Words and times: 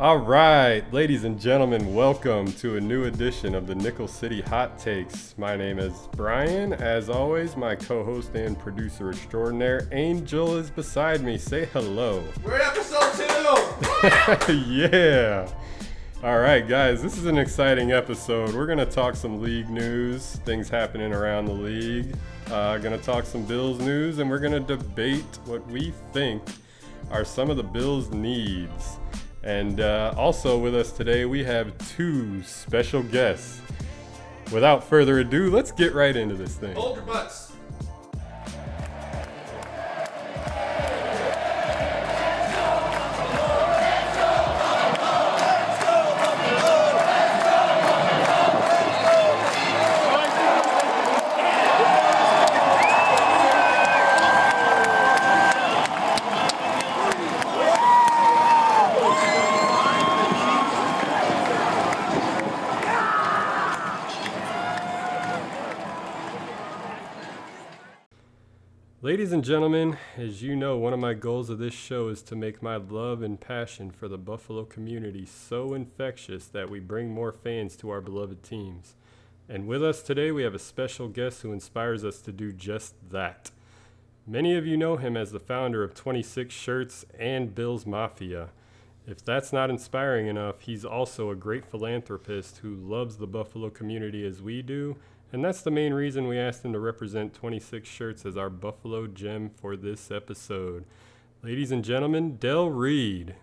All 0.00 0.18
right, 0.18 0.82
ladies 0.92 1.22
and 1.22 1.40
gentlemen, 1.40 1.94
welcome 1.94 2.52
to 2.54 2.76
a 2.76 2.80
new 2.80 3.04
edition 3.04 3.54
of 3.54 3.68
the 3.68 3.76
Nickel 3.76 4.08
City 4.08 4.40
Hot 4.40 4.76
Takes. 4.76 5.38
My 5.38 5.56
name 5.56 5.78
is 5.78 6.08
Brian. 6.16 6.72
As 6.72 7.08
always, 7.08 7.56
my 7.56 7.76
co 7.76 8.02
host 8.02 8.34
and 8.34 8.58
producer 8.58 9.10
extraordinaire, 9.10 9.86
Angel, 9.92 10.56
is 10.56 10.68
beside 10.68 11.22
me. 11.22 11.38
Say 11.38 11.66
hello. 11.66 12.24
We're 12.42 12.56
at 12.56 12.76
episode 12.76 13.12
two. 14.48 14.52
yeah. 14.68 15.48
All 16.24 16.40
right, 16.40 16.66
guys, 16.66 17.00
this 17.00 17.16
is 17.16 17.26
an 17.26 17.38
exciting 17.38 17.92
episode. 17.92 18.52
We're 18.52 18.66
going 18.66 18.78
to 18.78 18.86
talk 18.86 19.14
some 19.14 19.40
league 19.40 19.70
news, 19.70 20.40
things 20.44 20.68
happening 20.68 21.12
around 21.12 21.44
the 21.44 21.52
league. 21.52 22.16
Uh, 22.50 22.78
going 22.78 22.98
to 22.98 23.04
talk 23.04 23.26
some 23.26 23.44
Bills 23.44 23.78
news, 23.78 24.18
and 24.18 24.28
we're 24.28 24.40
going 24.40 24.52
to 24.52 24.76
debate 24.76 25.38
what 25.44 25.64
we 25.68 25.92
think 26.12 26.42
are 27.12 27.24
some 27.24 27.48
of 27.48 27.56
the 27.56 27.62
Bills' 27.62 28.10
needs. 28.10 28.98
And 29.44 29.80
uh, 29.80 30.14
also 30.16 30.58
with 30.58 30.74
us 30.74 30.90
today, 30.90 31.26
we 31.26 31.44
have 31.44 31.76
two 31.96 32.42
special 32.42 33.02
guests. 33.02 33.60
Without 34.50 34.84
further 34.84 35.18
ado, 35.20 35.50
let's 35.50 35.70
get 35.70 35.94
right 35.94 36.16
into 36.16 36.34
this 36.34 36.56
thing. 36.56 36.74
Hold 36.74 36.96
your 36.96 37.04
butts. 37.04 37.53
Gentlemen, 69.44 69.98
as 70.16 70.42
you 70.42 70.56
know, 70.56 70.78
one 70.78 70.94
of 70.94 70.98
my 70.98 71.12
goals 71.12 71.50
of 71.50 71.58
this 71.58 71.74
show 71.74 72.08
is 72.08 72.22
to 72.22 72.34
make 72.34 72.62
my 72.62 72.76
love 72.76 73.20
and 73.20 73.38
passion 73.38 73.90
for 73.90 74.08
the 74.08 74.16
Buffalo 74.16 74.64
community 74.64 75.26
so 75.26 75.74
infectious 75.74 76.46
that 76.46 76.70
we 76.70 76.80
bring 76.80 77.10
more 77.10 77.30
fans 77.30 77.76
to 77.76 77.90
our 77.90 78.00
beloved 78.00 78.42
teams. 78.42 78.94
And 79.46 79.66
with 79.66 79.84
us 79.84 80.02
today, 80.02 80.30
we 80.30 80.44
have 80.44 80.54
a 80.54 80.58
special 80.58 81.08
guest 81.08 81.42
who 81.42 81.52
inspires 81.52 82.06
us 82.06 82.22
to 82.22 82.32
do 82.32 82.52
just 82.52 82.94
that. 83.10 83.50
Many 84.26 84.56
of 84.56 84.66
you 84.66 84.78
know 84.78 84.96
him 84.96 85.14
as 85.14 85.30
the 85.30 85.40
founder 85.40 85.84
of 85.84 85.94
26 85.94 86.54
Shirts 86.54 87.04
and 87.18 87.54
Bills 87.54 87.84
Mafia. 87.84 88.48
If 89.06 89.22
that's 89.22 89.52
not 89.52 89.68
inspiring 89.68 90.26
enough, 90.26 90.62
he's 90.62 90.86
also 90.86 91.28
a 91.28 91.36
great 91.36 91.66
philanthropist 91.66 92.58
who 92.62 92.74
loves 92.74 93.18
the 93.18 93.26
Buffalo 93.26 93.68
community 93.68 94.26
as 94.26 94.40
we 94.40 94.62
do 94.62 94.96
and 95.34 95.44
that's 95.44 95.62
the 95.62 95.70
main 95.70 95.92
reason 95.92 96.28
we 96.28 96.38
asked 96.38 96.64
him 96.64 96.72
to 96.72 96.78
represent 96.78 97.34
26 97.34 97.88
Shirts 97.88 98.24
as 98.24 98.36
our 98.36 98.48
Buffalo 98.48 99.08
gem 99.08 99.50
for 99.50 99.76
this 99.76 100.12
episode. 100.12 100.84
Ladies 101.42 101.72
and 101.72 101.84
gentlemen, 101.84 102.36
Del 102.36 102.68
Reid. 102.68 103.34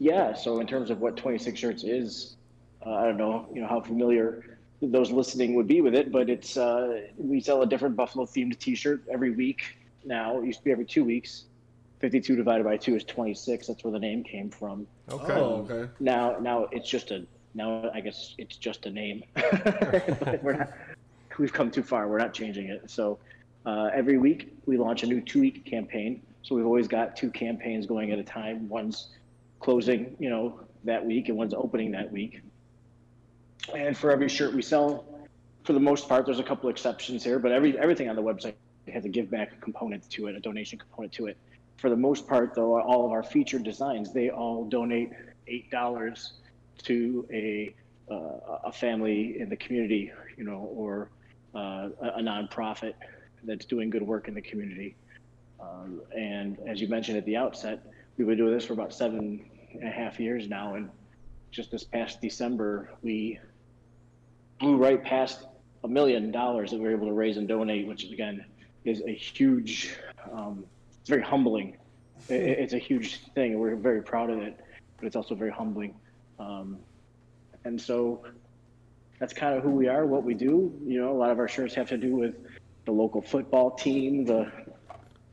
Yeah, 0.00 0.34
so 0.34 0.58
in 0.58 0.66
terms 0.66 0.90
of 0.90 1.00
what 1.00 1.16
26 1.16 1.56
Shirts 1.56 1.84
is, 1.84 2.34
uh, 2.84 2.94
I 2.94 3.04
don't 3.04 3.16
know, 3.16 3.46
you 3.54 3.60
know 3.60 3.68
how 3.68 3.80
familiar 3.80 4.58
those 4.82 5.12
listening 5.12 5.54
would 5.54 5.68
be 5.68 5.80
with 5.80 5.94
it, 5.94 6.10
but 6.10 6.28
it's 6.28 6.56
uh, 6.56 7.02
we 7.16 7.40
sell 7.40 7.62
a 7.62 7.66
different 7.66 7.94
Buffalo 7.94 8.26
themed 8.26 8.58
T-shirt 8.58 9.04
every 9.08 9.30
week 9.30 9.78
now. 10.04 10.40
It 10.40 10.46
used 10.46 10.58
to 10.58 10.64
be 10.64 10.72
every 10.72 10.84
two 10.84 11.04
weeks. 11.04 11.44
52 12.00 12.34
divided 12.34 12.64
by 12.64 12.76
2 12.76 12.96
is 12.96 13.04
26. 13.04 13.68
That's 13.68 13.84
where 13.84 13.92
the 13.92 14.00
name 14.00 14.24
came 14.24 14.50
from. 14.50 14.88
Okay. 15.08 15.32
Oh, 15.32 15.64
okay. 15.70 15.88
Now 16.00 16.38
now 16.40 16.64
it's 16.72 16.90
just 16.90 17.12
a 17.12 17.24
now 17.54 17.90
I 17.94 18.00
guess 18.00 18.34
it's 18.38 18.56
just 18.56 18.86
a 18.86 18.90
name. 18.90 19.24
we're 20.42 20.56
not, 20.58 20.72
we've 21.38 21.52
come 21.52 21.70
too 21.70 21.82
far. 21.82 22.08
We're 22.08 22.18
not 22.18 22.34
changing 22.34 22.68
it. 22.68 22.90
So 22.90 23.18
uh, 23.66 23.90
every 23.94 24.18
week 24.18 24.56
we 24.66 24.76
launch 24.76 25.02
a 25.02 25.06
new 25.06 25.20
two-week 25.20 25.64
campaign. 25.64 26.22
So 26.42 26.54
we've 26.54 26.66
always 26.66 26.88
got 26.88 27.16
two 27.16 27.30
campaigns 27.30 27.86
going 27.86 28.12
at 28.12 28.18
a 28.18 28.24
time. 28.24 28.68
One's 28.68 29.08
closing, 29.60 30.14
you 30.18 30.28
know, 30.28 30.60
that 30.84 31.04
week, 31.04 31.28
and 31.28 31.38
one's 31.38 31.54
opening 31.54 31.90
that 31.92 32.12
week. 32.12 32.42
And 33.74 33.96
for 33.96 34.10
every 34.10 34.28
shirt 34.28 34.52
we 34.52 34.60
sell, 34.60 35.06
for 35.64 35.72
the 35.72 35.80
most 35.80 36.06
part, 36.08 36.26
there's 36.26 36.38
a 36.38 36.44
couple 36.44 36.68
exceptions 36.68 37.24
here, 37.24 37.38
but 37.38 37.50
every 37.50 37.78
everything 37.78 38.10
on 38.10 38.16
the 38.16 38.22
website 38.22 38.54
has 38.92 39.06
a 39.06 39.08
give 39.08 39.30
back 39.30 39.58
component 39.62 40.08
to 40.10 40.26
it, 40.26 40.36
a 40.36 40.40
donation 40.40 40.78
component 40.78 41.12
to 41.14 41.26
it. 41.26 41.38
For 41.78 41.88
the 41.88 41.96
most 41.96 42.28
part, 42.28 42.54
though, 42.54 42.78
all 42.78 43.06
of 43.06 43.12
our 43.12 43.22
featured 43.22 43.64
designs, 43.64 44.12
they 44.12 44.28
all 44.28 44.66
donate 44.66 45.10
eight 45.46 45.70
dollars 45.70 46.34
to 46.82 47.26
a 47.32 47.74
uh, 48.10 48.58
a 48.64 48.72
family 48.72 49.40
in 49.40 49.48
the 49.48 49.56
community, 49.56 50.12
you 50.36 50.44
know, 50.44 50.68
or 50.74 51.08
uh, 51.54 51.88
a, 52.00 52.20
nonprofit 52.20 52.94
that's 53.44 53.64
doing 53.64 53.88
good 53.90 54.02
work 54.02 54.28
in 54.28 54.34
the 54.34 54.42
community. 54.42 54.94
Um, 55.60 56.02
and 56.14 56.58
as 56.66 56.80
you 56.80 56.88
mentioned 56.88 57.16
at 57.16 57.24
the 57.24 57.36
outset, 57.36 57.86
we've 58.16 58.26
been 58.26 58.36
doing 58.36 58.52
this 58.52 58.66
for 58.66 58.74
about 58.74 58.92
seven 58.92 59.44
and 59.72 59.88
a 59.88 59.90
half 59.90 60.20
years 60.20 60.48
now, 60.48 60.74
and 60.74 60.90
just 61.50 61.70
this 61.70 61.84
past 61.84 62.20
December, 62.20 62.90
we 63.02 63.38
blew 64.60 64.76
right 64.76 65.02
past 65.02 65.46
a 65.84 65.88
million 65.88 66.30
dollars 66.30 66.70
that 66.70 66.78
we 66.78 66.84
were 66.84 66.92
able 66.92 67.06
to 67.06 67.12
raise 67.12 67.36
and 67.36 67.48
donate, 67.48 67.86
which 67.86 68.04
again 68.04 68.44
is 68.84 69.02
a 69.06 69.12
huge, 69.14 69.96
um, 70.32 70.64
it's 71.00 71.08
very 71.08 71.22
humbling. 71.22 71.76
It, 72.28 72.34
it's 72.34 72.72
a 72.74 72.78
huge 72.78 73.20
thing, 73.34 73.58
we're 73.58 73.76
very 73.76 74.02
proud 74.02 74.30
of 74.30 74.40
it, 74.40 74.58
but 74.98 75.06
it's 75.06 75.16
also 75.16 75.34
very 75.34 75.52
humbling. 75.52 75.94
Um, 76.38 76.78
and 77.64 77.80
so 77.80 78.24
that's 79.18 79.32
kind 79.32 79.56
of 79.56 79.62
who 79.62 79.70
we 79.70 79.88
are, 79.88 80.06
what 80.06 80.24
we 80.24 80.34
do. 80.34 80.72
You 80.84 81.00
know, 81.00 81.12
a 81.12 81.18
lot 81.18 81.30
of 81.30 81.38
our 81.38 81.48
shirts 81.48 81.74
have 81.74 81.88
to 81.88 81.96
do 81.96 82.16
with 82.16 82.34
the 82.84 82.92
local 82.92 83.22
football 83.22 83.70
team, 83.70 84.24
the 84.24 84.50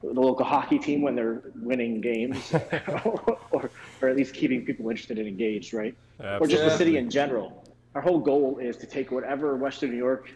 the 0.04 0.20
local 0.20 0.46
hockey 0.46 0.80
team 0.80 1.02
when 1.02 1.16
they're 1.16 1.44
winning 1.56 2.02
games, 2.02 2.54
or, 3.06 3.70
or 4.02 4.10
at 4.10 4.16
least 4.16 4.34
keeping 4.34 4.66
people 4.66 4.90
interested 4.90 5.20
and 5.20 5.28
engaged, 5.28 5.74
right? 5.74 5.96
Or 6.20 6.48
just 6.48 6.64
the 6.64 6.78
city 6.78 6.98
in 6.98 7.10
general. 7.10 7.64
Our 7.94 8.02
whole 8.02 8.20
goal 8.20 8.58
is 8.58 8.78
to 8.78 8.88
take 8.88 9.12
whatever 9.12 9.56
Western 9.58 9.92
New 9.92 9.98
York 9.98 10.32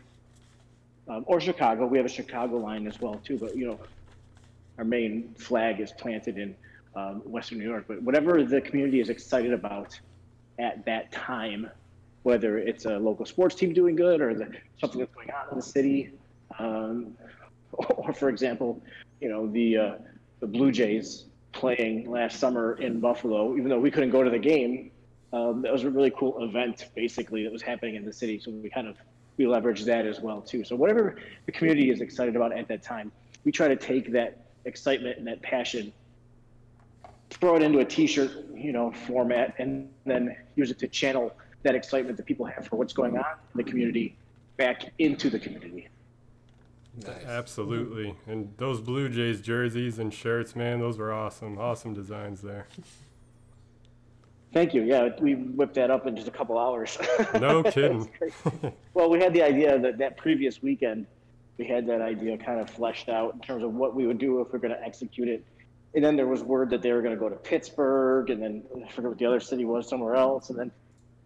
um, 1.08 1.24
or 1.28 1.40
Chicago. 1.40 1.88
We 1.88 1.98
have 1.98 2.06
a 2.06 2.10
Chicago 2.10 2.58
line 2.58 2.86
as 2.88 3.00
well 3.00 3.16
too, 3.24 3.38
but 3.38 3.56
you 3.56 3.68
know, 3.68 3.80
our 4.78 4.84
main 4.84 5.34
flag 5.38 5.80
is 5.80 5.92
planted 5.92 6.38
in 6.38 6.56
um, 6.96 7.22
Western 7.24 7.60
New 7.60 7.66
York. 7.70 7.86
But 7.88 8.02
whatever 8.02 8.44
the 8.44 8.62
community 8.62 9.00
is 9.00 9.10
excited 9.10 9.54
about 9.54 9.98
at 10.60 10.86
that 10.86 11.12
time, 11.12 11.70
whether 12.24 12.58
it's 12.58 12.86
a 12.86 12.98
local 12.98 13.26
sports 13.26 13.56
team 13.56 13.74
doing 13.74 13.96
good 13.96 14.22
or 14.22 14.34
the, 14.34 14.52
something 14.80 15.00
that's 15.00 15.14
going 15.14 15.30
on 15.32 15.50
in 15.52 15.58
the 15.58 15.64
city, 15.64 16.12
um, 16.60 17.16
or 17.74 18.14
for 18.14 18.30
example, 18.30 18.82
you 19.22 19.30
know 19.30 19.48
the 19.48 19.78
uh, 19.78 19.94
the 20.40 20.48
Blue 20.48 20.72
Jays 20.72 21.26
playing 21.52 22.10
last 22.10 22.40
summer 22.40 22.74
in 22.76 23.00
Buffalo, 23.00 23.56
even 23.56 23.70
though 23.70 23.80
we 23.80 23.90
couldn't 23.90 24.12
go 24.12 24.24
to 24.24 24.30
the 24.30 24.40
game. 24.40 24.92
Um, 25.34 25.62
that 25.64 25.72
was 25.72 25.84
a 25.84 25.90
really 25.90 26.12
cool 26.12 26.42
event, 26.44 26.90
basically, 26.96 27.44
that 27.44 27.52
was 27.52 27.62
happening 27.62 27.96
in 27.96 28.06
the 28.06 28.14
city. 28.14 28.40
So 28.40 28.52
we 28.52 28.70
kind 28.70 28.88
of 28.88 28.98
we 29.38 29.48
leverage 29.48 29.84
that 29.84 30.06
as 30.06 30.22
well 30.22 30.42
too. 30.42 30.64
So 30.64 30.76
whatever 30.76 31.18
the 31.46 31.52
community 31.52 31.90
is 31.90 32.02
excited 32.02 32.36
about 32.36 32.58
at 32.58 32.68
that 32.70 32.82
time, 32.82 33.12
we 33.44 33.52
try 33.52 33.68
to 33.68 33.76
take 33.76 34.12
that 34.14 34.38
excitement 34.66 35.18
and 35.18 35.28
that 35.28 35.42
passion 35.42 35.92
throw 37.30 37.56
it 37.56 37.62
into 37.62 37.80
a 37.80 37.86
t-shirt, 37.86 38.32
you 38.54 38.72
know, 38.72 38.92
format, 39.08 39.56
and 39.58 39.90
then 40.06 40.36
use 40.56 40.72
it 40.72 40.80
to 40.80 40.88
channel 40.88 41.36
that 41.64 41.76
excitement 41.76 42.18
that 42.18 42.26
people 42.26 42.46
have 42.46 42.68
for 42.68 42.76
what's 42.76 42.94
going 42.94 43.18
on 43.18 43.26
in 43.54 43.58
the 43.58 43.64
community 43.64 44.16
back 44.58 44.92
into 45.00 45.30
the 45.30 45.40
community. 45.40 45.88
Nice. 47.04 47.26
Absolutely. 47.26 48.16
And 48.28 48.54
those 48.58 48.80
Blue 48.80 49.10
Jays 49.10 49.42
jerseys 49.42 50.00
and 50.00 50.14
shirts, 50.14 50.56
man, 50.56 50.80
those 50.80 50.98
were 50.98 51.12
awesome. 51.12 51.58
Awesome 51.58 51.94
designs 51.94 52.42
there. 52.42 52.68
Thank 54.54 54.74
you. 54.74 54.84
Yeah, 54.84 55.10
we 55.20 55.36
whipped 55.36 55.74
that 55.76 55.92
up 55.92 56.08
in 56.08 56.16
just 56.16 56.30
a 56.30 56.32
couple 56.32 56.58
hours. 56.58 56.98
No 57.40 57.62
kidding. 57.64 58.10
well, 58.94 59.10
we 59.10 59.20
had 59.20 59.34
the 59.34 59.44
idea 59.44 59.78
that 59.78 59.98
that 59.98 60.16
previous 60.16 60.62
weekend, 60.64 61.06
we 61.58 61.66
had 61.66 61.86
that 61.88 62.02
idea 62.02 62.38
kind 62.38 62.62
of 62.62 62.70
fleshed 62.70 63.10
out 63.10 63.34
in 63.34 63.42
terms 63.42 63.64
of 63.64 63.74
what 63.74 63.94
we 63.94 64.08
would 64.08 64.18
do 64.18 64.40
if 64.40 64.54
we 64.54 64.58
are 64.58 64.60
going 64.60 64.74
to 64.74 64.82
execute 64.82 65.28
it 65.28 65.44
and 65.96 66.04
then 66.04 66.18
there 66.18 66.28
was 66.28 66.44
word 66.44 66.70
that 66.72 66.82
they 66.82 66.92
were 66.92 67.02
going 67.02 67.14
to 67.14 67.20
go 67.20 67.30
to 67.30 67.38
Pittsburgh, 67.38 68.30
and 68.30 68.44
then 68.44 68.64
I 68.86 68.92
forget 68.92 69.10
what 69.10 69.18
the 69.18 69.26
other 69.26 69.40
city 69.40 69.64
was, 69.64 69.88
somewhere 69.88 70.16
else. 70.16 70.50
And 70.50 70.60
then 70.60 70.72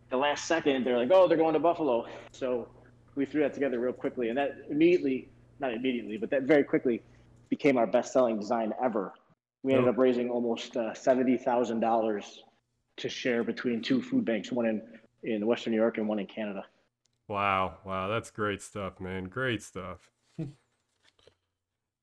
the 0.10 0.18
last 0.18 0.46
second, 0.46 0.86
they're 0.86 0.98
like, 0.98 1.10
"Oh, 1.12 1.28
they're 1.28 1.38
going 1.38 1.54
to 1.54 1.60
Buffalo." 1.60 2.06
So 2.32 2.68
we 3.16 3.26
threw 3.26 3.42
that 3.42 3.54
together 3.54 3.80
real 3.80 3.94
quickly, 3.94 4.30
and 4.30 4.38
that 4.38 4.56
immediately, 4.70 5.28
not 5.60 5.74
immediately, 5.74 6.18
but 6.18 6.30
that 6.30 6.44
very 6.44 6.64
quickly 6.64 7.02
became 7.50 7.78
our 7.78 7.88
best-selling 7.88 8.40
design 8.40 8.74
ever. 8.82 9.12
We 9.64 9.74
ended 9.74 9.90
up 9.90 9.98
raising 9.98 10.30
almost 10.30 10.78
uh, 10.78 10.94
seventy 10.94 11.36
thousand 11.36 11.80
dollars 11.80 12.44
to 12.98 13.10
share 13.10 13.44
between 13.44 13.82
two 13.82 14.02
food 14.02 14.24
banks, 14.24 14.52
one 14.52 14.68
in 14.68 14.82
in 15.24 15.46
Western 15.48 15.72
New 15.72 15.80
York 15.80 15.98
and 15.98 16.08
one 16.08 16.20
in 16.20 16.28
Canada. 16.28 16.64
Wow, 17.28 17.78
wow, 17.86 18.08
that's 18.08 18.30
great 18.32 18.62
stuff, 18.62 19.00
man. 19.00 19.26
Great 19.26 19.64
stuff. 19.64 20.10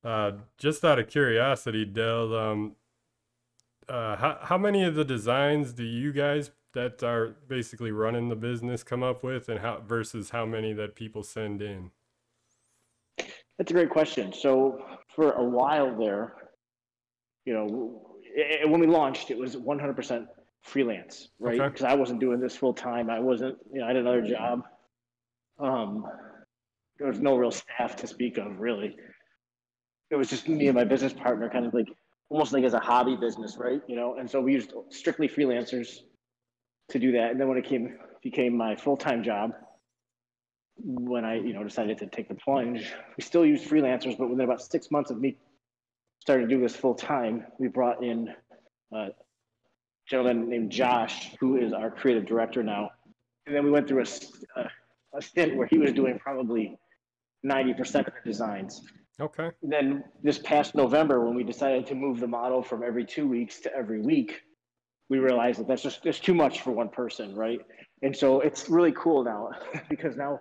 Uh, 0.06 0.30
just 0.56 0.84
out 0.84 1.00
of 1.00 1.08
curiosity, 1.08 1.84
Del, 1.84 2.32
um, 2.32 2.76
uh, 3.88 4.14
how 4.14 4.38
how 4.40 4.56
many 4.56 4.84
of 4.84 4.94
the 4.94 5.04
designs 5.04 5.72
do 5.72 5.82
you 5.82 6.12
guys 6.12 6.52
that 6.74 7.02
are 7.02 7.34
basically 7.48 7.90
running 7.90 8.28
the 8.28 8.36
business 8.36 8.84
come 8.84 9.02
up 9.02 9.24
with, 9.24 9.48
and 9.48 9.58
how 9.58 9.80
versus 9.80 10.30
how 10.30 10.46
many 10.46 10.72
that 10.72 10.94
people 10.94 11.24
send 11.24 11.60
in? 11.60 11.90
That's 13.58 13.72
a 13.72 13.74
great 13.74 13.90
question. 13.90 14.32
So 14.32 14.86
for 15.16 15.32
a 15.32 15.42
while 15.42 15.98
there, 15.98 16.50
you 17.44 17.54
know, 17.54 18.16
i- 18.38 18.60
i- 18.62 18.64
when 18.64 18.78
we 18.80 18.86
launched, 18.86 19.32
it 19.32 19.38
was 19.38 19.56
100% 19.56 20.28
freelance, 20.62 21.30
right? 21.40 21.60
Okay. 21.60 21.68
Because 21.68 21.82
I 21.82 21.94
wasn't 21.96 22.20
doing 22.20 22.38
this 22.38 22.56
full 22.56 22.74
time. 22.74 23.10
I 23.10 23.18
wasn't, 23.18 23.58
you 23.72 23.80
know, 23.80 23.86
I 23.86 23.88
had 23.88 23.96
another 23.96 24.22
job. 24.22 24.62
Um, 25.58 26.06
there 26.98 27.08
was 27.08 27.18
no 27.18 27.36
real 27.36 27.50
staff 27.50 27.96
to 27.96 28.06
speak 28.06 28.38
of, 28.38 28.60
really. 28.60 28.96
It 30.10 30.16
was 30.16 30.28
just 30.28 30.48
me 30.48 30.68
and 30.68 30.76
my 30.76 30.84
business 30.84 31.12
partner, 31.12 31.48
kind 31.48 31.66
of 31.66 31.74
like 31.74 31.88
almost 32.28 32.52
like 32.52 32.64
as 32.64 32.74
a 32.74 32.80
hobby 32.80 33.16
business, 33.16 33.56
right? 33.56 33.82
You 33.86 33.96
know, 33.96 34.16
and 34.18 34.30
so 34.30 34.40
we 34.40 34.52
used 34.52 34.72
strictly 34.90 35.28
freelancers 35.28 36.00
to 36.90 36.98
do 36.98 37.12
that. 37.12 37.30
And 37.32 37.40
then 37.40 37.48
when 37.48 37.58
it 37.58 37.64
came 37.64 37.98
became 38.22 38.56
my 38.56 38.76
full 38.76 38.96
time 38.96 39.22
job, 39.22 39.52
when 40.78 41.24
I, 41.24 41.36
you 41.36 41.52
know, 41.52 41.64
decided 41.64 41.98
to 41.98 42.06
take 42.06 42.28
the 42.28 42.34
plunge, 42.34 42.92
we 43.16 43.22
still 43.22 43.46
used 43.46 43.68
freelancers, 43.68 44.18
but 44.18 44.28
within 44.28 44.44
about 44.44 44.60
six 44.60 44.90
months 44.90 45.10
of 45.10 45.20
me 45.20 45.36
starting 46.20 46.48
to 46.48 46.54
do 46.54 46.60
this 46.60 46.74
full 46.74 46.94
time, 46.94 47.44
we 47.58 47.68
brought 47.68 48.02
in 48.02 48.34
a 48.92 49.08
gentleman 50.08 50.48
named 50.50 50.70
Josh, 50.70 51.30
who 51.40 51.56
is 51.56 51.72
our 51.72 51.90
creative 51.90 52.26
director 52.26 52.62
now. 52.62 52.90
And 53.46 53.54
then 53.54 53.64
we 53.64 53.70
went 53.70 53.86
through 53.86 54.02
a 54.02 55.22
stint 55.22 55.56
where 55.56 55.66
he 55.66 55.78
was 55.78 55.92
doing 55.92 56.18
probably 56.18 56.76
90% 57.44 57.78
of 58.08 58.12
the 58.12 58.12
designs. 58.24 58.82
Okay. 59.20 59.50
Then 59.62 60.04
this 60.22 60.38
past 60.38 60.74
November, 60.74 61.24
when 61.24 61.34
we 61.34 61.42
decided 61.42 61.86
to 61.86 61.94
move 61.94 62.20
the 62.20 62.26
model 62.26 62.62
from 62.62 62.82
every 62.82 63.04
two 63.04 63.26
weeks 63.26 63.60
to 63.60 63.74
every 63.74 64.00
week, 64.00 64.42
we 65.08 65.18
realized 65.18 65.60
that 65.60 65.68
that's 65.68 65.82
just 65.82 66.02
that's 66.02 66.20
too 66.20 66.34
much 66.34 66.60
for 66.60 66.72
one 66.72 66.88
person, 66.90 67.34
right? 67.34 67.60
And 68.02 68.14
so 68.14 68.40
it's 68.40 68.68
really 68.68 68.92
cool 68.92 69.24
now 69.24 69.50
because 69.88 70.16
now 70.16 70.40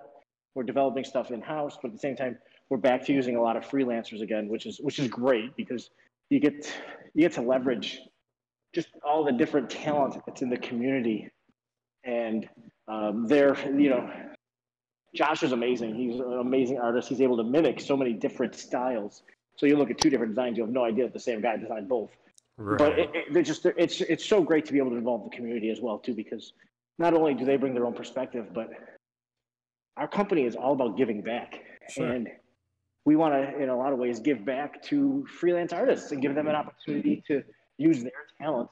we're 0.55 0.63
developing 0.63 1.05
stuff 1.05 1.31
in 1.31 1.41
house, 1.41 1.77
but 1.81 1.89
at 1.89 1.93
the 1.93 1.99
same 1.99 2.15
time, 2.15 2.37
we're 2.69 2.77
back 2.77 3.05
to 3.05 3.13
using 3.13 3.35
a 3.35 3.41
lot 3.41 3.55
of 3.55 3.63
freelancers 3.63 4.21
again, 4.21 4.49
which 4.49 4.65
is 4.65 4.79
which 4.81 4.99
is 4.99 5.07
great 5.07 5.55
because 5.55 5.89
you 6.29 6.39
get 6.39 6.73
you 7.13 7.21
get 7.21 7.33
to 7.33 7.41
leverage 7.41 8.01
just 8.73 8.89
all 9.07 9.23
the 9.23 9.31
different 9.31 9.69
talent 9.69 10.15
that's 10.25 10.41
in 10.41 10.49
the 10.49 10.57
community, 10.57 11.29
and 12.03 12.49
um, 12.89 13.25
they're 13.27 13.55
you 13.79 13.89
know 13.89 14.09
Josh 15.15 15.43
is 15.43 15.53
amazing. 15.53 15.95
He's 15.95 16.19
an 16.19 16.39
amazing 16.39 16.77
artist. 16.77 17.09
He's 17.09 17.21
able 17.21 17.37
to 17.37 17.43
mimic 17.43 17.79
so 17.79 17.95
many 17.95 18.13
different 18.13 18.53
styles. 18.55 19.23
So 19.55 19.65
you 19.65 19.77
look 19.77 19.89
at 19.89 19.97
two 19.97 20.09
different 20.09 20.33
designs, 20.33 20.57
you 20.57 20.63
have 20.63 20.73
no 20.73 20.83
idea 20.83 21.05
that 21.05 21.13
the 21.13 21.19
same 21.19 21.41
guy 21.41 21.55
designed 21.57 21.87
both. 21.87 22.11
Right. 22.57 22.77
But 22.77 22.99
it, 22.99 23.09
it, 23.13 23.33
they're 23.33 23.43
just 23.43 23.65
it's 23.65 24.01
it's 24.01 24.25
so 24.25 24.41
great 24.41 24.65
to 24.65 24.73
be 24.73 24.79
able 24.79 24.91
to 24.91 24.97
involve 24.97 25.29
the 25.29 25.35
community 25.35 25.69
as 25.71 25.79
well 25.81 25.97
too, 25.97 26.13
because 26.13 26.53
not 26.99 27.13
only 27.13 27.33
do 27.33 27.45
they 27.45 27.57
bring 27.57 27.73
their 27.73 27.85
own 27.85 27.93
perspective, 27.93 28.47
but 28.53 28.69
our 29.97 30.07
company 30.07 30.43
is 30.43 30.55
all 30.55 30.73
about 30.73 30.97
giving 30.97 31.21
back, 31.21 31.61
Sure. 31.89 32.07
and 32.07 32.29
we 33.05 33.15
want 33.15 33.33
to, 33.33 33.61
in 33.61 33.69
a 33.69 33.77
lot 33.77 33.93
of 33.93 33.99
ways, 33.99 34.19
give 34.19 34.43
back 34.45 34.81
to 34.83 35.25
freelance 35.27 35.71
artists 35.71 36.11
and 36.11 36.21
give 36.21 36.33
them 36.35 36.47
an 36.47 36.55
opportunity 36.55 37.23
to 37.27 37.43
use 37.77 38.01
their 38.03 38.11
talent 38.41 38.69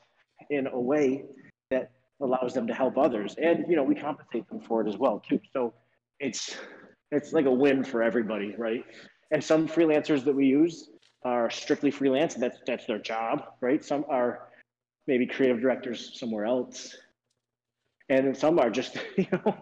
in 0.49 0.67
a 0.67 0.79
way 0.79 1.23
that 1.69 1.91
allows 2.21 2.53
them 2.53 2.67
to 2.67 2.73
help 2.73 2.97
others, 2.97 3.35
and 3.41 3.65
you 3.69 3.75
know 3.75 3.83
we 3.83 3.95
compensate 3.95 4.47
them 4.49 4.61
for 4.61 4.81
it 4.81 4.87
as 4.87 4.97
well 4.97 5.21
too. 5.27 5.39
So 5.51 5.73
it's 6.19 6.57
it's 7.12 7.33
like 7.33 7.45
a 7.45 7.51
win 7.51 7.83
for 7.83 8.01
everybody, 8.01 8.56
right? 8.57 8.83
And 9.31 9.44
some 9.44 9.68
freelancers 9.68 10.24
that 10.25 10.36
we 10.36 10.45
use 10.48 10.89
are 11.24 11.50
strictly 11.50 11.92
freelance, 11.92 12.36
that's 12.36 12.60
that's 12.65 12.86
their 12.86 13.00
job, 13.00 13.44
right? 13.62 13.83
Some 13.83 14.06
are 14.10 14.50
maybe 15.07 15.25
creative 15.25 15.62
directors 15.62 16.18
somewhere 16.19 16.45
else, 16.45 16.95
and 18.10 18.36
some 18.36 18.60
are 18.60 18.69
just 18.69 18.98
you 19.18 19.27
know 19.31 19.56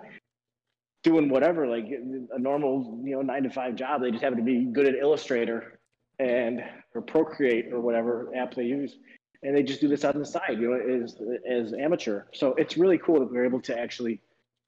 doing 1.03 1.29
whatever, 1.29 1.67
like 1.67 1.85
a 1.85 2.39
normal 2.39 3.01
you 3.03 3.15
know 3.15 3.21
nine 3.21 3.43
to 3.43 3.49
five 3.49 3.75
job. 3.75 4.01
They 4.01 4.11
just 4.11 4.23
happen 4.23 4.37
to 4.37 4.43
be 4.43 4.65
good 4.65 4.87
at 4.87 4.95
Illustrator 4.95 5.79
and 6.19 6.63
or 6.93 7.01
Procreate 7.01 7.71
or 7.71 7.79
whatever 7.81 8.31
app 8.35 8.53
they 8.53 8.63
use, 8.63 8.97
and 9.43 9.55
they 9.55 9.63
just 9.63 9.81
do 9.81 9.87
this 9.87 10.03
on 10.03 10.17
the 10.17 10.25
side, 10.25 10.59
you 10.59 10.71
know, 10.71 11.03
as 11.03 11.17
as 11.49 11.73
amateur. 11.73 12.23
So 12.33 12.53
it's 12.55 12.77
really 12.77 12.97
cool 12.97 13.19
that 13.19 13.31
we're 13.31 13.45
able 13.45 13.61
to 13.61 13.77
actually 13.77 14.21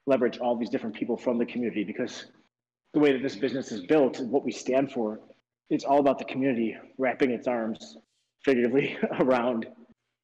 leverage 0.06 0.38
all 0.40 0.56
these 0.56 0.70
different 0.70 0.96
people 0.96 1.18
from 1.18 1.38
the 1.38 1.46
community 1.46 1.84
because 1.84 2.26
the 2.94 3.00
way 3.00 3.12
that 3.12 3.22
this 3.22 3.36
business 3.36 3.72
is 3.72 3.82
built 3.82 4.20
and 4.20 4.30
what 4.30 4.44
we 4.44 4.52
stand 4.52 4.92
for, 4.92 5.20
it's 5.70 5.84
all 5.84 6.00
about 6.00 6.20
the 6.20 6.26
community 6.26 6.76
wrapping 6.98 7.32
its 7.32 7.48
arms 7.48 7.98
figuratively 8.44 8.98
around, 9.20 9.66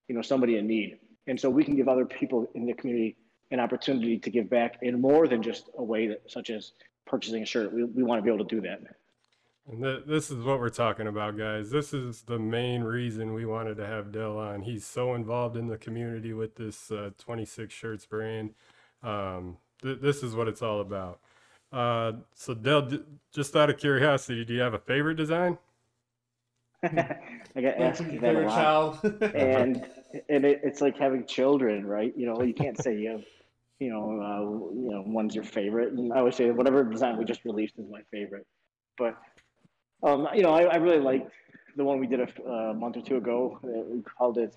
you 0.08 0.16
know, 0.16 0.22
somebody 0.22 0.58
in 0.58 0.68
need. 0.68 0.98
And 1.28 1.40
so 1.40 1.50
we 1.50 1.64
can 1.64 1.76
give 1.76 1.88
other 1.88 2.06
people 2.06 2.50
in 2.56 2.66
the 2.66 2.74
community 2.74 3.16
an 3.52 3.60
opportunity 3.60 4.20
to 4.20 4.30
give 4.30 4.50
back 4.50 4.78
in 4.82 5.00
more 5.02 5.28
than 5.28 5.42
just 5.42 5.70
a 5.78 5.84
way 5.84 6.08
that, 6.08 6.22
such 6.28 6.50
as 6.50 6.74
purchasing 7.08 7.42
a 7.42 7.46
shirt. 7.46 7.74
We, 7.74 7.84
we 7.84 8.04
want 8.04 8.20
to 8.20 8.24
be 8.24 8.34
able 8.34 8.46
to 8.46 8.56
do 8.56 8.62
that. 8.62 8.82
And 9.68 9.84
th- 9.84 10.04
this 10.06 10.30
is 10.30 10.44
what 10.44 10.60
we're 10.60 10.70
talking 10.70 11.08
about, 11.08 11.38
guys. 11.38 11.70
This 11.72 11.94
is 11.94 12.22
the 12.22 12.40
main 12.40 12.82
reason 12.84 13.34
we 13.34 13.46
wanted 13.46 13.78
to 13.78 13.86
have 13.86 14.12
Del 14.12 14.38
on. 14.38 14.62
He's 14.62 14.86
so 14.86 15.16
involved 15.16 15.56
in 15.56 15.68
the 15.68 15.78
community 15.78 16.34
with 16.34 16.56
this 16.56 16.92
uh, 16.92 17.12
26 17.18 17.74
shirts 17.74 18.06
brand. 18.06 18.54
Um, 19.04 19.58
th- 19.82 20.00
this 20.02 20.24
is 20.24 20.36
what 20.36 20.48
it's 20.48 20.62
all 20.62 20.82
about. 20.82 21.20
Uh, 21.72 22.14
so, 22.34 22.54
Del, 22.54 22.82
d- 22.84 23.02
just 23.34 23.56
out 23.56 23.70
of 23.70 23.78
curiosity, 23.78 24.44
do 24.46 24.54
you 24.54 24.62
have 24.62 24.74
a 24.74 24.80
favorite 24.80 25.16
design? 25.16 25.58
I 26.84 27.18
get 27.56 27.80
asked 27.80 28.02
Your 28.02 28.22
that 28.22 28.36
a 28.36 28.40
lot. 28.42 28.56
child. 28.56 29.00
and 29.36 29.86
and 30.30 30.46
it, 30.46 30.62
it's 30.64 30.82
like 30.82 30.98
having 30.98 31.26
children, 31.26 31.86
right? 31.86 32.14
You 32.16 32.26
know, 32.26 32.42
you 32.42 32.54
can't 32.54 32.82
say 32.82 32.96
you 32.98 33.10
have, 33.12 33.24
you 33.80 33.90
know, 33.92 34.22
uh, 34.22 34.74
you 34.76 34.90
know, 34.92 35.04
one's 35.06 35.36
your 35.36 35.44
favorite. 35.44 35.94
And 35.94 36.12
I 36.14 36.20
always 36.20 36.36
say 36.36 36.50
whatever 36.52 36.84
design 36.84 37.18
we 37.18 37.26
just 37.26 37.44
released 37.46 37.76
is 37.78 37.86
my 37.90 38.02
favorite. 38.12 38.48
But 38.98 39.18
um, 40.02 40.28
you 40.34 40.42
know, 40.42 40.54
I, 40.54 40.64
I 40.64 40.76
really 40.78 41.00
liked 41.00 41.32
the 41.76 41.84
one 41.84 42.00
we 42.00 42.08
did 42.08 42.22
a, 42.22 42.44
a 42.50 42.74
month 42.74 42.98
or 42.98 43.02
two 43.02 43.18
ago. 43.18 43.60
Uh, 43.64 43.68
We 43.94 44.02
called 44.02 44.38
it 44.38 44.56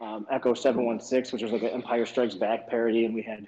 um, 0.00 0.26
Echo 0.30 0.54
Seven 0.54 0.86
One 0.86 1.00
Six, 1.00 1.32
which 1.32 1.42
was 1.42 1.52
like 1.52 1.62
an 1.62 1.70
Empire 1.70 2.06
Strikes 2.06 2.34
Back 2.34 2.68
parody, 2.68 3.04
and 3.04 3.14
we 3.14 3.22
had, 3.22 3.46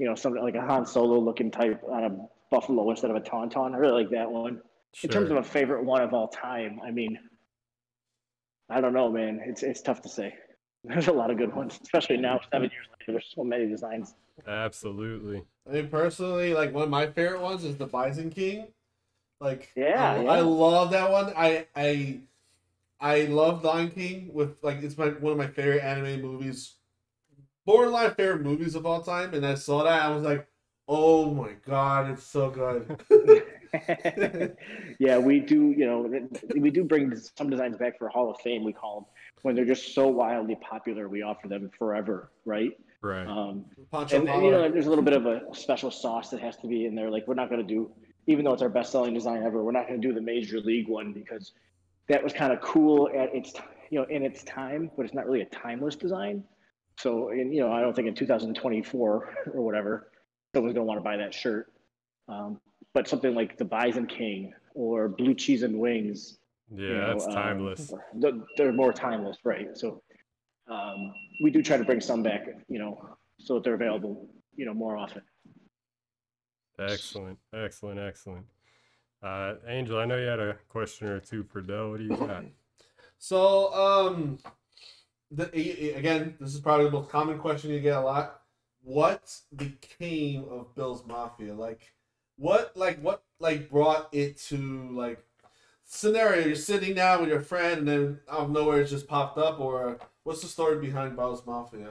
you 0.00 0.06
know, 0.06 0.14
something 0.14 0.42
like 0.42 0.54
a 0.54 0.62
Han 0.62 0.86
Solo 0.86 1.20
looking 1.20 1.50
type 1.50 1.82
on 1.86 2.04
a 2.04 2.16
buffalo 2.50 2.88
instead 2.88 3.10
of 3.10 3.16
a 3.16 3.20
tauntaun. 3.20 3.74
I 3.74 3.76
really 3.76 4.04
like 4.04 4.10
that 4.12 4.30
one. 4.30 4.62
In 5.02 5.10
terms 5.10 5.30
of 5.30 5.36
a 5.36 5.42
favorite 5.42 5.84
one 5.84 6.00
of 6.00 6.14
all 6.14 6.28
time, 6.28 6.80
I 6.82 6.90
mean, 6.90 7.18
I 8.70 8.80
don't 8.80 8.94
know, 8.94 9.12
man. 9.12 9.42
It's 9.44 9.62
it's 9.62 9.82
tough 9.82 10.00
to 10.02 10.08
say. 10.08 10.34
There's 10.84 11.08
a 11.08 11.12
lot 11.12 11.30
of 11.30 11.36
good 11.36 11.54
ones, 11.54 11.78
especially 11.82 12.16
now, 12.16 12.40
seven 12.50 12.70
years 12.70 12.86
later. 12.98 13.12
There's 13.12 13.30
so 13.36 13.44
many 13.44 13.68
designs. 13.68 14.14
Absolutely. 14.48 15.42
I 15.68 15.74
mean, 15.74 15.88
personally, 15.88 16.54
like 16.54 16.72
one 16.72 16.84
of 16.84 16.90
my 16.90 17.06
favorite 17.06 17.42
ones 17.42 17.62
is 17.62 17.76
the 17.76 17.86
Bison 17.86 18.30
King. 18.30 18.68
Like, 19.38 19.70
Yeah, 19.76 20.12
I, 20.12 20.22
yeah. 20.22 20.30
I 20.30 20.40
love 20.40 20.92
that 20.92 21.10
one. 21.10 21.34
I 21.36 21.66
I 21.76 22.20
I 23.00 23.22
love 23.26 23.60
The 23.60 23.68
Lion 23.68 23.90
King 23.90 24.30
with 24.32 24.56
like 24.62 24.82
it's 24.82 24.96
my 24.96 25.08
one 25.08 25.32
of 25.32 25.38
my 25.38 25.48
favorite 25.48 25.82
anime 25.82 26.22
movies, 26.22 26.76
borderline 27.70 28.14
favorite 28.14 28.42
movies 28.42 28.74
of 28.74 28.86
all 28.86 29.02
time. 29.02 29.34
And 29.34 29.46
I 29.46 29.54
saw 29.54 29.84
that, 29.84 30.02
I 30.02 30.08
was 30.10 30.24
like, 30.24 30.46
oh 30.88 31.32
my 31.32 31.52
god, 31.66 32.10
it's 32.10 32.24
so 32.24 32.50
good. 32.50 33.00
yeah, 34.98 35.18
we 35.18 35.40
do. 35.40 35.72
You 35.76 35.86
know, 35.86 36.28
we 36.56 36.70
do 36.70 36.84
bring 36.84 37.14
some 37.36 37.50
designs 37.50 37.76
back 37.76 37.98
for 37.98 38.08
Hall 38.08 38.30
of 38.30 38.40
Fame. 38.40 38.64
We 38.64 38.72
call 38.72 39.00
them 39.00 39.06
when 39.42 39.54
they're 39.54 39.64
just 39.64 39.94
so 39.94 40.08
wildly 40.08 40.56
popular. 40.56 41.08
We 41.08 41.22
offer 41.22 41.46
them 41.46 41.70
forever, 41.78 42.32
right? 42.44 42.72
Right. 43.02 43.26
Um, 43.26 43.64
Pancho 43.92 44.16
and, 44.16 44.28
and, 44.28 44.44
you 44.44 44.50
know, 44.50 44.68
there's 44.68 44.86
a 44.86 44.88
little 44.88 45.04
bit 45.04 45.14
of 45.14 45.26
a 45.26 45.42
special 45.52 45.90
sauce 45.90 46.30
that 46.30 46.40
has 46.40 46.56
to 46.58 46.66
be 46.66 46.84
in 46.84 46.94
there. 46.94 47.10
Like 47.10 47.26
we're 47.28 47.34
not 47.34 47.48
going 47.48 47.66
to 47.66 47.74
do, 47.74 47.90
even 48.26 48.44
though 48.44 48.52
it's 48.52 48.62
our 48.62 48.68
best-selling 48.68 49.14
design 49.14 49.42
ever, 49.44 49.62
we're 49.62 49.72
not 49.72 49.88
going 49.88 50.00
to 50.00 50.06
do 50.06 50.12
the 50.12 50.20
major 50.20 50.60
league 50.60 50.88
one 50.88 51.12
because 51.12 51.52
that 52.08 52.22
was 52.22 52.32
kind 52.32 52.52
of 52.52 52.60
cool 52.60 53.08
at 53.16 53.34
its, 53.34 53.54
you 53.90 54.00
know, 54.00 54.06
in 54.10 54.22
its 54.22 54.42
time, 54.42 54.90
but 54.96 55.06
it's 55.06 55.14
not 55.14 55.26
really 55.26 55.42
a 55.42 55.46
timeless 55.46 55.96
design. 55.96 56.44
So, 57.00 57.30
and, 57.30 57.54
you 57.54 57.60
know, 57.60 57.72
I 57.72 57.80
don't 57.80 57.94
think 57.94 58.08
in 58.08 58.14
2024 58.14 59.34
or 59.54 59.62
whatever, 59.62 60.10
someone's 60.54 60.74
going 60.74 60.84
to 60.84 60.88
want 60.88 60.98
to 60.98 61.04
buy 61.04 61.16
that 61.16 61.32
shirt. 61.32 61.72
Um, 62.28 62.60
but 62.92 63.08
something 63.08 63.34
like 63.34 63.56
the 63.56 63.64
Bison 63.64 64.06
King 64.06 64.52
or 64.74 65.08
Blue 65.08 65.34
Cheese 65.34 65.62
and 65.62 65.78
Wings, 65.78 66.38
Yeah, 66.70 66.86
you 66.86 66.94
know, 66.94 67.06
that's 67.08 67.26
um, 67.26 67.32
timeless. 67.32 67.92
they're, 68.14 68.32
they're 68.56 68.72
more 68.72 68.92
timeless, 68.92 69.38
right? 69.44 69.68
So 69.76 70.02
um, 70.70 71.12
we 71.42 71.50
do 71.50 71.62
try 71.62 71.76
to 71.76 71.84
bring 71.84 72.00
some 72.00 72.22
back, 72.22 72.46
you 72.68 72.78
know, 72.78 73.16
so 73.38 73.54
that 73.54 73.64
they're 73.64 73.74
available, 73.74 74.28
you 74.56 74.66
know, 74.66 74.74
more 74.74 74.96
often. 74.96 75.22
Excellent. 76.78 77.38
Excellent. 77.54 77.98
Excellent. 77.98 78.44
Uh, 79.22 79.54
Angel, 79.66 79.98
I 79.98 80.04
know 80.06 80.16
you 80.16 80.26
had 80.26 80.40
a 80.40 80.56
question 80.68 81.08
or 81.08 81.20
two 81.20 81.44
for 81.44 81.60
Del. 81.60 81.90
What 81.90 81.98
do 81.98 82.04
you 82.04 82.16
got? 82.16 82.44
So, 83.18 83.72
um, 83.74 84.38
the, 85.30 85.94
again, 85.94 86.34
this 86.40 86.54
is 86.54 86.60
probably 86.60 86.86
the 86.86 86.92
most 86.92 87.10
common 87.10 87.38
question 87.38 87.70
you 87.70 87.80
get 87.80 87.96
a 87.96 88.00
lot. 88.00 88.40
What 88.82 89.36
became 89.54 90.44
of 90.50 90.74
Bills 90.74 91.04
Mafia? 91.06 91.54
Like, 91.54 91.92
what, 92.36 92.76
like, 92.76 93.00
what, 93.00 93.22
like, 93.38 93.70
brought 93.70 94.08
it 94.12 94.38
to 94.48 94.90
like 94.92 95.22
scenario: 95.84 96.46
you're 96.46 96.56
sitting 96.56 96.94
down 96.94 97.20
with 97.20 97.28
your 97.28 97.40
friend, 97.40 97.80
and 97.80 97.88
then 97.88 98.20
out 98.30 98.40
of 98.40 98.50
nowhere, 98.50 98.80
it 98.80 98.86
just 98.86 99.06
popped 99.06 99.38
up, 99.38 99.60
or 99.60 99.98
what's 100.24 100.42
the 100.42 100.48
story 100.48 100.78
behind 100.78 101.16
Bills 101.16 101.46
Mafia? 101.46 101.90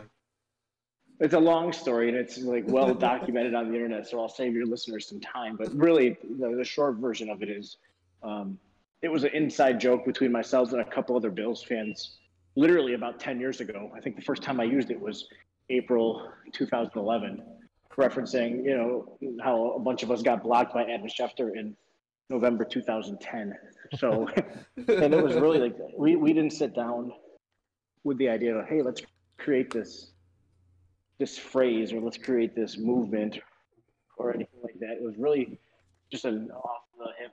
It's 1.20 1.34
a 1.34 1.40
long 1.40 1.74
story 1.74 2.08
and 2.08 2.18
it's 2.18 2.38
like 2.38 2.64
well 2.68 2.94
documented 3.12 3.54
on 3.54 3.70
the 3.70 3.76
internet, 3.76 4.08
so 4.08 4.20
I'll 4.20 4.30
save 4.30 4.54
your 4.54 4.66
listeners 4.66 5.08
some 5.08 5.20
time. 5.20 5.58
But 5.58 5.74
really, 5.74 6.18
the, 6.40 6.56
the 6.56 6.64
short 6.64 6.96
version 6.96 7.30
of 7.30 7.44
it 7.44 7.50
is, 7.50 7.78
um, 8.24 8.58
it 9.02 9.10
was 9.10 9.24
an 9.24 9.32
inside 9.34 9.80
joke 9.80 10.06
between 10.06 10.32
myself 10.32 10.72
and 10.72 10.82
a 10.82 10.86
couple 10.86 11.16
other 11.16 11.30
Bills 11.30 11.62
fans. 11.62 12.19
Literally 12.56 12.94
about 12.94 13.20
ten 13.20 13.40
years 13.40 13.62
ago, 13.62 13.92
I 13.96 14.00
think 14.00 14.16
the 14.16 14.22
first 14.22 14.42
time 14.42 14.60
I 14.60 14.64
used 14.64 14.92
it 14.92 15.00
was 15.00 15.28
April 15.70 16.32
2011, 16.54 17.44
referencing 17.98 18.64
you 18.64 18.76
know 18.76 19.18
how 19.44 19.72
a 19.72 19.80
bunch 19.80 20.04
of 20.04 20.12
us 20.12 20.22
got 20.22 20.44
blocked 20.44 20.74
by 20.74 20.84
Adam 20.84 21.08
Schefter 21.08 21.56
in 21.56 21.76
November 22.30 22.64
2010. 22.64 23.56
So, 23.98 24.28
and 24.78 25.14
it 25.14 25.24
was 25.24 25.36
really 25.36 25.60
like 25.60 25.76
we 25.98 26.16
we 26.16 26.34
didn't 26.34 26.54
sit 26.54 26.76
down 26.76 27.12
with 28.04 28.18
the 28.18 28.30
idea 28.30 28.56
of 28.56 28.68
hey, 28.68 28.82
let's 28.82 29.02
create 29.38 29.72
this 29.72 30.12
this 31.18 31.38
phrase 31.38 31.92
or 31.92 32.00
let's 32.02 32.18
create 32.18 32.56
this 32.56 32.78
movement 32.78 33.40
or 34.18 34.34
anything 34.34 34.60
like 34.64 34.80
that. 34.80 34.92
It 34.92 35.04
was 35.04 35.16
really 35.18 35.60
just 36.12 36.26
an 36.26 36.50
off 36.52 36.84
the 36.98 37.08
hip 37.20 37.32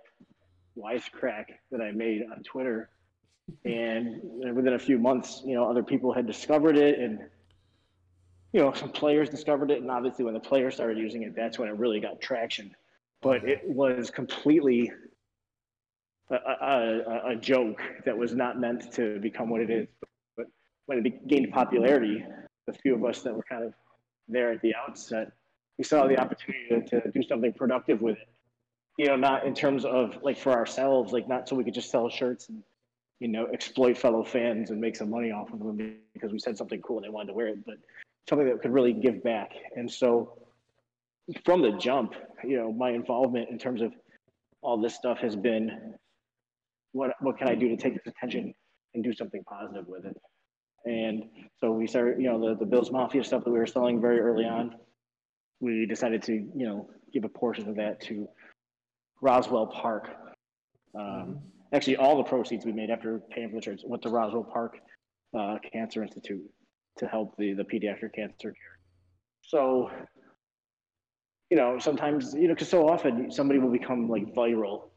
wisecrack 0.76 1.46
that 1.70 1.80
I 1.80 1.92
made 1.92 2.22
on 2.30 2.42
Twitter. 2.42 2.90
And 3.64 4.20
within 4.54 4.74
a 4.74 4.78
few 4.78 4.98
months, 4.98 5.42
you 5.44 5.54
know, 5.54 5.68
other 5.68 5.82
people 5.82 6.12
had 6.12 6.26
discovered 6.26 6.76
it 6.76 6.98
and 6.98 7.20
you 8.52 8.60
know, 8.62 8.72
some 8.72 8.90
players 8.90 9.28
discovered 9.28 9.70
it 9.70 9.82
and 9.82 9.90
obviously 9.90 10.24
when 10.24 10.34
the 10.34 10.40
players 10.40 10.74
started 10.74 10.98
using 10.98 11.22
it, 11.22 11.34
that's 11.36 11.58
when 11.58 11.68
it 11.68 11.76
really 11.76 12.00
got 12.00 12.20
traction. 12.20 12.74
But 13.20 13.44
it 13.44 13.62
was 13.64 14.10
completely 14.10 14.92
a, 16.30 16.34
a, 16.34 17.30
a 17.30 17.36
joke 17.36 17.80
that 18.04 18.16
was 18.16 18.34
not 18.34 18.58
meant 18.58 18.92
to 18.94 19.18
become 19.20 19.50
what 19.50 19.60
it 19.60 19.70
is. 19.70 19.88
But 20.36 20.46
when 20.86 21.04
it 21.04 21.28
gained 21.28 21.52
popularity, 21.52 22.24
the 22.66 22.72
few 22.72 22.94
of 22.94 23.04
us 23.04 23.22
that 23.22 23.34
were 23.34 23.44
kind 23.48 23.64
of 23.64 23.74
there 24.28 24.52
at 24.52 24.60
the 24.62 24.74
outset, 24.74 25.32
we 25.78 25.84
saw 25.84 26.06
the 26.06 26.18
opportunity 26.18 26.68
to, 26.68 27.00
to 27.00 27.10
do 27.10 27.22
something 27.22 27.52
productive 27.52 28.00
with 28.00 28.16
it. 28.16 28.28
You 28.98 29.08
know, 29.08 29.16
not 29.16 29.44
in 29.44 29.54
terms 29.54 29.84
of 29.84 30.18
like 30.22 30.38
for 30.38 30.52
ourselves, 30.52 31.12
like 31.12 31.28
not 31.28 31.48
so 31.48 31.54
we 31.54 31.64
could 31.64 31.74
just 31.74 31.90
sell 31.90 32.08
shirts 32.08 32.48
and 32.48 32.62
you 33.20 33.28
know 33.28 33.46
exploit 33.52 33.96
fellow 33.96 34.24
fans 34.24 34.70
and 34.70 34.80
make 34.80 34.96
some 34.96 35.10
money 35.10 35.30
off 35.30 35.52
of 35.52 35.58
them 35.58 35.96
because 36.12 36.32
we 36.32 36.38
said 36.38 36.56
something 36.56 36.80
cool 36.82 36.98
and 36.98 37.04
they 37.04 37.10
wanted 37.10 37.28
to 37.28 37.34
wear 37.34 37.48
it, 37.48 37.64
but 37.64 37.76
something 38.28 38.46
that 38.46 38.60
could 38.60 38.72
really 38.72 38.92
give 38.92 39.22
back. 39.22 39.52
And 39.76 39.90
so, 39.90 40.38
from 41.44 41.62
the 41.62 41.72
jump, 41.72 42.14
you 42.44 42.56
know, 42.56 42.72
my 42.72 42.90
involvement 42.90 43.50
in 43.50 43.58
terms 43.58 43.82
of 43.82 43.92
all 44.62 44.80
this 44.80 44.94
stuff 44.94 45.18
has 45.18 45.36
been 45.36 45.94
what 46.92 47.12
what 47.20 47.38
can 47.38 47.48
I 47.48 47.54
do 47.54 47.68
to 47.68 47.76
take 47.76 47.94
this 47.94 48.06
attention 48.06 48.54
and 48.94 49.04
do 49.04 49.12
something 49.12 49.42
positive 49.44 49.86
with 49.86 50.04
it. 50.04 50.16
And 50.86 51.24
so 51.60 51.72
we 51.72 51.86
started, 51.86 52.20
you 52.20 52.28
know, 52.28 52.48
the, 52.48 52.54
the 52.56 52.64
Bills 52.64 52.90
Mafia 52.92 53.24
stuff 53.24 53.44
that 53.44 53.50
we 53.50 53.58
were 53.58 53.66
selling 53.66 54.00
very 54.00 54.20
early 54.20 54.44
on. 54.44 54.76
We 55.60 55.84
decided 55.84 56.22
to, 56.24 56.32
you 56.32 56.66
know, 56.66 56.88
give 57.12 57.24
a 57.24 57.28
portion 57.28 57.68
of 57.68 57.76
that 57.76 58.00
to 58.02 58.28
Roswell 59.20 59.66
Park. 59.66 60.10
Um, 60.98 61.40
actually, 61.72 61.96
all 61.96 62.16
the 62.16 62.24
proceeds 62.24 62.64
we 62.64 62.72
made 62.72 62.90
after 62.90 63.20
paying 63.30 63.50
for 63.50 63.56
the 63.56 63.62
shirts 63.62 63.82
went 63.86 64.02
to 64.02 64.08
Roswell 64.08 64.44
Park 64.44 64.78
uh, 65.38 65.58
Cancer 65.72 66.02
Institute 66.02 66.42
to 66.98 67.06
help 67.06 67.36
the, 67.36 67.52
the 67.52 67.64
pediatric 67.64 68.14
cancer 68.14 68.52
care. 68.52 68.78
So, 69.42 69.90
you 71.50 71.56
know, 71.56 71.78
sometimes, 71.78 72.34
you 72.34 72.48
know, 72.48 72.54
because 72.54 72.68
so 72.68 72.88
often 72.88 73.30
somebody 73.30 73.58
will 73.58 73.70
become 73.70 74.08
like 74.08 74.34
viral, 74.34 74.88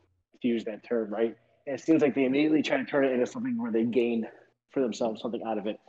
to 0.42 0.48
use 0.48 0.64
that 0.66 0.84
term, 0.84 1.12
right? 1.12 1.36
And 1.68 1.80
it 1.80 1.82
seems 1.84 2.02
like 2.02 2.16
they 2.16 2.26
immediately 2.26 2.62
try 2.62 2.78
to 2.78 2.86
turn 2.86 3.06
it 3.06 3.12
into 3.12 3.26
something 3.26 3.62
where 3.62 3.72
they 3.72 3.84
gain 3.84 4.26
for 4.72 4.82
themselves 4.82 5.22
something 5.22 5.42
out 5.46 5.58
of 5.58 5.68
it. 5.68 5.80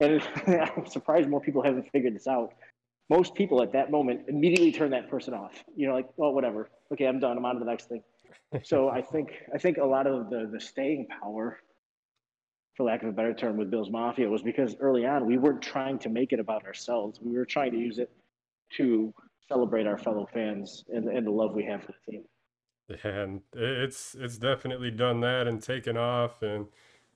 And 0.00 0.22
I'm 0.76 0.86
surprised 0.86 1.28
more 1.28 1.40
people 1.40 1.62
haven't 1.62 1.90
figured 1.92 2.14
this 2.14 2.26
out. 2.26 2.54
Most 3.08 3.34
people 3.34 3.62
at 3.62 3.72
that 3.72 3.90
moment 3.90 4.22
immediately 4.28 4.72
turn 4.72 4.90
that 4.90 5.10
person 5.10 5.34
off. 5.34 5.52
You 5.76 5.88
know, 5.88 5.94
like, 5.94 6.08
well, 6.16 6.32
whatever. 6.32 6.70
Okay, 6.92 7.06
I'm 7.06 7.20
done. 7.20 7.36
I'm 7.36 7.44
on 7.44 7.54
to 7.54 7.58
the 7.60 7.64
next 7.64 7.88
thing. 7.88 8.02
So 8.62 8.88
I 8.98 9.02
think 9.02 9.32
I 9.54 9.58
think 9.58 9.78
a 9.78 9.84
lot 9.84 10.06
of 10.06 10.30
the 10.30 10.48
the 10.52 10.60
staying 10.60 11.06
power, 11.20 11.58
for 12.76 12.84
lack 12.84 13.02
of 13.02 13.08
a 13.08 13.12
better 13.12 13.34
term, 13.34 13.56
with 13.56 13.70
Bills 13.70 13.90
Mafia 13.90 14.28
was 14.28 14.42
because 14.42 14.76
early 14.80 15.06
on 15.06 15.26
we 15.26 15.38
weren't 15.38 15.62
trying 15.62 15.98
to 16.00 16.08
make 16.08 16.32
it 16.32 16.40
about 16.40 16.64
ourselves. 16.64 17.20
We 17.20 17.36
were 17.36 17.46
trying 17.46 17.72
to 17.72 17.78
use 17.78 17.98
it 17.98 18.10
to 18.76 19.12
celebrate 19.48 19.86
our 19.86 19.98
fellow 19.98 20.28
fans 20.32 20.84
and, 20.88 21.08
and 21.08 21.26
the 21.26 21.30
love 21.30 21.54
we 21.54 21.64
have 21.64 21.82
for 21.82 21.92
the 21.92 22.12
team. 22.12 22.22
And 23.04 23.42
it's 23.52 24.16
it's 24.18 24.38
definitely 24.38 24.90
done 24.90 25.20
that 25.20 25.46
and 25.46 25.62
taken 25.62 25.96
off 25.96 26.42
and 26.42 26.66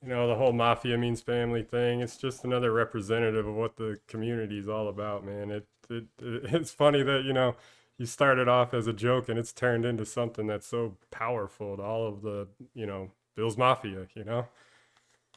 you 0.01 0.09
know 0.09 0.27
the 0.27 0.35
whole 0.35 0.53
mafia 0.53 0.97
means 0.97 1.21
family 1.21 1.63
thing 1.63 1.99
it's 1.99 2.17
just 2.17 2.43
another 2.43 2.71
representative 2.71 3.47
of 3.47 3.55
what 3.55 3.75
the 3.75 3.99
community 4.07 4.59
is 4.59 4.69
all 4.69 4.87
about 4.87 5.25
man 5.25 5.51
it, 5.51 5.67
it, 5.89 6.05
it 6.21 6.43
it's 6.53 6.71
funny 6.71 7.03
that 7.03 7.23
you 7.25 7.33
know 7.33 7.55
you 7.97 8.05
started 8.05 8.47
off 8.47 8.73
as 8.73 8.87
a 8.87 8.93
joke 8.93 9.29
and 9.29 9.39
it's 9.39 9.53
turned 9.53 9.85
into 9.85 10.05
something 10.05 10.47
that's 10.47 10.67
so 10.67 10.97
powerful 11.11 11.77
to 11.77 11.83
all 11.83 12.07
of 12.07 12.21
the 12.21 12.47
you 12.73 12.85
know 12.85 13.09
bill's 13.35 13.57
mafia 13.57 14.07
you 14.15 14.23
know 14.23 14.45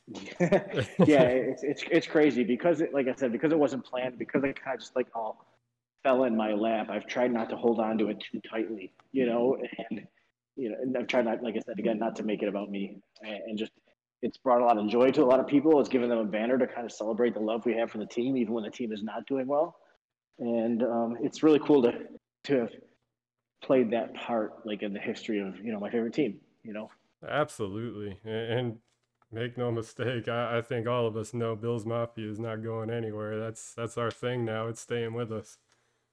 yeah 0.40 1.24
it's, 1.24 1.62
it's 1.62 1.84
it's 1.90 2.06
crazy 2.06 2.42
because 2.42 2.80
it 2.80 2.94
like 2.94 3.08
i 3.08 3.14
said 3.14 3.30
because 3.30 3.52
it 3.52 3.58
wasn't 3.58 3.84
planned 3.84 4.18
because 4.18 4.42
it 4.42 4.60
kind 4.62 4.74
of 4.74 4.80
just 4.80 4.96
like 4.96 5.06
all 5.14 5.44
fell 6.02 6.24
in 6.24 6.36
my 6.36 6.52
lap 6.52 6.88
i've 6.90 7.06
tried 7.06 7.32
not 7.32 7.50
to 7.50 7.56
hold 7.56 7.78
on 7.78 7.98
to 7.98 8.08
it 8.08 8.18
too 8.20 8.40
tightly 8.48 8.92
you 9.12 9.26
know 9.26 9.58
and 9.90 10.06
you 10.56 10.70
know 10.70 10.76
and 10.80 10.96
i've 10.96 11.06
tried 11.06 11.26
not 11.26 11.42
like 11.42 11.56
i 11.56 11.60
said 11.60 11.78
again 11.78 11.98
not 11.98 12.16
to 12.16 12.22
make 12.22 12.42
it 12.42 12.48
about 12.48 12.70
me 12.70 12.96
and, 13.22 13.40
and 13.48 13.58
just 13.58 13.72
it's 14.22 14.36
brought 14.36 14.60
a 14.60 14.64
lot 14.64 14.78
of 14.78 14.88
joy 14.88 15.10
to 15.10 15.22
a 15.22 15.24
lot 15.24 15.40
of 15.40 15.46
people. 15.46 15.78
It's 15.80 15.88
given 15.88 16.08
them 16.08 16.18
a 16.18 16.24
banner 16.24 16.58
to 16.58 16.66
kind 16.66 16.84
of 16.84 16.92
celebrate 16.92 17.34
the 17.34 17.40
love 17.40 17.64
we 17.64 17.74
have 17.74 17.90
for 17.90 17.98
the 17.98 18.06
team, 18.06 18.36
even 18.36 18.52
when 18.52 18.64
the 18.64 18.70
team 18.70 18.92
is 18.92 19.02
not 19.02 19.26
doing 19.26 19.46
well. 19.46 19.76
And 20.38 20.82
um, 20.82 21.16
it's 21.20 21.42
really 21.42 21.60
cool 21.60 21.82
to 21.82 21.92
to 22.45 22.61
have 22.61 22.71
played 23.62 23.90
that 23.90 24.14
part, 24.14 24.66
like 24.66 24.83
in 24.83 24.92
the 24.92 25.00
history 25.00 25.40
of 25.40 25.59
you 25.64 25.73
know 25.73 25.80
my 25.80 25.90
favorite 25.90 26.14
team. 26.14 26.40
You 26.62 26.73
know, 26.73 26.90
absolutely. 27.26 28.18
And 28.25 28.78
make 29.33 29.59
no 29.59 29.71
mistake, 29.71 30.28
I, 30.28 30.59
I 30.59 30.62
think 30.62 30.87
all 30.87 31.07
of 31.07 31.16
us 31.16 31.35
know 31.35 31.54
Bills 31.57 31.85
Mafia 31.85 32.30
is 32.30 32.38
not 32.38 32.62
going 32.62 32.90
anywhere. 32.90 33.38
That's 33.38 33.75
that's 33.75 33.99
our 33.99 34.11
thing 34.11 34.45
now. 34.45 34.68
It's 34.68 34.80
staying 34.80 35.14
with 35.14 35.33
us. 35.33 35.59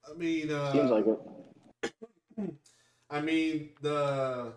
I 0.10 0.14
mean, 0.16 0.52
uh, 0.52 0.72
seems 0.72 0.92
like 0.92 1.06
it. 1.08 1.94
I 3.10 3.22
mean 3.22 3.70
the 3.82 4.54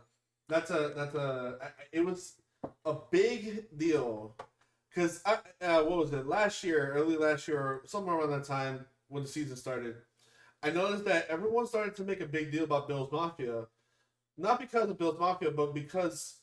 that's 0.49 0.71
a 0.71 0.93
that's 0.97 1.15
a 1.15 1.59
it 1.93 2.05
was 2.05 2.35
a 2.85 2.95
big 3.11 3.67
deal 3.77 4.35
because 4.89 5.23
uh, 5.25 5.83
what 5.83 5.99
was 5.99 6.13
it 6.13 6.27
last 6.27 6.65
year, 6.65 6.93
early 6.95 7.17
last 7.17 7.47
year, 7.47 7.61
or 7.61 7.83
somewhere 7.85 8.17
around 8.17 8.31
that 8.31 8.45
time 8.45 8.85
when 9.09 9.23
the 9.23 9.29
season 9.29 9.57
started. 9.57 9.97
I 10.62 10.71
noticed 10.71 11.05
that 11.05 11.27
everyone 11.29 11.67
started 11.67 11.95
to 11.97 12.05
make 12.05 12.21
a 12.21 12.27
big 12.27 12.50
deal 12.50 12.65
about 12.65 12.88
Bills 12.88 13.12
Mafia, 13.12 13.67
not 14.37 14.59
because 14.59 14.91
of 14.91 14.99
Bills 14.99 15.19
Mafia, 15.19 15.50
but 15.50 15.75
because 15.75 16.38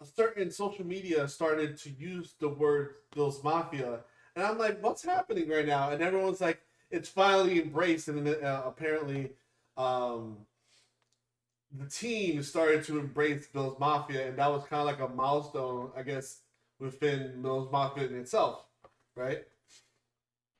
a 0.00 0.06
certain 0.06 0.50
social 0.50 0.86
media 0.86 1.28
started 1.28 1.76
to 1.78 1.90
use 1.90 2.34
the 2.40 2.48
word 2.48 2.94
Bills 3.14 3.42
Mafia, 3.44 4.00
and 4.34 4.44
I'm 4.44 4.58
like, 4.58 4.82
what's 4.82 5.04
happening 5.04 5.48
right 5.48 5.66
now? 5.66 5.90
And 5.90 6.02
everyone's 6.02 6.40
like, 6.40 6.62
it's 6.90 7.08
finally 7.08 7.60
embraced, 7.60 8.08
and 8.08 8.26
uh, 8.26 8.62
apparently, 8.64 9.30
um, 9.76 10.38
the 11.78 11.86
team 11.86 12.42
started 12.42 12.84
to 12.84 12.98
embrace 12.98 13.46
Bills 13.46 13.78
Mafia, 13.78 14.28
and 14.28 14.38
that 14.38 14.50
was 14.50 14.64
kind 14.64 14.80
of 14.80 14.86
like 14.86 15.00
a 15.00 15.12
milestone, 15.14 15.90
I 15.96 16.02
guess, 16.02 16.40
within 16.80 17.42
Bills 17.42 17.70
Mafia 17.70 18.08
in 18.08 18.16
itself, 18.16 18.64
right? 19.14 19.44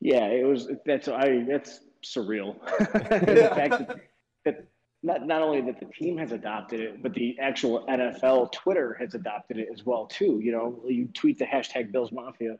Yeah, 0.00 0.26
it 0.26 0.46
was. 0.46 0.70
That's 0.86 1.08
I. 1.08 1.44
That's 1.48 1.80
surreal. 2.04 2.56
the 2.78 3.52
fact 3.54 3.70
that, 3.78 4.00
that 4.44 4.66
not 5.02 5.26
not 5.26 5.42
only 5.42 5.60
that 5.62 5.80
the 5.80 5.86
team 5.86 6.18
has 6.18 6.32
adopted 6.32 6.80
it, 6.80 7.02
but 7.02 7.14
the 7.14 7.36
actual 7.40 7.86
NFL 7.86 8.52
Twitter 8.52 8.96
has 9.00 9.14
adopted 9.14 9.58
it 9.58 9.68
as 9.72 9.84
well 9.84 10.06
too. 10.06 10.40
You 10.42 10.52
know, 10.52 10.82
you 10.86 11.08
tweet 11.14 11.38
the 11.38 11.46
hashtag 11.46 11.92
Bills 11.92 12.12
Mafia, 12.12 12.58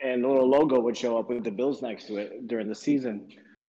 and 0.00 0.22
the 0.22 0.28
little 0.28 0.48
logo 0.48 0.80
would 0.80 0.96
show 0.96 1.18
up 1.18 1.28
with 1.28 1.44
the 1.44 1.50
Bills 1.50 1.82
next 1.82 2.04
to 2.06 2.16
it 2.18 2.46
during 2.46 2.68
the 2.68 2.74
season. 2.74 3.28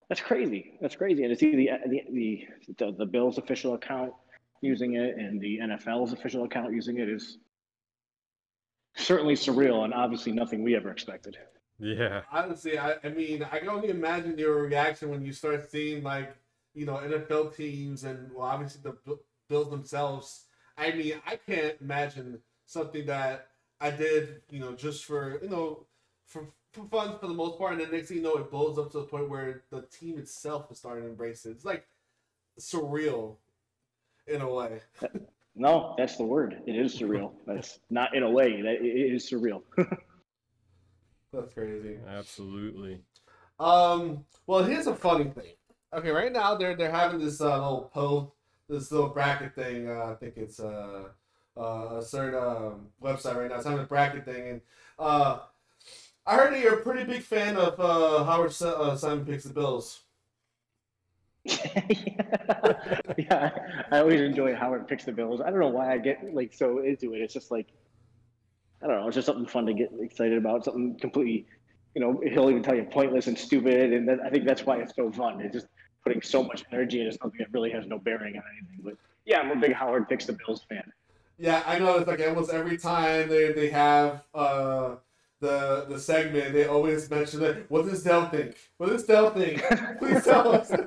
That's 0.10 0.22
crazy. 0.22 0.78
That's 0.82 0.96
crazy. 0.96 1.24
And 1.24 1.34
to 1.34 1.40
see 1.40 1.56
the 1.56 1.70
the 1.88 2.02
the, 2.12 2.48
the, 2.78 2.92
the 3.00 3.06
Bills 3.06 3.38
official 3.38 3.74
account 3.74 4.14
using 4.62 4.96
it 4.96 5.18
and 5.18 5.40
the 5.42 5.60
NFL's 5.60 6.14
official 6.14 6.44
account 6.44 6.74
using 6.74 7.00
it 7.00 7.10
is 7.10 7.38
certainly 8.96 9.36
surreal 9.36 9.84
and 9.84 9.94
obviously 9.94 10.32
nothing 10.32 10.64
we 10.64 10.76
ever 10.76 10.92
expected. 10.92 11.38
Yeah. 11.80 12.22
Honestly, 12.32 12.78
I, 12.78 12.96
I 13.04 13.10
mean, 13.10 13.46
I 13.52 13.60
can 13.60 13.70
only 13.70 13.90
imagine 13.90 14.38
your 14.38 14.64
reaction 14.64 15.10
when 15.10 15.26
you 15.26 15.34
start 15.34 15.70
seeing 15.70 16.04
like, 16.04 16.36
you 16.74 16.86
know, 16.86 16.96
NFL 16.96 17.56
teams 17.56 18.04
and 18.04 18.32
well, 18.34 18.48
obviously 18.48 18.82
the 18.84 19.18
Bills 19.50 19.70
themselves. 19.70 20.46
I 20.78 20.92
mean, 20.92 21.16
I 21.26 21.38
can't 21.38 21.76
imagine 21.82 22.40
something 22.66 23.06
that 23.06 23.48
I 23.80 23.92
did, 23.92 24.42
you 24.50 24.60
know, 24.60 24.74
just 24.74 25.06
for, 25.06 25.40
you 25.42 25.50
know, 25.50 25.86
for 26.26 26.48
for 26.72 26.86
fun 26.88 27.18
for 27.20 27.28
the 27.28 27.34
most 27.34 27.58
part, 27.58 27.74
and 27.74 27.82
then 27.82 27.92
next 27.92 28.10
thing 28.10 28.18
you 28.18 28.24
know, 28.24 28.36
it 28.36 28.52
blows 28.52 28.78
up 28.78 28.92
to 28.92 29.00
the 29.00 29.06
point 29.06 29.30
where 29.30 29.64
the 29.70 29.84
team 29.84 30.18
itself 30.18 30.70
is 30.72 30.78
starting 30.78 31.04
to 31.04 31.10
embrace 31.10 31.46
it. 31.46 31.52
It's 31.52 31.64
like 31.64 31.88
surreal 32.60 33.38
in 34.28 34.42
a 34.42 34.54
way. 34.54 34.82
No, 35.58 35.96
that's 35.98 36.18
the 36.18 36.24
word. 36.26 36.62
It 36.68 36.76
is 36.76 37.00
surreal. 37.00 37.32
That's 37.48 37.80
not 37.90 38.14
in 38.14 38.24
a 38.24 38.30
way. 38.30 38.62
That 38.62 38.82
it 38.82 39.14
is 39.14 39.30
surreal. 39.30 39.62
That's 41.36 41.54
crazy. 41.54 41.98
Absolutely. 42.08 43.02
Um. 43.60 44.26
Well, 44.48 44.64
here's 44.64 44.88
a 44.88 44.96
funny 44.96 45.26
thing. 45.26 45.54
Okay, 45.94 46.10
right 46.12 46.32
now 46.32 46.56
they're 46.56 46.76
they're 46.76 46.92
having 46.92 47.20
this 47.20 47.42
uh, 47.42 47.54
little 47.56 47.90
poll, 47.94 48.36
this 48.70 48.92
little 48.92 49.10
bracket 49.10 49.56
thing. 49.56 49.90
Uh, 49.90 50.12
I 50.12 50.16
think 50.16 50.36
it's 50.38 50.60
uh, 50.60 51.06
uh, 51.58 51.98
a 51.98 52.02
certain 52.04 52.36
um, 52.40 52.88
website 53.04 53.36
right 53.38 53.50
now. 53.50 53.56
It's 53.58 53.66
having 53.66 53.80
a 53.82 53.88
bracket 53.88 54.26
thing, 54.26 54.48
and 54.50 54.62
uh, 55.00 55.40
I 56.26 56.36
heard 56.36 56.54
that 56.54 56.60
you're 56.62 56.80
a 56.80 56.84
pretty 56.84 57.06
big 57.06 57.22
fan 57.24 57.56
of 57.58 57.80
uh, 57.80 58.24
Howard 58.26 58.52
Si- 58.54 58.66
uh, 58.66 58.96
Simon 58.98 59.26
picks 59.26 59.46
the 59.46 59.54
Bills. 59.54 60.02
yeah, 61.46 63.52
I 63.92 64.00
always 64.00 64.20
enjoy 64.22 64.56
Howard 64.56 64.88
picks 64.88 65.06
the 65.06 65.12
Bills. 65.12 65.42
I 65.42 65.52
don't 65.52 65.60
know 65.60 65.68
why 65.68 65.94
I 65.94 65.98
get 66.00 66.34
like 66.34 66.54
so 66.54 66.80
into 66.80 67.14
it. 67.14 67.22
It's 67.22 67.34
just 67.34 67.52
like 67.52 67.68
I 68.84 68.88
don't 68.88 69.02
know. 69.02 69.08
It's 69.08 69.16
just 69.16 69.26
something 69.26 69.46
fun 69.46 69.66
to 69.66 69.74
get 69.74 69.92
excited 70.00 70.38
about. 70.38 70.66
Something 70.66 70.98
completely, 71.00 71.46
you 71.94 72.02
know. 72.02 72.22
He'll 72.26 72.50
even 72.50 72.64
tell 72.64 72.76
you 72.76 72.84
pointless 72.84 73.28
and 73.28 73.38
stupid, 73.38 73.94
and 73.94 74.08
that, 74.08 74.20
I 74.26 74.30
think 74.30 74.46
that's 74.46 74.66
why 74.66 74.78
it's 74.78 74.96
so 74.96 75.12
fun. 75.12 75.42
It's 75.42 75.54
just 75.54 75.68
putting 76.04 76.22
so 76.22 76.44
much 76.44 76.64
energy 76.72 77.02
into 77.02 77.18
something 77.18 77.40
that 77.40 77.52
really 77.52 77.72
has 77.72 77.88
no 77.88 77.98
bearing 77.98 78.36
on 78.38 78.44
anything. 78.58 78.80
But 78.84 78.96
yeah, 79.26 79.40
I'm 79.40 79.52
a 79.52 79.56
big 79.56 79.74
Howard 79.74 80.08
picks 80.08 80.26
the 80.26 80.38
Bills 80.46 80.66
fan. 80.70 80.84
Yeah, 81.38 81.64
I 81.66 81.80
know. 81.80 81.98
It's 81.98 82.08
like 82.08 82.22
almost 82.22 82.52
every 82.52 82.78
time 82.78 83.28
they 83.28 83.52
they 83.52 83.70
have 83.70 84.24
uh 84.34 84.96
the 85.40 85.86
the 85.90 86.00
segment, 86.00 86.54
they 86.54 86.66
always 86.66 87.10
mention 87.10 87.44
it. 87.44 87.66
What 87.70 87.86
does 87.86 88.04
Del 88.04 88.28
think? 88.30 88.56
What 88.78 88.90
does 88.90 89.04
Del 89.04 89.32
think? 89.32 89.64
Please 90.00 90.24
tell 90.24 90.54
us. 90.54 90.72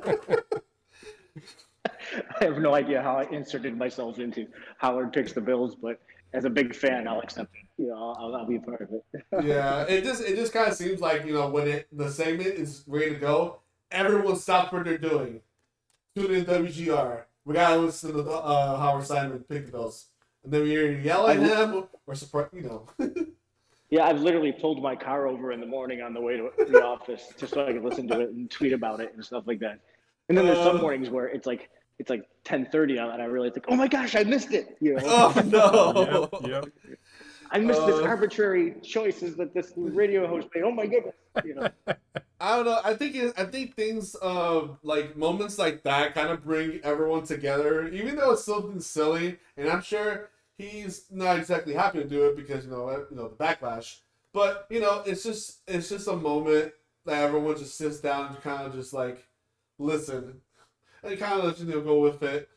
I 2.41 2.45
have 2.45 2.59
no 2.59 2.75
idea 2.75 3.03
how 3.03 3.17
I 3.17 3.25
inserted 3.31 3.77
myself 3.77 4.19
into 4.19 4.47
Howard 4.79 5.13
picks 5.13 5.33
the 5.33 5.41
Bills, 5.41 5.75
but 5.75 6.01
as 6.33 6.45
a 6.45 6.51
big 6.51 6.75
fan, 6.75 7.09
I'll 7.09 7.21
accept 7.21 7.55
it. 7.55 7.83
You 7.83 7.89
know, 7.89 8.15
I'll, 8.19 8.37
I'll 8.37 8.47
be 8.47 8.57
a 8.57 8.61
part 8.61 8.81
of 8.83 8.89
it. 8.93 9.05
yeah, 9.45 9.83
it 9.85 10.05
just 10.05 10.23
it 10.23 10.37
just 10.37 10.53
kind 10.53 10.69
of 10.69 10.75
seems 10.75 11.01
like 11.01 11.25
you 11.25 11.33
know 11.33 11.49
when 11.49 11.69
it 11.69 11.89
the 11.93 12.11
segment 12.11 12.49
is 12.49 12.85
ready 12.87 13.11
to 13.11 13.17
go, 13.21 13.61
everyone 13.91 14.37
stops 14.37 14.73
what 14.73 14.85
they're 14.85 14.99
doing. 14.99 15.41
Tune 16.17 16.35
in 16.35 16.45
WGR. 16.45 17.23
We 17.45 17.55
gotta 17.55 17.77
listen 17.77 18.13
to 18.13 18.31
uh, 18.31 18.77
Howard 18.79 19.07
Simon 19.07 19.45
pick 19.49 19.67
the 19.67 19.73
Bills, 19.73 20.07
and 20.45 20.53
then 20.53 20.63
we 20.63 20.73
either 20.73 20.93
yell 20.93 21.29
at 21.29 21.39
him 21.39 21.85
or 22.07 22.15
surprise. 22.15 22.49
You 22.53 22.63
know. 22.63 22.87
Yeah, 23.91 24.05
I've 24.05 24.21
literally 24.21 24.53
pulled 24.53 24.83
my 24.83 24.95
car 24.95 25.27
over 25.27 25.51
in 25.51 25.61
the 25.61 25.67
morning 25.67 26.03
on 26.03 26.13
the 26.13 26.21
way 26.21 26.37
to 26.37 26.51
the 26.59 26.85
office 26.85 27.33
just 27.39 27.55
so 27.55 27.67
I 27.67 27.73
could 27.73 27.83
listen 27.83 28.07
to 28.09 28.21
it 28.21 28.29
and 28.29 28.51
tweet 28.51 28.75
about 28.75 29.01
it 29.01 29.15
and 29.15 29.25
stuff 29.25 29.45
like 29.47 29.61
that. 29.61 29.81
And 30.29 30.37
then 30.37 30.45
there's 30.45 30.59
some 30.59 30.77
Uh. 30.77 30.81
mornings 30.83 31.09
where 31.09 31.25
it's 31.29 31.47
like 31.47 31.71
it's 31.99 32.11
like 32.11 32.25
10:30 32.45 33.13
and 33.13 33.23
I 33.23 33.27
really 33.27 33.51
think, 33.51 33.67
oh 33.69 33.77
my 33.77 33.89
gosh, 33.89 34.15
I 34.15 34.25
missed 34.25 34.53
it. 34.53 34.77
You 34.81 34.95
know, 34.95 35.03
oh 35.05 35.43
no. 35.47 36.29
Yep, 36.49 36.65
yep. 36.89 36.99
I 37.51 37.59
missed 37.59 37.85
this 37.87 37.97
uh. 37.97 38.05
arbitrary 38.05 38.75
choices 38.83 39.37
that 39.37 39.55
this 39.55 39.73
radio 39.77 40.27
host 40.27 40.49
made. 40.55 40.65
Oh 40.65 40.71
my 40.71 40.87
goodness. 40.87 41.15
You 41.45 41.55
know, 41.55 41.69
I 42.41 42.57
don't 42.57 42.67
know. 42.67 42.81
I 42.85 42.95
think 42.95 43.15
it, 43.15 43.35
I 43.37 43.45
think 43.45 43.75
things 43.75 44.15
uh 44.21 44.69
like 44.83 45.17
moments 45.17 45.59
like 45.59 45.83
that 45.85 46.15
kind 46.15 46.29
of 46.29 46.45
bring 46.45 46.81
everyone 46.83 47.25
together, 47.25 47.89
even 47.89 48.17
though 48.17 48.33
it's 48.33 48.45
something 48.45 48.81
silly. 48.81 49.39
And 49.57 49.69
I'm 49.69 49.83
sure 49.83 50.31
he's 50.57 51.07
not 51.11 51.39
exactly 51.39 51.75
happy 51.75 51.99
to 51.99 52.09
do 52.09 52.27
it 52.27 52.37
because 52.37 52.65
you 52.65 52.71
know 52.71 52.91
you 53.11 53.17
know 53.17 53.29
the 53.29 53.37
backlash. 53.37 53.99
But 54.33 54.67
you 54.71 54.81
know, 54.81 55.03
it's 55.07 55.23
just 55.23 55.61
it's 55.67 55.89
just 55.89 56.09
a 56.09 56.17
moment 56.17 56.73
that 57.07 57.25
everyone 57.25 57.57
just 57.57 57.79
sits 57.79 58.01
down 58.01 58.29
and 58.29 58.41
kind 58.43 58.67
of 58.67 58.75
just 58.75 58.93
like 58.93 59.27
listen, 59.79 60.43
and 61.03 61.19
kind 61.19 61.39
of 61.39 61.45
let 61.45 61.59
you 61.59 61.67
know 61.67 61.81
go 61.81 62.01
with 62.01 62.23
it. 62.23 62.49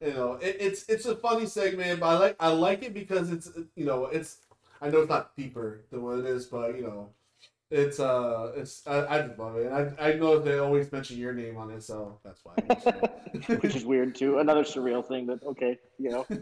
You 0.00 0.12
know, 0.12 0.32
it, 0.34 0.56
it's 0.60 0.84
it's 0.88 1.06
a 1.06 1.16
funny 1.16 1.46
segment, 1.46 2.00
but 2.00 2.06
I 2.06 2.18
like 2.18 2.36
I 2.40 2.48
like 2.48 2.82
it 2.82 2.94
because 2.94 3.30
it's 3.30 3.50
you 3.74 3.84
know 3.84 4.06
it's 4.06 4.38
I 4.80 4.90
know 4.90 5.00
it's 5.00 5.08
not 5.08 5.36
deeper 5.36 5.82
than 5.90 6.02
what 6.02 6.18
it 6.18 6.26
is, 6.26 6.46
but 6.46 6.76
you 6.76 6.82
know 6.82 7.10
it's 7.70 7.98
uh, 7.98 8.52
it's 8.56 8.86
I, 8.86 9.06
I 9.06 9.22
just 9.22 9.38
love 9.38 9.56
it. 9.56 9.66
And 9.66 9.96
I 9.98 10.10
I 10.10 10.12
know 10.14 10.38
they 10.38 10.58
always 10.58 10.92
mention 10.92 11.18
your 11.18 11.32
name 11.32 11.56
on 11.56 11.70
it, 11.70 11.82
so 11.82 12.18
that's 12.24 12.44
why. 12.44 12.54
I 12.58 12.74
which 13.60 13.74
is 13.74 13.84
weird 13.84 14.14
too. 14.14 14.38
Another 14.38 14.62
surreal 14.62 15.06
thing 15.06 15.26
that 15.26 15.42
okay, 15.42 15.78
you 15.98 16.10
know. 16.10 16.26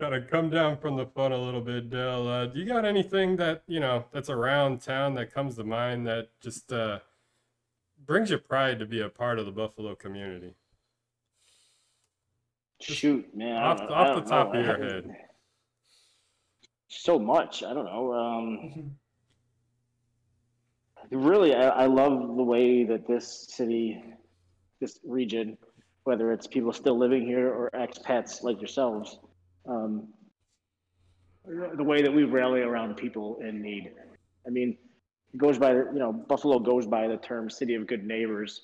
Gotta 0.00 0.20
come 0.22 0.50
down 0.50 0.78
from 0.78 0.96
the 0.96 1.06
fun 1.06 1.30
a 1.32 1.38
little 1.38 1.60
bit, 1.60 1.88
Del. 1.88 2.26
Uh, 2.26 2.46
do 2.46 2.58
you 2.58 2.66
got 2.66 2.84
anything 2.84 3.36
that 3.36 3.62
you 3.66 3.78
know 3.80 4.04
that's 4.12 4.28
around 4.28 4.82
town 4.82 5.14
that 5.14 5.32
comes 5.32 5.56
to 5.56 5.64
mind 5.64 6.06
that 6.08 6.28
just 6.40 6.72
uh, 6.72 6.98
brings 8.06 8.30
you 8.30 8.38
pride 8.38 8.78
to 8.78 8.86
be 8.86 9.00
a 9.00 9.08
part 9.08 9.38
of 9.38 9.46
the 9.46 9.52
Buffalo 9.52 9.94
community? 9.94 10.54
Shoot, 12.80 13.34
man. 13.34 13.56
Off, 13.56 13.80
off 13.82 14.24
the 14.24 14.28
top 14.28 14.52
know. 14.52 14.60
of 14.60 14.66
your 14.66 14.76
head. 14.76 15.16
So 16.88 17.18
much. 17.18 17.62
I 17.62 17.72
don't 17.72 17.84
know. 17.84 18.12
Um, 18.12 18.90
really, 21.10 21.54
I, 21.54 21.68
I 21.68 21.86
love 21.86 22.36
the 22.36 22.42
way 22.42 22.84
that 22.84 23.06
this 23.06 23.46
city, 23.50 24.02
this 24.80 24.98
region, 25.04 25.56
whether 26.04 26.32
it's 26.32 26.46
people 26.46 26.72
still 26.72 26.98
living 26.98 27.24
here 27.24 27.48
or 27.48 27.70
expats 27.74 28.42
like 28.42 28.60
yourselves, 28.60 29.18
um, 29.68 30.08
the 31.44 31.84
way 31.84 32.02
that 32.02 32.12
we 32.12 32.24
rally 32.24 32.60
around 32.60 32.96
people 32.96 33.38
in 33.40 33.62
need. 33.62 33.92
I 34.46 34.50
mean, 34.50 34.76
goes 35.36 35.58
by, 35.58 35.72
the 35.72 35.90
you 35.92 35.98
know, 35.98 36.12
Buffalo 36.12 36.58
goes 36.58 36.86
by 36.86 37.08
the 37.08 37.16
term 37.16 37.48
city 37.48 37.74
of 37.74 37.86
good 37.86 38.04
neighbors. 38.04 38.62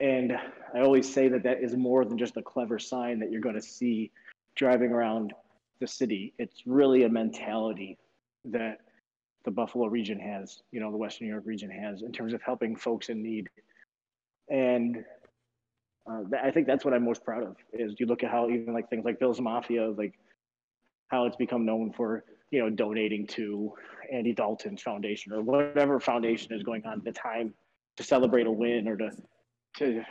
And 0.00 0.32
I 0.74 0.80
always 0.80 1.12
say 1.12 1.28
that 1.28 1.42
that 1.42 1.62
is 1.62 1.76
more 1.76 2.04
than 2.04 2.16
just 2.16 2.36
a 2.36 2.42
clever 2.42 2.78
sign 2.78 3.18
that 3.18 3.32
you're 3.32 3.40
going 3.40 3.56
to 3.56 3.62
see 3.62 4.12
driving 4.54 4.92
around 4.92 5.32
the 5.80 5.86
city. 5.86 6.32
It's 6.38 6.62
really 6.66 7.04
a 7.04 7.08
mentality 7.08 7.98
that 8.44 8.78
the 9.44 9.50
Buffalo 9.50 9.86
region 9.86 10.18
has, 10.20 10.62
you 10.72 10.80
know, 10.80 10.90
the 10.90 10.96
Western 10.96 11.26
New 11.26 11.32
York 11.32 11.46
region 11.46 11.70
has 11.70 12.02
in 12.02 12.12
terms 12.12 12.32
of 12.32 12.42
helping 12.42 12.76
folks 12.76 13.08
in 13.08 13.22
need. 13.22 13.48
And 14.50 15.04
uh, 16.08 16.20
th- 16.30 16.42
I 16.42 16.50
think 16.50 16.66
that's 16.66 16.84
what 16.84 16.94
I'm 16.94 17.04
most 17.04 17.24
proud 17.24 17.42
of 17.42 17.56
is 17.72 17.94
you 17.98 18.06
look 18.06 18.22
at 18.22 18.30
how 18.30 18.48
even 18.48 18.72
like 18.72 18.88
things 18.90 19.04
like 19.04 19.18
Bills 19.18 19.40
Mafia, 19.40 19.90
like 19.90 20.18
how 21.08 21.26
it's 21.26 21.36
become 21.36 21.64
known 21.64 21.92
for, 21.92 22.24
you 22.50 22.60
know, 22.60 22.70
donating 22.70 23.26
to 23.28 23.72
Andy 24.12 24.32
Dalton's 24.32 24.82
foundation 24.82 25.32
or 25.32 25.42
whatever 25.42 26.00
foundation 26.00 26.52
is 26.52 26.62
going 26.62 26.84
on 26.86 26.98
at 26.98 27.04
the 27.04 27.12
time 27.12 27.54
to 27.96 28.02
celebrate 28.02 28.46
a 28.46 28.50
win 28.50 28.88
or 28.88 28.96
to, 28.96 29.10
to, 29.78 30.04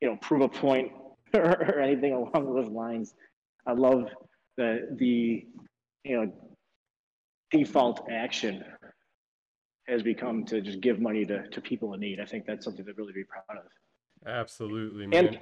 you 0.00 0.08
know, 0.08 0.16
prove 0.20 0.42
a 0.42 0.48
point 0.48 0.92
or, 1.34 1.80
anything 1.80 2.12
along 2.12 2.54
those 2.54 2.70
lines. 2.70 3.14
I 3.66 3.72
love 3.72 4.08
the 4.56 4.96
the 4.96 5.46
you 6.04 6.16
know 6.16 6.32
default 7.50 8.08
action 8.10 8.64
has 9.88 10.02
become 10.02 10.44
to 10.44 10.60
just 10.60 10.80
give 10.80 11.00
money 11.00 11.24
to, 11.24 11.48
to 11.48 11.60
people 11.60 11.94
in 11.94 12.00
need. 12.00 12.20
I 12.20 12.26
think 12.26 12.44
that's 12.46 12.64
something 12.64 12.84
to 12.84 12.92
really 12.92 13.12
be 13.12 13.24
proud 13.24 13.58
of. 13.58 13.64
Absolutely, 14.26 15.06
man. 15.06 15.26
And 15.26 15.38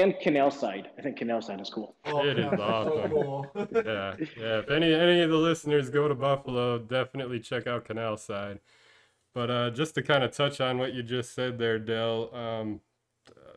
and 0.00 0.18
Canal 0.20 0.50
Side. 0.50 0.90
I 0.98 1.02
think 1.02 1.16
Canal 1.16 1.40
Side 1.42 1.60
is 1.60 1.70
cool. 1.70 1.94
It 2.04 2.38
is 2.38 2.46
Oh, 2.46 2.50
that's 2.50 2.60
awesome. 2.62 3.10
cool. 3.10 3.46
yeah, 3.72 4.14
yeah. 4.36 4.58
If 4.58 4.70
any 4.70 4.92
any 4.94 5.20
of 5.20 5.30
the 5.30 5.36
listeners 5.36 5.90
go 5.90 6.08
to 6.08 6.14
Buffalo, 6.14 6.78
definitely 6.78 7.40
check 7.40 7.66
out 7.66 7.84
Canal 7.84 8.16
Side. 8.16 8.60
But 9.34 9.50
uh, 9.50 9.70
just 9.70 9.94
to 9.96 10.02
kind 10.02 10.24
of 10.24 10.32
touch 10.32 10.60
on 10.60 10.78
what 10.78 10.94
you 10.94 11.02
just 11.02 11.34
said 11.34 11.58
there, 11.58 11.78
Del, 11.78 12.34
um, 12.34 12.80
uh, 13.30 13.56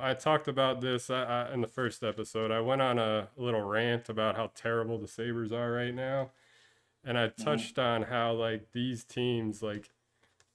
I 0.00 0.14
talked 0.14 0.48
about 0.48 0.80
this 0.80 1.10
I, 1.10 1.22
I, 1.22 1.54
in 1.54 1.60
the 1.60 1.68
first 1.68 2.02
episode. 2.02 2.50
I 2.50 2.60
went 2.60 2.82
on 2.82 2.98
a 2.98 3.28
little 3.36 3.62
rant 3.62 4.08
about 4.08 4.36
how 4.36 4.50
terrible 4.54 4.98
the 4.98 5.06
Sabres 5.08 5.52
are 5.52 5.70
right 5.72 5.94
now, 5.94 6.30
and 7.04 7.18
I 7.18 7.28
touched 7.28 7.78
on 7.78 8.04
how 8.04 8.32
like 8.32 8.72
these 8.72 9.04
teams 9.04 9.62
like 9.62 9.90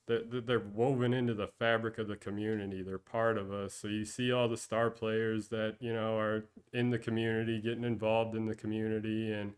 that 0.07 0.31
that 0.31 0.45
they're 0.45 0.59
woven 0.59 1.13
into 1.13 1.33
the 1.33 1.47
fabric 1.47 1.97
of 1.97 2.07
the 2.07 2.15
community. 2.15 2.81
They're 2.81 2.97
part 2.97 3.37
of 3.37 3.51
us. 3.51 3.73
So 3.73 3.87
you 3.87 4.05
see 4.05 4.31
all 4.31 4.47
the 4.47 4.57
star 4.57 4.89
players 4.89 5.47
that 5.49 5.77
you 5.79 5.93
know 5.93 6.17
are 6.17 6.45
in 6.73 6.89
the 6.89 6.99
community, 6.99 7.61
getting 7.61 7.83
involved 7.83 8.35
in 8.35 8.45
the 8.45 8.55
community, 8.55 9.31
and 9.31 9.53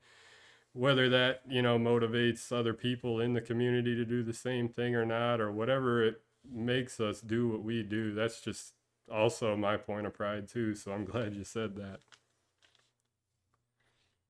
whether 0.73 1.09
that 1.09 1.41
you 1.47 1.61
know 1.61 1.77
motivates 1.77 2.51
other 2.51 2.73
people 2.73 3.19
in 3.19 3.33
the 3.33 3.41
community 3.41 3.95
to 3.95 4.05
do 4.05 4.23
the 4.23 4.33
same 4.33 4.69
thing 4.69 4.95
or 4.95 5.05
not, 5.05 5.41
or 5.41 5.51
whatever 5.51 6.03
it 6.03 6.21
makes 6.49 6.99
us 6.99 7.21
do 7.21 7.49
what 7.49 7.63
we 7.63 7.83
do. 7.83 8.13
That's 8.13 8.41
just 8.41 8.73
also 9.11 9.55
my 9.55 9.77
point 9.77 10.07
of 10.07 10.13
pride 10.13 10.47
too. 10.47 10.75
So 10.75 10.91
I'm 10.91 11.05
glad 11.05 11.33
you 11.33 11.43
said 11.43 11.75
that. 11.75 11.99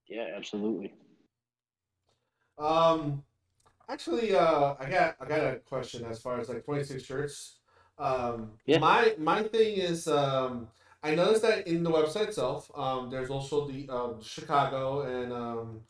Yeah, 0.07 0.27
absolutely. 0.35 0.93
Um, 2.57 3.23
actually, 3.89 4.35
uh, 4.35 4.75
I 4.79 4.89
got 4.89 5.15
I 5.19 5.25
got 5.25 5.53
a 5.53 5.55
question 5.59 6.05
as 6.05 6.19
far 6.21 6.39
as 6.39 6.49
like 6.49 6.65
twenty 6.65 6.83
six 6.83 7.03
shirts. 7.03 7.57
Um, 7.97 8.51
Yeah. 8.65 8.79
my 8.79 9.15
my 9.17 9.43
thing 9.43 9.77
is 9.77 10.07
um, 10.07 10.67
I 11.03 11.15
noticed 11.15 11.41
that 11.43 11.67
in 11.67 11.83
the 11.83 11.91
website 11.91 12.27
itself, 12.29 12.71
um, 12.75 13.09
there's 13.09 13.29
also 13.29 13.67
the 13.67 13.89
um, 13.89 14.21
Chicago 14.21 15.01
and 15.01 15.31
um, 15.33 15.81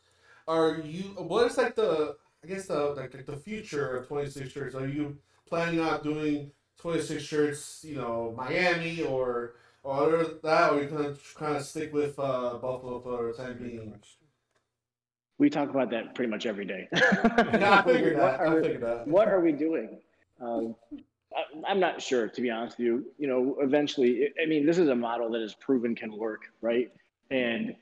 are 0.46 0.76
you 0.80 1.02
what 1.18 1.46
is 1.50 1.56
like 1.58 1.74
the 1.74 2.16
I 2.44 2.46
guess 2.46 2.66
the 2.66 2.90
like, 2.96 3.14
like 3.14 3.26
the 3.26 3.36
future 3.36 3.96
of 3.96 4.08
twenty 4.08 4.30
six 4.30 4.50
shirts? 4.52 4.74
Are 4.74 4.86
you 4.86 5.18
planning 5.46 5.80
on 5.80 6.02
doing 6.02 6.52
twenty 6.78 7.02
six 7.02 7.22
shirts? 7.22 7.84
You 7.86 7.96
know, 7.96 8.32
Miami 8.36 9.02
or 9.02 9.54
Or 9.82 9.94
other 10.02 10.18
than 10.24 10.38
that, 10.42 10.72
or 10.72 10.82
you 10.82 10.88
kind 10.88 11.06
of 11.06 11.22
kind 11.34 11.56
of 11.56 11.64
stick 11.64 11.92
with 11.92 12.18
uh, 12.18 12.58
Buffalo 12.58 13.00
for 13.00 13.32
the 13.32 13.42
time 13.42 13.58
being. 13.58 13.94
We 15.38 15.48
talk 15.48 15.70
about 15.70 15.90
that 15.90 16.14
pretty 16.14 16.30
much 16.30 16.46
every 16.46 16.64
day. 16.64 16.88
Yeah, 16.92 17.82
I 17.84 17.92
figured 17.92 18.18
What 18.18 18.38
that. 18.38 18.40
are 18.40 18.46
I 18.46 18.54
we- 18.54 18.62
figured 18.62 18.82
that. 18.82 19.06
what 19.08 19.28
are 19.28 19.40
we 19.40 19.52
doing? 19.52 19.98
Um, 20.40 20.74
I, 21.36 21.70
I'm 21.70 21.78
not 21.80 22.00
sure, 22.02 22.28
to 22.28 22.40
be 22.40 22.50
honest 22.50 22.78
with 22.78 22.86
you. 22.86 23.04
You 23.18 23.28
know, 23.28 23.56
eventually, 23.60 24.30
I 24.42 24.46
mean, 24.46 24.66
this 24.66 24.78
is 24.78 24.88
a 24.88 24.94
model 24.94 25.30
that 25.32 25.42
is 25.42 25.54
proven 25.54 25.94
can 25.94 26.16
work, 26.16 26.42
right? 26.60 26.90
And 27.30 27.74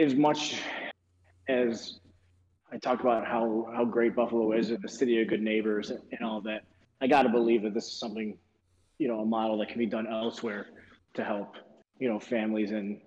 as 0.00 0.14
much 0.14 0.60
as 1.48 1.98
I 2.72 2.78
talk 2.78 3.00
about 3.00 3.26
how 3.26 3.68
how 3.74 3.84
great 3.84 4.14
Buffalo 4.14 4.52
is 4.52 4.70
and 4.70 4.82
the 4.82 4.88
city 4.88 5.20
of 5.20 5.28
good 5.28 5.42
neighbors 5.42 5.90
and, 5.90 6.00
and 6.12 6.22
all 6.22 6.40
that, 6.42 6.62
I 7.00 7.06
got 7.06 7.22
to 7.22 7.28
believe 7.28 7.62
that 7.62 7.74
this 7.74 7.86
is 7.86 7.98
something, 7.98 8.38
you 8.98 9.08
know, 9.08 9.20
a 9.20 9.26
model 9.26 9.58
that 9.58 9.68
can 9.68 9.78
be 9.78 9.86
done 9.86 10.06
elsewhere 10.06 10.66
to 11.14 11.24
help, 11.24 11.56
you 11.98 12.08
know, 12.08 12.18
families 12.20 12.70
in 12.70 13.00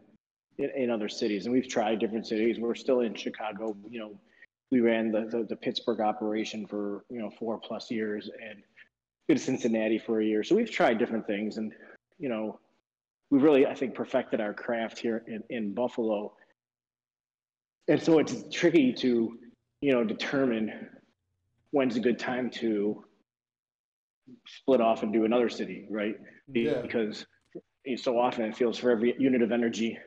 in, 0.57 0.69
in 0.75 0.89
other 0.89 1.09
cities. 1.09 1.45
And 1.45 1.53
we've 1.53 1.67
tried 1.67 1.99
different 1.99 2.27
cities. 2.27 2.59
We're 2.59 2.75
still 2.75 3.01
in 3.01 3.13
Chicago. 3.15 3.75
You 3.89 3.99
know, 3.99 4.11
we 4.71 4.81
ran 4.81 5.11
the, 5.11 5.27
the, 5.29 5.43
the 5.43 5.55
Pittsburgh 5.55 5.99
operation 5.99 6.65
for 6.65 7.05
you 7.09 7.19
know 7.19 7.29
four 7.29 7.59
plus 7.59 7.91
years 7.91 8.29
and 8.41 8.61
did 9.27 9.39
Cincinnati 9.39 9.97
for 9.97 10.21
a 10.21 10.25
year. 10.25 10.43
So 10.43 10.55
we've 10.55 10.71
tried 10.71 10.97
different 10.97 11.25
things, 11.27 11.57
and 11.57 11.73
you 12.19 12.29
know, 12.29 12.59
we've 13.29 13.43
really 13.43 13.65
I 13.65 13.73
think 13.73 13.95
perfected 13.95 14.41
our 14.41 14.53
craft 14.53 14.99
here 14.99 15.23
in, 15.27 15.43
in 15.49 15.73
Buffalo. 15.73 16.33
And 17.87 18.01
so 18.01 18.19
it's 18.19 18.35
tricky 18.51 18.93
to 18.93 19.37
you 19.81 19.91
know 19.91 20.03
determine 20.03 20.89
when's 21.71 21.97
a 21.97 21.99
good 21.99 22.17
time 22.17 22.49
to 22.49 23.03
split 24.47 24.81
off 24.81 25.03
and 25.03 25.13
do 25.13 25.25
another 25.25 25.49
city, 25.49 25.85
right? 25.89 26.15
Yeah. 26.51 26.81
Because 26.81 27.25
so 27.97 28.19
often 28.19 28.45
it 28.45 28.55
feels 28.55 28.77
for 28.77 28.89
every 28.89 29.13
unit 29.19 29.41
of 29.41 29.51
energy 29.51 29.97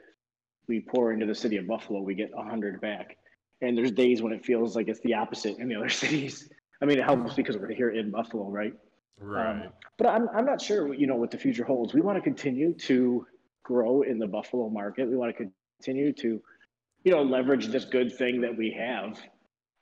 we 0.69 0.81
pour 0.81 1.13
into 1.13 1.27
the 1.27 1.35
city 1.35 1.57
of 1.57 1.67
Buffalo, 1.67 2.01
we 2.01 2.15
get 2.15 2.31
a 2.37 2.43
hundred 2.43 2.81
back. 2.81 3.17
And 3.61 3.77
there's 3.77 3.91
days 3.91 4.23
when 4.23 4.33
it 4.33 4.45
feels 4.45 4.77
like 4.77 4.89
it's 4.89 5.01
the 5.01 5.15
opposite 5.15 5.59
in 5.59 5.69
the 5.69 5.75
other 5.75 5.89
cities. 6.03 6.49
I 6.81 6.85
mean, 6.85 6.99
it 6.99 7.05
helps 7.05 7.23
mm-hmm. 7.23 7.37
because 7.37 7.57
we're 7.57 7.73
here 7.73 7.91
in 7.91 8.11
Buffalo, 8.11 8.49
right? 8.49 8.73
Right. 9.21 9.51
Um, 9.51 9.73
but 9.97 10.07
I'm, 10.07 10.29
I'm 10.35 10.45
not 10.45 10.61
sure, 10.61 10.95
you 10.95 11.07
know, 11.07 11.17
what 11.17 11.31
the 11.31 11.39
future 11.39 11.65
holds. 11.65 11.93
We 11.93 12.01
want 12.01 12.17
to 12.17 12.23
continue 12.23 12.73
to 12.75 13.27
grow 13.65 14.03
in 14.03 14.19
the 14.19 14.29
Buffalo 14.29 14.69
market. 14.69 15.09
We 15.09 15.17
want 15.17 15.37
to 15.37 15.51
continue 15.81 16.13
to, 16.13 16.41
you 17.05 17.13
know, 17.13 17.23
leverage 17.23 17.67
this 17.67 17.85
good 17.85 18.17
thing 18.17 18.41
that 18.43 18.57
we 18.57 18.71
have, 18.79 19.19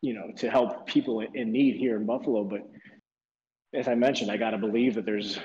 you 0.00 0.14
know, 0.14 0.30
to 0.36 0.50
help 0.50 0.86
people 0.86 1.20
in- 1.20 1.36
in 1.36 1.52
need 1.52 1.76
here 1.76 1.96
in 1.96 2.06
Buffalo. 2.06 2.44
But 2.44 2.66
as 3.74 3.88
I 3.88 3.94
mentioned, 3.94 4.30
I 4.30 4.38
got 4.38 4.50
to 4.50 4.58
believe 4.58 4.94
that 4.94 5.04
there's 5.04 5.38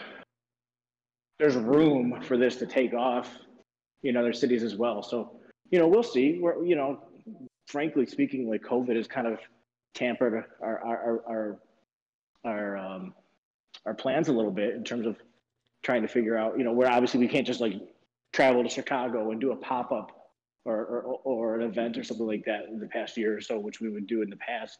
there's 1.37 1.55
room 1.55 2.21
for 2.21 2.37
this 2.37 2.57
to 2.57 2.67
take 2.67 2.93
off 2.93 3.27
in 4.03 4.17
other 4.17 4.33
cities 4.33 4.63
as 4.63 4.75
well. 4.75 5.03
So, 5.03 5.39
you 5.69 5.79
know, 5.79 5.87
we'll 5.87 6.03
see. 6.03 6.39
We're, 6.39 6.63
you 6.63 6.75
know, 6.75 7.03
frankly 7.67 8.05
speaking, 8.05 8.49
like 8.49 8.61
COVID 8.61 8.95
has 8.95 9.07
kind 9.07 9.27
of 9.27 9.39
tampered 9.93 10.45
our 10.61 10.79
our 10.79 11.23
our 11.27 11.59
our, 12.43 12.77
um, 12.77 13.13
our 13.85 13.93
plans 13.93 14.27
a 14.27 14.33
little 14.33 14.51
bit 14.51 14.73
in 14.73 14.83
terms 14.83 15.05
of 15.05 15.17
trying 15.83 16.01
to 16.01 16.07
figure 16.07 16.37
out, 16.37 16.57
you 16.57 16.63
know, 16.63 16.73
where 16.73 16.91
obviously 16.91 17.19
we 17.19 17.27
can't 17.27 17.45
just 17.45 17.61
like 17.61 17.73
travel 18.33 18.63
to 18.63 18.69
Chicago 18.69 19.31
and 19.31 19.39
do 19.39 19.51
a 19.51 19.55
pop 19.55 19.91
up 19.91 20.11
or, 20.65 20.77
or, 20.85 21.01
or 21.23 21.59
an 21.59 21.61
event 21.61 21.97
or 21.97 22.03
something 22.03 22.25
like 22.25 22.45
that 22.45 22.65
in 22.69 22.79
the 22.79 22.87
past 22.87 23.17
year 23.17 23.37
or 23.37 23.41
so, 23.41 23.59
which 23.59 23.79
we 23.79 23.89
would 23.89 24.07
do 24.07 24.21
in 24.21 24.29
the 24.29 24.37
past. 24.37 24.79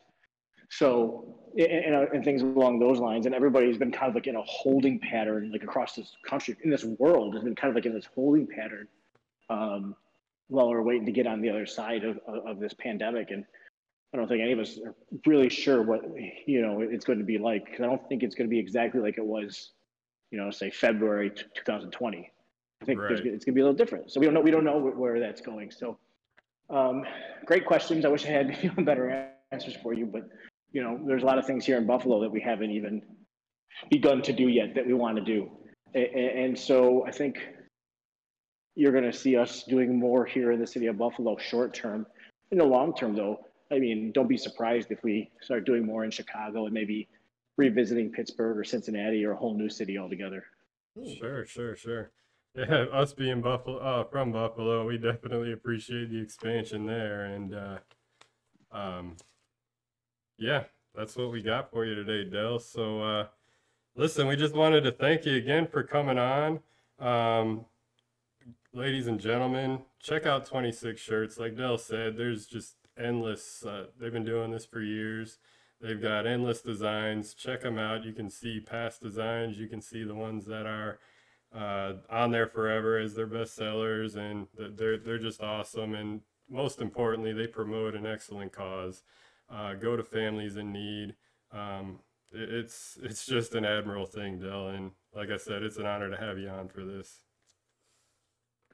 So, 0.69 1.37
and, 1.57 1.95
and, 1.95 2.07
and 2.13 2.23
things 2.23 2.41
along 2.41 2.79
those 2.79 2.99
lines. 2.99 3.25
And 3.25 3.35
everybody's 3.35 3.77
been 3.77 3.91
kind 3.91 4.09
of 4.09 4.15
like 4.15 4.27
in 4.27 4.35
a 4.35 4.43
holding 4.43 4.99
pattern, 4.99 5.51
like 5.51 5.63
across 5.63 5.95
this 5.95 6.15
country, 6.25 6.55
in 6.63 6.69
this 6.69 6.83
world, 6.83 7.33
has 7.35 7.43
been 7.43 7.55
kind 7.55 7.69
of 7.69 7.75
like 7.75 7.85
in 7.85 7.93
this 7.93 8.07
holding 8.15 8.47
pattern 8.47 8.87
um, 9.51 9.95
while 10.47 10.69
we're 10.69 10.81
waiting 10.81 11.05
to 11.05 11.11
get 11.11 11.27
on 11.27 11.41
the 11.41 11.49
other 11.49 11.65
side 11.65 12.03
of, 12.03 12.17
of, 12.27 12.59
this 12.59 12.73
pandemic. 12.73 13.31
And 13.31 13.45
I 14.13 14.17
don't 14.17 14.27
think 14.27 14.41
any 14.41 14.51
of 14.53 14.59
us 14.59 14.77
are 14.85 14.95
really 15.25 15.49
sure 15.49 15.81
what 15.83 16.01
you 16.45 16.61
know 16.61 16.81
it's 16.81 17.05
going 17.05 17.19
to 17.19 17.25
be 17.25 17.37
like. 17.37 17.65
'cause 17.71 17.81
I 17.81 17.85
don't 17.85 18.07
think 18.09 18.23
it's 18.23 18.35
going 18.35 18.49
to 18.49 18.51
be 18.51 18.59
exactly 18.59 18.99
like 19.01 19.17
it 19.17 19.25
was, 19.25 19.71
you 20.31 20.37
know, 20.37 20.51
say 20.51 20.69
February 20.69 21.29
t- 21.29 21.43
2020. 21.55 22.29
I 22.81 22.85
think 22.85 22.99
Right. 22.99 23.11
it's 23.11 23.21
going 23.21 23.39
to 23.39 23.51
be 23.51 23.61
a 23.61 23.63
little 23.63 23.77
different. 23.77 24.11
So 24.11 24.19
we 24.19 24.25
don't 24.25 24.33
know. 24.33 24.41
We 24.41 24.51
don't 24.51 24.63
know 24.65 24.79
where, 24.79 25.19
that's 25.19 25.41
going. 25.41 25.69
So, 25.71 25.97
um, 26.69 27.03
great 27.45 27.65
questions. 27.65 28.05
I 28.05 28.09
wish 28.09 28.25
I 28.25 28.29
had 28.29 28.57
you 28.63 28.71
know, 28.77 28.83
better 28.83 29.29
answers 29.51 29.75
for 29.83 29.93
you, 29.93 30.05
but 30.05 30.23
you 30.73 30.81
know, 30.81 30.99
there's 31.05 31.23
a 31.23 31.25
lot 31.25 31.37
of 31.37 31.45
things 31.45 31.65
here 31.65 31.77
in 31.77 31.85
Buffalo 31.85 32.19
that 32.21 32.31
we 32.31 32.39
haven't 32.41 32.71
even 32.71 33.01
begun 33.89 34.21
to 34.23 34.33
do 34.33 34.47
yet 34.47 34.73
that 34.75 34.85
we 34.85 34.93
want 34.93 35.17
to 35.17 35.23
do, 35.23 35.49
A- 35.95 36.17
a- 36.17 36.43
and 36.43 36.57
so 36.57 37.05
I 37.05 37.11
think 37.11 37.35
you're 38.75 38.91
going 38.91 39.09
to 39.09 39.13
see 39.13 39.35
us 39.35 39.63
doing 39.63 39.97
more 39.97 40.25
here 40.25 40.51
in 40.51 40.59
the 40.59 40.67
city 40.67 40.87
of 40.87 40.97
Buffalo 40.97 41.37
short 41.37 41.73
term. 41.73 42.05
In 42.51 42.57
the 42.57 42.65
long 42.65 42.95
term, 42.95 43.15
though, 43.15 43.45
I 43.71 43.79
mean, 43.79 44.11
don't 44.11 44.27
be 44.27 44.37
surprised 44.37 44.91
if 44.91 45.03
we 45.03 45.29
start 45.41 45.65
doing 45.65 45.85
more 45.85 46.03
in 46.03 46.11
Chicago 46.11 46.65
and 46.65 46.73
maybe 46.73 47.07
revisiting 47.57 48.11
Pittsburgh 48.11 48.57
or 48.57 48.63
Cincinnati 48.63 49.25
or 49.25 49.31
a 49.31 49.35
whole 49.35 49.53
new 49.53 49.69
city 49.69 49.97
altogether. 49.97 50.43
Sure, 51.19 51.45
sure, 51.45 51.75
sure. 51.75 52.11
Yeah, 52.55 52.65
us 52.91 53.13
being 53.13 53.41
Buffalo, 53.41 53.77
uh, 53.77 54.03
from 54.05 54.31
Buffalo, 54.31 54.85
we 54.85 54.97
definitely 54.97 55.53
appreciate 55.53 56.09
the 56.09 56.21
expansion 56.21 56.85
there, 56.85 57.25
and 57.25 57.55
uh, 57.55 57.77
um, 58.71 59.15
yeah, 60.37 60.63
that's 60.93 61.15
what 61.15 61.31
we 61.31 61.41
got 61.41 61.71
for 61.71 61.85
you 61.85 61.95
today, 61.95 62.29
Del. 62.29 62.59
So, 62.59 63.01
uh, 63.01 63.27
listen, 63.95 64.27
we 64.27 64.35
just 64.35 64.55
wanted 64.55 64.81
to 64.81 64.91
thank 64.91 65.25
you 65.25 65.35
again 65.35 65.67
for 65.67 65.83
coming 65.83 66.17
on. 66.17 66.59
Um, 66.99 67.65
ladies 68.73 69.07
and 69.07 69.19
gentlemen, 69.19 69.79
check 69.99 70.25
out 70.25 70.45
26 70.45 70.99
Shirts. 70.99 71.37
Like 71.37 71.57
Del 71.57 71.77
said, 71.77 72.17
there's 72.17 72.45
just 72.45 72.75
endless, 72.97 73.65
uh, 73.65 73.87
they've 73.99 74.11
been 74.11 74.25
doing 74.25 74.51
this 74.51 74.65
for 74.65 74.81
years. 74.81 75.37
They've 75.81 76.01
got 76.01 76.27
endless 76.27 76.61
designs. 76.61 77.33
Check 77.33 77.61
them 77.61 77.77
out. 77.77 78.05
You 78.05 78.13
can 78.13 78.29
see 78.29 78.59
past 78.59 79.01
designs. 79.01 79.57
You 79.57 79.67
can 79.67 79.81
see 79.81 80.03
the 80.03 80.15
ones 80.15 80.45
that 80.45 80.65
are 80.65 80.99
uh, 81.53 81.93
on 82.09 82.31
there 82.31 82.47
forever 82.47 82.97
as 82.97 83.15
their 83.15 83.25
best 83.25 83.55
sellers, 83.55 84.15
and 84.15 84.47
they're 84.55 84.99
they're 84.99 85.17
just 85.17 85.41
awesome. 85.41 85.95
And 85.95 86.21
most 86.47 86.81
importantly, 86.81 87.33
they 87.33 87.47
promote 87.47 87.95
an 87.95 88.05
excellent 88.05 88.53
cause. 88.53 89.01
Uh, 89.49 89.73
go 89.73 89.97
to 89.97 90.03
families 90.03 90.55
in 90.55 90.71
need. 90.71 91.15
Um, 91.51 91.99
it, 92.31 92.47
it's 92.53 92.99
it's 93.01 93.25
just 93.25 93.55
an 93.55 93.65
admirable 93.65 94.05
thing, 94.05 94.39
Dell. 94.39 94.67
And 94.67 94.91
like 95.15 95.31
I 95.31 95.37
said, 95.37 95.63
it's 95.63 95.77
an 95.77 95.87
honor 95.87 96.11
to 96.11 96.17
have 96.17 96.37
you 96.37 96.47
on 96.47 96.67
for 96.67 96.85
this. 96.85 97.23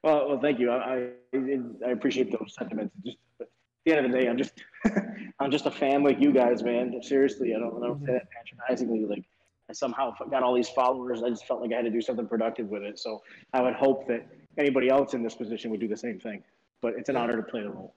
Well, 0.03 0.29
well, 0.29 0.39
thank 0.39 0.59
you. 0.59 0.71
I, 0.71 1.09
I, 1.33 1.87
I 1.87 1.91
appreciate 1.91 2.31
those 2.31 2.55
sentiments. 2.57 2.95
Just 3.05 3.17
at 3.41 3.47
the 3.85 3.91
end 3.93 4.05
of 4.05 4.11
the 4.11 4.17
day, 4.17 4.27
I'm 4.27 4.37
just, 4.37 4.53
I'm 5.39 5.51
just 5.51 5.65
a 5.65 5.71
fan 5.71 6.03
like 6.03 6.19
you 6.19 6.31
guys, 6.31 6.63
man. 6.63 6.99
Seriously, 7.01 7.53
I 7.55 7.59
don't, 7.59 7.83
I 7.83 7.87
don't 7.87 7.99
say 8.05 8.13
that 8.13 8.27
patronizingly. 8.31 9.05
Like, 9.05 9.23
I 9.69 9.73
somehow 9.73 10.13
got 10.31 10.43
all 10.43 10.53
these 10.53 10.69
followers. 10.69 11.23
I 11.23 11.29
just 11.29 11.45
felt 11.45 11.61
like 11.61 11.73
I 11.73 11.77
had 11.77 11.85
to 11.85 11.91
do 11.91 12.01
something 12.01 12.27
productive 12.27 12.67
with 12.67 12.83
it. 12.83 12.99
So 12.99 13.21
I 13.53 13.61
would 13.61 13.73
hope 13.73 14.07
that 14.07 14.27
anybody 14.57 14.89
else 14.89 15.13
in 15.13 15.23
this 15.23 15.35
position 15.35 15.71
would 15.71 15.79
do 15.79 15.87
the 15.87 15.97
same 15.97 16.19
thing. 16.19 16.43
But 16.81 16.93
it's 16.97 17.09
an 17.09 17.17
honor 17.17 17.35
to 17.35 17.43
play 17.43 17.61
the 17.61 17.69
role. 17.69 17.93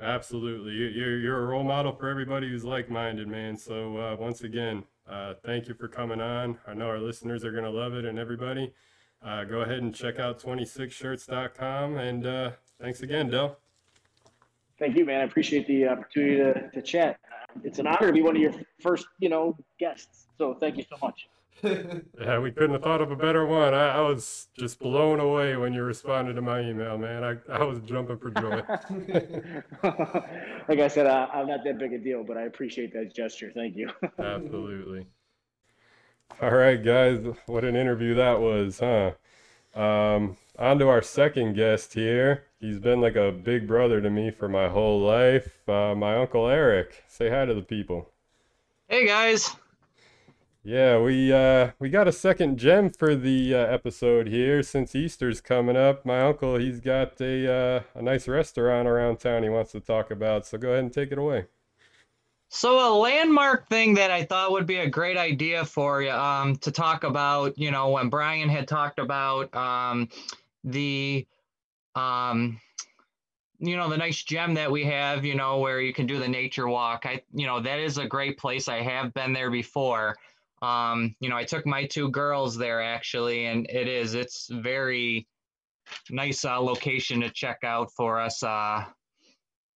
Absolutely, 0.00 0.72
you, 0.72 0.86
you're 0.86 1.18
you're 1.18 1.42
a 1.44 1.46
role 1.46 1.62
model 1.62 1.92
for 1.92 2.08
everybody 2.08 2.48
who's 2.48 2.64
like-minded, 2.64 3.28
man. 3.28 3.56
So 3.56 3.96
uh, 3.98 4.16
once 4.18 4.40
again, 4.42 4.82
uh, 5.08 5.34
thank 5.44 5.68
you 5.68 5.74
for 5.74 5.86
coming 5.86 6.20
on. 6.20 6.58
I 6.66 6.74
know 6.74 6.86
our 6.86 6.98
listeners 6.98 7.44
are 7.44 7.52
gonna 7.52 7.70
love 7.70 7.94
it, 7.94 8.04
and 8.04 8.18
everybody, 8.18 8.72
uh, 9.24 9.44
go 9.44 9.60
ahead 9.60 9.78
and 9.78 9.94
check 9.94 10.18
out 10.18 10.40
26shirts.com. 10.40 11.98
And 11.98 12.26
uh, 12.26 12.50
thanks 12.80 13.02
again, 13.02 13.30
Del. 13.30 13.58
Thank 14.78 14.96
you, 14.96 15.04
man. 15.04 15.20
I 15.20 15.24
appreciate 15.24 15.66
the 15.66 15.86
opportunity 15.88 16.36
to, 16.36 16.70
to 16.70 16.82
chat. 16.82 17.18
Uh, 17.30 17.60
It's 17.62 17.78
an 17.78 17.86
honor 17.86 18.08
to 18.08 18.12
be 18.12 18.22
one 18.22 18.36
of 18.36 18.42
your 18.42 18.54
first, 18.80 19.06
you 19.20 19.28
know, 19.28 19.56
guests. 19.78 20.26
So 20.38 20.54
thank 20.54 20.76
you 20.76 20.84
so 20.88 20.96
much. 21.02 21.28
Yeah, 22.20 22.40
we 22.40 22.50
couldn't 22.50 22.72
have 22.72 22.82
thought 22.82 23.00
of 23.00 23.12
a 23.12 23.16
better 23.16 23.46
one. 23.46 23.72
I, 23.72 23.98
I 23.98 24.00
was 24.00 24.48
just 24.58 24.80
blown 24.80 25.20
away 25.20 25.56
when 25.56 25.72
you 25.72 25.84
responded 25.84 26.34
to 26.34 26.42
my 26.42 26.60
email, 26.60 26.98
man. 26.98 27.22
I, 27.22 27.36
I 27.52 27.62
was 27.62 27.78
jumping 27.80 28.18
for 28.18 28.30
joy. 28.30 28.62
like 30.68 30.80
I 30.80 30.88
said, 30.88 31.06
uh, 31.06 31.28
I'm 31.32 31.46
not 31.46 31.62
that 31.64 31.78
big 31.78 31.92
a 31.92 31.98
deal, 31.98 32.24
but 32.24 32.36
I 32.36 32.42
appreciate 32.42 32.92
that 32.94 33.14
gesture. 33.14 33.52
Thank 33.54 33.76
you. 33.76 33.90
Absolutely. 34.18 35.06
All 36.40 36.50
right, 36.50 36.82
guys. 36.82 37.24
What 37.46 37.64
an 37.64 37.76
interview 37.76 38.14
that 38.14 38.40
was, 38.40 38.80
huh? 38.80 39.12
Um, 39.80 40.36
on 40.58 40.78
to 40.78 40.88
our 40.88 41.02
second 41.02 41.54
guest 41.54 41.94
here. 41.94 42.44
He's 42.58 42.78
been 42.78 43.00
like 43.00 43.16
a 43.16 43.32
big 43.32 43.66
brother 43.66 44.00
to 44.00 44.10
me 44.10 44.30
for 44.30 44.48
my 44.48 44.68
whole 44.68 45.00
life. 45.00 45.68
Uh, 45.68 45.94
my 45.94 46.16
Uncle 46.16 46.48
Eric. 46.48 47.04
Say 47.08 47.30
hi 47.30 47.44
to 47.44 47.54
the 47.54 47.62
people. 47.62 48.10
Hey 48.88 49.06
guys. 49.06 49.54
Yeah, 50.64 51.00
we 51.00 51.32
uh, 51.32 51.72
we 51.78 51.90
got 51.90 52.08
a 52.08 52.12
second 52.12 52.56
gem 52.56 52.90
for 52.90 53.16
the 53.16 53.54
uh, 53.54 53.58
episode 53.58 54.28
here 54.28 54.62
since 54.62 54.94
Easter's 54.94 55.40
coming 55.40 55.76
up. 55.76 56.06
My 56.06 56.22
uncle, 56.22 56.56
he's 56.56 56.80
got 56.80 57.20
a 57.20 57.52
uh, 57.52 57.82
a 57.94 58.02
nice 58.02 58.28
restaurant 58.28 58.86
around 58.86 59.18
town 59.18 59.42
he 59.42 59.48
wants 59.48 59.72
to 59.72 59.80
talk 59.80 60.10
about. 60.10 60.46
So 60.46 60.58
go 60.58 60.70
ahead 60.70 60.84
and 60.84 60.92
take 60.92 61.10
it 61.10 61.18
away. 61.18 61.46
So 62.54 62.86
a 62.86 62.92
landmark 62.94 63.66
thing 63.70 63.94
that 63.94 64.10
I 64.10 64.24
thought 64.24 64.52
would 64.52 64.66
be 64.66 64.76
a 64.76 64.88
great 64.88 65.16
idea 65.16 65.64
for 65.64 66.02
you 66.02 66.10
um, 66.10 66.54
to 66.56 66.70
talk 66.70 67.02
about, 67.02 67.56
you 67.56 67.70
know, 67.70 67.88
when 67.88 68.10
Brian 68.10 68.50
had 68.50 68.68
talked 68.68 68.98
about, 68.98 69.54
um, 69.56 70.10
the 70.64 71.26
um 71.94 72.60
you 73.58 73.76
know 73.76 73.88
the 73.88 73.96
nice 73.96 74.22
gem 74.22 74.54
that 74.54 74.70
we 74.70 74.84
have 74.84 75.24
you 75.24 75.34
know 75.34 75.58
where 75.58 75.80
you 75.80 75.92
can 75.92 76.06
do 76.06 76.18
the 76.18 76.28
nature 76.28 76.68
walk 76.68 77.04
i 77.04 77.20
you 77.34 77.46
know 77.46 77.60
that 77.60 77.78
is 77.78 77.98
a 77.98 78.06
great 78.06 78.38
place. 78.38 78.68
I 78.68 78.80
have 78.80 79.12
been 79.12 79.32
there 79.32 79.50
before. 79.50 80.16
Um 80.62 81.14
you 81.20 81.28
know 81.28 81.36
i 81.36 81.44
took 81.44 81.66
my 81.66 81.84
two 81.84 82.10
girls 82.10 82.56
there 82.56 82.80
actually 82.80 83.46
and 83.46 83.68
it 83.68 83.88
is 83.88 84.14
it's 84.14 84.48
very 84.50 85.26
nice 86.10 86.44
uh, 86.44 86.60
location 86.60 87.20
to 87.20 87.30
check 87.30 87.58
out 87.64 87.90
for 87.92 88.20
us 88.20 88.42
uh 88.42 88.84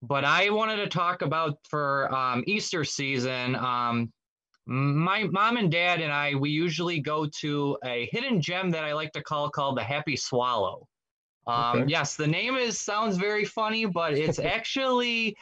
but 0.09 0.25
i 0.25 0.51
wanted 0.51 0.77
to 0.77 0.87
talk 0.87 1.23
about 1.23 1.59
for 1.69 2.12
um 2.14 2.42
easter 2.47 2.85
season 2.85 3.55
um 3.57 4.12
my 4.66 5.25
mom 5.25 5.57
and 5.57 5.71
dad 5.71 6.01
and 6.01 6.12
i 6.12 6.35
we 6.35 6.51
usually 6.51 7.01
go 7.01 7.27
to 7.27 7.77
a 7.85 8.09
hidden 8.11 8.40
gem 8.40 8.71
that 8.71 8.85
i 8.85 8.92
like 8.92 9.12
to 9.12 9.23
call 9.23 9.49
called 9.51 9.77
the 9.77 9.85
happy 9.85 10.16
swallow 10.16 10.87
um, 11.47 11.83
Okay. 11.83 11.90
Yes, 11.90 12.16
the 12.16 12.27
name 12.27 12.57
is 12.57 12.79
sounds 12.79 13.16
very 13.16 13.45
funny, 13.45 13.85
but 13.85 14.14
it's 14.14 14.38
actually 14.40 15.37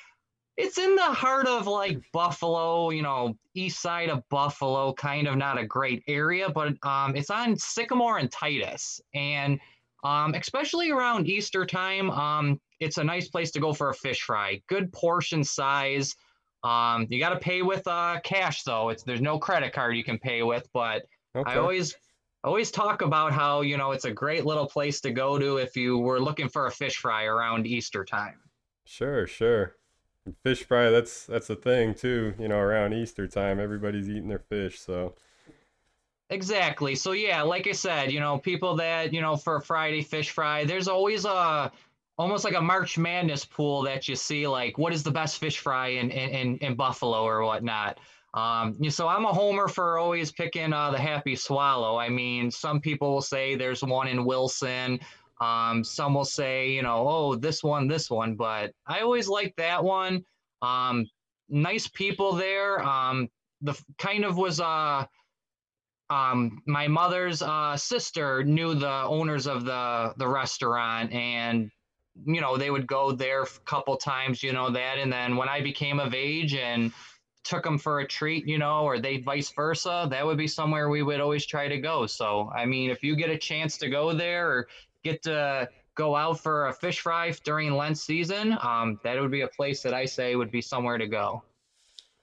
it's 0.57 0.79
in 0.79 0.95
the 0.95 1.03
heart 1.03 1.47
of 1.47 1.67
like 1.67 1.99
Buffalo, 2.13 2.91
you 2.91 3.03
know, 3.03 3.35
east 3.55 3.81
side 3.81 4.09
of 4.09 4.23
Buffalo, 4.29 4.93
kind 4.93 5.27
of 5.27 5.37
not 5.37 5.59
a 5.59 5.67
great 5.67 6.03
area, 6.07 6.49
but 6.49 6.75
um, 6.87 7.17
it's 7.17 7.31
on 7.31 7.57
Sycamore 7.57 8.19
and 8.19 8.31
Titus, 8.31 9.01
and 9.15 9.59
um, 10.05 10.35
especially 10.35 10.91
around 10.91 11.27
Easter 11.27 11.67
time, 11.67 12.11
um, 12.11 12.61
it's 12.85 12.99
a 12.99 13.05
nice 13.05 13.29
place 13.29 13.51
to 13.53 13.61
go 13.61 13.73
for 13.73 13.91
a 13.91 13.95
fish 13.95 14.23
fry. 14.23 14.61
Good 14.69 14.93
portion 14.93 15.43
size. 15.43 16.15
Um, 16.63 17.07
you 17.11 17.19
got 17.19 17.31
to 17.31 17.39
pay 17.39 17.63
with 17.63 17.87
uh, 17.87 18.21
cash 18.23 18.63
though. 18.63 18.91
It's 18.91 19.03
there's 19.03 19.21
no 19.21 19.39
credit 19.39 19.73
card 19.73 19.97
you 19.97 20.05
can 20.05 20.19
pay 20.19 20.43
with, 20.43 20.69
but 20.73 21.07
Okay. 21.37 21.51
I 21.53 21.57
always 21.57 21.95
always 22.45 22.71
talk 22.71 23.03
about 23.03 23.33
how 23.33 23.63
you 23.63 23.77
know 23.77 23.93
it's 23.93 24.05
a 24.05 24.13
great 24.13 24.45
little 24.45 24.67
place 24.67 25.01
to 25.01 25.11
go 25.11 25.39
to 25.39 25.57
if 25.57 25.77
you 25.77 25.99
were 25.99 26.21
looking 26.21 26.49
for 26.49 26.67
a 26.67 26.71
fish 26.71 26.97
fry 26.97 27.25
around 27.25 27.67
Easter 27.67 28.05
time. 28.05 28.39
Sure, 28.85 29.27
sure. 29.27 29.77
Fish 30.43 30.65
fry, 30.65 30.91
that's 30.91 31.27
that's 31.27 31.51
a 31.51 31.57
thing 31.57 31.95
too, 31.95 32.35
you 32.39 32.49
know, 32.49 32.59
around 32.59 32.95
Easter 32.95 33.27
time, 33.27 33.61
everybody's 33.61 34.09
eating 34.09 34.29
their 34.29 34.39
fish, 34.39 34.79
so 34.79 35.15
Exactly. 36.31 36.95
So 36.95 37.13
yeah, 37.13 37.43
like 37.43 37.67
I 37.67 37.73
said, 37.73 38.11
you 38.11 38.21
know, 38.21 38.39
people 38.39 38.77
that 38.77 39.13
you 39.13 39.21
know 39.21 39.37
for 39.37 39.61
Friday 39.61 40.03
fish 40.03 40.31
fry, 40.31 40.65
there's 40.65 40.89
always 40.89 41.25
a 41.25 41.71
almost 42.19 42.45
like 42.45 42.55
a 42.55 42.61
March 42.61 42.97
Madness 42.99 43.45
pool 43.45 43.83
that 43.83 44.09
you 44.09 44.17
see, 44.17 44.47
like 44.47 44.79
what 44.79 44.93
is 44.93 45.03
the 45.03 45.11
best 45.11 45.39
fish 45.39 45.59
fry 45.59 45.89
in 45.89 46.11
in 46.11 46.57
in, 46.59 46.75
Buffalo 46.75 47.23
or 47.25 47.45
whatnot. 47.45 47.99
Um, 48.35 48.77
you- 48.81 48.91
so 48.91 49.09
I'm 49.09 49.25
a 49.25 49.33
homer 49.33 49.69
for 49.69 49.99
always 49.99 50.33
picking 50.33 50.73
uh, 50.73 50.91
the 50.91 50.99
Happy 50.99 51.37
Swallow. 51.37 51.97
I 51.97 52.09
mean, 52.09 52.51
some 52.51 52.81
people 52.81 53.13
will 53.13 53.23
say 53.23 53.55
there's 53.55 53.83
one 53.83 54.09
in 54.09 54.25
Wilson. 54.25 55.01
Um, 55.41 55.83
some 55.85 56.15
will 56.15 56.25
say, 56.25 56.71
you 56.71 56.83
know, 56.83 57.07
oh, 57.09 57.35
this 57.37 57.63
one, 57.63 57.89
this 57.89 58.11
one, 58.11 58.37
but 58.37 58.73
I 58.87 59.01
always 59.01 59.29
like 59.29 59.55
that 59.57 59.83
one. 59.83 60.25
Um, 60.63 61.07
nice 61.49 61.89
people 61.89 62.33
there. 62.35 62.83
Um, 62.83 63.29
the 63.61 63.75
kind 63.99 64.25
of 64.25 64.37
was 64.37 64.61
uh 64.61 65.05
um 66.11 66.61
my 66.67 66.87
mother's 66.87 67.41
uh 67.41 67.77
sister 67.77 68.45
knew 68.45 68.75
the 68.75 68.89
owners 69.05 69.47
of 69.47 69.65
the 69.65 70.13
the 70.19 70.29
restaurant 70.29 71.11
and 71.13 71.71
you 72.27 72.41
know 72.41 72.57
they 72.57 72.71
would 72.71 72.87
go 72.87 73.13
there 73.13 73.43
a 73.43 73.47
couple 73.65 73.97
times 73.97 74.43
you 74.43 74.53
know 74.53 74.71
that 74.71 74.99
and 74.99 75.13
then 75.13 75.37
when 75.37 75.49
i 75.49 75.61
became 75.61 75.99
of 75.99 76.15
age 76.15 76.55
and 76.55 76.93
took 77.43 77.63
them 77.65 77.77
for 77.77 78.01
a 78.01 78.07
treat 78.07 78.47
you 78.47 78.59
know 78.59 78.85
or 78.85 78.99
they 78.99 79.19
vice 79.19 79.53
versa 79.53 80.07
that 80.11 80.25
would 80.25 80.39
be 80.39 80.47
somewhere 80.47 80.89
we 80.89 81.03
would 81.03 81.21
always 81.21 81.45
try 81.45 81.69
to 81.69 81.79
go 81.79 82.07
so 82.07 82.51
i 82.55 82.65
mean 82.65 82.91
if 82.91 83.03
you 83.03 83.17
get 83.17 83.31
a 83.31 83.39
chance 83.39 83.77
to 83.77 83.89
go 83.89 84.15
there 84.15 84.49
or 84.49 84.69
get 85.03 85.23
to 85.23 85.69
go 85.97 86.17
out 86.17 86.41
for 86.41 86.69
a 86.69 86.73
fish 86.73 87.01
fry 87.01 87.33
during 87.45 87.75
lent 87.75 87.99
season 87.99 88.57
um 88.63 88.99
that 89.03 89.21
would 89.21 89.31
be 89.31 89.43
a 89.43 89.49
place 89.49 89.83
that 89.83 89.93
i 89.93 90.05
say 90.05 90.37
would 90.37 90.51
be 90.51 90.63
somewhere 90.63 90.99
to 90.99 91.07
go 91.07 91.43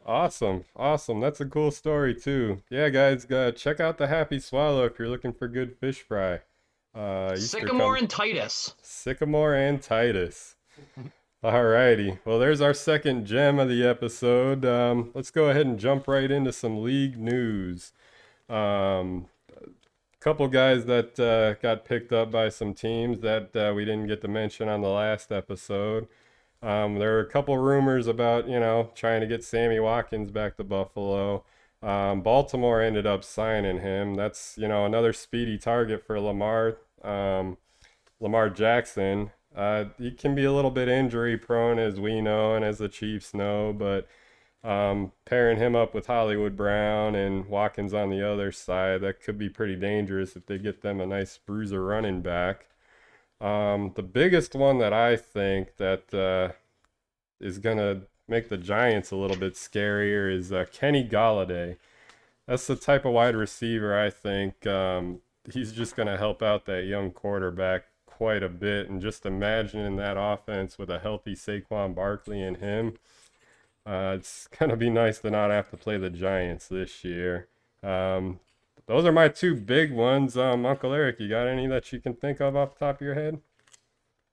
awesome. 0.04 0.66
Awesome. 0.76 1.20
That's 1.20 1.42
a 1.42 1.46
cool 1.46 1.70
story 1.70 2.16
too. 2.16 2.64
Yeah, 2.72 2.90
guys, 2.90 3.30
uh, 3.30 3.52
check 3.52 3.80
out 3.80 4.00
the 4.00 4.08
Happy 4.08 4.40
Swallow 4.40 4.86
if 4.86 4.98
you're 4.98 5.08
looking 5.08 5.32
for 5.32 5.48
good 5.48 5.78
fish 5.78 6.02
fry. 6.02 6.40
Uh 6.94 7.36
sycamore 7.36 7.96
and 7.96 8.10
titus 8.10 8.76
Sycamore 8.82 9.56
and 9.56 9.82
Titus. 9.82 10.56
Alrighty. 11.44 12.20
Well, 12.24 12.38
there's 12.38 12.62
our 12.62 12.74
second 12.74 13.26
gem 13.26 13.58
of 13.58 13.68
the 13.68 13.84
episode. 13.84 14.64
Um, 14.64 15.10
let's 15.16 15.32
go 15.32 15.50
ahead 15.50 15.66
and 15.66 15.80
jump 15.80 16.08
right 16.08 16.30
into 16.30 16.52
some 16.52 16.84
league 16.84 17.18
news. 17.18 17.94
Um, 18.48 19.26
a 19.58 20.20
couple 20.20 20.48
guys 20.50 20.86
that 20.86 21.20
uh, 21.20 21.60
got 21.60 21.84
picked 21.84 22.14
up 22.14 22.30
by 22.32 22.50
some 22.50 22.76
teams 22.76 23.22
that 23.22 23.56
uh, 23.56 23.74
we 23.76 23.86
didn't 23.86 24.06
get 24.06 24.22
to 24.22 24.28
mention 24.28 24.70
on 24.70 24.82
the 24.82 24.90
last 24.90 25.32
episode. 25.32 26.08
Um, 26.62 27.00
there 27.00 27.14
were 27.14 27.22
a 27.22 27.30
couple 27.30 27.58
rumors 27.58 28.06
about, 28.06 28.48
you 28.48 28.60
know, 28.60 28.92
trying 28.94 29.22
to 29.22 29.28
get 29.28 29.44
Sammy 29.44 29.80
Watkins 29.80 30.30
back 30.30 30.58
to 30.58 30.64
Buffalo. 30.64 31.44
Um, 31.82 32.22
Baltimore 32.22 32.82
ended 32.82 33.08
up 33.08 33.24
signing 33.24 33.80
him. 33.80 34.16
That's, 34.16 34.56
you 34.58 34.68
know, 34.68 34.86
another 34.86 35.14
speedy 35.14 35.58
target 35.58 36.06
for 36.06 36.20
Lamar. 36.20 36.78
Um, 37.04 37.58
Lamar 38.20 38.50
Jackson. 38.50 39.32
Uh, 39.56 39.86
he 39.98 40.12
can 40.12 40.36
be 40.36 40.46
a 40.46 40.54
little 40.54 40.72
bit 40.72 40.88
injury 40.88 41.38
prone, 41.38 41.80
as 41.80 42.00
we 42.00 42.22
know 42.22 42.56
and 42.56 42.64
as 42.64 42.78
the 42.78 42.88
Chiefs 42.88 43.34
know, 43.34 43.74
but 43.74 44.08
um, 44.64 45.12
pairing 45.26 45.58
him 45.58 45.76
up 45.76 45.94
with 45.94 46.08
Hollywood 46.08 46.56
Brown 46.56 47.16
and 47.16 47.48
Watkins 47.48 47.94
on 47.94 48.10
the 48.10 48.26
other 48.28 48.52
side, 48.52 49.02
that 49.02 49.22
could 49.22 49.38
be 49.38 49.50
pretty 49.50 49.76
dangerous 49.76 50.36
if 50.36 50.46
they 50.46 50.58
get 50.58 50.82
them 50.82 51.02
a 51.02 51.06
nice 51.06 51.38
bruiser 51.38 51.84
running 51.84 52.22
back. 52.22 52.68
Um, 53.42 53.94
the 53.96 54.04
biggest 54.04 54.56
one 54.56 54.78
that 54.78 54.94
I 54.94 55.18
think 55.18 55.78
that 55.78 56.14
uh, 56.14 56.54
is 57.40 57.58
gonna 57.58 58.04
make 58.32 58.48
the 58.48 58.58
Giants 58.58 59.12
a 59.12 59.18
little 59.18 59.36
bit 59.36 59.56
scarier 59.56 60.34
is 60.34 60.54
uh, 60.54 60.66
Kenny 60.72 61.08
Golladay. 61.08 61.76
That's 62.48 62.66
the 62.66 62.78
type 62.78 63.06
of 63.06 63.12
wide 63.12 63.36
receiver 63.36 64.00
I 64.00 64.10
think 64.10 64.66
um, 64.66 65.20
he's 65.54 65.74
just 65.74 65.96
gonna 65.98 66.18
help 66.18 66.42
out 66.42 66.66
that 66.66 66.86
young 66.86 67.12
quarterback 67.12 67.84
quite 68.06 68.42
a 68.42 68.50
bit. 68.50 68.90
And 68.90 69.02
just 69.02 69.26
imagining 69.26 69.98
that 69.98 70.16
offense 70.18 70.78
with 70.78 70.90
a 70.90 71.00
healthy 71.00 71.36
Saquon 71.36 71.94
Barkley 71.94 72.42
and 72.42 72.58
him, 72.58 72.98
uh, 73.86 74.16
it's 74.18 74.48
gonna 74.60 74.78
be 74.78 74.90
nice 74.90 75.20
to 75.20 75.30
not 75.30 75.52
have 75.52 75.70
to 75.72 75.78
play 75.78 75.98
the 75.98 76.10
Giants 76.10 76.68
this 76.68 77.04
year. 77.04 77.50
Um, 77.84 78.40
those 78.88 79.06
are 79.06 79.12
my 79.12 79.28
two 79.28 79.56
big 79.56 79.92
ones. 79.92 80.38
Um, 80.38 80.66
Uncle 80.66 80.94
Eric, 80.94 81.20
you 81.20 81.28
got 81.28 81.48
any 81.48 81.68
that 81.68 81.92
you 81.92 82.00
can 82.00 82.14
think 82.14 82.40
of 82.40 82.56
off 82.56 82.76
the 82.76 82.86
top 82.86 82.96
of 82.96 83.02
your 83.02 83.16
head? 83.16 83.42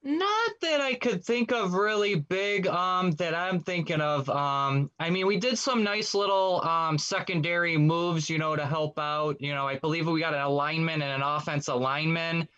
Not 0.09 0.53
that 0.63 0.81
I 0.81 0.95
could 0.95 1.23
think 1.23 1.53
of 1.53 1.75
really 1.75 2.15
big 2.15 2.67
um 2.67 3.11
that 3.13 3.35
I'm 3.35 3.61
thinking 3.61 4.01
of. 4.01 4.27
Um 4.31 4.91
I 4.99 5.11
mean 5.11 5.27
we 5.27 5.37
did 5.39 5.59
some 5.59 5.85
nice 5.85 6.15
little 6.15 6.63
um 6.67 6.97
secondary 6.97 7.77
moves, 7.77 8.31
you 8.31 8.39
know, 8.39 8.57
to 8.57 8.65
help 8.65 8.99
out. 8.99 9.39
You 9.39 9.53
know, 9.53 9.69
I 9.69 9.77
believe 9.77 10.07
we 10.07 10.21
got 10.21 10.33
an 10.33 10.41
alignment 10.41 11.03
and 11.03 11.13
an 11.13 11.21
offensive 11.21 11.77
lineman. 11.77 12.49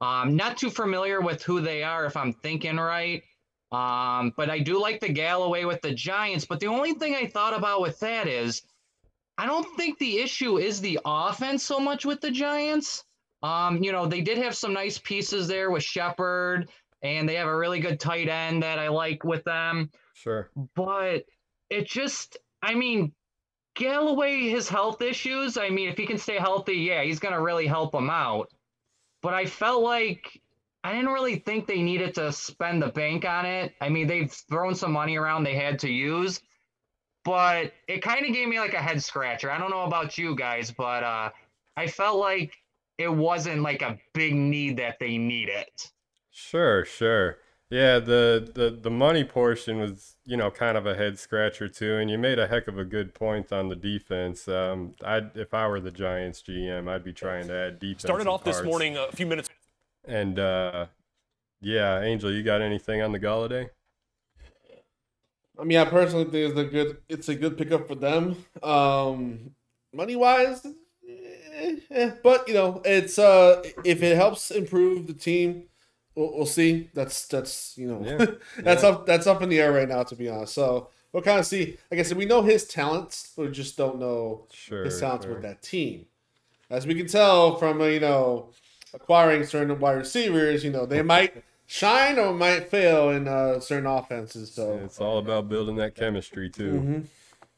Um 0.00 0.36
not 0.36 0.56
too 0.56 0.70
familiar 0.70 1.20
with 1.20 1.42
who 1.42 1.60
they 1.60 1.82
are 1.82 2.04
if 2.06 2.16
I'm 2.16 2.32
thinking 2.32 2.76
right. 2.76 3.24
Um 3.72 4.32
but 4.36 4.48
I 4.48 4.60
do 4.60 4.80
like 4.80 5.00
the 5.00 5.08
Galloway 5.12 5.64
with 5.64 5.82
the 5.82 5.92
Giants, 5.92 6.44
but 6.44 6.60
the 6.60 6.68
only 6.68 6.94
thing 6.94 7.16
I 7.16 7.26
thought 7.26 7.54
about 7.58 7.80
with 7.80 7.98
that 7.98 8.28
is 8.28 8.62
I 9.36 9.46
don't 9.46 9.66
think 9.76 9.98
the 9.98 10.18
issue 10.18 10.58
is 10.58 10.80
the 10.80 11.00
offense 11.04 11.64
so 11.64 11.80
much 11.80 12.04
with 12.04 12.20
the 12.20 12.30
Giants. 12.30 13.04
Um, 13.42 13.82
you 13.82 13.90
know, 13.90 14.06
they 14.06 14.20
did 14.20 14.38
have 14.38 14.54
some 14.54 14.72
nice 14.72 14.98
pieces 14.98 15.48
there 15.48 15.70
with 15.70 15.82
Shepard, 15.82 16.68
and 17.02 17.28
they 17.28 17.34
have 17.34 17.48
a 17.48 17.56
really 17.56 17.80
good 17.80 18.00
tight 18.00 18.28
end 18.28 18.62
that 18.62 18.78
I 18.78 18.88
like 18.88 19.24
with 19.24 19.44
them. 19.44 19.90
Sure. 20.14 20.50
But 20.74 21.24
it 21.70 21.86
just, 21.86 22.36
I 22.62 22.74
mean, 22.74 23.12
Galloway, 23.74 24.48
his 24.48 24.68
health 24.68 25.00
issues, 25.00 25.56
I 25.56 25.70
mean, 25.70 25.88
if 25.88 25.96
he 25.96 26.06
can 26.06 26.18
stay 26.18 26.36
healthy, 26.36 26.76
yeah, 26.76 27.02
he's 27.02 27.20
going 27.20 27.34
to 27.34 27.40
really 27.40 27.66
help 27.66 27.94
him 27.94 28.10
out. 28.10 28.50
But 29.22 29.34
I 29.34 29.46
felt 29.46 29.82
like 29.82 30.40
I 30.82 30.92
didn't 30.92 31.12
really 31.12 31.36
think 31.36 31.66
they 31.66 31.82
needed 31.82 32.14
to 32.14 32.32
spend 32.32 32.82
the 32.82 32.88
bank 32.88 33.24
on 33.24 33.46
it. 33.46 33.74
I 33.80 33.88
mean, 33.88 34.06
they've 34.06 34.30
thrown 34.30 34.74
some 34.74 34.92
money 34.92 35.16
around 35.16 35.44
they 35.44 35.54
had 35.54 35.78
to 35.80 35.90
use, 35.90 36.40
but 37.24 37.72
it 37.86 38.02
kind 38.02 38.26
of 38.26 38.32
gave 38.32 38.48
me 38.48 38.58
like 38.58 38.74
a 38.74 38.82
head 38.82 39.02
scratcher. 39.02 39.50
I 39.50 39.58
don't 39.58 39.70
know 39.70 39.84
about 39.84 40.16
you 40.16 40.34
guys, 40.34 40.70
but 40.70 41.02
uh, 41.02 41.30
I 41.76 41.86
felt 41.86 42.18
like 42.18 42.54
it 42.98 43.12
wasn't 43.12 43.62
like 43.62 43.82
a 43.82 43.98
big 44.14 44.34
need 44.34 44.78
that 44.78 44.98
they 44.98 45.18
needed. 45.18 45.68
Sure, 46.48 46.84
sure. 46.84 47.38
Yeah, 47.70 48.00
the, 48.00 48.50
the 48.52 48.70
the 48.70 48.90
money 48.90 49.22
portion 49.22 49.78
was, 49.78 50.16
you 50.24 50.36
know, 50.36 50.50
kind 50.50 50.76
of 50.76 50.86
a 50.86 50.94
head 50.96 51.18
scratcher 51.20 51.68
too, 51.68 51.98
and 51.98 52.10
you 52.10 52.18
made 52.18 52.38
a 52.40 52.48
heck 52.48 52.66
of 52.66 52.78
a 52.78 52.84
good 52.84 53.14
point 53.14 53.52
on 53.52 53.68
the 53.68 53.76
defense. 53.76 54.48
Um, 54.48 54.94
I'd 55.04 55.36
if 55.36 55.54
I 55.54 55.68
were 55.68 55.80
the 55.80 55.92
Giants 55.92 56.42
GM, 56.42 56.88
I'd 56.88 57.04
be 57.04 57.12
trying 57.12 57.46
to 57.46 57.54
add 57.54 57.78
defense. 57.78 58.02
Started 58.02 58.26
off 58.26 58.42
this 58.42 58.62
morning 58.62 58.96
a 58.96 59.12
few 59.12 59.26
minutes 59.26 59.48
And 60.04 60.38
uh, 60.38 60.86
yeah, 61.60 62.00
Angel, 62.00 62.32
you 62.32 62.42
got 62.42 62.62
anything 62.62 63.02
on 63.02 63.12
the 63.12 63.20
Golladay? 63.20 63.70
I 65.58 65.64
mean, 65.64 65.78
I 65.78 65.84
personally 65.84 66.24
think 66.24 66.50
it's 66.50 66.58
a 66.58 66.64
good 66.64 66.96
it's 67.08 67.28
a 67.28 67.34
good 67.34 67.56
pickup 67.58 67.86
for 67.86 67.94
them. 67.94 68.44
Um, 68.62 69.52
money 69.92 70.16
wise, 70.16 70.64
eh, 71.08 71.76
eh, 71.90 72.10
but 72.22 72.48
you 72.48 72.54
know, 72.54 72.82
it's 72.84 73.18
uh 73.18 73.62
if 73.84 74.02
it 74.02 74.16
helps 74.16 74.50
improve 74.50 75.06
the 75.06 75.14
team, 75.14 75.64
we'll, 76.14 76.32
we'll 76.34 76.46
see. 76.46 76.90
That's 76.94 77.26
that's 77.28 77.76
you 77.78 77.88
know 77.88 78.02
Yeah, 78.04 78.26
that's 78.62 78.82
yeah. 78.82 78.88
up 78.90 79.06
that's 79.06 79.26
up 79.26 79.42
in 79.42 79.48
the 79.48 79.60
air 79.60 79.72
right 79.72 79.88
now 79.88 80.02
to 80.04 80.16
be 80.16 80.28
honest. 80.28 80.54
So 80.54 80.88
we'll 81.12 81.22
kind 81.22 81.38
of 81.38 81.46
see. 81.46 81.76
Like 81.90 82.00
I 82.00 82.02
said, 82.02 82.16
we 82.16 82.24
know 82.26 82.42
his 82.42 82.64
talents, 82.64 83.32
but 83.36 83.46
we 83.46 83.52
just 83.52 83.76
don't 83.76 83.98
know 83.98 84.46
Sure. 84.52 84.84
his 84.84 84.98
talents 85.00 85.24
sure. 85.26 85.34
with 85.34 85.42
that 85.42 85.62
team. 85.62 86.06
As 86.68 86.86
we 86.86 86.94
can 86.94 87.06
tell 87.06 87.56
from 87.56 87.80
uh, 87.80 87.84
you 87.86 88.00
know 88.00 88.50
acquiring 88.94 89.44
certain 89.44 89.78
wide 89.78 89.92
receivers, 89.98 90.64
you 90.64 90.70
know 90.70 90.86
they 90.86 91.02
might 91.02 91.42
shine 91.66 92.18
or 92.18 92.32
might 92.34 92.68
fail 92.68 93.10
in 93.10 93.28
uh, 93.28 93.60
certain 93.60 93.86
offenses. 93.86 94.52
So 94.52 94.80
It's 94.84 95.00
all 95.00 95.18
about 95.18 95.48
building 95.48 95.76
that 95.76 95.94
chemistry 95.94 96.48
too. 96.50 97.06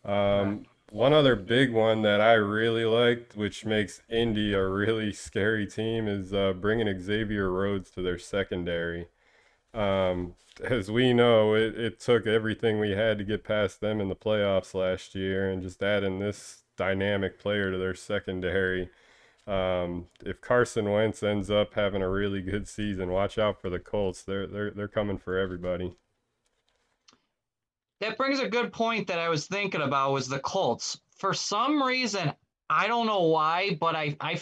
Mhm. 0.05 0.11
Um, 0.11 0.67
one 0.93 1.15
other 1.15 1.35
big 1.35 1.73
one 1.73 2.03
that 2.03 2.21
I 2.21 2.35
really 2.35 2.85
liked, 2.85 3.35
which 3.35 3.65
makes 3.65 4.03
Indy 4.11 4.53
a 4.53 4.67
really 4.69 5.13
scary 5.13 5.67
team, 5.67 6.07
is 6.07 6.35
uh, 6.35 6.53
bringing 6.53 7.01
Xavier 7.01 7.51
Rhodes 7.51 7.91
to 7.93 8.03
their 8.03 8.19
secondary. 8.19 9.09
Um, 9.73 10.35
as 10.63 10.91
we 10.91 11.15
know, 11.15 11.55
it, 11.55 11.79
it 11.79 11.99
took 11.99 12.27
everything 12.27 12.79
we 12.79 12.91
had 12.91 13.17
to 13.19 13.25
get 13.25 13.43
past 13.43 13.81
them 13.81 14.03
in 14.03 14.11
the 14.11 14.15
playoffs 14.15 14.75
last 14.75 15.15
year, 15.15 15.51
and 15.51 15.63
just 15.63 15.83
adding 15.83 16.19
this 16.19 16.63
dynamic 16.77 17.39
player 17.39 17.73
to 17.73 17.79
their 17.79 17.95
secondary. 17.95 18.91
Um, 19.47 20.09
if 20.25 20.43
Carson 20.43 20.91
Wentz 20.91 21.23
ends 21.23 21.51
up 21.51 21.73
having 21.75 22.03
a 22.03 22.09
really 22.09 22.43
good 22.43 22.69
season, 22.69 23.11
watch 23.11 23.39
out 23.39 23.61
for 23.61 23.71
the 23.71 23.81
Colts. 23.81 24.23
They're 24.23 24.47
they're 24.47 24.71
they're 24.71 24.89
coming 24.89 25.19
for 25.19 25.39
everybody. 25.39 25.97
That 28.03 28.19
brings 28.19 28.41
a 28.41 28.49
good 28.49 28.73
point 28.73 29.07
that 29.07 29.21
I 29.21 29.29
was 29.29 29.47
thinking 29.47 29.83
about 29.83 30.11
was 30.11 30.27
the 30.27 30.41
Colts. 30.41 31.01
For 31.17 31.33
some 31.33 31.81
reason, 31.81 32.33
I 32.69 32.89
don't 32.89 33.07
know 33.07 33.23
why, 33.29 33.79
but 33.81 33.95
I 33.95 34.17
I 34.21 34.41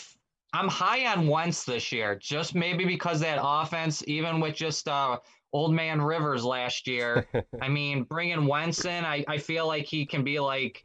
I'm 0.55 0.67
high 0.67 1.07
on 1.13 1.29
Wentz 1.29 1.65
this 1.65 1.93
year. 1.93 2.17
Just 2.17 2.55
maybe 2.55 2.87
because 2.87 3.21
that 3.21 3.39
offense, 3.43 4.03
even 4.07 4.41
with 4.41 4.55
just 4.55 4.89
uh 4.89 5.19
old 5.53 5.75
man 5.75 6.01
Rivers 6.01 6.43
last 6.43 6.87
year. 6.87 7.27
I 7.61 7.69
mean, 7.69 8.05
bringing 8.05 8.47
Wentz 8.47 8.87
in, 8.87 9.05
I, 9.05 9.25
I 9.29 9.37
feel 9.37 9.67
like 9.67 9.85
he 9.85 10.07
can 10.07 10.25
be 10.25 10.41
like 10.41 10.83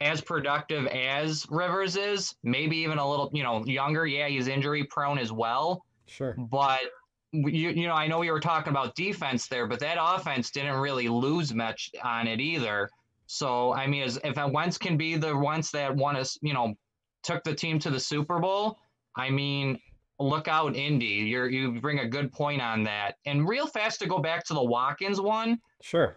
as 0.00 0.20
productive 0.20 0.88
as 0.88 1.46
Rivers 1.48 1.96
is, 1.96 2.34
maybe 2.42 2.76
even 2.78 2.98
a 2.98 3.08
little, 3.08 3.30
you 3.32 3.44
know, 3.44 3.64
younger. 3.66 4.04
Yeah, 4.04 4.26
he's 4.26 4.48
injury 4.48 4.82
prone 4.82 5.18
as 5.18 5.30
well. 5.30 5.84
Sure. 6.06 6.34
But 6.36 6.80
you, 7.32 7.70
you 7.70 7.86
know, 7.86 7.94
I 7.94 8.06
know 8.06 8.18
we 8.18 8.30
were 8.30 8.40
talking 8.40 8.70
about 8.70 8.94
defense 8.94 9.48
there, 9.48 9.66
but 9.66 9.80
that 9.80 9.98
offense 10.00 10.50
didn't 10.50 10.76
really 10.76 11.08
lose 11.08 11.52
much 11.52 11.90
on 12.02 12.26
it 12.26 12.40
either. 12.40 12.88
So 13.26 13.74
I 13.74 13.86
mean, 13.86 14.02
as, 14.02 14.18
if 14.24 14.36
Wentz 14.36 14.78
can 14.78 14.96
be 14.96 15.16
the 15.16 15.36
Wentz 15.36 15.70
that 15.72 15.94
won 15.94 16.16
us, 16.16 16.38
you 16.42 16.54
know, 16.54 16.74
took 17.22 17.42
the 17.44 17.54
team 17.54 17.78
to 17.80 17.90
the 17.90 18.00
Super 18.00 18.38
Bowl, 18.38 18.78
I 19.16 19.30
mean, 19.30 19.78
look 20.18 20.48
out, 20.48 20.76
Indy. 20.76 21.06
You're 21.06 21.50
you 21.50 21.80
bring 21.80 22.00
a 22.00 22.08
good 22.08 22.32
point 22.32 22.62
on 22.62 22.84
that. 22.84 23.16
And 23.26 23.48
real 23.48 23.66
fast 23.66 24.00
to 24.00 24.06
go 24.06 24.18
back 24.18 24.44
to 24.46 24.54
the 24.54 24.62
Watkins 24.62 25.20
one. 25.20 25.58
Sure. 25.82 26.16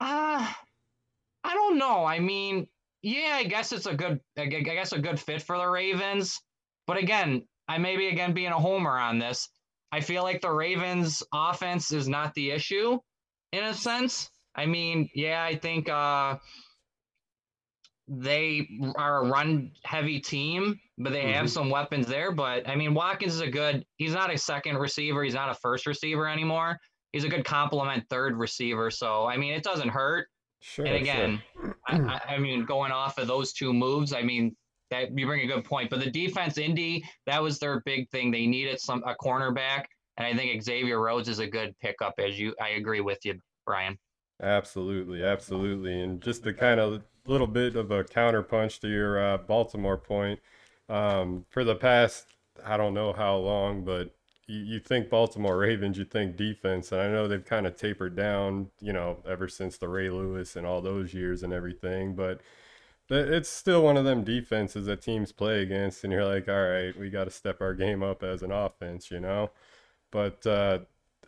Uh 0.00 0.52
I 1.44 1.54
don't 1.54 1.78
know. 1.78 2.04
I 2.04 2.18
mean, 2.18 2.66
yeah, 3.02 3.34
I 3.34 3.44
guess 3.44 3.72
it's 3.72 3.86
a 3.86 3.94
good 3.94 4.20
I 4.38 4.42
I 4.42 4.46
guess 4.46 4.92
a 4.92 4.98
good 4.98 5.18
fit 5.18 5.42
for 5.42 5.58
the 5.58 5.66
Ravens. 5.66 6.40
But 6.86 6.98
again, 6.98 7.46
I 7.68 7.78
may 7.78 7.96
be 7.96 8.08
again 8.08 8.32
being 8.32 8.52
a 8.52 8.58
homer 8.58 8.96
on 8.96 9.18
this. 9.18 9.48
I 9.92 10.00
feel 10.00 10.22
like 10.22 10.40
the 10.40 10.50
Ravens 10.50 11.22
offense 11.32 11.92
is 11.92 12.08
not 12.08 12.34
the 12.34 12.50
issue 12.50 12.98
in 13.52 13.64
a 13.64 13.74
sense. 13.74 14.28
I 14.54 14.66
mean, 14.66 15.08
yeah, 15.14 15.42
I 15.44 15.56
think 15.56 15.88
uh 15.88 16.38
they 18.08 18.68
are 18.96 19.24
a 19.24 19.28
run 19.28 19.72
heavy 19.84 20.20
team, 20.20 20.78
but 20.98 21.12
they 21.12 21.32
have 21.32 21.46
Mhm. 21.46 21.50
some 21.50 21.70
weapons 21.70 22.06
there. 22.06 22.30
But 22.30 22.68
I 22.68 22.76
mean, 22.76 22.94
Watkins 22.94 23.34
is 23.34 23.40
a 23.40 23.50
good, 23.50 23.84
he's 23.96 24.14
not 24.14 24.32
a 24.32 24.38
second 24.38 24.76
receiver, 24.78 25.24
he's 25.24 25.34
not 25.34 25.48
a 25.50 25.54
first 25.54 25.86
receiver 25.86 26.28
anymore. 26.28 26.78
He's 27.12 27.24
a 27.24 27.28
good 27.28 27.44
complement 27.44 28.08
third 28.08 28.36
receiver. 28.36 28.90
So, 28.90 29.26
I 29.26 29.36
mean, 29.36 29.52
it 29.54 29.64
doesn't 29.64 29.88
hurt. 29.88 30.28
Sure. 30.60 30.86
And 30.86 30.94
again, 30.96 31.42
I, 31.88 31.96
I- 31.98 32.34
I 32.34 32.38
mean, 32.38 32.64
going 32.64 32.92
off 32.92 33.18
of 33.18 33.26
those 33.26 33.52
two 33.52 33.72
moves, 33.72 34.12
I 34.12 34.22
mean, 34.22 34.56
that 34.90 35.16
you 35.16 35.26
bring 35.26 35.40
a 35.42 35.52
good 35.52 35.64
point. 35.64 35.90
But 35.90 36.00
the 36.00 36.10
defense, 36.10 36.58
Indy, 36.58 37.04
that 37.26 37.42
was 37.42 37.58
their 37.58 37.80
big 37.80 38.08
thing. 38.10 38.30
They 38.30 38.46
needed 38.46 38.80
some 38.80 39.02
a 39.06 39.14
cornerback, 39.14 39.84
and 40.16 40.26
I 40.26 40.34
think 40.34 40.62
Xavier 40.62 41.00
Rhodes 41.00 41.28
is 41.28 41.38
a 41.38 41.46
good 41.46 41.74
pickup. 41.80 42.14
As 42.18 42.38
you, 42.38 42.54
I 42.60 42.70
agree 42.70 43.00
with 43.00 43.18
you, 43.24 43.38
Brian. 43.64 43.98
Absolutely, 44.42 45.24
absolutely. 45.24 46.02
And 46.02 46.20
just 46.20 46.44
to 46.44 46.52
kind 46.52 46.78
of 46.78 47.02
little 47.26 47.46
bit 47.46 47.74
of 47.76 47.90
a 47.90 48.04
counterpunch 48.04 48.80
to 48.80 48.88
your 48.88 49.18
uh, 49.18 49.38
Baltimore 49.38 49.96
point, 49.96 50.40
um, 50.88 51.44
for 51.48 51.64
the 51.64 51.74
past, 51.74 52.26
I 52.64 52.76
don't 52.76 52.94
know 52.94 53.12
how 53.12 53.36
long, 53.36 53.84
but 53.84 54.14
you, 54.46 54.60
you 54.60 54.80
think 54.80 55.10
Baltimore 55.10 55.58
Ravens, 55.58 55.98
you 55.98 56.04
think 56.04 56.36
defense. 56.36 56.92
And 56.92 57.00
I 57.00 57.08
know 57.08 57.26
they've 57.26 57.44
kind 57.44 57.66
of 57.66 57.76
tapered 57.76 58.16
down, 58.16 58.70
you 58.80 58.92
know, 58.92 59.18
ever 59.28 59.48
since 59.48 59.78
the 59.78 59.88
Ray 59.88 60.10
Lewis 60.10 60.56
and 60.56 60.66
all 60.66 60.80
those 60.80 61.12
years 61.12 61.42
and 61.42 61.52
everything. 61.52 62.14
But 62.14 62.40
it's 63.08 63.48
still 63.48 63.82
one 63.82 63.96
of 63.96 64.04
them 64.04 64.24
defenses 64.24 64.86
that 64.86 65.02
teams 65.02 65.32
play 65.32 65.62
against. 65.62 66.04
And 66.04 66.12
you're 66.12 66.24
like, 66.24 66.48
all 66.48 66.68
right, 66.68 66.98
we 66.98 67.10
got 67.10 67.24
to 67.24 67.30
step 67.30 67.60
our 67.60 67.74
game 67.74 68.02
up 68.02 68.22
as 68.22 68.42
an 68.42 68.52
offense, 68.52 69.10
you 69.10 69.20
know? 69.20 69.50
But, 70.10 70.46
uh, 70.46 70.80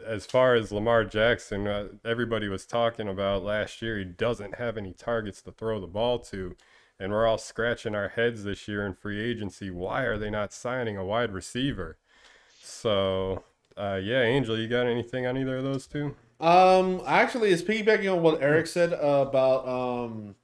as 0.06 0.26
far 0.26 0.54
as 0.54 0.70
Lamar 0.70 1.04
Jackson, 1.04 1.66
uh, 1.66 1.88
everybody 2.04 2.48
was 2.48 2.66
talking 2.66 3.08
about 3.08 3.42
last 3.42 3.82
year, 3.82 3.98
he 3.98 4.04
doesn't 4.04 4.54
have 4.56 4.76
any 4.76 4.92
targets 4.92 5.42
to 5.42 5.52
throw 5.52 5.80
the 5.80 5.86
ball 5.86 6.18
to. 6.20 6.56
And 7.00 7.12
we're 7.12 7.26
all 7.26 7.38
scratching 7.38 7.94
our 7.94 8.08
heads 8.08 8.44
this 8.44 8.66
year 8.66 8.84
in 8.84 8.94
free 8.94 9.20
agency. 9.20 9.70
Why 9.70 10.02
are 10.02 10.18
they 10.18 10.30
not 10.30 10.52
signing 10.52 10.96
a 10.96 11.04
wide 11.04 11.32
receiver? 11.32 11.96
So, 12.60 13.44
uh, 13.76 14.00
yeah, 14.02 14.22
Angel, 14.22 14.58
you 14.58 14.68
got 14.68 14.86
anything 14.86 15.26
on 15.26 15.36
either 15.36 15.58
of 15.58 15.64
those 15.64 15.86
two? 15.86 16.16
Um, 16.40 17.02
actually, 17.06 17.50
it's 17.50 17.62
piggybacking 17.62 18.12
on 18.12 18.22
what 18.22 18.42
Eric 18.42 18.66
said 18.66 18.92
about 18.92 19.66
um, 19.66 20.34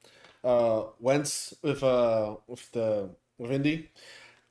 uh, 0.44 0.84
Wentz 1.00 1.54
with 1.62 1.82
uh 1.82 2.36
with 2.46 2.70
the 2.72 3.10
with 3.38 3.50
Indy. 3.50 3.90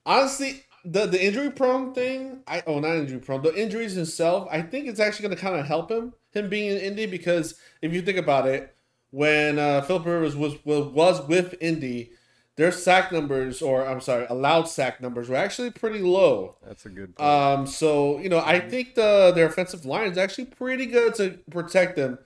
Honestly, 0.06 0.64
the 0.84 1.06
the 1.06 1.24
injury 1.24 1.52
prone 1.52 1.94
thing, 1.94 2.40
I 2.48 2.64
oh 2.68 2.80
not 2.80 2.96
injury 2.96 3.20
prone, 3.20 3.42
the 3.42 3.56
injuries 3.56 3.94
himself, 3.94 4.48
I 4.52 4.62
think 4.62 4.88
it's 4.88 5.00
actually 5.00 5.28
going 5.28 5.38
to 5.38 5.42
kind 5.42 5.56
of 5.56 5.66
help 5.66 5.92
him 5.92 6.14
him 6.32 6.50
being 6.50 6.72
in 6.72 6.78
Indy 6.78 7.06
because 7.06 7.60
if 7.82 7.94
you 7.94 8.02
think 8.02 8.18
about 8.18 8.48
it, 8.48 8.76
when 9.12 9.60
uh, 9.60 9.82
Philip 9.82 10.06
Rivers 10.06 10.36
was 10.36 10.56
was 10.66 10.88
was 10.88 11.28
with 11.28 11.56
Indy, 11.62 12.12
their 12.56 12.72
sack 12.72 13.12
numbers 13.12 13.62
or 13.62 13.88
I'm 13.88 14.02
sorry, 14.02 14.26
allowed 14.30 14.68
sack 14.68 15.00
numbers 15.00 15.30
were 15.30 15.36
actually 15.36 15.72
pretty 15.72 16.00
low. 16.00 16.58
That's 16.66 16.86
a 16.86 16.90
good 16.90 17.16
point. 17.16 17.30
Um, 17.30 17.68
so 17.68 18.20
you 18.20 18.30
know, 18.30 18.40
I 18.40 18.60
think 18.60 18.96
the 18.96 19.32
their 19.34 19.46
offensive 19.46 19.86
line 19.86 20.12
is 20.12 20.18
actually 20.18 20.46
pretty 20.46 20.88
good 20.88 21.16
to 21.16 21.40
protect 21.50 21.96
them, 21.96 22.20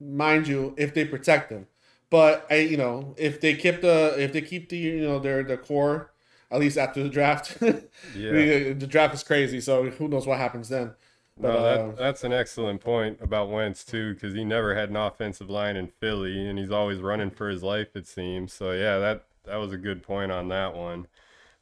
mind 0.00 0.48
you, 0.48 0.74
if 0.78 0.94
they 0.94 1.04
protect 1.04 1.50
them. 1.50 1.66
But 2.12 2.46
I, 2.50 2.56
you 2.56 2.76
know, 2.76 3.14
if 3.16 3.40
they 3.40 3.54
keep 3.54 3.80
the 3.80 4.14
if 4.18 4.34
they 4.34 4.42
keep 4.42 4.68
the 4.68 4.76
you 4.76 5.00
know 5.00 5.18
their 5.18 5.42
the 5.42 5.56
core, 5.56 6.12
at 6.50 6.60
least 6.60 6.76
after 6.76 7.02
the 7.02 7.08
draft, 7.08 7.56
yeah. 7.62 7.80
the, 8.14 8.72
the 8.74 8.86
draft 8.86 9.14
is 9.14 9.24
crazy. 9.24 9.62
So 9.62 9.88
who 9.88 10.08
knows 10.08 10.26
what 10.26 10.36
happens 10.36 10.68
then? 10.68 10.92
But, 11.40 11.54
No, 11.54 11.58
uh, 11.58 11.94
that's 11.94 12.22
an 12.22 12.34
excellent 12.34 12.82
point 12.82 13.18
about 13.22 13.48
Wentz 13.48 13.82
too, 13.82 14.12
because 14.12 14.34
he 14.34 14.44
never 14.44 14.74
had 14.74 14.90
an 14.90 14.96
offensive 14.96 15.48
line 15.48 15.74
in 15.74 15.86
Philly, 15.86 16.46
and 16.46 16.58
he's 16.58 16.70
always 16.70 16.98
running 16.98 17.30
for 17.30 17.48
his 17.48 17.62
life, 17.62 17.96
it 17.96 18.06
seems. 18.06 18.52
So 18.52 18.72
yeah, 18.72 18.98
that 18.98 19.24
that 19.44 19.56
was 19.56 19.72
a 19.72 19.78
good 19.78 20.02
point 20.02 20.30
on 20.30 20.48
that 20.48 20.74
one. 20.74 21.06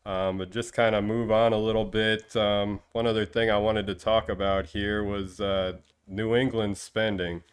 Um, 0.04 0.38
but 0.38 0.50
just 0.50 0.72
kind 0.72 0.96
of 0.96 1.04
move 1.04 1.30
on 1.30 1.52
a 1.52 1.58
little 1.58 1.84
bit. 1.84 2.34
Um, 2.34 2.80
one 2.90 3.06
other 3.06 3.24
thing 3.24 3.52
I 3.52 3.58
wanted 3.58 3.86
to 3.86 3.94
talk 3.94 4.28
about 4.28 4.66
here 4.66 5.04
was 5.04 5.40
uh, 5.40 5.74
New 6.08 6.34
England 6.34 6.76
spending. 6.76 7.44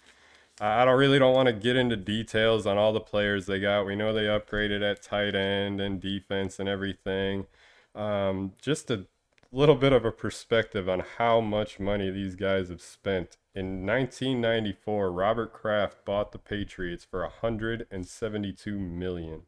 I 0.60 0.86
don't 0.86 0.98
really 0.98 1.20
don't 1.20 1.36
want 1.36 1.48
to 1.48 1.54
get 1.54 1.76
into 1.76 1.96
details 1.96 2.66
on 2.66 2.78
all 2.78 2.92
the 2.92 3.00
players 3.00 3.46
they 3.46 3.60
got. 3.60 3.86
We 3.86 3.96
know 3.96 4.12
they 4.12 4.24
upgraded 4.24 4.82
at 4.82 5.04
tight 5.04 5.36
end 5.36 5.80
and 5.80 6.02
defense 6.02 6.60
and 6.60 6.68
everything. 6.68 7.46
Um, 7.94 8.54
just 8.60 8.90
a 8.90 9.06
little 9.52 9.76
bit 9.76 9.94
of 9.94 10.04
a 10.04 10.12
perspective 10.12 10.90
on 10.90 11.04
how 11.18 11.42
much 11.42 11.80
money 11.80 12.10
these 12.10 12.36
guys 12.36 12.70
have 12.70 12.82
spent. 12.82 13.38
In 13.54 13.86
1994, 13.86 15.12
Robert 15.12 15.54
Kraft 15.54 16.04
bought 16.06 16.32
the 16.32 16.40
Patriots 16.40 17.06
for 17.06 17.22
172 17.22 18.80
million. 18.80 19.44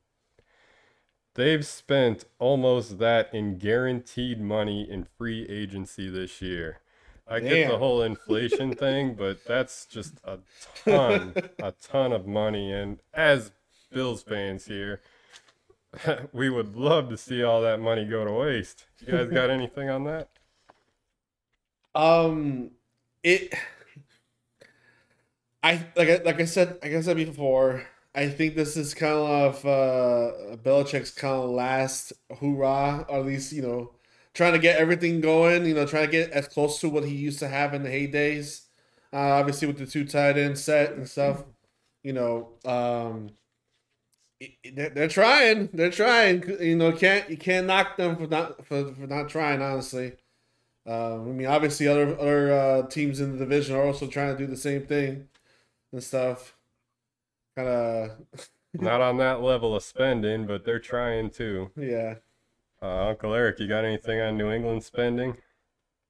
They've 1.36 1.66
spent 1.66 2.26
almost 2.38 3.00
that 3.00 3.34
in 3.34 3.58
guaranteed 3.58 4.42
money 4.42 4.90
in 4.90 5.06
free 5.06 5.48
agency 5.48 6.10
this 6.10 6.42
year. 6.42 6.82
I 7.30 7.40
get 7.40 7.70
the 7.70 7.78
whole 7.78 8.02
inflation 8.02 8.74
thing, 8.74 9.14
but 9.14 9.46
that's 9.46 9.86
just 9.86 10.16
a 10.24 10.40
ton, 10.84 11.34
a 11.60 11.72
ton 11.72 12.12
of 12.12 12.26
money. 12.26 12.72
And 12.72 13.00
as 13.14 13.52
Bills 13.92 14.24
fans 14.24 14.66
here, 14.66 15.02
we 16.34 16.50
would 16.50 16.76
love 16.76 17.10
to 17.10 17.18
see 17.18 17.44
all 17.44 17.62
that 17.62 17.80
money 17.80 18.06
go 18.06 18.26
to 18.26 18.32
waste. 18.32 18.86
You 19.06 19.14
guys 19.14 19.30
got 19.30 19.50
anything 19.50 19.90
on 19.90 20.04
that? 20.06 20.30
Um, 21.96 22.72
it. 23.24 23.54
I 25.62 25.86
like 25.96 26.10
I, 26.10 26.22
like 26.24 26.40
I 26.40 26.46
said 26.46 26.80
like 26.82 26.94
I 26.94 27.02
said 27.02 27.18
before. 27.18 27.86
I 28.16 28.28
think 28.28 28.56
this 28.56 28.76
is 28.76 28.94
kind 28.96 29.14
of 29.14 29.66
uh, 29.66 30.58
Belichick's 30.58 31.12
kind 31.12 31.36
of 31.36 31.52
last 31.52 32.12
hoorah, 32.40 33.06
or 33.08 33.20
at 33.20 33.26
least 33.26 33.54
you 33.54 33.62
know, 33.62 33.92
trying 34.40 34.54
to 34.54 34.60
get 34.60 34.78
everything 34.78 35.20
going. 35.20 35.66
You 35.66 35.74
know, 35.74 35.86
trying 35.86 36.06
to 36.06 36.12
get 36.12 36.32
as 36.32 36.48
close 36.48 36.80
to 36.80 36.88
what 36.88 37.04
he 37.04 37.14
used 37.14 37.40
to 37.40 37.50
have 37.50 37.74
in 37.74 37.84
the 37.84 37.90
heydays. 37.90 38.68
Uh, 39.12 39.18
obviously, 39.18 39.68
with 39.68 39.78
the 39.78 39.86
two 39.86 40.06
tight 40.06 40.38
end 40.38 40.58
set 40.58 40.94
and 40.94 41.08
stuff. 41.08 41.44
You 42.04 42.14
know, 42.14 42.50
um, 42.64 43.32
they're, 44.74 44.92
they're 44.92 45.08
trying. 45.10 45.68
They're 45.74 45.92
trying. 45.92 46.48
You 46.62 46.78
know, 46.78 46.94
can't 46.94 47.30
you 47.30 47.36
can't 47.36 47.68
knock 47.68 47.98
them 47.98 48.16
for 48.16 48.28
not 48.28 48.66
for, 48.66 48.94
for 48.94 49.08
not 49.08 49.28
trying. 49.28 49.62
Honestly, 49.62 50.14
um, 50.88 51.30
I 51.30 51.34
mean, 51.34 51.48
obviously, 51.48 51.90
other 51.90 52.18
other 52.18 52.54
uh, 52.54 52.88
teams 52.88 53.20
in 53.20 53.34
the 53.34 53.40
division 53.40 53.76
are 53.76 53.84
also 53.84 54.08
trying 54.08 54.38
to 54.38 54.42
do 54.42 54.48
the 54.48 54.56
same 54.56 54.86
thing 54.86 55.28
and 55.92 56.02
stuff. 56.02 56.56
Kind 57.58 57.68
of. 57.68 58.12
Not 58.74 59.02
on 59.02 59.18
that 59.18 59.42
level 59.42 59.76
of 59.76 59.84
spending, 59.84 60.48
but 60.48 60.64
they're 60.64 60.80
trying 60.80 61.30
to. 61.32 61.72
Yeah. 61.76 62.16
Uh, 62.82 63.08
Uncle 63.10 63.34
Eric, 63.34 63.60
you 63.60 63.68
got 63.68 63.84
anything 63.86 64.20
on 64.22 64.38
New 64.38 64.52
England 64.52 64.84
spending? 64.84 65.36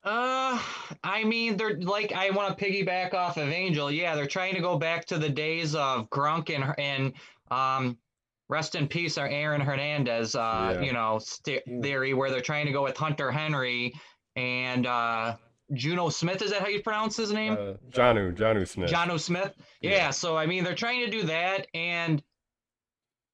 Uh, 0.03 0.61
I 1.03 1.23
mean, 1.25 1.57
they're 1.57 1.77
like 1.79 2.13
I 2.13 2.29
want 2.29 2.57
to 2.57 2.63
piggyback 2.65 3.13
off 3.13 3.37
of 3.37 3.49
Angel. 3.49 3.91
Yeah, 3.91 4.15
they're 4.15 4.27
trying 4.27 4.55
to 4.55 4.61
go 4.61 4.77
back 4.77 5.05
to 5.05 5.17
the 5.17 5.29
days 5.29 5.75
of 5.75 6.09
Gronk 6.09 6.49
and 6.55 6.73
and 6.77 7.13
um, 7.51 7.97
rest 8.47 8.75
in 8.75 8.87
peace, 8.87 9.17
our 9.17 9.27
Aaron 9.27 9.61
Hernandez. 9.61 10.35
Uh, 10.35 10.75
Yeah. 10.79 10.81
you 10.85 10.93
know, 10.93 11.19
st- 11.19 11.65
Mm. 11.67 11.83
theory 11.83 12.13
where 12.13 12.29
they're 12.31 12.39
trying 12.41 12.65
to 12.67 12.71
go 12.71 12.83
with 12.83 12.95
Hunter 12.95 13.29
Henry 13.31 13.93
and 14.37 14.85
uh, 14.87 15.35
Juno 15.73 16.09
Smith. 16.09 16.41
Is 16.41 16.51
that 16.51 16.61
how 16.61 16.67
you 16.67 16.81
pronounce 16.81 17.17
his 17.17 17.33
name? 17.33 17.53
Uh, 17.53 17.73
Janu, 17.91 18.33
Janu 18.35 18.65
Smith. 18.67 18.89
John 18.89 19.17
Smith. 19.19 19.53
Yeah, 19.81 19.91
Yeah. 19.91 20.09
so 20.11 20.37
I 20.37 20.45
mean, 20.45 20.63
they're 20.63 20.75
trying 20.75 21.03
to 21.03 21.11
do 21.11 21.23
that, 21.23 21.67
and 21.73 22.23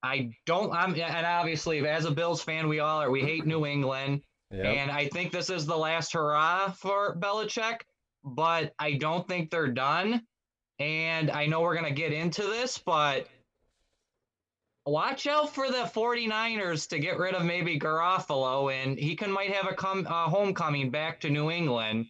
I 0.06 0.30
don't. 0.46 0.72
I'm 0.72 0.94
and 0.94 1.26
obviously, 1.26 1.86
as 1.88 2.06
a 2.06 2.12
Bills 2.12 2.42
fan, 2.42 2.68
we 2.68 2.80
all 2.80 3.02
are. 3.02 3.10
We 3.10 3.22
hate 3.22 3.46
New 3.46 3.66
England, 3.66 4.22
Yep. 4.52 4.66
and 4.66 4.92
I 4.92 5.08
think 5.08 5.32
this 5.32 5.50
is 5.50 5.66
the 5.66 5.76
last 5.78 6.14
hurrah 6.14 6.72
for 6.72 7.16
Belichick. 7.18 7.82
But 8.24 8.74
I 8.80 8.94
don't 8.94 9.28
think 9.28 9.50
they're 9.50 9.72
done. 9.72 10.22
And 10.80 11.32
I 11.32 11.46
know 11.46 11.62
we're 11.62 11.76
gonna 11.76 11.92
get 11.92 12.12
into 12.14 12.44
this, 12.44 12.78
but 12.78 13.28
watch 14.86 15.26
out 15.26 15.54
for 15.54 15.70
the 15.70 15.90
49ers 15.94 16.88
to 16.90 17.00
get 17.00 17.18
rid 17.18 17.34
of 17.34 17.44
maybe 17.46 17.80
Garoppolo, 17.80 18.72
and 18.74 18.98
he 19.00 19.16
can 19.16 19.32
might 19.32 19.52
have 19.54 19.68
a 19.72 19.74
come 19.76 20.06
a 20.06 20.30
homecoming 20.30 20.92
back 20.92 21.20
to 21.22 21.30
New 21.30 21.50
England 21.50 22.06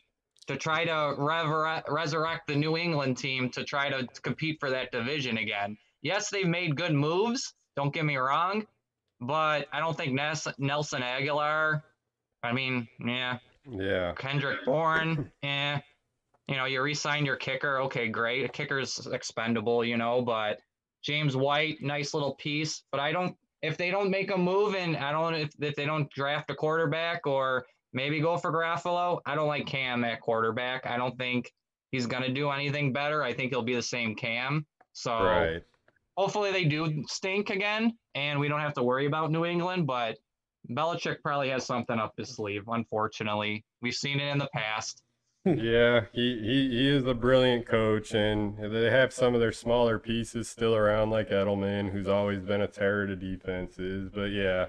to 0.48 0.58
try 0.58 0.84
to 0.86 1.16
rever- 1.18 1.84
resurrect 1.88 2.48
the 2.48 2.56
New 2.56 2.78
England 2.78 3.18
team 3.18 3.50
to 3.52 3.64
try 3.64 3.90
to 3.90 4.06
compete 4.22 4.58
for 4.60 4.70
that 4.70 4.92
division 4.92 5.38
again. 5.38 5.78
Yes, 6.02 6.30
they've 6.30 6.48
made 6.48 6.76
good 6.76 6.94
moves. 6.94 7.54
Don't 7.76 7.94
get 7.94 8.06
me 8.06 8.16
wrong, 8.18 8.66
but 9.20 9.68
I 9.72 9.80
don't 9.80 9.96
think 9.98 10.14
Nes- 10.14 10.48
Nelson 10.58 11.02
Agholor. 11.02 11.82
I 12.44 12.52
mean, 12.54 12.88
yeah, 13.06 13.40
Yeah. 13.68 14.14
Kendrick 14.14 14.64
Bourne, 14.66 15.32
eh. 15.44 15.80
You 16.48 16.56
know, 16.56 16.66
you 16.66 16.82
re-signed 16.82 17.26
your 17.26 17.38
kicker. 17.38 17.80
Okay, 17.82 18.08
great. 18.08 18.46
A 18.46 18.50
kicker's 18.50 19.08
expendable, 19.08 19.84
you 19.84 19.98
know, 19.98 20.22
but 20.22 20.60
James 21.02 21.36
White, 21.36 21.82
nice 21.82 22.14
little 22.14 22.36
piece. 22.36 22.84
But 22.92 23.00
I 23.00 23.12
don't. 23.12 23.36
If 23.64 23.78
they 23.78 23.90
don't 23.90 24.12
make 24.12 24.30
a 24.30 24.38
move, 24.38 24.76
and 24.76 24.96
I 24.96 25.12
don't, 25.12 25.34
if, 25.34 25.50
if 25.60 25.76
they 25.76 25.86
don't 25.86 26.08
draft 26.12 26.52
a 26.52 26.56
quarterback 26.56 27.26
or 27.26 27.66
maybe 27.94 28.20
go 28.20 28.38
for 28.38 28.52
Garoppolo, 28.52 29.22
I 29.26 29.34
don't 29.34 29.48
like 29.48 29.66
Cam 29.66 30.04
at 30.04 30.22
quarterback. 30.22 30.86
I 30.86 30.98
don't 30.98 31.18
think 31.18 31.52
he's 31.92 32.06
gonna 32.06 32.30
do 32.30 32.52
anything 32.52 32.94
better. 32.94 33.24
I 33.24 33.34
think 33.34 33.52
he'll 33.52 33.64
be 33.64 33.74
the 33.74 33.82
same 33.82 34.14
Cam. 34.14 34.68
So 34.94 35.14
Right. 35.24 35.64
Hopefully 36.18 36.52
they 36.52 36.66
do 36.66 37.04
stink 37.08 37.50
again, 37.50 37.94
and 38.14 38.40
we 38.40 38.48
don't 38.48 38.62
have 38.62 38.74
to 38.76 38.84
worry 38.84 39.06
about 39.06 39.32
New 39.32 39.46
England. 39.46 39.88
But 39.88 40.18
Belichick 40.70 41.22
probably 41.22 41.50
has 41.50 41.66
something 41.66 41.98
up 41.98 42.14
his 42.18 42.36
sleeve. 42.36 42.64
Unfortunately, 42.68 43.64
we've 43.82 43.94
seen 43.96 44.20
it 44.20 44.32
in 44.32 44.38
the 44.38 44.50
past. 44.54 45.02
Yeah, 45.46 46.06
he, 46.12 46.40
he, 46.40 46.70
he 46.72 46.90
is 46.90 47.06
a 47.06 47.14
brilliant 47.14 47.68
coach, 47.68 48.16
and 48.16 48.58
they 48.58 48.90
have 48.90 49.14
some 49.14 49.36
of 49.36 49.40
their 49.40 49.52
smaller 49.52 50.00
pieces 50.00 50.50
still 50.50 50.74
around, 50.74 51.12
like 51.12 51.30
Edelman, 51.30 51.92
who's 51.92 52.08
always 52.08 52.40
been 52.40 52.62
a 52.62 52.68
terror 52.68 53.06
to 53.06 53.16
defenses. 53.16 54.10
But 54.12 54.32
yeah, 54.32 54.66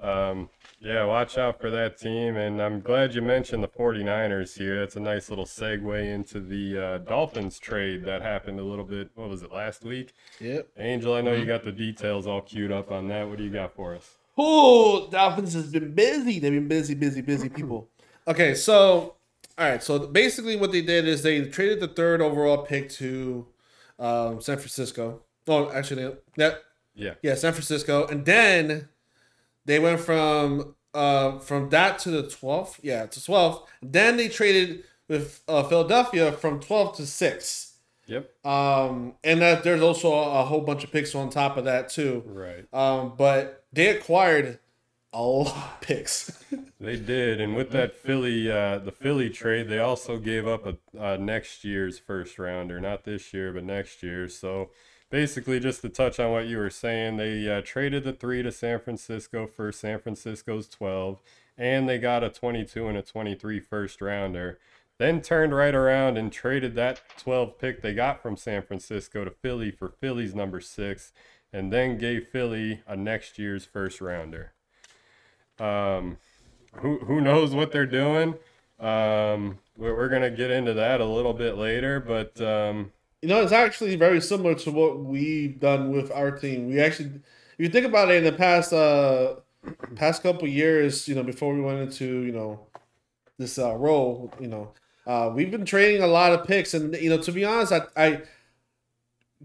um, 0.00 0.48
yeah, 0.80 1.04
watch 1.04 1.38
out 1.38 1.60
for 1.60 1.70
that 1.70 1.98
team. 1.98 2.36
And 2.36 2.60
I'm 2.60 2.80
glad 2.80 3.14
you 3.14 3.22
mentioned 3.22 3.62
the 3.62 3.68
49ers 3.68 4.56
here. 4.58 4.80
That's 4.80 4.96
a 4.96 5.00
nice 5.00 5.30
little 5.30 5.44
segue 5.46 6.04
into 6.14 6.40
the 6.40 6.78
uh, 6.84 6.98
Dolphins 6.98 7.58
trade 7.58 8.04
that 8.04 8.22
happened 8.22 8.60
a 8.60 8.64
little 8.64 8.84
bit. 8.84 9.10
What 9.14 9.28
was 9.28 9.42
it, 9.42 9.52
last 9.52 9.84
week? 9.84 10.12
Yep. 10.40 10.68
Angel, 10.78 11.14
I 11.14 11.20
know 11.20 11.32
you 11.34 11.46
got 11.46 11.64
the 11.64 11.72
details 11.72 12.26
all 12.26 12.40
queued 12.42 12.72
up 12.72 12.90
on 12.90 13.08
that. 13.08 13.28
What 13.28 13.38
do 13.38 13.44
you 13.44 13.50
got 13.50 13.74
for 13.74 13.94
us? 13.94 14.10
Oh, 14.36 15.08
Dolphins 15.10 15.54
has 15.54 15.70
been 15.70 15.94
busy. 15.94 16.38
They've 16.40 16.52
been 16.52 16.68
busy, 16.68 16.94
busy, 16.94 17.20
busy 17.20 17.48
people. 17.48 17.88
Okay, 18.26 18.54
so 18.54 19.14
all 19.56 19.68
right, 19.70 19.82
so 19.82 19.98
basically 20.08 20.56
what 20.56 20.72
they 20.72 20.82
did 20.82 21.06
is 21.06 21.22
they 21.22 21.44
traded 21.44 21.78
the 21.80 21.86
third 21.88 22.20
overall 22.20 22.58
pick 22.64 22.88
to 22.90 23.46
um, 23.98 24.40
San 24.40 24.56
Francisco. 24.56 25.22
Oh, 25.46 25.70
actually, 25.70 26.02
they- 26.04 26.16
yeah, 26.36 26.54
Yeah. 26.96 27.14
yeah, 27.22 27.34
San 27.36 27.52
Francisco, 27.52 28.06
and 28.08 28.24
then 28.24 28.88
they 29.64 29.78
went 29.78 30.00
from 30.00 30.74
uh, 30.92 31.38
from 31.38 31.70
that 31.70 31.98
to 32.00 32.10
the 32.10 32.28
twelfth, 32.28 32.80
yeah, 32.82 33.06
to 33.06 33.24
twelfth. 33.24 33.70
Then 33.82 34.16
they 34.16 34.28
traded 34.28 34.84
with 35.08 35.42
uh, 35.48 35.62
Philadelphia 35.64 36.32
from 36.32 36.60
twelve 36.60 36.96
to 36.96 37.06
six. 37.06 37.72
Yep. 38.06 38.30
Um, 38.44 39.14
and 39.24 39.40
that 39.40 39.64
there's 39.64 39.80
also 39.80 40.12
a 40.12 40.44
whole 40.44 40.60
bunch 40.60 40.84
of 40.84 40.92
picks 40.92 41.14
on 41.14 41.30
top 41.30 41.56
of 41.56 41.64
that 41.64 41.88
too. 41.88 42.22
Right. 42.26 42.66
Um, 42.72 43.14
but 43.16 43.64
they 43.72 43.88
acquired 43.88 44.58
a 45.14 45.22
lot 45.22 45.56
of 45.56 45.80
picks. 45.80 46.42
They 46.80 46.96
did, 46.96 47.40
and 47.40 47.56
with 47.56 47.70
that 47.70 47.96
Philly, 47.96 48.50
uh, 48.50 48.78
the 48.78 48.92
Philly 48.92 49.30
trade, 49.30 49.68
they 49.70 49.78
also 49.78 50.18
gave 50.18 50.46
up 50.46 50.66
a 50.66 50.76
uh, 51.00 51.16
next 51.16 51.64
year's 51.64 51.98
first 51.98 52.38
rounder, 52.38 52.78
not 52.78 53.04
this 53.04 53.32
year, 53.32 53.54
but 53.54 53.64
next 53.64 54.02
year. 54.02 54.28
So 54.28 54.70
basically, 55.10 55.60
just 55.60 55.82
to 55.82 55.88
touch 55.88 56.18
on 56.18 56.32
what 56.32 56.46
you 56.46 56.58
were 56.58 56.70
saying, 56.70 57.16
they 57.16 57.48
uh, 57.48 57.62
traded 57.64 58.04
the 58.04 58.12
three 58.12 58.42
to 58.42 58.52
San 58.52 58.80
Francisco 58.80 59.46
for 59.46 59.72
San 59.72 59.98
Francisco's 59.98 60.68
twelve, 60.68 61.20
and 61.56 61.88
they 61.88 61.98
got 61.98 62.24
a 62.24 62.30
twenty-two 62.30 62.88
and 62.88 62.98
a 62.98 63.02
23 63.02 63.60
first 63.60 64.00
rounder. 64.00 64.58
Then 64.98 65.20
turned 65.20 65.54
right 65.54 65.74
around 65.74 66.16
and 66.16 66.32
traded 66.32 66.76
that 66.76 67.02
12 67.18 67.58
pick 67.58 67.82
they 67.82 67.94
got 67.94 68.22
from 68.22 68.36
San 68.36 68.62
Francisco 68.62 69.24
to 69.24 69.30
Philly 69.30 69.72
for 69.72 69.88
Philly's 69.88 70.36
number 70.36 70.60
six, 70.60 71.12
and 71.52 71.72
then 71.72 71.98
gave 71.98 72.28
Philly 72.28 72.82
a 72.86 72.96
next 72.96 73.38
year's 73.38 73.64
first 73.64 74.00
rounder. 74.00 74.52
Um, 75.58 76.18
who 76.76 76.98
who 76.98 77.20
knows 77.20 77.54
what 77.54 77.72
they're 77.72 77.86
doing? 77.86 78.34
Um, 78.80 79.58
we're, 79.76 79.96
we're 79.96 80.08
gonna 80.08 80.30
get 80.30 80.50
into 80.50 80.74
that 80.74 81.00
a 81.00 81.04
little 81.04 81.34
bit 81.34 81.56
later, 81.56 82.00
but 82.00 82.40
um, 82.40 82.92
you 83.24 83.30
know, 83.30 83.40
it's 83.40 83.52
actually 83.52 83.96
very 83.96 84.20
similar 84.20 84.54
to 84.54 84.70
what 84.70 84.98
we've 84.98 85.58
done 85.58 85.90
with 85.90 86.12
our 86.12 86.30
team. 86.30 86.68
We 86.68 86.78
actually, 86.78 87.06
if 87.06 87.58
you 87.58 87.70
think 87.70 87.86
about 87.86 88.10
it, 88.10 88.16
in 88.16 88.24
the 88.24 88.32
past 88.32 88.70
uh 88.70 89.36
past 89.96 90.22
couple 90.22 90.46
years, 90.46 91.08
you 91.08 91.14
know, 91.14 91.22
before 91.22 91.54
we 91.54 91.62
went 91.62 91.78
into 91.78 92.04
you 92.04 92.32
know 92.32 92.66
this 93.38 93.58
uh, 93.58 93.74
role, 93.76 94.30
you 94.38 94.46
know, 94.46 94.72
uh, 95.06 95.32
we've 95.34 95.50
been 95.50 95.64
trading 95.64 96.02
a 96.02 96.06
lot 96.06 96.34
of 96.34 96.46
picks, 96.46 96.74
and 96.74 96.94
you 96.96 97.08
know, 97.08 97.16
to 97.16 97.32
be 97.32 97.46
honest, 97.46 97.72
I, 97.72 97.86
I 97.96 98.22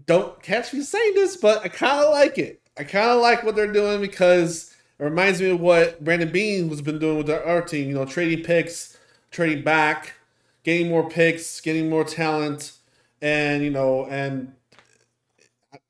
don't 0.06 0.42
catch 0.42 0.74
me 0.74 0.82
saying 0.82 1.14
this, 1.14 1.38
but 1.38 1.64
I 1.64 1.68
kind 1.68 2.04
of 2.04 2.12
like 2.12 2.36
it. 2.36 2.60
I 2.76 2.84
kind 2.84 3.08
of 3.08 3.22
like 3.22 3.44
what 3.44 3.56
they're 3.56 3.72
doing 3.72 4.02
because 4.02 4.76
it 4.98 5.04
reminds 5.04 5.40
me 5.40 5.48
of 5.48 5.60
what 5.60 6.04
Brandon 6.04 6.30
Beane 6.30 6.68
has 6.68 6.82
been 6.82 6.98
doing 6.98 7.16
with 7.16 7.30
our, 7.30 7.42
our 7.44 7.62
team. 7.62 7.88
You 7.88 7.94
know, 7.94 8.04
trading 8.04 8.44
picks, 8.44 8.98
trading 9.30 9.64
back, 9.64 10.16
getting 10.64 10.90
more 10.90 11.08
picks, 11.08 11.62
getting 11.62 11.88
more 11.88 12.04
talent, 12.04 12.72
and 13.20 13.62
you 13.62 13.70
know, 13.70 14.06
and 14.06 14.52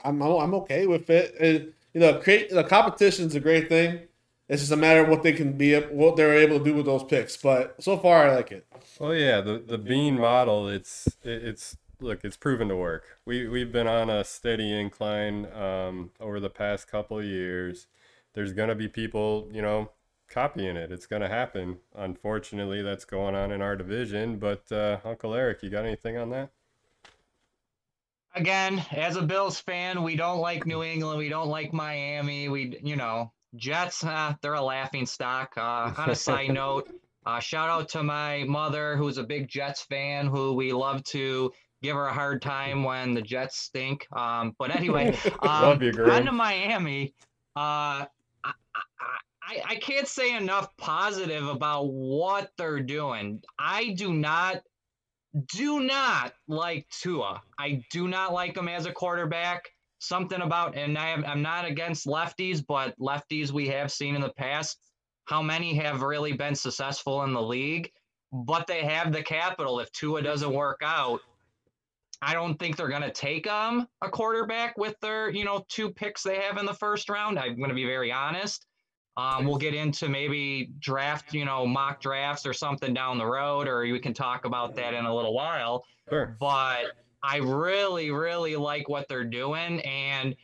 I'm 0.04 0.22
I'm 0.22 0.54
okay 0.54 0.86
with 0.86 1.10
it. 1.10 1.34
And, 1.40 1.72
you 1.94 2.00
know, 2.00 2.18
create 2.18 2.50
the 2.50 2.64
competition's 2.64 3.34
a 3.34 3.40
great 3.40 3.68
thing. 3.68 4.00
It's 4.48 4.62
just 4.62 4.72
a 4.72 4.76
matter 4.76 5.02
of 5.02 5.08
what 5.08 5.22
they 5.22 5.32
can 5.32 5.52
be, 5.52 5.78
what 5.78 6.16
they're 6.16 6.36
able 6.36 6.58
to 6.58 6.64
do 6.64 6.74
with 6.74 6.86
those 6.86 7.04
picks. 7.04 7.36
But 7.36 7.80
so 7.82 7.96
far, 7.96 8.26
I 8.28 8.34
like 8.36 8.50
it. 8.52 8.66
Oh 8.98 9.12
yeah, 9.12 9.40
the 9.40 9.58
the 9.58 9.78
Beane 9.78 10.18
model, 10.18 10.68
it's 10.68 11.16
it's 11.22 11.76
look, 12.00 12.24
it's 12.24 12.36
proven 12.36 12.68
to 12.68 12.76
work. 12.76 13.18
We 13.24 13.46
we've 13.46 13.70
been 13.70 13.86
on 13.86 14.10
a 14.10 14.24
steady 14.24 14.72
incline 14.72 15.46
um, 15.52 16.10
over 16.20 16.40
the 16.40 16.50
past 16.50 16.88
couple 16.88 17.22
years. 17.22 17.86
There's 18.34 18.52
gonna 18.52 18.74
be 18.74 18.88
people, 18.88 19.48
you 19.52 19.62
know, 19.62 19.90
copying 20.28 20.76
it. 20.76 20.90
It's 20.90 21.06
gonna 21.06 21.28
happen. 21.28 21.78
Unfortunately, 21.94 22.82
that's 22.82 23.04
going 23.04 23.34
on 23.34 23.52
in 23.52 23.62
our 23.62 23.76
division. 23.76 24.38
But 24.38 24.70
uh, 24.72 24.98
Uncle 25.04 25.34
Eric, 25.34 25.62
you 25.62 25.70
got 25.70 25.84
anything 25.84 26.16
on 26.16 26.30
that? 26.30 26.50
Again, 28.34 28.84
as 28.92 29.16
a 29.16 29.22
Bills 29.22 29.60
fan, 29.60 30.02
we 30.02 30.14
don't 30.14 30.38
like 30.38 30.66
New 30.66 30.82
England. 30.82 31.18
We 31.18 31.28
don't 31.28 31.48
like 31.48 31.72
Miami. 31.72 32.48
We, 32.48 32.78
you 32.82 32.96
know, 32.96 33.32
Jets, 33.56 34.04
uh, 34.04 34.34
they're 34.40 34.54
a 34.54 34.62
laughing 34.62 35.06
stock. 35.06 35.54
Uh, 35.56 35.92
on 35.96 36.10
a 36.10 36.14
side 36.14 36.50
note, 36.54 36.88
uh, 37.26 37.40
shout 37.40 37.68
out 37.68 37.88
to 37.90 38.02
my 38.02 38.44
mother, 38.44 38.96
who's 38.96 39.18
a 39.18 39.24
big 39.24 39.48
Jets 39.48 39.82
fan, 39.82 40.26
who 40.26 40.54
we 40.54 40.72
love 40.72 41.02
to 41.04 41.52
give 41.82 41.96
her 41.96 42.06
a 42.06 42.12
hard 42.12 42.42
time 42.42 42.84
when 42.84 43.14
the 43.14 43.22
Jets 43.22 43.56
stink. 43.56 44.06
Um, 44.12 44.54
but 44.58 44.74
anyway, 44.74 45.16
um, 45.42 45.82
you, 45.82 45.92
on 46.04 46.26
to 46.26 46.32
Miami. 46.32 47.14
Uh, 47.56 48.06
I, 48.44 48.52
I, 49.42 49.62
I 49.66 49.74
can't 49.76 50.06
say 50.06 50.36
enough 50.36 50.76
positive 50.76 51.46
about 51.48 51.92
what 51.92 52.52
they're 52.56 52.80
doing. 52.80 53.42
I 53.58 53.92
do 53.94 54.12
not 54.12 54.62
do 55.46 55.80
not 55.80 56.32
like 56.48 56.86
Tua. 56.90 57.42
I 57.58 57.82
do 57.90 58.08
not 58.08 58.32
like 58.32 58.56
him 58.56 58.68
as 58.68 58.86
a 58.86 58.92
quarterback. 58.92 59.68
Something 59.98 60.40
about, 60.40 60.76
and 60.76 60.96
I 60.96 61.08
am, 61.10 61.24
I'm 61.26 61.42
not 61.42 61.66
against 61.66 62.06
lefties, 62.06 62.64
but 62.66 62.98
lefties 62.98 63.52
we 63.52 63.68
have 63.68 63.92
seen 63.92 64.14
in 64.14 64.22
the 64.22 64.32
past, 64.32 64.78
how 65.26 65.42
many 65.42 65.74
have 65.74 66.00
really 66.00 66.32
been 66.32 66.54
successful 66.54 67.22
in 67.24 67.34
the 67.34 67.42
league? 67.42 67.92
But 68.32 68.66
they 68.66 68.82
have 68.82 69.12
the 69.12 69.22
capital. 69.22 69.78
If 69.78 69.92
Tua 69.92 70.22
doesn't 70.22 70.52
work 70.52 70.80
out, 70.82 71.20
I 72.22 72.34
don't 72.34 72.58
think 72.58 72.76
they're 72.76 72.88
going 72.88 73.02
to 73.02 73.10
take 73.10 73.46
um 73.46 73.88
a 74.02 74.08
quarterback 74.10 74.76
with 74.76 74.98
their 75.00 75.30
you 75.30 75.44
know 75.44 75.64
two 75.68 75.90
picks 75.90 76.22
they 76.22 76.36
have 76.36 76.58
in 76.58 76.66
the 76.66 76.74
first 76.74 77.08
round. 77.08 77.38
I'm 77.38 77.56
going 77.56 77.70
to 77.70 77.74
be 77.74 77.86
very 77.86 78.12
honest. 78.12 78.66
Um, 79.16 79.44
we'll 79.44 79.58
get 79.58 79.74
into 79.74 80.08
maybe 80.08 80.70
draft, 80.78 81.34
you 81.34 81.44
know, 81.44 81.66
mock 81.66 82.00
drafts 82.00 82.46
or 82.46 82.52
something 82.52 82.94
down 82.94 83.18
the 83.18 83.26
road, 83.26 83.68
or 83.68 83.82
we 83.82 83.98
can 83.98 84.14
talk 84.14 84.44
about 84.44 84.74
that 84.76 84.94
in 84.94 85.04
a 85.04 85.14
little 85.14 85.34
while. 85.34 85.84
Sure. 86.08 86.36
But 86.38 86.84
I 87.22 87.38
really, 87.38 88.10
really 88.10 88.56
like 88.56 88.88
what 88.88 89.08
they're 89.08 89.24
doing. 89.24 89.80
And 89.80 90.34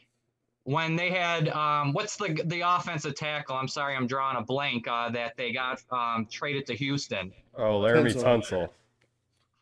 when 0.64 0.96
they 0.96 1.10
had, 1.10 1.48
um, 1.50 1.92
what's 1.92 2.16
the 2.16 2.40
the 2.46 2.62
offensive 2.62 3.14
tackle? 3.14 3.56
I'm 3.56 3.68
sorry, 3.68 3.94
I'm 3.94 4.06
drawing 4.06 4.36
a 4.36 4.42
blank. 4.42 4.88
Uh, 4.88 5.10
that 5.10 5.36
they 5.36 5.52
got 5.52 5.80
um, 5.90 6.26
traded 6.30 6.66
to 6.66 6.74
Houston. 6.74 7.32
Oh, 7.56 7.80
Laremy 7.80 8.12
Tunsil. 8.12 8.22
Tunsil. 8.22 8.68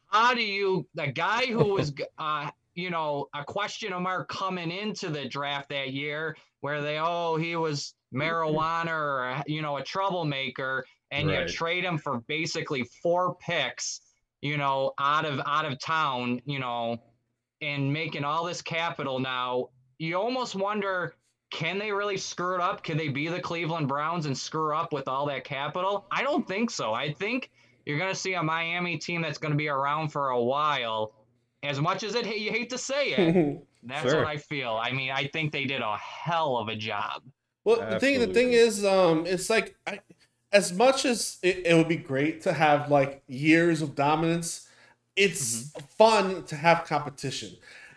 How 0.07 0.33
do 0.33 0.43
you, 0.43 0.87
the 0.95 1.09
guy 1.09 1.47
who 1.47 1.75
was, 1.75 1.93
uh, 2.19 2.51
you 2.75 2.91
know, 2.91 3.29
a 3.35 3.45
question 3.45 3.93
of 3.93 4.03
mark 4.03 4.29
coming 4.29 4.71
into 4.71 5.11
the 5.11 5.29
draft 5.29 5.69
that 5.71 5.93
year, 5.93 6.37
where 6.61 6.81
they, 6.81 6.99
oh, 6.99 7.37
he 7.37 7.57
was 7.57 7.95
marijuana 8.15 8.91
or 8.93 9.43
you 9.47 9.63
know 9.63 9.77
a 9.77 9.83
troublemaker, 9.83 10.85
and 11.11 11.29
Right. 11.29 11.49
you 11.49 11.53
trade 11.55 11.85
him 11.85 11.99
for 11.99 12.21
basically 12.29 12.85
four 13.03 13.35
picks, 13.37 14.01
you 14.43 14.57
know, 14.57 14.93
out 14.99 15.25
of 15.25 15.41
out 15.47 15.65
of 15.65 15.79
town, 15.81 16.41
you 16.45 16.59
know, 16.59 16.99
and 17.61 17.93
making 17.93 18.25
all 18.25 18.45
this 18.45 18.63
capital 18.63 19.19
now. 19.19 19.69
You 19.99 20.17
almost 20.17 20.55
wonder. 20.55 21.15
Can 21.51 21.79
they 21.79 21.93
really 21.93 22.17
screw 22.17 22.57
it 22.57 22.61
up? 22.61 22.83
Can 22.83 22.97
they 22.97 23.09
be 23.09 23.29
the 23.29 23.41
Cleveland 23.41 23.87
Browns 23.87 24.27
and 24.27 24.37
screw 24.37 24.75
up 24.75 24.93
with 24.93 25.07
all 25.07 25.25
that 25.27 25.45
capital? 25.45 26.05
I 26.11 26.25
don't 26.25 26.49
think 26.49 26.69
so. 26.69 26.93
I 26.95 27.13
think 27.13 27.49
you're 27.87 27.99
going 27.99 28.11
to 28.11 28.19
see 28.19 28.35
a 28.35 28.43
Miami 28.43 28.99
team 28.99 29.23
that's 29.23 29.39
going 29.39 29.53
to 29.53 29.57
be 29.57 29.69
around 29.69 30.09
for 30.09 30.31
a 30.31 30.43
while. 30.43 31.13
As 31.63 31.81
much 31.81 32.03
as 32.03 32.17
it 32.17 32.27
you 32.27 32.51
hate 32.51 32.71
to 32.71 32.79
say 32.79 33.11
it, 33.11 33.63
that's 33.85 34.03
Sure. 34.03 34.17
what 34.17 34.27
I 34.27 34.37
feel. 34.37 34.73
I 34.83 34.91
mean, 34.91 35.13
I 35.13 35.29
think 35.29 35.53
they 35.53 35.65
did 35.65 35.81
a 35.81 35.97
hell 35.97 36.57
of 36.57 36.67
a 36.67 36.75
job. 36.75 37.23
Well, 37.65 37.85
the 37.89 37.99
thing 37.99 38.21
the 38.21 38.27
thing 38.27 38.53
is, 38.53 38.85
um, 38.85 39.27
it's 39.27 39.49
like 39.49 39.77
I, 39.87 40.01
as 40.53 40.73
much 40.73 41.05
as 41.05 41.39
it, 41.43 41.67
it 41.67 41.75
would 41.75 41.89
be 41.89 41.97
great 41.97 42.43
to 42.43 42.53
have 42.53 42.91
like 42.91 43.23
years 43.27 43.83
of 43.83 43.95
dominance, 43.95 44.69
it's 45.17 45.73
fun 45.99 46.45
to 46.45 46.57
have 46.57 46.85
competition. 46.85 47.51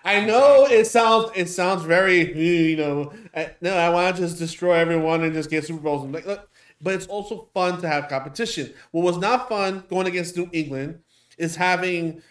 I 0.03 0.25
know 0.25 0.65
it 0.65 0.85
sounds 0.87 1.31
it 1.35 1.49
sounds 1.49 1.83
very 1.83 2.33
you 2.69 2.77
know 2.77 3.13
uh, 3.33 3.45
no 3.61 3.75
I 3.75 3.89
want 3.89 4.15
to 4.15 4.21
just 4.21 4.37
destroy 4.37 4.73
everyone 4.75 5.23
and 5.23 5.33
just 5.33 5.49
get 5.49 5.65
Super 5.65 5.81
Bowls 5.81 6.03
and 6.03 6.13
like, 6.13 6.25
look, 6.25 6.49
but 6.81 6.93
it's 6.93 7.07
also 7.07 7.49
fun 7.53 7.81
to 7.81 7.87
have 7.87 8.07
competition. 8.07 8.73
What 8.91 9.03
was 9.03 9.17
not 9.17 9.49
fun 9.49 9.83
going 9.89 10.07
against 10.07 10.37
New 10.37 10.49
England 10.53 11.01
is 11.37 11.57
having 11.57 12.21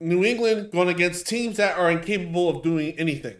New 0.00 0.24
England 0.24 0.72
going 0.72 0.88
against 0.88 1.26
teams 1.28 1.58
that 1.58 1.76
are 1.76 1.90
incapable 1.90 2.48
of 2.48 2.62
doing 2.62 2.98
anything. 2.98 3.36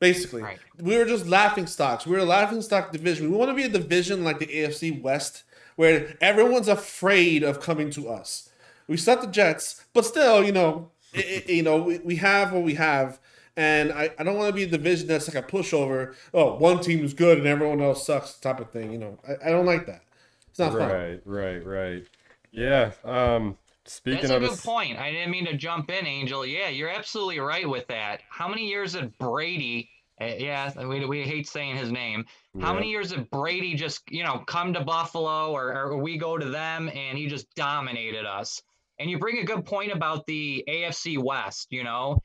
Basically, 0.00 0.42
Right. 0.42 0.58
we 0.80 0.96
were 0.96 1.04
just 1.04 1.26
laughing 1.26 1.66
stocks. 1.66 2.06
We 2.06 2.12
were 2.12 2.18
a 2.22 2.24
laughing 2.24 2.62
stock 2.62 2.92
division. 2.92 3.30
We 3.30 3.36
want 3.36 3.50
to 3.50 3.54
be 3.54 3.64
a 3.64 3.68
division 3.68 4.22
like 4.22 4.38
the 4.38 4.46
AFC 4.46 5.00
West, 5.02 5.42
where 5.76 6.16
everyone's 6.20 6.68
afraid 6.68 7.42
of 7.42 7.60
coming 7.60 7.90
to 7.90 8.08
us. 8.08 8.48
We 8.86 8.96
set 8.96 9.20
the 9.20 9.26
Jets, 9.26 9.84
but 9.92 10.04
still, 10.04 10.44
you 10.44 10.52
know, 10.52 10.90
i 11.14 11.42
i 11.48 11.50
you 11.52 11.62
know, 11.62 11.78
we, 11.82 11.98
we 11.98 12.16
have 12.16 12.52
what 12.52 12.62
we 12.62 12.74
have, 12.74 13.18
and 13.56 13.92
I, 13.92 14.10
I 14.18 14.22
don't 14.22 14.36
want 14.36 14.48
to 14.48 14.54
be 14.54 14.62
a 14.62 14.66
division 14.68 15.08
that's 15.08 15.32
like 15.32 15.42
a 15.44 15.46
pushover. 15.46 16.14
Oh, 16.32 16.54
one 16.54 16.80
team 16.80 17.04
is 17.04 17.12
good 17.12 17.38
and 17.38 17.46
everyone 17.46 17.80
else 17.80 18.06
sucks, 18.06 18.34
type 18.34 18.60
of 18.60 18.70
thing. 18.70 18.92
You 18.92 18.98
know, 18.98 19.18
I, 19.28 19.48
I 19.48 19.50
don't 19.50 19.66
like 19.66 19.86
that. 19.86 20.02
It's 20.48 20.58
not 20.60 20.72
fun. 20.72 20.90
Right, 20.90 21.20
right, 21.24 21.66
right. 21.66 22.04
Yeah. 22.52 22.92
Um. 23.04 23.58
Speaking 23.88 24.20
That's 24.28 24.32
a 24.32 24.38
good 24.40 24.50
s- 24.52 24.64
point. 24.64 24.98
I 24.98 25.10
didn't 25.10 25.30
mean 25.30 25.46
to 25.46 25.56
jump 25.56 25.90
in, 25.90 26.06
Angel. 26.06 26.44
Yeah, 26.44 26.68
you're 26.68 26.90
absolutely 26.90 27.40
right 27.40 27.68
with 27.68 27.86
that. 27.88 28.20
How 28.28 28.46
many 28.48 28.68
years 28.68 28.92
did 28.92 29.16
Brady? 29.18 29.90
Uh, 30.20 30.26
yeah, 30.36 30.72
we, 30.86 31.04
we 31.06 31.22
hate 31.22 31.48
saying 31.48 31.76
his 31.76 31.90
name. 31.92 32.24
How 32.60 32.68
Yeah. 32.68 32.74
many 32.74 32.90
years 32.90 33.10
did 33.10 33.30
Brady 33.30 33.74
just, 33.74 34.02
you 34.10 34.24
know, 34.24 34.40
come 34.46 34.72
to 34.74 34.80
Buffalo 34.84 35.52
or, 35.52 35.72
or 35.74 35.96
we 35.96 36.18
go 36.18 36.36
to 36.36 36.48
them 36.50 36.90
and 36.92 37.16
he 37.16 37.26
just 37.26 37.46
dominated 37.54 38.26
us? 38.26 38.60
And 38.98 39.08
you 39.08 39.18
bring 39.18 39.38
a 39.38 39.44
good 39.44 39.64
point 39.64 39.92
about 39.92 40.26
the 40.26 40.64
AFC 40.68 41.18
West, 41.18 41.68
you 41.70 41.84
know, 41.84 42.18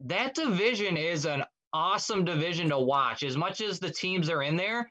that 0.00 0.34
division 0.34 0.96
is 0.96 1.26
an 1.26 1.44
awesome 1.74 2.24
division 2.24 2.70
to 2.70 2.78
watch. 2.78 3.22
As 3.22 3.36
much 3.36 3.60
as 3.60 3.78
the 3.78 3.90
teams 3.90 4.30
are 4.30 4.42
in 4.42 4.56
there, 4.56 4.90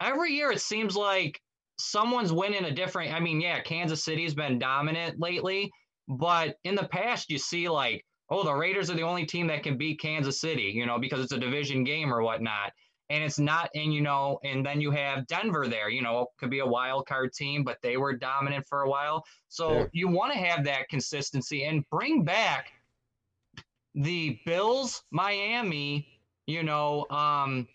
every 0.00 0.32
year 0.32 0.50
it 0.50 0.60
seems 0.62 0.96
like 0.96 1.40
someone's 1.80 2.32
winning 2.32 2.64
a 2.64 2.70
different. 2.70 3.12
I 3.12 3.20
mean, 3.20 3.40
yeah, 3.40 3.60
Kansas 3.60 4.04
City's 4.04 4.34
been 4.34 4.58
dominant 4.58 5.18
lately, 5.18 5.70
but 6.08 6.56
in 6.64 6.74
the 6.74 6.88
past, 6.88 7.30
you 7.30 7.38
see 7.38 7.68
like, 7.68 8.04
oh, 8.28 8.44
the 8.44 8.54
Raiders 8.54 8.90
are 8.90 8.94
the 8.94 9.02
only 9.02 9.26
team 9.26 9.46
that 9.48 9.62
can 9.62 9.76
beat 9.76 10.00
Kansas 10.00 10.40
City, 10.40 10.72
you 10.74 10.86
know, 10.86 10.98
because 10.98 11.20
it's 11.20 11.32
a 11.32 11.38
division 11.38 11.84
game 11.84 12.12
or 12.12 12.22
whatnot. 12.22 12.72
And 13.08 13.24
it's 13.24 13.40
not, 13.40 13.70
and 13.74 13.92
you 13.92 14.02
know, 14.02 14.38
and 14.44 14.64
then 14.64 14.80
you 14.80 14.92
have 14.92 15.26
Denver 15.26 15.66
there, 15.66 15.88
you 15.90 16.00
know, 16.00 16.28
could 16.38 16.50
be 16.50 16.60
a 16.60 16.66
wild 16.66 17.06
card 17.06 17.32
team, 17.32 17.64
but 17.64 17.78
they 17.82 17.96
were 17.96 18.16
dominant 18.16 18.64
for 18.68 18.82
a 18.82 18.88
while. 18.88 19.24
So 19.48 19.78
Yeah. 19.78 19.84
you 19.92 20.08
want 20.08 20.32
to 20.32 20.38
have 20.38 20.64
that 20.64 20.88
consistency 20.88 21.64
and 21.64 21.88
bring 21.90 22.22
back 22.24 22.72
the 23.94 24.40
Bills, 24.46 25.02
Miami, 25.10 26.20
you 26.46 26.62
know, 26.62 27.06
um, 27.10 27.66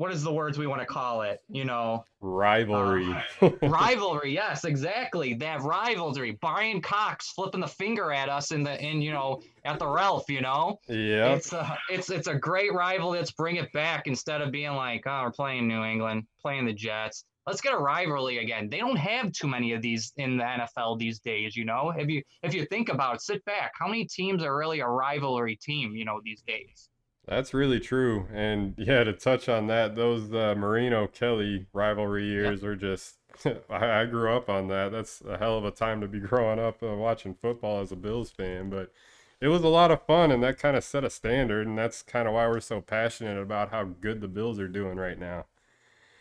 what 0.00 0.10
is 0.10 0.22
the 0.22 0.32
words 0.32 0.56
we 0.56 0.66
want 0.66 0.80
to 0.80 0.86
call 0.86 1.20
it? 1.20 1.42
You 1.50 1.66
know, 1.66 2.06
rivalry. 2.22 3.14
Uh, 3.42 3.50
rivalry. 3.62 4.32
Yes, 4.32 4.64
exactly. 4.64 5.34
That 5.34 5.60
rivalry. 5.60 6.38
Bryan 6.40 6.80
Cox 6.80 7.32
flipping 7.32 7.60
the 7.60 7.68
finger 7.68 8.10
at 8.10 8.30
us 8.30 8.50
in 8.50 8.62
the 8.62 8.82
in 8.82 9.02
you 9.02 9.12
know 9.12 9.42
at 9.66 9.78
the 9.78 9.86
Ralph. 9.86 10.30
You 10.30 10.40
know, 10.40 10.80
yeah. 10.88 11.34
it's 11.34 11.52
a 11.52 11.76
it's 11.90 12.08
it's 12.08 12.28
a 12.28 12.34
great 12.34 12.72
rival. 12.72 13.10
Let's 13.10 13.30
bring 13.30 13.56
it 13.56 13.70
back 13.72 14.06
instead 14.06 14.40
of 14.40 14.50
being 14.50 14.72
like, 14.72 15.02
oh, 15.06 15.24
we're 15.24 15.32
playing 15.32 15.68
New 15.68 15.84
England, 15.84 16.24
playing 16.40 16.64
the 16.64 16.72
Jets. 16.72 17.26
Let's 17.46 17.60
get 17.60 17.74
a 17.74 17.78
rivalry 17.78 18.38
again. 18.38 18.70
They 18.70 18.78
don't 18.78 18.96
have 18.96 19.32
too 19.32 19.48
many 19.48 19.72
of 19.74 19.82
these 19.82 20.14
in 20.16 20.38
the 20.38 20.44
NFL 20.44 20.98
these 20.98 21.18
days. 21.18 21.54
You 21.54 21.66
know, 21.66 21.92
if 21.94 22.08
you 22.08 22.22
if 22.42 22.54
you 22.54 22.64
think 22.64 22.88
about 22.88 23.16
it, 23.16 23.20
sit 23.20 23.44
back. 23.44 23.72
How 23.78 23.86
many 23.86 24.06
teams 24.06 24.42
are 24.44 24.56
really 24.56 24.80
a 24.80 24.88
rivalry 24.88 25.56
team? 25.56 25.94
You 25.94 26.06
know, 26.06 26.22
these 26.24 26.40
days. 26.40 26.88
That's 27.26 27.54
really 27.54 27.80
true. 27.80 28.26
And 28.32 28.74
yeah, 28.78 29.04
to 29.04 29.12
touch 29.12 29.48
on 29.48 29.66
that, 29.68 29.96
those 29.96 30.32
uh, 30.32 30.54
Marino 30.56 31.06
Kelly 31.06 31.66
rivalry 31.72 32.26
years 32.26 32.64
are 32.64 32.76
just. 32.76 33.16
I, 33.70 34.02
I 34.02 34.04
grew 34.06 34.34
up 34.34 34.48
on 34.48 34.68
that. 34.68 34.90
That's 34.92 35.22
a 35.26 35.38
hell 35.38 35.56
of 35.56 35.64
a 35.64 35.70
time 35.70 36.00
to 36.00 36.08
be 36.08 36.18
growing 36.20 36.58
up 36.58 36.82
uh, 36.82 36.94
watching 36.94 37.34
football 37.34 37.80
as 37.80 37.92
a 37.92 37.96
Bills 37.96 38.30
fan. 38.30 38.68
But 38.70 38.92
it 39.40 39.48
was 39.48 39.62
a 39.62 39.68
lot 39.68 39.90
of 39.90 40.04
fun, 40.04 40.30
and 40.30 40.42
that 40.42 40.58
kind 40.58 40.76
of 40.76 40.84
set 40.84 41.04
a 41.04 41.10
standard. 41.10 41.66
And 41.66 41.78
that's 41.78 42.02
kind 42.02 42.26
of 42.26 42.34
why 42.34 42.46
we're 42.48 42.60
so 42.60 42.80
passionate 42.80 43.40
about 43.40 43.70
how 43.70 43.84
good 43.84 44.20
the 44.20 44.28
Bills 44.28 44.58
are 44.58 44.68
doing 44.68 44.96
right 44.96 45.18
now. 45.18 45.46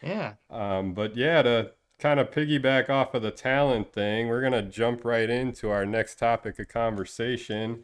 Yeah. 0.02 0.34
Um, 0.50 0.94
but 0.94 1.18
yeah, 1.18 1.42
to 1.42 1.72
kind 2.00 2.20
of 2.20 2.32
piggyback 2.32 2.90
off 2.90 3.14
of 3.14 3.22
the 3.22 3.32
talent 3.32 3.92
thing, 3.92 4.28
we're 4.28 4.42
going 4.42 4.54
to 4.54 4.62
jump 4.62 5.04
right 5.04 5.30
into 5.30 5.70
our 5.70 5.86
next 5.86 6.16
topic 6.16 6.58
of 6.60 6.68
conversation. 6.68 7.84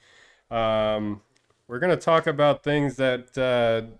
Um, 0.49 1.21
we're 1.67 1.79
going 1.79 1.95
to 1.95 2.01
talk 2.01 2.27
about 2.27 2.63
things 2.63 2.95
that 2.97 3.37
uh, 3.37 3.93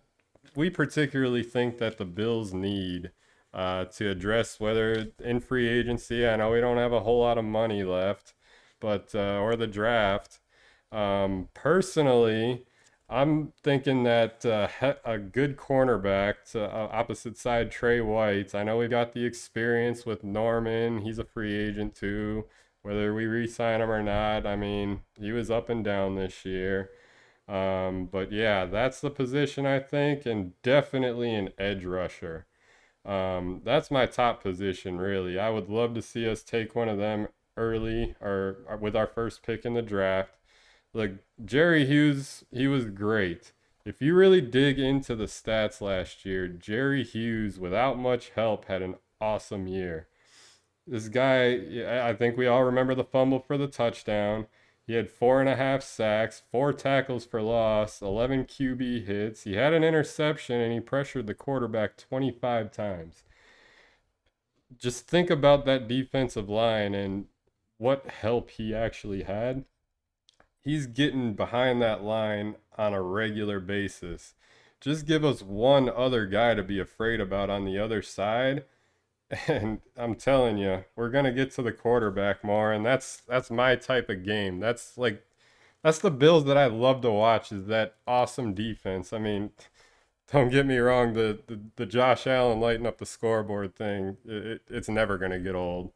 we 0.56 0.70
particularly 0.70 1.44
think 1.44 1.78
that 1.80 1.98
the 1.98 2.06
Bills 2.06 2.54
need 2.54 3.12
uh, 3.54 3.86
to 3.86 4.10
address 4.10 4.60
whether 4.60 5.08
in 5.24 5.40
free 5.40 5.68
agency. 5.68 6.28
I 6.28 6.36
know 6.36 6.52
we 6.52 6.62
don't 6.62 6.78
have 6.78 6.94
a 6.94 7.00
whole 7.00 7.22
lot 7.22 7.38
of 7.38 7.46
money 7.46 7.84
left, 7.84 8.34
but 8.80 9.16
uh, 9.16 9.40
or 9.40 9.56
the 9.56 9.68
draft. 9.68 10.40
Um, 10.92 11.50
personally, 11.54 12.66
I'm 13.10 13.54
thinking 13.64 14.04
that 14.04 14.46
uh, 14.46 14.68
a 15.06 15.18
good 15.18 15.58
cornerback 15.58 16.52
to 16.52 16.64
uh, 16.64 16.90
opposite 16.92 17.38
side 17.38 17.72
Trey 17.72 18.02
White. 18.02 18.54
I 18.54 18.64
know 18.64 18.78
we 18.78 18.88
got 18.88 19.14
the 19.14 19.26
experience 19.26 20.06
with 20.06 20.24
Norman. 20.24 21.02
He's 21.02 21.20
a 21.20 21.24
free 21.24 21.56
agent 21.56 21.96
too. 21.96 22.46
Whether 22.82 23.16
we 23.16 23.26
re-sign 23.26 23.82
him 23.82 23.90
or 23.90 24.04
not, 24.04 24.46
I 24.46 24.56
mean, 24.56 25.02
he 25.20 25.32
was 25.32 25.50
up 25.50 25.70
and 25.70 25.84
down 25.84 26.16
this 26.16 26.46
year. 26.46 26.92
Um, 27.48 28.08
but 28.12 28.32
yeah, 28.32 28.66
that's 28.66 29.02
the 29.02 29.12
position 29.12 29.66
I 29.66 29.80
think, 29.80 30.26
and 30.26 30.60
definitely 30.64 31.34
an 31.34 31.50
edge 31.58 31.86
rusher. 31.86 32.48
Um, 33.06 33.62
that's 33.64 33.92
my 33.92 34.08
top 34.08 34.42
position, 34.42 34.98
really. 34.98 35.38
I 35.38 35.52
would 35.52 35.70
love 35.70 35.94
to 35.94 36.02
see 36.02 36.28
us 36.28 36.42
take 36.42 36.76
one 36.76 36.90
of 36.90 36.98
them 36.98 37.28
early 37.56 38.16
or, 38.20 38.66
or 38.68 38.78
with 38.78 38.96
our 38.96 39.08
first 39.08 39.44
pick 39.44 39.64
in 39.64 39.76
the 39.76 39.84
draft. 39.84 40.38
Look, 40.94 41.12
Jerry 41.44 41.86
Hughes, 41.86 42.46
he 42.52 42.68
was 42.68 42.86
great. 42.86 43.52
If 43.86 44.02
you 44.02 44.16
really 44.16 44.42
dig 44.42 44.80
into 44.80 45.16
the 45.16 45.26
stats 45.26 45.82
last 45.82 46.26
year, 46.26 46.48
Jerry 46.48 47.04
Hughes, 47.04 47.60
without 47.60 48.00
much 48.00 48.32
help, 48.32 48.66
had 48.66 48.82
an 48.82 48.96
awesome 49.22 49.68
year. 49.68 50.08
This 50.88 51.08
guy, 51.08 52.08
I 52.08 52.14
think 52.14 52.38
we 52.38 52.48
all 52.48 52.64
remember 52.64 52.96
the 52.96 53.04
fumble 53.04 53.40
for 53.40 53.58
the 53.58 53.68
touchdown. 53.68 54.48
He 54.88 54.94
had 54.94 55.10
four 55.10 55.40
and 55.40 55.50
a 55.50 55.56
half 55.56 55.82
sacks, 55.82 56.44
four 56.52 56.72
tackles 56.72 57.26
for 57.26 57.42
loss, 57.42 58.02
11 58.02 58.46
QB 58.46 59.06
hits. 59.06 59.44
He 59.44 59.56
had 59.56 59.74
an 59.74 59.84
interception 59.84 60.62
and 60.62 60.72
he 60.72 60.80
pressured 60.80 61.26
the 61.26 61.34
quarterback 61.34 61.98
25 61.98 62.72
times. 62.72 63.24
Just 64.78 65.08
think 65.08 65.30
about 65.30 65.66
that 65.66 65.88
defensive 65.88 66.50
line 66.50 66.94
and 66.94 67.26
what 67.78 68.08
help 68.08 68.52
he 68.52 68.76
actually 68.76 69.24
had. 69.24 69.66
He's 70.62 70.86
getting 70.86 71.34
behind 71.34 71.82
that 71.82 72.04
line 72.04 72.56
on 72.78 72.94
a 72.94 73.02
regular 73.02 73.60
basis. 73.60 74.36
Just 74.80 75.08
give 75.08 75.26
us 75.26 75.42
one 75.42 75.90
other 75.90 76.28
guy 76.28 76.54
to 76.54 76.64
be 76.64 76.80
afraid 76.80 77.20
about 77.20 77.50
on 77.50 77.66
the 77.66 77.80
other 77.80 78.04
side 78.04 78.66
and 79.48 79.82
I'm 79.98 80.16
telling 80.16 80.58
you, 80.58 80.86
we're 80.96 81.10
gonna 81.10 81.32
get 81.32 81.52
to 81.52 81.62
the 81.62 81.72
quarterback 81.72 82.44
more, 82.44 82.72
and 82.72 82.86
that's 82.86 83.22
that's 83.28 83.50
my 83.50 83.76
type 83.76 84.10
of 84.10 84.24
game. 84.24 84.60
That's 84.60 84.98
like 84.98 85.24
that's 85.84 86.00
the 86.00 86.12
Bills 86.12 86.46
that 86.46 86.58
I 86.58 86.68
love 86.68 87.02
to 87.02 87.12
watch. 87.12 87.52
Is 87.52 87.68
that 87.68 87.96
awesome 88.08 88.54
defense? 88.54 89.14
I 89.14 89.20
mean, 89.20 89.52
don't 90.32 90.50
get 90.50 90.66
me 90.66 90.78
wrong. 90.78 91.14
The 91.14 91.40
the, 91.48 91.60
the 91.76 91.86
Josh 91.86 92.28
Allen 92.28 92.60
lighting 92.60 92.86
up 92.86 92.98
the 93.00 93.06
scoreboard 93.06 93.76
thing, 93.76 94.18
it, 94.26 94.62
it's 94.70 94.90
never 94.90 95.18
gonna 95.18 95.40
get 95.40 95.56
old. 95.56 95.92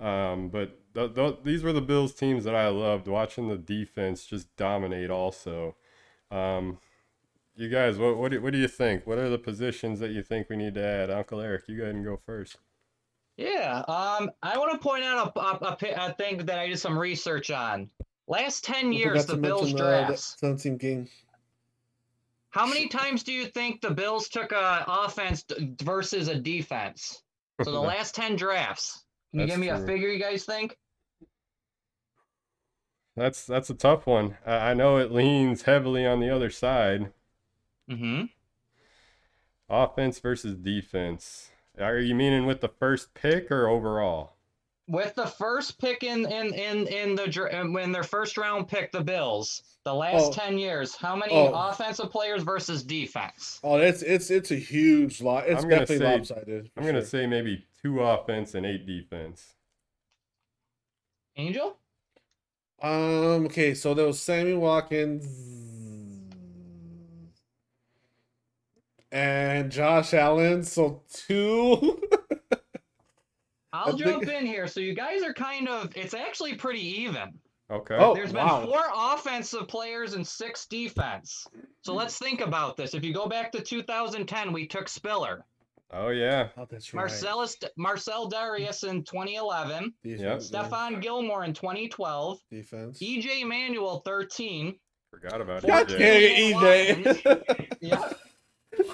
Um, 0.00 0.48
but 0.48 0.78
th- 0.94 1.14
th- 1.14 1.38
these 1.44 1.62
were 1.62 1.72
the 1.72 1.80
Bills 1.80 2.14
teams 2.14 2.44
that 2.44 2.54
I 2.56 2.68
loved 2.68 3.08
watching 3.08 3.48
the 3.48 3.56
defense 3.56 4.26
just 4.26 4.54
dominate. 4.56 5.10
Also, 5.10 5.76
um, 6.30 6.78
you 7.56 7.68
guys, 7.68 7.98
what 7.98 8.16
what 8.18 8.32
do, 8.32 8.40
what 8.42 8.52
do 8.52 8.58
you 8.58 8.68
think? 8.68 9.06
What 9.06 9.18
are 9.18 9.30
the 9.30 9.38
positions 9.38 10.00
that 10.00 10.10
you 10.12 10.22
think 10.22 10.48
we 10.50 10.56
need 10.56 10.74
to 10.74 10.84
add? 10.84 11.10
Uncle 11.10 11.40
Eric, 11.40 11.64
you 11.68 11.76
go 11.78 11.84
ahead 11.84 11.94
and 11.96 12.04
go 12.04 12.16
first. 12.16 12.58
Yeah, 13.36 13.82
um, 13.88 14.30
I 14.42 14.58
want 14.58 14.72
to 14.72 14.78
point 14.78 15.02
out 15.02 15.32
a, 15.34 15.40
a, 15.40 15.76
a, 15.80 16.08
a 16.10 16.14
thing 16.14 16.38
that 16.38 16.58
I 16.58 16.68
did 16.68 16.78
some 16.78 16.96
research 16.96 17.50
on. 17.50 17.90
Last 18.28 18.64
ten 18.64 18.92
years, 18.92 19.26
the 19.26 19.36
Bills 19.36 19.72
drafts. 19.72 20.36
Uh, 20.42 20.54
team 20.54 20.76
game. 20.76 21.08
How 22.50 22.66
many 22.66 22.86
times 22.86 23.24
do 23.24 23.32
you 23.32 23.46
think 23.46 23.80
the 23.80 23.90
Bills 23.90 24.28
took 24.28 24.52
a 24.52 24.84
offense 24.86 25.44
versus 25.82 26.28
a 26.28 26.36
defense? 26.36 27.22
So 27.62 27.72
the 27.72 27.80
last 27.80 28.14
ten 28.14 28.36
drafts. 28.36 29.04
Can 29.32 29.40
you 29.40 29.46
give 29.46 29.58
me 29.58 29.68
true. 29.68 29.76
a 29.76 29.86
figure? 29.86 30.08
You 30.08 30.20
guys 30.20 30.44
think? 30.44 30.78
That's 33.16 33.44
that's 33.46 33.70
a 33.70 33.74
tough 33.74 34.06
one. 34.06 34.36
I 34.46 34.74
know 34.74 34.96
it 34.98 35.12
leans 35.12 35.62
heavily 35.62 36.06
on 36.06 36.20
the 36.20 36.30
other 36.30 36.50
side. 36.50 37.12
Mm-hmm. 37.90 38.24
Offense 39.68 40.20
versus 40.20 40.56
defense. 40.56 41.50
Are 41.80 41.98
you 41.98 42.14
meaning 42.14 42.46
with 42.46 42.60
the 42.60 42.68
first 42.68 43.12
pick 43.14 43.50
or 43.50 43.68
overall? 43.68 44.34
With 44.86 45.14
the 45.14 45.26
first 45.26 45.80
pick 45.80 46.02
in 46.02 46.26
in 46.26 46.52
in 46.54 46.86
in 46.86 47.14
the 47.14 47.70
when 47.72 47.90
their 47.90 48.02
first 48.02 48.36
round 48.36 48.68
pick, 48.68 48.92
the 48.92 49.02
Bills, 49.02 49.62
the 49.84 49.94
last 49.94 50.26
oh. 50.26 50.32
ten 50.32 50.58
years, 50.58 50.94
how 50.94 51.16
many 51.16 51.32
oh. 51.32 51.52
offensive 51.52 52.10
players 52.10 52.42
versus 52.42 52.82
defense? 52.82 53.60
Oh, 53.64 53.78
it's 53.78 54.02
it's 54.02 54.30
it's 54.30 54.50
a 54.50 54.56
huge 54.56 55.22
lot. 55.22 55.48
It's 55.48 55.62
definitely 55.64 55.98
say, 55.98 56.12
lopsided. 56.16 56.70
I'm 56.76 56.84
gonna 56.84 57.04
say 57.04 57.26
maybe 57.26 57.64
two 57.82 58.00
offense 58.00 58.54
and 58.54 58.66
eight 58.66 58.86
defense. 58.86 59.54
Angel. 61.36 61.78
Um. 62.82 63.46
Okay, 63.46 63.72
so 63.72 63.94
there 63.94 64.06
was 64.06 64.20
Sammy 64.20 64.54
Watkins 64.54 65.26
and 69.14 69.70
Josh 69.70 70.12
Allen. 70.12 70.64
So 70.64 71.02
two. 71.10 72.02
I'll 73.72 73.96
jump 73.96 74.28
in 74.28 74.44
here. 74.44 74.66
So 74.66 74.80
you 74.80 74.94
guys 74.94 75.22
are 75.22 75.32
kind 75.32 75.68
of. 75.68 75.96
It's 75.96 76.14
actually 76.14 76.54
pretty 76.56 77.02
even. 77.02 77.38
Okay. 77.70 77.96
Oh, 77.98 78.14
There's 78.14 78.32
been 78.32 78.46
four 78.46 78.82
offensive 78.94 79.68
players 79.68 80.14
and 80.14 80.26
six 80.26 80.66
defense. 80.66 81.46
So 81.80 81.94
let's 81.94 82.18
think 82.18 82.40
about 82.40 82.76
this. 82.76 82.92
If 82.94 83.04
you 83.04 83.14
go 83.14 83.26
back 83.26 83.52
to 83.52 83.62
2010, 83.62 84.52
we 84.52 84.66
took 84.66 84.88
Spiller. 84.88 85.44
Oh 85.90 86.08
yeah. 86.08 86.48
Oh, 86.56 86.66
that's 86.68 86.92
right. 86.92 87.00
Marcellus 87.00 87.56
Marcell 87.76 88.28
Dareus 88.30 88.88
in 88.88 89.04
2011. 89.04 89.94
Yep. 90.02 90.38
Stephon 90.38 91.00
Gilmore 91.00 91.44
in 91.44 91.54
2012. 91.54 92.40
Defense. 92.50 92.98
EJ 92.98 93.46
Manuel 93.46 94.00
13. 94.04 94.74
Forgot 95.10 95.40
about 95.40 95.62
EJ. 95.62 96.52
EJ. 96.52 97.76
yeah. 97.80 98.12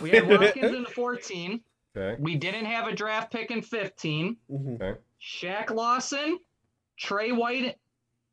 We 0.01 0.11
had 0.11 0.29
Watkins 0.29 0.77
in 0.77 0.85
14. 0.85 1.61
Okay. 1.97 2.21
We 2.21 2.37
didn't 2.37 2.67
have 2.67 2.87
a 2.87 2.95
draft 2.95 3.33
pick 3.33 3.51
in 3.51 3.63
15. 3.63 4.37
Mm-hmm. 4.51 4.75
Okay. 4.75 5.01
Shaq 5.21 5.71
Lawson, 5.71 6.39
Trey 6.99 7.33
White, 7.33 7.77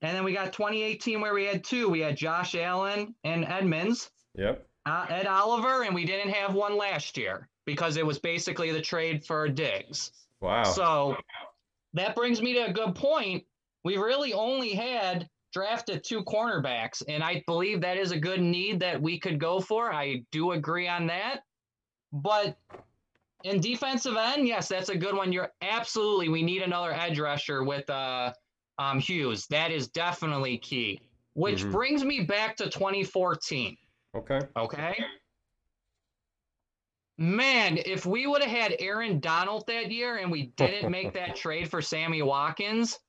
and 0.02 0.16
then 0.16 0.24
we 0.24 0.34
got 0.34 0.54
2018 0.54 1.22
where 1.22 1.34
we 1.34 1.46
had 1.46 1.64
two. 1.64 1.90
We 1.90 2.02
had 2.02 2.16
Josh 2.16 2.56
Allen 2.56 3.16
and 3.24 3.46
Edmunds. 3.46 4.12
Yep. 4.36 4.66
Uh, 4.86 5.06
Ed 5.10 5.28
Oliver, 5.28 5.84
and 5.84 5.94
we 5.94 6.06
didn't 6.06 6.32
have 6.32 6.54
one 6.54 6.78
last 6.78 7.18
year 7.18 7.50
because 7.66 7.98
it 7.98 8.06
was 8.06 8.20
basically 8.20 8.72
the 8.72 8.82
trade 8.82 9.26
for 9.26 9.50
Diggs. 9.50 10.12
Wow. 10.40 10.64
So 10.64 11.18
that 11.94 12.16
brings 12.16 12.42
me 12.42 12.54
to 12.54 12.68
a 12.68 12.72
good 12.72 12.96
point. 12.96 13.44
We 13.84 13.98
really 13.98 14.34
only 14.34 14.74
had 14.74 15.28
drafted 15.58 16.04
two 16.04 16.24
cornerbacks, 16.24 17.02
and 17.08 17.24
I 17.24 17.44
believe 17.48 17.82
that 17.82 17.98
is 17.98 18.12
a 18.12 18.20
good 18.20 18.42
need 18.42 18.80
that 18.80 19.02
we 19.02 19.18
could 19.18 19.40
go 19.40 19.60
for. 19.60 19.92
I 19.92 20.24
do 20.32 20.52
agree 20.52 20.88
on 20.88 21.08
that. 21.08 21.40
But 22.14 22.58
in 23.44 23.60
defensive 23.60 24.16
end, 24.16 24.48
yes, 24.48 24.68
that's 24.68 24.90
a 24.90 24.96
good 24.96 25.16
one. 25.16 25.34
You're 25.34 25.52
absolutely 25.64 26.30
we 26.30 26.44
need 26.44 26.62
another 26.62 26.94
edge 26.94 27.18
rusher 27.18 27.64
with 27.64 27.90
uh 27.90 28.34
um 28.78 29.00
Hughes. 29.00 29.48
That 29.48 29.72
is 29.72 29.88
definitely 29.88 30.60
key. 30.60 31.02
Which 31.34 31.62
mm-hmm. 31.62 31.72
brings 31.72 32.06
me 32.06 32.22
back 32.22 32.56
to 32.58 32.70
2014. 32.70 33.76
Okay. 34.16 34.40
Okay. 34.56 34.96
Man, 37.18 37.80
if 37.84 38.06
we 38.06 38.28
would 38.28 38.44
have 38.44 38.52
had 38.52 38.76
Aaron 38.78 39.20
Donald 39.20 39.66
that 39.66 39.92
year 39.92 40.18
and 40.18 40.32
we 40.32 40.54
didn't 40.56 40.92
make 40.92 41.14
that 41.14 41.36
trade 41.44 41.68
for 41.68 41.82
Sammy 41.82 42.22
Watkins, 42.22 43.00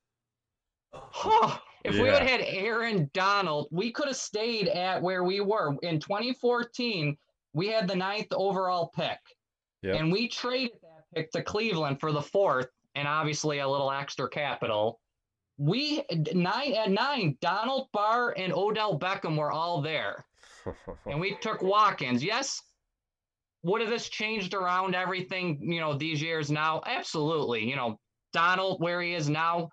huh, 0.94 1.58
if 1.84 1.94
yeah. 1.94 2.02
we 2.02 2.08
would 2.10 2.18
have 2.18 2.28
had 2.28 2.40
Aaron 2.42 3.10
Donald, 3.14 3.68
we 3.70 3.90
could 3.90 4.08
have 4.08 4.16
stayed 4.16 4.68
at 4.68 5.02
where 5.02 5.24
we 5.24 5.40
were. 5.40 5.76
In 5.82 6.00
2014, 6.00 7.16
we 7.52 7.68
had 7.68 7.88
the 7.88 7.96
ninth 7.96 8.28
overall 8.32 8.92
pick. 8.94 9.18
Yep. 9.82 9.96
And 9.96 10.12
we 10.12 10.28
traded 10.28 10.78
that 10.82 11.04
pick 11.14 11.30
to 11.32 11.42
Cleveland 11.42 12.00
for 12.00 12.12
the 12.12 12.22
fourth 12.22 12.68
and 12.94 13.06
obviously 13.06 13.60
a 13.60 13.68
little 13.68 13.90
extra 13.90 14.28
capital. 14.28 15.00
We 15.56 16.02
nine 16.34 16.74
at 16.74 16.90
nine, 16.90 17.36
Donald 17.40 17.88
Barr 17.92 18.34
and 18.36 18.52
Odell 18.52 18.98
Beckham 18.98 19.36
were 19.36 19.52
all 19.52 19.82
there. 19.82 20.24
and 21.06 21.20
we 21.20 21.36
took 21.40 21.62
Watkins. 21.62 22.22
Yes. 22.22 22.62
Would 23.64 23.80
have 23.80 23.90
this 23.90 24.08
changed 24.08 24.54
around 24.54 24.94
everything, 24.94 25.58
you 25.60 25.80
know, 25.80 25.94
these 25.94 26.22
years 26.22 26.50
now? 26.50 26.80
Absolutely. 26.86 27.68
You 27.68 27.74
know, 27.74 27.98
Donald, 28.32 28.80
where 28.80 29.02
he 29.02 29.14
is 29.14 29.28
now, 29.28 29.68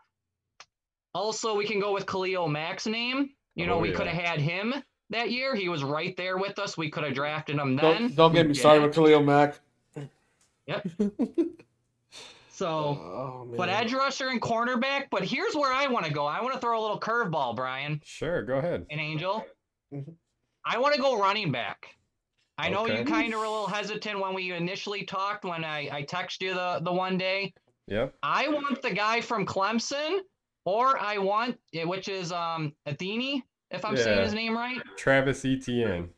also, 1.16 1.55
we 1.55 1.66
can 1.66 1.80
go 1.80 1.93
with 1.93 2.05
Khalil 2.05 2.49
Mack's 2.49 2.86
name. 2.86 3.30
You 3.55 3.68
know, 3.68 3.76
oh, 3.76 3.80
we 3.80 3.89
yeah. 3.89 3.95
could 3.95 4.07
have 4.07 4.22
had 4.22 4.41
him 4.41 4.74
that 5.11 5.32
year. 5.32 5.55
He 5.55 5.70
was 5.70 5.82
right 5.82 6.16
there 6.18 6.38
with 6.38 6.59
us. 6.59 6.78
We 6.78 6.89
could 6.89 7.05
have 7.05 7.13
drafted 7.13 7.55
him 7.55 7.78
then. 7.78 8.01
Don't, 8.01 8.16
don't 8.16 8.34
get 8.34 8.47
me 8.47 8.53
yeah. 8.53 8.59
started 8.59 8.84
with 8.84 8.93
Khalil 8.93 9.24
Mack. 9.24 9.57
Yep. 10.68 10.88
so, 12.49 12.68
oh, 12.68 13.47
but 13.55 13.70
edge 13.70 13.93
rusher 13.93 14.28
and 14.28 14.41
cornerback. 14.41 15.05
But 15.09 15.24
here's 15.24 15.55
where 15.55 15.72
I 15.72 15.88
want 15.88 16.05
to 16.05 16.11
go. 16.11 16.26
I 16.26 16.41
want 16.41 16.53
to 16.53 16.59
throw 16.59 16.78
a 16.78 16.82
little 16.82 16.99
curveball, 16.99 17.55
Brian. 17.55 18.01
Sure, 18.03 18.43
go 18.43 18.57
ahead. 18.57 18.86
An 18.89 18.99
angel. 18.99 19.45
Mm-hmm. 19.93 20.11
I 20.66 20.80
want 20.80 20.95
to 20.95 21.01
go 21.01 21.18
running 21.18 21.51
back. 21.51 21.95
I 22.57 22.70
know 22.70 22.84
okay. 22.84 22.99
you 22.99 23.05
kind 23.05 23.34
of 23.34 23.39
were 23.39 23.45
a 23.45 23.49
little 23.49 23.68
hesitant 23.68 24.20
when 24.20 24.34
we 24.34 24.51
initially 24.51 25.03
talked 25.03 25.45
when 25.45 25.63
I, 25.63 25.89
I 25.91 26.03
texted 26.03 26.41
you 26.41 26.53
the, 26.53 26.80
the 26.82 26.91
one 26.91 27.18
day. 27.18 27.53
Yep. 27.88 28.16
I 28.24 28.47
want 28.47 28.82
the 28.82 28.91
guy 28.91 29.22
from 29.22 29.45
Clemson 29.45 30.20
or 30.66 30.99
I 30.99 31.18
want, 31.18 31.57
which 31.74 32.09
is 32.09 32.32
um 32.32 32.74
Athene, 32.86 33.43
if 33.72 33.86
I'm 33.86 33.95
yeah. 33.95 34.03
saying 34.03 34.24
his 34.24 34.34
name 34.34 34.55
right. 34.55 34.82
Travis 34.97 35.45
Etienne. 35.45 36.09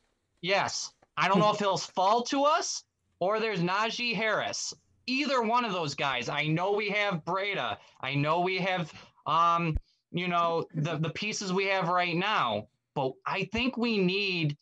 Yes. 0.42 0.94
I 1.18 1.28
don't 1.28 1.40
know 1.40 1.52
if 1.52 1.60
he'll 1.60 1.78
fall 1.96 2.24
to 2.24 2.44
us 2.44 2.84
or 3.20 3.40
there's 3.40 3.60
Najee 3.60 4.16
Harris. 4.16 4.74
Either 5.08 5.42
one 5.42 5.64
of 5.64 5.72
those 5.72 5.96
guys. 5.96 6.28
I 6.28 6.48
know 6.48 6.74
we 6.74 6.90
have 6.90 7.24
Breida. 7.24 7.78
I 8.02 8.14
know 8.16 8.42
we 8.42 8.58
have 8.58 8.92
um, 9.26 9.78
you 10.12 10.28
know, 10.28 10.66
the 10.74 10.98
the 10.98 11.10
pieces 11.10 11.54
we 11.54 11.66
have 11.66 11.90
right 11.90 12.16
now. 12.16 12.68
But 12.96 13.12
I 13.26 13.48
think 13.52 13.78
we 13.78 13.98
need 13.98 14.58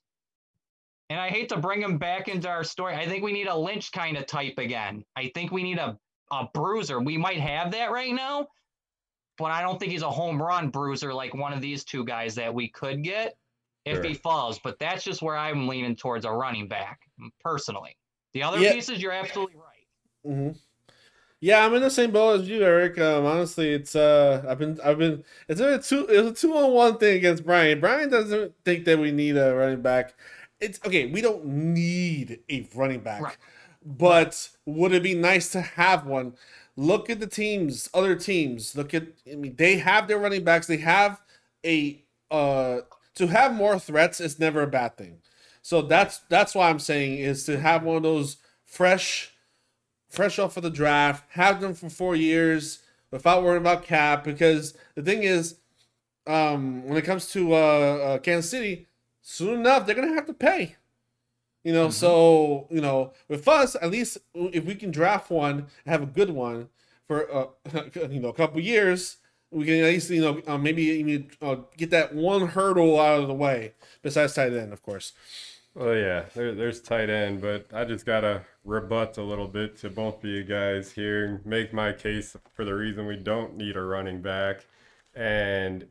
and 1.10 1.20
I 1.20 1.30
hate 1.30 1.50
to 1.50 1.58
bring 1.58 1.82
him 1.82 1.98
back 1.98 2.28
into 2.28 2.50
our 2.50 2.64
story. 2.64 2.96
I 2.96 3.08
think 3.08 3.24
we 3.24 3.32
need 3.32 3.48
a 3.48 3.56
Lynch 3.56 3.92
kind 3.92 4.18
of 4.18 4.26
type 4.26 4.58
again. 4.58 5.06
I 5.16 5.32
think 5.34 5.52
we 5.52 5.64
need 5.64 5.78
a 5.78 5.98
a 6.32 6.48
bruiser. 6.54 7.00
We 7.00 7.18
might 7.18 7.40
have 7.40 7.72
that 7.72 7.92
right 7.92 8.14
now, 8.14 8.48
but 9.38 9.52
I 9.52 9.62
don't 9.62 9.80
think 9.80 9.92
he's 9.92 10.02
a 10.02 10.10
home 10.10 10.42
run 10.42 10.70
bruiser 10.70 11.14
like 11.14 11.34
one 11.34 11.54
of 11.54 11.62
these 11.62 11.84
two 11.84 12.06
guys 12.06 12.36
that 12.36 12.54
we 12.54 12.70
could 12.70 13.04
get 13.04 13.38
if 13.86 13.98
sure. 13.98 14.04
he 14.04 14.14
falls. 14.14 14.60
But 14.60 14.80
that's 14.80 15.04
just 15.04 15.22
where 15.22 15.38
I'm 15.38 15.68
leaning 15.68 15.96
towards 15.96 16.26
a 16.26 16.32
running 16.32 16.68
back 16.68 17.02
personally. 17.42 17.98
The 18.34 18.44
other 18.44 18.60
yeah. 18.60 18.74
pieces, 18.74 19.02
you're 19.02 19.12
absolutely 19.12 19.56
right. 19.56 20.34
Mm-hmm. 20.34 20.58
Yeah, 21.42 21.66
I'm 21.66 21.74
in 21.76 21.82
the 21.82 21.92
same 21.92 22.12
boat 22.12 22.42
as 22.42 22.50
you, 22.50 22.64
Eric. 22.64 22.98
Um, 22.98 23.26
honestly, 23.26 23.72
it's 23.72 23.96
uh, 23.96 24.44
I've 24.48 24.58
been, 24.58 24.80
I've 24.84 24.98
been, 24.98 25.24
it's 25.48 25.62
a 25.62 25.78
two, 25.80 26.08
it's 26.08 26.44
a 26.44 26.48
two 26.48 26.56
on 26.56 26.72
one 26.72 26.98
thing 26.98 27.18
against 27.18 27.46
Brian. 27.46 27.80
Brian 27.80 28.10
doesn't 28.10 28.54
think 28.64 28.86
that 28.86 28.98
we 28.98 29.12
need 29.12 29.38
a 29.38 29.54
running 29.54 29.82
back. 29.82 30.16
It's 30.60 30.80
okay. 30.86 31.06
We 31.06 31.22
don't 31.22 31.46
need 31.46 32.40
a 32.50 32.68
running 32.74 33.02
back, 33.02 33.22
Right. 33.22 33.38
but 33.86 34.50
would 34.66 34.94
it 34.94 35.04
be 35.04 35.14
nice 35.14 35.52
to 35.52 35.62
have 35.62 36.06
one? 36.06 36.34
Look 36.78 37.10
at 37.10 37.20
the 37.20 37.28
teams, 37.28 37.90
other 37.94 38.16
teams. 38.16 38.76
Look 38.76 38.94
at, 38.94 39.08
I 39.32 39.36
mean, 39.36 39.56
they 39.56 39.78
have 39.78 40.08
their 40.08 40.18
running 40.18 40.44
backs. 40.44 40.68
They 40.68 40.78
have 40.78 41.22
a 41.66 42.04
uh, 42.30 42.82
to 43.16 43.28
have 43.28 43.54
more 43.54 43.80
threats 43.80 44.20
is 44.20 44.40
never 44.40 44.62
a 44.62 44.68
bad 44.68 44.98
thing. 44.98 45.20
So 45.62 45.82
that's 45.82 46.20
that's 46.30 46.54
why 46.54 46.70
I'm 46.70 46.80
saying 46.80 47.20
is 47.20 47.46
to 47.46 47.60
have 47.60 47.84
one 47.84 47.98
of 47.98 48.04
those 48.04 48.38
fresh 48.66 49.34
fresh 50.10 50.38
off 50.38 50.58
of 50.58 50.64
the 50.64 50.70
draft, 50.70 51.26
have 51.32 51.62
them 51.62 51.74
for 51.74 51.90
four 51.90 52.16
years 52.16 52.80
without 53.12 53.44
worrying 53.44 53.62
about 53.62 53.84
cap. 53.84 54.24
Because 54.24 54.78
the 54.96 55.02
thing 55.02 55.24
is, 55.24 55.56
um, 56.28 56.88
when 56.88 56.98
it 56.98 57.04
comes 57.04 57.32
to 57.32 57.54
uh, 57.54 57.58
uh, 57.58 58.18
Kansas 58.20 58.52
City, 58.52 58.88
soon 59.22 59.62
enough 59.62 59.86
they're 59.86 59.96
gonna 59.96 60.14
have 60.14 60.28
to 60.28 60.34
pay. 60.34 60.76
You 61.66 61.74
know, 61.74 61.90
so 61.90 62.68
you 62.70 62.80
know, 62.80 63.12
with 63.28 63.48
us, 63.48 63.76
at 63.82 63.90
least 63.90 64.20
if 64.36 64.66
we 64.66 64.76
can 64.76 64.92
draft 64.92 65.32
one, 65.32 65.66
have 65.88 66.04
a 66.04 66.06
good 66.06 66.30
one 66.30 66.70
for 67.08 67.34
uh, 67.36 67.48
you 68.12 68.20
know 68.20 68.30
a 68.30 68.34
couple 68.34 68.62
years, 68.62 69.18
we 69.50 69.66
can 69.66 69.80
at 69.80 69.86
least 69.86 70.12
you 70.12 70.22
know 70.22 70.42
uh, 70.46 70.60
maybe 70.60 70.84
even 70.84 71.32
uh, 71.42 71.56
get 71.76 71.90
that 71.90 72.14
one 72.14 72.50
hurdle 72.50 73.00
out 73.00 73.22
of 73.22 73.28
the 73.28 73.34
way. 73.34 73.74
Besides 74.04 74.36
tight 74.36 74.54
end, 74.54 74.74
of 74.74 74.84
course. 74.84 75.14
Well, 75.74 75.96
yeah, 75.96 76.26
there, 76.36 76.54
there's 76.54 76.80
tight 76.82 77.10
end, 77.10 77.42
but 77.42 77.66
I 77.74 77.84
just 77.84 78.06
gotta 78.06 78.44
rebut 78.64 79.18
a 79.18 79.24
little 79.24 79.48
bit 79.48 79.76
to 79.80 79.90
both 79.90 80.24
of 80.24 80.30
you 80.30 80.44
guys 80.44 80.92
here 80.92 81.26
and 81.26 81.46
make 81.48 81.74
my 81.74 81.92
case 81.92 82.38
for 82.54 82.64
the 82.64 82.76
reason 82.76 83.08
we 83.08 83.18
don't 83.18 83.58
need 83.58 83.76
a 83.76 83.82
running 83.82 84.22
back. 84.22 84.68
And 85.16 85.88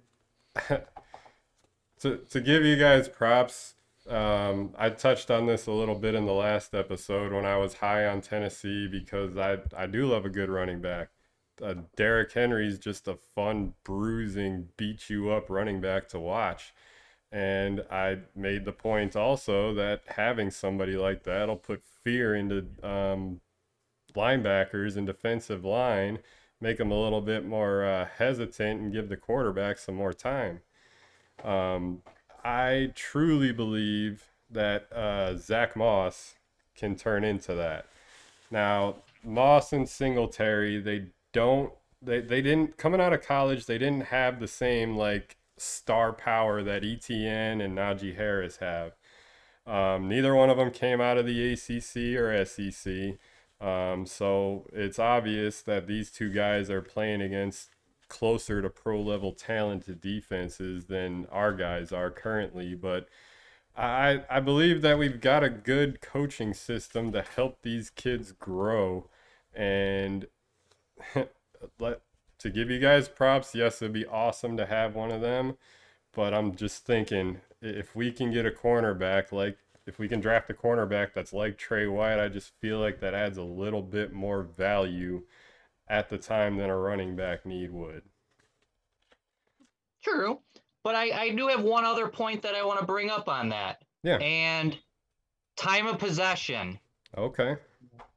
to 0.69 2.17
to 2.31 2.41
give 2.41 2.65
you 2.65 2.77
guys 2.77 3.09
props, 3.09 3.74
um, 4.09 4.75
I 4.77 4.91
touched 4.91 5.31
on 5.31 5.47
this 5.47 5.67
a 5.67 5.73
little 5.73 5.95
bit 5.95 6.15
in 6.15 6.27
the 6.27 6.33
last 6.33 6.75
episode 6.75 7.33
when 7.33 7.47
I 7.47 7.57
was 7.57 7.75
high 7.75 8.07
on 8.07 8.21
Tennessee 8.21 8.87
because 8.87 9.37
I 9.37 9.59
I 9.77 9.87
do 9.87 10.07
love 10.07 10.25
a 10.27 10.31
good 10.31 10.51
running 10.51 10.81
back. 10.81 11.09
Uh, 11.63 11.75
Derrick 11.97 12.33
Henry's 12.33 12.79
just 12.79 13.09
a 13.09 13.17
fun, 13.17 13.75
bruising, 13.85 14.69
beat 14.77 15.09
you 15.09 15.31
up 15.31 15.49
running 15.49 15.81
back 15.81 16.09
to 16.09 16.21
watch. 16.21 16.75
And 17.33 17.85
I 17.91 18.19
made 18.37 18.65
the 18.65 18.73
point 18.73 19.17
also 19.17 19.75
that 19.75 20.03
having 20.07 20.51
somebody 20.51 20.97
like 20.97 21.25
that 21.25 21.49
will 21.49 21.57
put 21.57 21.83
fear 22.05 22.35
into 22.35 22.67
um, 22.83 23.41
linebackers 24.17 24.97
and 24.97 25.07
defensive 25.07 25.65
line, 25.65 26.21
make 26.61 26.79
them 26.79 26.91
a 26.93 27.01
little 27.01 27.21
bit 27.21 27.45
more 27.47 27.85
uh, 27.85 28.07
hesitant 28.19 28.81
and 28.81 28.93
give 28.93 29.09
the 29.09 29.17
quarterback 29.17 29.79
some 29.79 29.95
more 29.97 30.13
time. 30.13 30.61
Um, 31.43 32.03
I 32.45 32.93
truly 32.95 33.53
believe 33.53 34.25
that 34.51 34.93
uh, 34.93 35.37
Zach 35.37 35.77
Moss 35.77 36.35
can 36.77 36.97
turn 36.97 37.25
into 37.25 37.55
that. 37.55 37.87
Now, 38.51 38.97
Moss 39.25 39.73
and 39.73 39.89
Singletary, 39.89 40.81
they 40.81 41.07
don't, 41.33 41.73
they, 42.03 42.21
they 42.21 42.43
didn't, 42.43 42.77
coming 42.77 43.01
out 43.01 43.13
of 43.13 43.23
college, 43.23 43.67
they 43.67 43.79
didn't 43.79 44.07
have 44.07 44.39
the 44.39 44.49
same 44.49 44.97
like 44.97 45.37
star 45.57 46.13
power 46.13 46.63
that 46.63 46.85
Etienne 46.85 47.61
and 47.61 47.77
Najee 47.77 48.17
Harris 48.17 48.59
have. 48.59 48.93
Um, 49.67 50.09
neither 50.09 50.35
one 50.35 50.51
of 50.51 50.59
them 50.59 50.71
came 50.71 51.01
out 51.01 51.17
of 51.17 51.27
the 51.27 51.53
ACC 51.53 52.19
or 52.19 52.45
SEC. 52.45 53.19
Um, 53.61 54.05
so 54.05 54.67
it's 54.73 54.99
obvious 54.99 55.63
that 55.63 55.87
these 55.87 56.11
two 56.11 56.31
guys 56.31 56.69
are 56.69 56.83
playing 56.83 57.23
against 57.23 57.74
closer 58.15 58.63
to 58.63 58.71
pro 58.71 59.01
level 59.01 59.33
talented 59.33 60.01
defenses 60.01 60.85
than 60.85 61.27
our 61.33 61.53
guys 61.53 61.91
are 61.91 62.11
currently. 62.11 62.77
But 62.77 63.09
I, 63.77 64.23
I 64.31 64.39
believe 64.39 64.83
that 64.83 65.01
we've 65.01 65.21
got 65.21 65.43
a 65.43 65.51
good 65.51 66.01
coaching 66.01 66.55
system 66.55 67.11
to 67.11 67.23
help 67.23 67.63
these 67.63 67.91
kids 67.91 68.31
grow. 68.31 69.09
And 69.53 70.29
let, 71.81 72.03
to 72.39 72.51
give 72.51 72.71
you 72.71 72.79
guys 72.79 73.09
props, 73.09 73.53
yes, 73.53 73.83
it'd 73.83 73.93
be 73.93 74.07
awesome 74.07 74.57
to 74.59 74.67
have 74.67 74.95
one 74.95 75.11
of 75.11 75.21
them. 75.21 75.57
But 76.13 76.33
I'm 76.33 76.55
just 76.55 76.87
thinking 76.87 77.41
if 77.61 77.97
we 77.97 78.13
can 78.13 78.31
get 78.31 78.47
a 78.47 78.51
cornerback 78.51 79.33
like 79.33 79.59
if 79.87 79.99
we 79.99 80.09
can 80.09 80.21
draft 80.21 80.49
a 80.51 80.55
cornerback 80.55 81.13
that's 81.15 81.33
like 81.33 81.59
Trey 81.59 81.89
White, 81.89 82.21
I 82.21 82.29
just 82.29 82.53
feel 82.61 82.79
like 82.79 83.01
that 83.01 83.13
adds 83.13 83.39
a 83.39 83.43
little 83.43 83.83
bit 83.83 84.13
more 84.13 84.43
value 84.43 85.25
at 85.89 86.09
the 86.09 86.19
time 86.19 86.57
than 86.57 86.71
a 86.71 86.77
running 86.77 87.17
back 87.17 87.45
need 87.45 87.71
would. 87.71 88.03
True. 90.03 90.41
But 90.83 90.95
I, 90.95 91.11
I 91.19 91.31
do 91.31 91.49
have 91.49 91.63
one 91.63 91.85
other 91.85 92.09
point 92.09 92.43
that 92.43 92.55
I 92.55 92.65
want 92.65 92.81
to 92.81 92.87
bring 92.87 93.11
up 93.11 93.29
on 93.29 93.49
that. 93.51 93.83
Yeah. 94.03 94.17
And 94.17 94.77
time 95.57 95.87
of 95.87 95.99
possession. 95.99 96.79
Okay. 97.17 97.57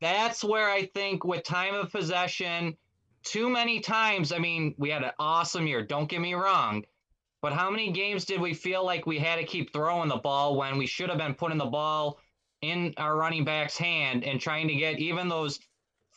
That's 0.02 0.44
where 0.44 0.70
I 0.70 0.86
think 0.94 1.24
with 1.24 1.44
time 1.44 1.74
of 1.74 1.92
possession, 1.92 2.76
too 3.24 3.50
many 3.50 3.80
times, 3.80 4.32
I 4.32 4.38
mean, 4.38 4.76
we 4.78 4.90
had 4.90 5.04
an 5.04 5.12
awesome 5.18 5.66
year, 5.66 5.84
don't 5.84 6.10
get 6.10 6.22
me 6.22 6.34
wrong. 6.34 6.84
But 7.42 7.54
how 7.54 7.70
many 7.70 7.92
games 7.92 8.26
did 8.26 8.42
we 8.42 8.54
feel 8.54 8.84
like 8.84 9.06
we 9.06 9.20
had 9.20 9.38
to 9.38 9.46
keep 9.46 9.72
throwing 9.72 10.10
the 10.10 10.18
ball 10.18 10.58
when 10.58 10.78
we 10.78 10.88
should 10.88 11.10
have 11.10 11.20
been 11.20 11.36
putting 11.36 11.58
the 11.58 11.66
ball 11.66 12.20
in 12.62 12.94
our 12.98 13.16
running 13.16 13.46
back's 13.46 13.78
hand 13.78 14.24
and 14.24 14.42
trying 14.42 14.68
to 14.68 14.76
get 14.76 15.00
even 15.00 15.30
those 15.30 15.60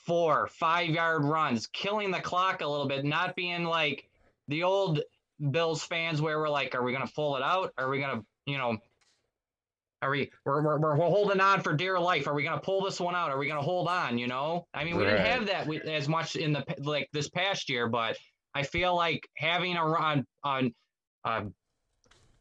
four, 0.07 0.49
five 0.49 0.89
yard 0.89 1.25
runs, 1.25 1.67
killing 1.69 2.11
the 2.11 2.21
clock 2.21 2.61
a 2.61 2.67
little 2.67 2.89
bit, 2.89 3.05
not 3.05 3.37
being 3.37 3.65
like 3.65 4.09
the 4.49 4.63
old 4.63 5.01
Bills 5.51 5.83
fans 5.83 6.21
where 6.21 6.39
we're 6.39 6.49
like, 6.49 6.75
are 6.75 6.83
we 6.83 6.93
going 6.93 7.07
to 7.07 7.13
pull 7.13 7.37
it 7.37 7.43
out? 7.43 7.73
Are 7.79 7.89
we 7.89 7.99
going 7.99 8.21
to, 8.21 8.27
you 8.47 8.59
know, 8.59 8.79
are 10.03 10.11
we 10.11 10.31
we're, 10.45 10.63
we're, 10.63 10.79
we're 10.79 10.95
holding 10.95 11.41
on 11.41 11.61
for 11.61 11.75
dear 11.75 11.99
life? 11.99 12.27
Are 12.27 12.35
we 12.35 12.43
going 12.43 12.59
to 12.59 12.65
pull 12.65 12.83
this 12.83 13.01
one 13.01 13.15
out? 13.15 13.31
Are 13.31 13.39
we 13.39 13.47
going 13.47 13.59
to 13.61 13.65
hold 13.65 13.87
on? 13.89 14.19
You 14.19 14.29
know, 14.29 14.67
I 14.73 14.85
mean, 14.85 14.97
we 14.97 15.05
didn't 15.05 15.27
have 15.27 15.47
that 15.47 15.69
as 15.87 16.09
much 16.09 16.37
in 16.37 16.53
the 16.53 16.65
like 16.79 17.09
this 17.13 17.29
past 17.29 17.69
year, 17.69 17.89
but 17.89 18.17
I 18.55 18.63
feel 18.63 18.97
like 18.97 19.29
having 19.37 19.77
a 19.77 19.85
run 19.85 20.25
on, 20.43 20.75
uh, 21.25 21.43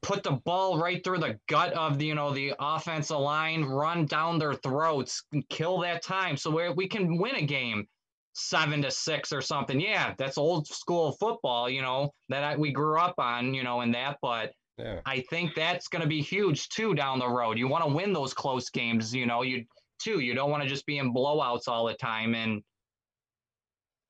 put 0.09 0.23
the 0.23 0.31
ball 0.31 0.79
right 0.79 1.03
through 1.03 1.19
the 1.19 1.39
gut 1.47 1.71
of 1.73 1.99
the 1.99 2.07
you 2.07 2.15
know 2.15 2.33
the 2.33 2.53
offensive 2.59 3.19
line, 3.19 3.63
run 3.63 4.05
down 4.05 4.39
their 4.39 4.55
throats, 4.55 5.23
and 5.33 5.47
kill 5.49 5.79
that 5.79 6.01
time, 6.01 6.35
so 6.35 6.49
where 6.49 6.73
we 6.73 6.87
can 6.87 7.19
win 7.19 7.35
a 7.35 7.45
game 7.45 7.87
seven 8.33 8.81
to 8.81 8.89
six 8.89 9.31
or 9.31 9.41
something. 9.41 9.79
Yeah, 9.79 10.15
that's 10.17 10.39
old 10.39 10.65
school 10.67 11.11
football, 11.19 11.69
you 11.69 11.83
know 11.83 12.11
that 12.29 12.43
I, 12.43 12.55
we 12.57 12.71
grew 12.71 12.99
up 12.99 13.15
on, 13.19 13.53
you 13.53 13.63
know, 13.63 13.81
in 13.81 13.91
that, 13.91 14.17
but. 14.21 14.51
Yeah. 14.77 15.01
I 15.05 15.19
think 15.29 15.55
that's 15.55 15.89
going 15.89 16.03
to 16.03 16.07
be 16.07 16.21
huge 16.21 16.69
too 16.69 16.95
down 16.95 17.19
the 17.19 17.27
road. 17.27 17.57
You 17.57 17.67
want 17.67 17.83
to 17.83 17.93
win 17.93 18.13
those 18.13 18.33
close 18.33 18.69
games, 18.69 19.13
you 19.13 19.25
know, 19.25 19.41
you 19.41 19.65
too. 20.01 20.21
You 20.21 20.33
don't 20.33 20.49
want 20.49 20.63
to 20.63 20.69
just 20.69 20.85
be 20.85 20.99
in 20.99 21.13
blowouts 21.13 21.67
all 21.67 21.85
the 21.85 21.95
time. 21.95 22.33
And 22.33 22.63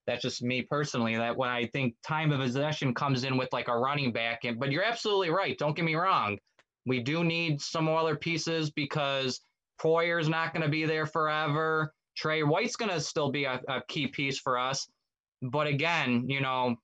that's 0.10 0.24
just 0.24 0.42
me 0.42 0.64
personally. 0.64 1.16
That 1.16 1.38
when 1.38 1.50
I 1.50 1.68
think 1.68 1.96
time 2.06 2.32
of 2.32 2.40
possession 2.40 2.94
comes 2.94 3.24
in 3.24 3.38
with 3.38 3.50
like 3.54 3.68
a 3.68 3.78
running 3.78 4.12
back, 4.12 4.44
and 4.44 4.60
but 4.60 4.72
you're 4.72 4.84
absolutely 4.84 5.30
right. 5.30 5.58
Don't 5.58 5.76
get 5.76 5.86
me 5.86 5.96
wrong. 5.96 6.38
We 6.86 7.02
do 7.02 7.24
need 7.24 7.62
some 7.62 7.88
other 7.88 8.16
pieces 8.16 8.72
because 8.72 9.42
Poyer's 9.80 10.28
not 10.28 10.54
going 10.54 10.64
to 10.64 10.70
be 10.70 10.86
there 10.86 11.06
forever. 11.06 11.94
Trey 12.18 12.42
White's 12.44 12.76
going 12.76 12.92
to 12.92 13.00
still 13.00 13.32
be 13.32 13.46
a, 13.46 13.62
a 13.68 13.82
key 13.88 14.08
piece 14.08 14.40
for 14.40 14.58
us. 14.58 14.88
But 15.42 15.68
again, 15.68 16.26
you 16.28 16.42
know, 16.42 16.76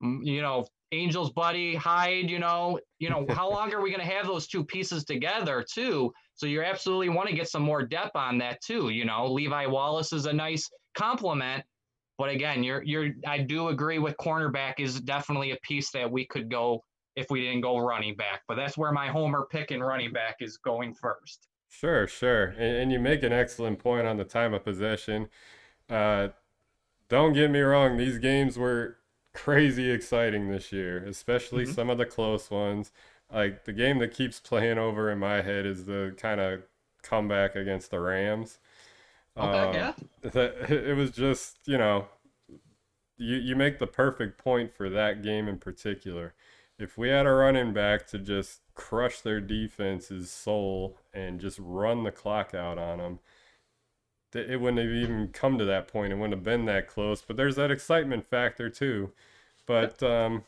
you 0.00 0.40
know, 0.40 0.66
Angels 0.92 1.30
buddy 1.30 1.74
Hyde, 1.74 2.30
you 2.30 2.38
know, 2.38 2.80
you 2.98 3.10
know, 3.10 3.26
how 3.30 3.50
long 3.50 3.72
are 3.74 3.80
we 3.80 3.90
going 3.90 4.06
to 4.06 4.14
have 4.14 4.26
those 4.26 4.46
two 4.46 4.64
pieces 4.64 5.04
together 5.04 5.64
too? 5.70 6.12
So 6.34 6.46
you 6.46 6.62
absolutely 6.62 7.10
want 7.10 7.28
to 7.28 7.34
get 7.34 7.48
some 7.48 7.62
more 7.62 7.82
depth 7.82 8.16
on 8.16 8.38
that 8.38 8.60
too. 8.62 8.88
You 8.88 9.04
know, 9.04 9.26
Levi 9.30 9.66
Wallace 9.66 10.12
is 10.12 10.26
a 10.26 10.32
nice 10.32 10.68
compliment, 10.96 11.62
but 12.20 12.28
again, 12.28 12.62
you're 12.62 12.82
you're 12.82 13.12
I 13.26 13.38
do 13.38 13.68
agree 13.68 13.98
with 13.98 14.14
cornerback 14.18 14.74
is 14.78 15.00
definitely 15.00 15.52
a 15.52 15.56
piece 15.62 15.90
that 15.92 16.12
we 16.12 16.26
could 16.26 16.50
go 16.50 16.84
if 17.16 17.30
we 17.30 17.40
didn't 17.40 17.62
go 17.62 17.78
running 17.78 18.14
back. 18.14 18.42
But 18.46 18.56
that's 18.56 18.76
where 18.76 18.92
my 18.92 19.08
homer 19.08 19.46
pick 19.50 19.70
and 19.70 19.82
running 19.82 20.12
back 20.12 20.36
is 20.40 20.58
going 20.58 20.92
first. 20.94 21.48
Sure, 21.70 22.06
sure. 22.06 22.48
And, 22.58 22.76
and 22.76 22.92
you 22.92 22.98
make 23.00 23.22
an 23.22 23.32
excellent 23.32 23.78
point 23.78 24.06
on 24.06 24.18
the 24.18 24.24
time 24.24 24.52
of 24.52 24.62
possession. 24.64 25.28
Uh, 25.88 26.28
don't 27.08 27.32
get 27.32 27.50
me 27.50 27.60
wrong, 27.60 27.96
these 27.96 28.18
games 28.18 28.58
were 28.58 28.98
crazy 29.32 29.90
exciting 29.90 30.50
this 30.50 30.72
year, 30.72 30.98
especially 31.06 31.64
Mhm. 31.64 31.74
some 31.74 31.90
of 31.90 31.98
the 31.98 32.06
close 32.06 32.50
ones. 32.50 32.92
Like 33.32 33.64
the 33.64 33.72
game 33.72 33.98
that 34.00 34.12
keeps 34.12 34.40
playing 34.40 34.78
over 34.78 35.10
in 35.10 35.18
my 35.18 35.42
head 35.42 35.64
is 35.66 35.86
the 35.86 36.14
kind 36.18 36.40
of 36.40 36.64
comeback 37.02 37.56
against 37.56 37.90
the 37.90 38.00
Rams. 38.00 38.58
Okay, 39.36 39.68
Um, 39.68 39.74
yeah. 39.74 39.92
that 40.32 40.70
it 40.70 40.96
was 40.96 41.10
just 41.10 41.58
you 41.66 41.78
know 41.78 42.06
you 43.16 43.36
you 43.36 43.56
make 43.56 43.78
the 43.78 43.86
perfect 43.86 44.38
point 44.38 44.72
for 44.74 44.88
that 44.90 45.22
game 45.22 45.48
in 45.48 45.58
particular 45.58 46.34
if 46.78 46.96
we 46.96 47.08
had 47.10 47.26
a 47.26 47.32
running 47.32 47.72
back 47.72 48.06
to 48.06 48.18
just 48.18 48.60
crush 48.74 49.20
their 49.20 49.40
defense's 49.40 50.30
soul 50.30 50.98
and 51.12 51.40
just 51.40 51.58
run 51.60 52.04
the 52.04 52.10
clock 52.10 52.54
out 52.54 52.78
on 52.78 52.98
them 52.98 53.18
it 54.34 54.60
wouldn't 54.60 54.78
have 54.78 54.90
even 54.90 55.28
come 55.28 55.58
to 55.58 55.64
that 55.64 55.88
point. 55.88 56.12
It 56.12 56.16
wouldn't 56.16 56.34
have 56.34 56.44
been 56.44 56.64
that 56.66 56.86
close. 56.88 57.22
But 57.22 57.36
there's 57.36 57.56
that 57.56 57.70
excitement 57.70 58.26
factor 58.28 58.68
too. 58.68 59.12
But 59.66 60.02
um, 60.02 60.44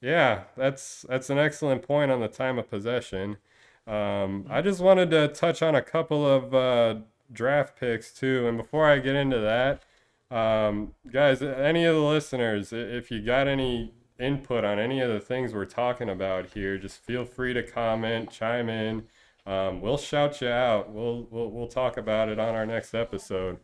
yeah, 0.00 0.44
that's 0.56 1.04
that's 1.08 1.30
an 1.30 1.38
excellent 1.38 1.82
point 1.82 2.10
on 2.10 2.20
the 2.20 2.28
time 2.28 2.58
of 2.58 2.70
possession. 2.70 3.38
Um, 3.86 4.46
I 4.50 4.62
just 4.62 4.80
wanted 4.80 5.10
to 5.10 5.28
touch 5.28 5.62
on 5.62 5.74
a 5.74 5.82
couple 5.82 6.26
of 6.26 6.54
uh, 6.54 6.96
draft 7.32 7.78
picks 7.78 8.12
too. 8.12 8.46
And 8.46 8.56
before 8.56 8.86
I 8.86 8.98
get 8.98 9.14
into 9.14 9.38
that, 9.40 9.82
um, 10.30 10.94
guys, 11.10 11.42
any 11.42 11.84
of 11.84 11.94
the 11.94 12.02
listeners, 12.02 12.72
if 12.72 13.10
you 13.10 13.20
got 13.20 13.46
any 13.46 13.92
input 14.18 14.64
on 14.64 14.78
any 14.78 15.00
of 15.00 15.10
the 15.10 15.20
things 15.20 15.52
we're 15.52 15.64
talking 15.64 16.08
about 16.08 16.46
here, 16.46 16.78
just 16.78 16.98
feel 16.98 17.24
free 17.24 17.52
to 17.54 17.62
comment, 17.62 18.30
chime 18.30 18.68
in. 18.68 19.04
Um, 19.46 19.80
we'll 19.80 19.98
shout 19.98 20.40
you 20.40 20.48
out. 20.48 20.90
We'll, 20.90 21.26
we'll 21.30 21.50
we'll 21.50 21.68
talk 21.68 21.96
about 21.96 22.28
it 22.28 22.38
on 22.38 22.54
our 22.54 22.66
next 22.66 22.94
episode. 22.94 23.58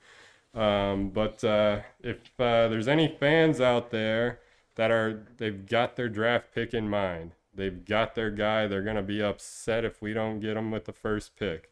Um, 0.55 1.11
but 1.11 1.43
uh, 1.43 1.81
if 2.01 2.19
uh, 2.39 2.69
there's 2.69 2.89
any 2.89 3.09
fans 3.09 3.61
out 3.61 3.91
there 3.91 4.41
that 4.77 4.91
are 4.91 5.27
they've 5.39 5.67
got 5.67 5.97
their 5.97 6.09
draft 6.09 6.55
pick 6.55 6.73
in 6.75 6.89
mind, 6.89 7.33
they've 7.53 7.85
got 7.85 8.15
their 8.15 8.31
guy, 8.31 8.69
they're 8.69 8.83
gonna 8.83 9.03
be 9.03 9.21
upset 9.23 9.85
if 9.85 10.01
we 10.01 10.13
don't 10.13 10.39
get 10.39 10.55
them 10.55 10.71
with 10.71 10.85
the 10.85 10.93
first 10.93 11.37
pick. 11.37 11.72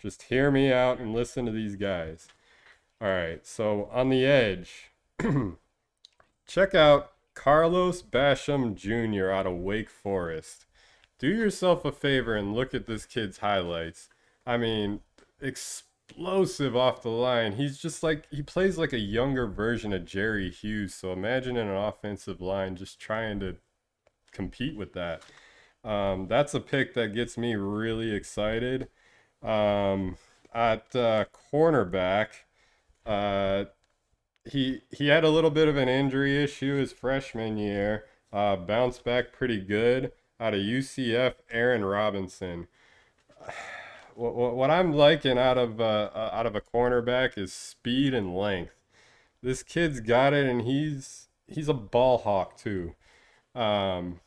Just 0.00 0.24
hear 0.24 0.50
me 0.50 0.72
out 0.72 1.00
and 1.00 1.12
listen 1.12 1.46
to 1.46 1.52
these 1.52 1.76
guys. 1.76 2.28
All 3.00 3.08
right, 3.08 3.46
so 3.46 3.88
on 3.92 4.08
the 4.08 4.24
edge, 4.24 4.90
check 6.46 6.74
out 6.74 7.12
Carlos 7.34 8.02
Basham 8.02 8.74
Jr. 8.74 9.30
out 9.30 9.46
of 9.46 9.54
Wake 9.54 9.90
Forest. 9.90 10.66
Do 11.18 11.28
yourself 11.28 11.84
a 11.84 11.92
favor 11.92 12.34
and 12.34 12.54
look 12.54 12.74
at 12.74 12.86
this 12.86 13.06
kid's 13.06 13.38
highlights. 13.38 14.08
I 14.46 14.56
mean, 14.56 15.00
explosive 15.40 16.76
off 16.76 17.02
the 17.02 17.10
line. 17.10 17.52
He's 17.52 17.78
just 17.78 18.02
like, 18.02 18.26
he 18.30 18.42
plays 18.42 18.78
like 18.78 18.92
a 18.92 18.98
younger 18.98 19.46
version 19.46 19.92
of 19.92 20.04
Jerry 20.04 20.50
Hughes. 20.50 20.94
So 20.94 21.12
imagine 21.12 21.56
in 21.56 21.68
an 21.68 21.76
offensive 21.76 22.40
line 22.40 22.76
just 22.76 23.00
trying 23.00 23.40
to 23.40 23.56
compete 24.32 24.76
with 24.76 24.92
that. 24.94 25.22
Um, 25.84 26.26
that's 26.28 26.54
a 26.54 26.60
pick 26.60 26.94
that 26.94 27.14
gets 27.14 27.38
me 27.38 27.54
really 27.54 28.12
excited. 28.12 28.88
Um, 29.42 30.16
at 30.52 30.94
uh, 30.96 31.26
cornerback, 31.52 32.28
uh, 33.06 33.66
he 34.44 34.80
he 34.90 35.08
had 35.08 35.24
a 35.24 35.30
little 35.30 35.50
bit 35.50 35.68
of 35.68 35.76
an 35.76 35.88
injury 35.88 36.42
issue 36.42 36.76
his 36.76 36.92
freshman 36.92 37.56
year. 37.56 38.04
Uh, 38.32 38.56
bounced 38.56 39.04
back 39.04 39.32
pretty 39.32 39.60
good 39.60 40.12
out 40.40 40.54
of 40.54 40.60
UCF. 40.60 41.34
Aaron 41.50 41.84
Robinson. 41.84 42.68
What, 44.14 44.34
what, 44.34 44.56
what 44.56 44.68
I'm 44.68 44.92
liking 44.92 45.38
out 45.38 45.58
of 45.58 45.80
uh, 45.80 46.10
uh, 46.12 46.30
out 46.32 46.44
of 46.44 46.56
a 46.56 46.60
cornerback 46.60 47.38
is 47.38 47.52
speed 47.52 48.12
and 48.12 48.36
length. 48.36 48.74
This 49.44 49.62
kid's 49.62 50.00
got 50.00 50.32
it, 50.32 50.44
and 50.44 50.62
he's 50.62 51.28
he's 51.46 51.68
a 51.68 51.74
ball 51.74 52.18
hawk 52.18 52.56
too. 52.56 52.96
Um, 53.54 54.18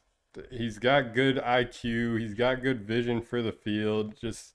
he's 0.49 0.80
got 0.80 1.14
good 1.14 1.36
IQ. 1.36 2.22
He's 2.22 2.34
got 2.34 2.64
good 2.64 2.88
vision 2.88 3.22
for 3.22 3.41
the 3.41 3.51
field. 3.51 4.16
Just 4.16 4.53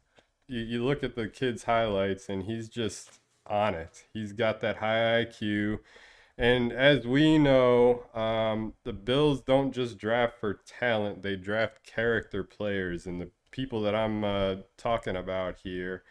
you, 0.49 0.61
you 0.61 0.85
look 0.85 1.03
at 1.03 1.15
the 1.15 1.29
kid's 1.29 1.65
highlights, 1.65 2.29
and 2.29 2.45
he's 2.45 2.69
just 2.69 3.21
on 3.47 3.75
it. 3.75 4.05
He's 4.13 4.33
got 4.33 4.61
that 4.61 4.77
high 4.77 5.25
IQ. 5.25 5.81
And 6.39 6.73
as 6.73 7.07
we 7.07 7.39
know, 7.39 8.05
um, 8.15 8.75
the 8.85 8.93
Bills 8.93 9.41
don't 9.41 9.73
just 9.73 9.97
draft 9.99 10.35
for 10.39 10.61
talent, 10.67 11.23
they 11.23 11.37
draft 11.37 11.85
character 11.85 12.45
players. 12.45 13.07
And 13.07 13.21
the 13.21 13.31
people 13.51 13.81
that 13.83 13.95
I'm 13.95 14.23
uh, 14.23 14.57
talking 14.77 15.17
about 15.17 15.57
here, 15.63 16.03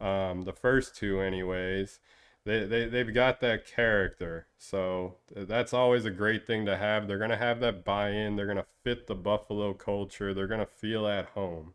um, 0.00 0.42
the 0.42 0.52
first 0.52 0.96
two, 0.96 1.20
anyways, 1.20 2.00
they, 2.44 2.64
they, 2.64 2.86
they've 2.86 3.14
got 3.14 3.40
that 3.40 3.66
character. 3.66 4.46
So 4.58 5.16
that's 5.34 5.72
always 5.72 6.04
a 6.04 6.10
great 6.10 6.44
thing 6.46 6.66
to 6.66 6.76
have. 6.76 7.06
They're 7.06 7.18
going 7.18 7.30
to 7.30 7.36
have 7.36 7.60
that 7.60 7.84
buy 7.84 8.10
in, 8.10 8.34
they're 8.34 8.46
going 8.46 8.58
to 8.58 8.66
fit 8.82 9.06
the 9.06 9.14
Buffalo 9.14 9.74
culture, 9.74 10.34
they're 10.34 10.46
going 10.48 10.60
to 10.60 10.66
feel 10.66 11.06
at 11.06 11.26
home. 11.26 11.74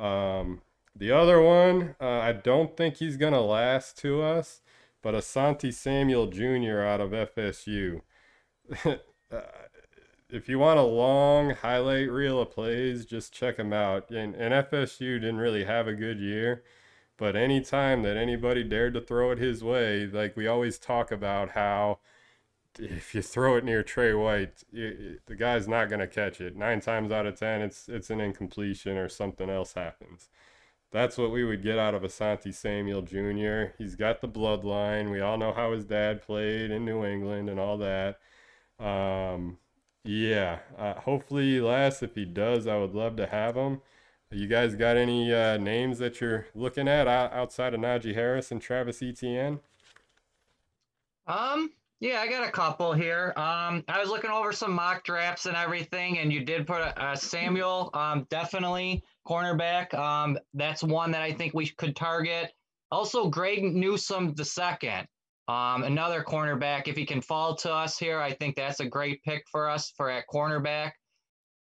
Um, 0.00 0.62
the 0.94 1.12
other 1.12 1.40
one, 1.40 1.94
uh, 2.00 2.18
I 2.20 2.32
don't 2.32 2.76
think 2.76 2.96
he's 2.96 3.16
going 3.16 3.32
to 3.32 3.40
last 3.40 3.96
to 3.98 4.22
us, 4.22 4.60
but 5.02 5.14
Asante 5.14 5.72
Samuel 5.72 6.26
Jr. 6.26 6.80
out 6.80 7.00
of 7.00 7.10
FSU. 7.10 8.02
Uh, 9.32 9.42
if 10.28 10.48
you 10.48 10.58
want 10.58 10.80
a 10.80 10.82
long 10.82 11.50
highlight 11.50 12.10
reel 12.10 12.40
of 12.40 12.50
plays, 12.50 13.06
just 13.06 13.32
check 13.32 13.58
him 13.58 13.72
out. 13.72 14.10
And, 14.10 14.34
and 14.34 14.52
FSU 14.52 15.20
didn't 15.20 15.38
really 15.38 15.62
have 15.62 15.86
a 15.86 15.94
good 15.94 16.18
year, 16.18 16.64
but 17.16 17.36
anytime 17.36 18.02
that 18.02 18.16
anybody 18.16 18.64
dared 18.64 18.94
to 18.94 19.00
throw 19.00 19.30
it 19.30 19.38
his 19.38 19.62
way, 19.62 20.06
like 20.06 20.36
we 20.36 20.48
always 20.48 20.80
talk 20.80 21.12
about 21.12 21.50
how 21.50 22.00
if 22.78 23.14
you 23.14 23.22
throw 23.22 23.56
it 23.56 23.64
near 23.64 23.84
Trey 23.84 24.14
White, 24.14 24.64
the 24.72 25.36
guy's 25.38 25.68
not 25.68 25.88
going 25.88 26.00
to 26.00 26.08
catch 26.08 26.40
it. 26.40 26.56
Nine 26.56 26.80
times 26.80 27.12
out 27.12 27.26
of 27.26 27.38
ten, 27.38 27.62
it's 27.62 27.88
it's 27.88 28.10
an 28.10 28.20
incompletion 28.20 28.96
or 28.96 29.08
something 29.08 29.48
else 29.48 29.74
happens 29.74 30.28
that's 30.92 31.16
what 31.16 31.30
we 31.30 31.44
would 31.44 31.62
get 31.62 31.78
out 31.78 31.94
of 31.94 32.02
Asante 32.02 32.52
Samuel 32.52 33.02
Jr. 33.02 33.72
He's 33.78 33.94
got 33.94 34.20
the 34.20 34.28
bloodline. 34.28 35.10
We 35.10 35.20
all 35.20 35.38
know 35.38 35.52
how 35.52 35.72
his 35.72 35.84
dad 35.84 36.22
played 36.22 36.70
in 36.70 36.84
New 36.84 37.04
England 37.04 37.48
and 37.48 37.60
all 37.60 37.78
that. 37.78 38.18
Um, 38.78 39.58
yeah, 40.04 40.60
uh, 40.76 40.94
hopefully 40.94 41.54
he 41.54 41.60
lasts. 41.60 42.02
If 42.02 42.14
he 42.14 42.24
does, 42.24 42.66
I 42.66 42.76
would 42.76 42.94
love 42.94 43.16
to 43.16 43.26
have 43.26 43.54
him. 43.56 43.82
You 44.32 44.46
guys 44.46 44.74
got 44.76 44.96
any 44.96 45.32
uh, 45.32 45.56
names 45.56 45.98
that 45.98 46.20
you're 46.20 46.46
looking 46.54 46.86
at 46.86 47.08
outside 47.08 47.74
of 47.74 47.80
Najee 47.80 48.14
Harris 48.14 48.52
and 48.52 48.62
Travis 48.62 49.02
Etienne? 49.02 49.58
Um, 51.26 51.72
yeah, 51.98 52.20
I 52.20 52.28
got 52.28 52.48
a 52.48 52.50
couple 52.50 52.92
here. 52.92 53.32
Um, 53.36 53.84
I 53.88 53.98
was 54.00 54.08
looking 54.08 54.30
over 54.30 54.52
some 54.52 54.72
mock 54.72 55.04
drafts 55.04 55.46
and 55.46 55.56
everything, 55.56 56.18
and 56.18 56.32
you 56.32 56.44
did 56.44 56.66
put 56.66 56.80
a, 56.80 57.10
a 57.10 57.16
Samuel. 57.16 57.90
Um, 57.92 58.26
definitely 58.30 59.02
cornerback. 59.26 59.94
Um, 59.94 60.38
that's 60.54 60.82
one 60.82 61.10
that 61.12 61.22
I 61.22 61.32
think 61.32 61.54
we 61.54 61.68
could 61.68 61.96
target. 61.96 62.52
Also, 62.90 63.28
Greg 63.28 63.62
Newsome 63.64 64.34
the 64.34 64.44
second, 64.44 65.06
um, 65.48 65.84
another 65.84 66.22
cornerback. 66.22 66.88
If 66.88 66.96
he 66.96 67.06
can 67.06 67.20
fall 67.20 67.54
to 67.56 67.72
us 67.72 67.98
here, 67.98 68.20
I 68.20 68.32
think 68.32 68.56
that's 68.56 68.80
a 68.80 68.86
great 68.86 69.22
pick 69.22 69.44
for 69.50 69.68
us 69.68 69.92
for 69.96 70.10
a 70.10 70.22
cornerback. 70.32 70.92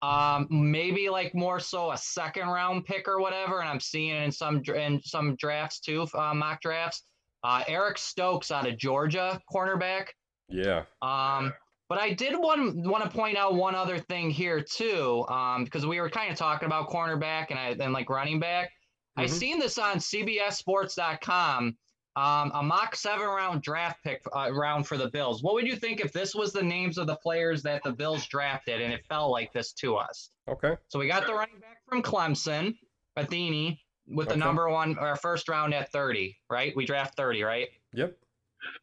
Um, 0.01 0.47
maybe 0.49 1.09
like 1.09 1.33
more 1.33 1.59
so 1.59 1.91
a 1.91 1.97
second 1.97 2.47
round 2.47 2.85
pick 2.85 3.07
or 3.07 3.19
whatever. 3.19 3.59
And 3.61 3.69
I'm 3.69 3.79
seeing 3.79 4.15
in 4.23 4.31
some 4.31 4.61
in 4.63 5.01
some 5.03 5.35
drafts 5.37 5.79
too, 5.79 6.07
uh, 6.13 6.33
mock 6.33 6.61
drafts. 6.61 7.03
Uh, 7.43 7.63
Eric 7.67 7.97
Stokes 7.97 8.51
out 8.51 8.67
of 8.67 8.77
Georgia, 8.77 9.41
cornerback. 9.53 10.07
Yeah. 10.49 10.83
Um, 11.01 11.53
but 11.89 11.99
I 11.99 12.13
did 12.13 12.33
want 12.37 12.85
want 12.85 13.03
to 13.03 13.09
point 13.09 13.37
out 13.37 13.55
one 13.55 13.75
other 13.75 13.97
thing 13.97 14.29
here 14.29 14.61
too, 14.61 15.25
um, 15.29 15.63
because 15.63 15.85
we 15.85 15.99
were 16.01 16.09
kind 16.09 16.31
of 16.31 16.37
talking 16.37 16.65
about 16.65 16.89
cornerback 16.89 17.47
and 17.49 17.59
I 17.59 17.75
and 17.83 17.93
like 17.93 18.09
running 18.09 18.39
back. 18.39 18.67
Mm-hmm. 18.67 19.21
I 19.21 19.25
seen 19.27 19.59
this 19.59 19.77
on 19.77 19.97
CBSSports.com, 19.97 21.77
um, 22.15 22.51
a 22.53 22.61
mock 22.61 22.95
seven 22.95 23.25
round 23.25 23.61
draft 23.61 24.03
pick 24.03 24.21
uh, 24.35 24.51
round 24.51 24.85
for 24.85 24.97
the 24.97 25.09
Bills. 25.09 25.41
What 25.43 25.53
would 25.53 25.67
you 25.67 25.75
think 25.75 26.01
if 26.01 26.11
this 26.11 26.35
was 26.35 26.51
the 26.51 26.63
names 26.63 26.97
of 26.97 27.07
the 27.07 27.15
players 27.17 27.63
that 27.63 27.83
the 27.83 27.93
Bills 27.93 28.25
drafted 28.27 28.81
and 28.81 28.91
it 28.91 29.05
fell 29.07 29.31
like 29.31 29.53
this 29.53 29.71
to 29.73 29.95
us? 29.95 30.31
Okay. 30.49 30.75
So 30.89 30.99
we 30.99 31.07
got 31.07 31.25
the 31.25 31.33
running 31.33 31.59
back 31.59 31.77
from 31.87 32.01
Clemson, 32.01 32.75
Athene, 33.15 33.77
with 34.07 34.27
okay. 34.27 34.35
the 34.35 34.45
number 34.45 34.69
one 34.69 34.97
our 34.97 35.15
first 35.15 35.47
round 35.49 35.73
at 35.73 35.91
30, 35.91 36.37
right? 36.49 36.73
We 36.75 36.85
draft 36.85 37.15
30, 37.15 37.43
right? 37.43 37.67
Yep. 37.93 38.17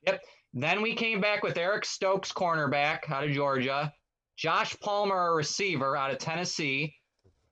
Yep. 0.07 0.21
Then 0.55 0.83
we 0.83 0.95
came 0.95 1.21
back 1.21 1.43
with 1.43 1.59
Eric 1.59 1.85
Stokes, 1.85 2.33
cornerback 2.33 3.11
out 3.11 3.25
of 3.25 3.33
Georgia, 3.33 3.93
Josh 4.37 4.79
Palmer, 4.79 5.33
a 5.33 5.35
receiver 5.35 5.97
out 5.97 6.13
of 6.13 6.19
Tennessee. 6.19 6.95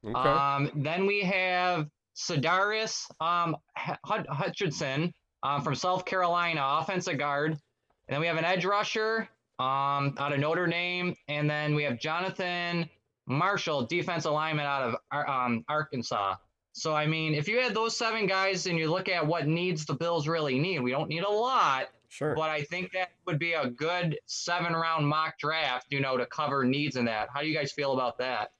Okay. 0.04 0.14
Um, 0.14 0.70
then 0.76 1.06
we 1.06 1.20
have 1.22 1.88
Sadarius 2.16 3.04
um, 3.20 3.56
Hutcherson 3.76 5.12
um, 5.42 5.62
from 5.62 5.74
South 5.74 6.04
Carolina, 6.04 6.62
offensive 6.64 7.18
guard. 7.18 7.52
And 7.52 8.14
then 8.14 8.20
we 8.20 8.28
have 8.28 8.36
an 8.36 8.44
edge 8.44 8.64
rusher 8.64 9.28
um, 9.58 10.14
out 10.18 10.32
of 10.32 10.38
Notre 10.38 10.68
Dame. 10.68 11.16
And 11.26 11.50
then 11.50 11.74
we 11.74 11.82
have 11.82 11.98
Jonathan 11.98 12.88
Marshall, 13.26 13.86
defensive 13.86 14.32
lineman 14.32 14.66
out 14.66 14.94
of 15.12 15.26
um, 15.28 15.64
Arkansas. 15.68 16.36
So, 16.72 16.94
I 16.94 17.06
mean, 17.06 17.34
if 17.34 17.48
you 17.48 17.60
had 17.60 17.74
those 17.74 17.96
seven 17.96 18.26
guys 18.26 18.66
and 18.66 18.78
you 18.78 18.90
look 18.90 19.08
at 19.08 19.26
what 19.26 19.46
needs 19.46 19.84
the 19.84 19.94
Bills 19.94 20.28
really 20.28 20.58
need, 20.58 20.80
we 20.80 20.92
don't 20.92 21.08
need 21.08 21.24
a 21.24 21.30
lot. 21.30 21.88
Sure. 22.12 22.34
But 22.34 22.50
I 22.50 22.62
think 22.64 22.92
that 22.92 23.12
would 23.24 23.38
be 23.38 23.54
a 23.54 23.70
good 23.70 24.18
seven 24.26 24.74
round 24.74 25.08
mock 25.08 25.38
draft, 25.38 25.86
you 25.88 25.98
know, 25.98 26.18
to 26.18 26.26
cover 26.26 26.62
needs 26.62 26.96
in 26.96 27.06
that. 27.06 27.30
How 27.32 27.40
do 27.40 27.46
you 27.46 27.56
guys 27.56 27.72
feel 27.72 27.94
about 27.94 28.18
that? 28.18 28.52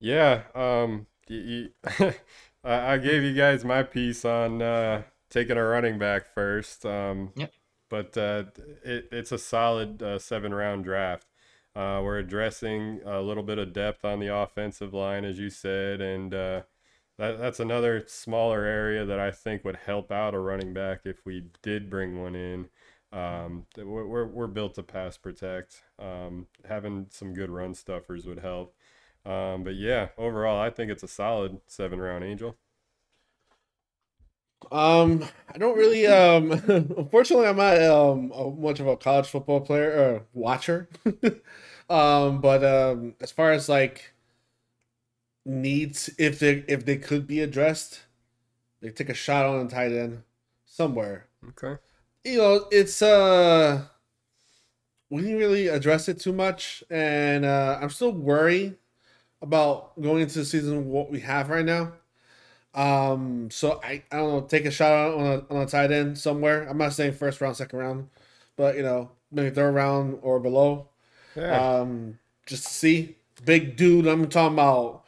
Yeah. 0.00 0.44
Um, 0.54 1.06
you, 1.28 1.68
you 2.00 2.14
I 2.64 2.96
gave 2.96 3.24
you 3.24 3.34
guys 3.34 3.62
my 3.62 3.82
piece 3.82 4.24
on 4.24 4.62
uh, 4.62 5.02
taking 5.28 5.58
a 5.58 5.62
running 5.62 5.98
back 5.98 6.32
first. 6.32 6.86
Um, 6.86 7.32
yep. 7.36 7.52
But 7.90 8.16
uh, 8.16 8.44
it, 8.82 9.06
it's 9.12 9.32
a 9.32 9.38
solid 9.38 10.02
uh, 10.02 10.18
seven 10.18 10.54
round 10.54 10.84
draft. 10.84 11.26
Uh, 11.76 12.00
we're 12.02 12.20
addressing 12.20 13.02
a 13.04 13.20
little 13.20 13.42
bit 13.42 13.58
of 13.58 13.74
depth 13.74 14.02
on 14.02 14.18
the 14.18 14.34
offensive 14.34 14.94
line, 14.94 15.26
as 15.26 15.38
you 15.38 15.50
said, 15.50 16.00
and 16.00 16.32
uh, 16.32 16.62
that, 17.22 17.38
that's 17.38 17.60
another 17.60 18.02
smaller 18.08 18.64
area 18.64 19.04
that 19.04 19.20
I 19.20 19.30
think 19.30 19.64
would 19.64 19.76
help 19.76 20.10
out 20.10 20.34
a 20.34 20.40
running 20.40 20.72
back 20.72 21.02
if 21.04 21.24
we 21.24 21.44
did 21.62 21.88
bring 21.88 22.20
one 22.20 22.34
in. 22.34 22.68
Um, 23.12 23.66
we're, 23.76 24.26
we're, 24.26 24.46
built 24.48 24.74
to 24.74 24.82
pass 24.82 25.16
protect. 25.18 25.82
Um, 26.00 26.48
having 26.68 27.06
some 27.10 27.32
good 27.32 27.50
run 27.50 27.74
stuffers 27.74 28.26
would 28.26 28.40
help. 28.40 28.74
Um, 29.24 29.62
but 29.62 29.76
yeah, 29.76 30.08
overall, 30.18 30.60
I 30.60 30.70
think 30.70 30.90
it's 30.90 31.04
a 31.04 31.08
solid 31.08 31.60
seven 31.68 32.00
round 32.00 32.24
angel. 32.24 32.56
Um, 34.72 35.24
I 35.54 35.58
don't 35.58 35.78
really. 35.78 36.06
Um, 36.06 36.50
unfortunately, 36.66 37.46
I'm 37.46 37.56
not 37.56 37.80
um 37.82 38.32
much 38.60 38.80
of 38.80 38.88
a 38.88 38.96
college 38.96 39.26
football 39.28 39.60
player 39.60 39.90
or 39.92 40.22
watcher. 40.32 40.88
um, 41.90 42.40
but 42.40 42.64
um, 42.64 43.14
as 43.20 43.30
far 43.30 43.52
as 43.52 43.68
like 43.68 44.12
needs, 45.44 46.10
if 46.18 46.38
they 46.38 46.64
if 46.68 46.84
they 46.84 46.96
could 46.96 47.26
be 47.26 47.40
addressed, 47.40 48.00
they 48.80 48.90
take 48.90 49.08
a 49.08 49.14
shot 49.14 49.46
on 49.46 49.66
a 49.66 49.68
tight 49.68 49.92
end 49.92 50.22
somewhere. 50.64 51.26
Okay. 51.50 51.80
You 52.24 52.38
know, 52.38 52.66
it's 52.70 53.02
uh, 53.02 53.82
we 55.10 55.22
didn't 55.22 55.38
really 55.38 55.68
address 55.68 56.08
it 56.08 56.20
too 56.20 56.32
much, 56.32 56.84
and 56.90 57.44
uh, 57.44 57.78
I'm 57.80 57.90
still 57.90 58.12
worried 58.12 58.76
about 59.40 60.00
going 60.00 60.22
into 60.22 60.38
the 60.38 60.44
season 60.44 60.88
what 60.88 61.10
we 61.10 61.20
have 61.20 61.50
right 61.50 61.64
now. 61.64 61.92
Um, 62.74 63.50
so 63.50 63.80
I, 63.84 64.02
I 64.10 64.16
don't 64.16 64.32
know, 64.32 64.40
take 64.42 64.64
a 64.64 64.70
shot 64.70 65.14
on 65.14 65.26
a, 65.26 65.54
on 65.54 65.62
a 65.62 65.66
tight 65.66 65.90
end 65.90 66.16
somewhere. 66.16 66.66
I'm 66.68 66.78
not 66.78 66.94
saying 66.94 67.12
first 67.14 67.40
round, 67.40 67.56
second 67.56 67.78
round, 67.78 68.08
but 68.56 68.76
you 68.76 68.82
know, 68.82 69.10
maybe 69.30 69.50
third 69.50 69.72
round 69.72 70.18
or 70.22 70.40
below. 70.40 70.88
Yeah. 71.36 71.80
Um, 71.80 72.18
just 72.46 72.64
to 72.64 72.72
see 72.72 73.16
big 73.44 73.76
dude. 73.76 74.06
I'm 74.06 74.28
talking 74.28 74.54
about, 74.54 75.01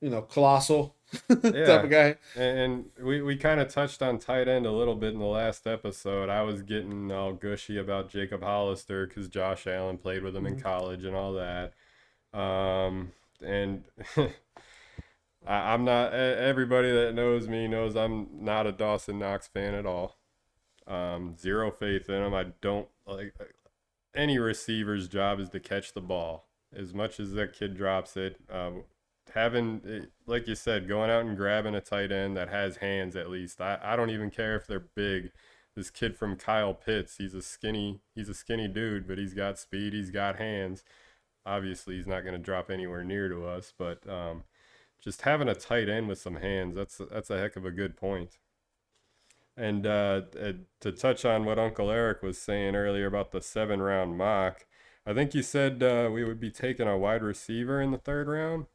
you 0.00 0.10
know, 0.10 0.22
colossal 0.22 0.94
type 1.28 1.84
of 1.84 1.90
guy. 1.90 2.16
And, 2.36 2.86
we, 3.00 3.22
we 3.22 3.36
kind 3.36 3.60
of 3.60 3.68
touched 3.68 4.02
on 4.02 4.18
tight 4.18 4.48
end 4.48 4.66
a 4.66 4.72
little 4.72 4.94
bit 4.94 5.12
in 5.12 5.18
the 5.18 5.26
last 5.26 5.66
episode. 5.66 6.28
I 6.28 6.42
was 6.42 6.62
getting 6.62 7.10
all 7.12 7.32
gushy 7.32 7.78
about 7.78 8.10
Jacob 8.10 8.42
Hollister 8.42 9.06
because 9.06 9.28
Josh 9.28 9.66
Allen 9.66 9.98
played 9.98 10.22
with 10.22 10.36
him 10.36 10.46
in 10.46 10.60
college 10.60 11.04
and 11.04 11.16
all 11.16 11.34
that. 11.34 11.72
Um, 12.32 13.12
and 13.44 13.84
I, 15.46 15.72
I'm 15.72 15.84
not, 15.84 16.12
everybody 16.12 16.90
that 16.92 17.14
knows 17.14 17.48
me 17.48 17.68
knows 17.68 17.96
I'm 17.96 18.28
not 18.32 18.66
a 18.66 18.72
Dawson 18.72 19.18
Knox 19.18 19.48
fan 19.48 19.74
at 19.74 19.86
all. 19.86 20.16
Um, 20.86 21.36
zero 21.38 21.70
faith 21.70 22.08
in 22.08 22.22
him. 22.22 22.34
I 22.34 22.46
don't 22.60 22.88
like 23.06 23.34
any 24.14 24.38
receiver's 24.38 25.08
job 25.08 25.40
is 25.40 25.50
to 25.50 25.60
catch 25.60 25.92
the 25.92 26.00
ball. 26.00 26.46
As 26.74 26.94
much 26.94 27.18
as 27.18 27.32
that 27.32 27.52
kid 27.52 27.76
drops 27.76 28.16
it, 28.16 28.36
uh, 28.50 28.70
having 29.34 29.80
eh, 29.88 30.06
like 30.26 30.46
you 30.48 30.54
said 30.54 30.88
going 30.88 31.10
out 31.10 31.24
and 31.24 31.36
grabbing 31.36 31.74
a 31.74 31.80
tight 31.80 32.12
end 32.12 32.36
that 32.36 32.48
has 32.48 32.76
hands 32.78 33.16
at 33.16 33.30
least. 33.30 33.60
I, 33.60 33.78
I 33.82 33.96
don't 33.96 34.10
even 34.10 34.30
care 34.30 34.56
if 34.56 34.66
they're 34.66 34.80
big. 34.80 35.32
This 35.76 35.90
kid 35.90 36.16
from 36.16 36.36
kyle 36.36 36.74
pitts 36.74 37.16
he's 37.18 37.34
a 37.34 37.42
skinny 37.42 38.00
he's 38.14 38.28
a 38.28 38.34
skinny 38.34 38.68
dude 38.68 39.06
but 39.08 39.18
he's 39.18 39.34
got 39.34 39.58
speed 39.58 39.92
he's 39.92 40.10
got 40.10 40.36
hands. 40.36 40.82
Obviously 41.46 41.96
he's 41.96 42.06
not 42.06 42.22
going 42.22 42.34
to 42.34 42.38
drop 42.38 42.70
anywhere 42.70 43.04
near 43.04 43.28
to 43.28 43.44
us 43.46 43.72
but 43.76 44.06
um, 44.08 44.44
just 45.00 45.22
having 45.22 45.48
a 45.48 45.54
tight 45.54 45.88
end 45.88 46.08
with 46.08 46.18
some 46.18 46.36
hands 46.36 46.74
that's 46.76 47.00
that's 47.10 47.30
a 47.30 47.38
heck 47.38 47.56
of 47.56 47.64
a 47.64 47.70
good 47.70 47.96
point. 47.96 48.38
and 49.56 49.86
uh, 49.86 50.22
uh, 50.40 50.52
to 50.80 50.92
touch 50.92 51.24
on 51.24 51.44
what 51.44 51.58
uncle 51.58 51.90
eric 51.90 52.22
was 52.22 52.38
saying 52.38 52.74
earlier 52.74 53.06
about 53.06 53.30
the 53.32 53.40
seven 53.40 53.80
round 53.82 54.16
mock 54.16 54.66
i 55.06 55.12
think 55.12 55.34
you 55.34 55.42
said 55.42 55.82
uh, 55.82 56.08
we 56.12 56.24
would 56.24 56.40
be 56.40 56.50
taking 56.50 56.88
a 56.88 56.96
wide 56.98 57.22
receiver 57.22 57.80
in 57.80 57.90
the 57.90 57.98
third 57.98 58.28
round 58.28 58.66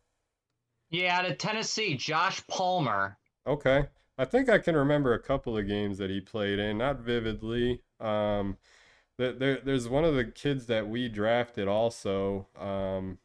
Yeah, 0.89 1.17
out 1.17 1.29
of 1.29 1.37
Tennessee, 1.37 1.95
Josh 1.95 2.45
Palmer. 2.47 3.17
Okay. 3.47 3.87
I 4.17 4.25
think 4.25 4.49
I 4.49 4.59
can 4.59 4.75
remember 4.75 5.13
a 5.13 5.19
couple 5.21 5.57
of 5.57 5.67
games 5.67 5.97
that 5.97 6.09
he 6.09 6.21
played 6.21 6.57
in, 6.57 6.77
not 6.77 6.99
vividly. 6.99 7.81
Um, 7.99 8.57
there, 9.17 9.33
there, 9.33 9.59
there's 9.63 9.89
one 9.89 10.05
of 10.05 10.15
the 10.15 10.25
kids 10.25 10.67
that 10.67 10.87
we 10.87 11.09
drafted 11.09 11.67
also. 11.67 12.47
Um, 12.59 13.17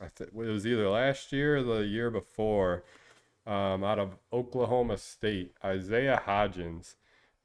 I 0.00 0.06
th- 0.14 0.30
it 0.30 0.34
was 0.34 0.66
either 0.66 0.88
last 0.88 1.32
year 1.32 1.58
or 1.58 1.62
the 1.62 1.80
year 1.86 2.10
before, 2.10 2.84
um, 3.46 3.84
out 3.84 3.98
of 3.98 4.16
Oklahoma 4.32 4.96
State, 4.96 5.52
Isaiah 5.64 6.22
Hodgins. 6.26 6.94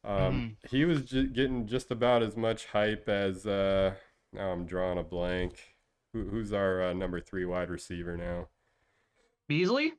Um, 0.03 0.57
He 0.69 0.85
was 0.85 1.01
ju- 1.03 1.27
getting 1.27 1.67
just 1.67 1.91
about 1.91 2.23
as 2.23 2.37
much 2.37 2.67
hype 2.67 3.09
as. 3.09 3.45
Uh, 3.45 3.95
now 4.31 4.51
I'm 4.51 4.65
drawing 4.65 4.97
a 4.97 5.03
blank. 5.03 5.75
Who, 6.13 6.29
who's 6.29 6.53
our 6.53 6.81
uh, 6.81 6.93
number 6.93 7.19
three 7.19 7.45
wide 7.45 7.69
receiver 7.69 8.15
now? 8.15 8.47
Beasley? 9.47 9.93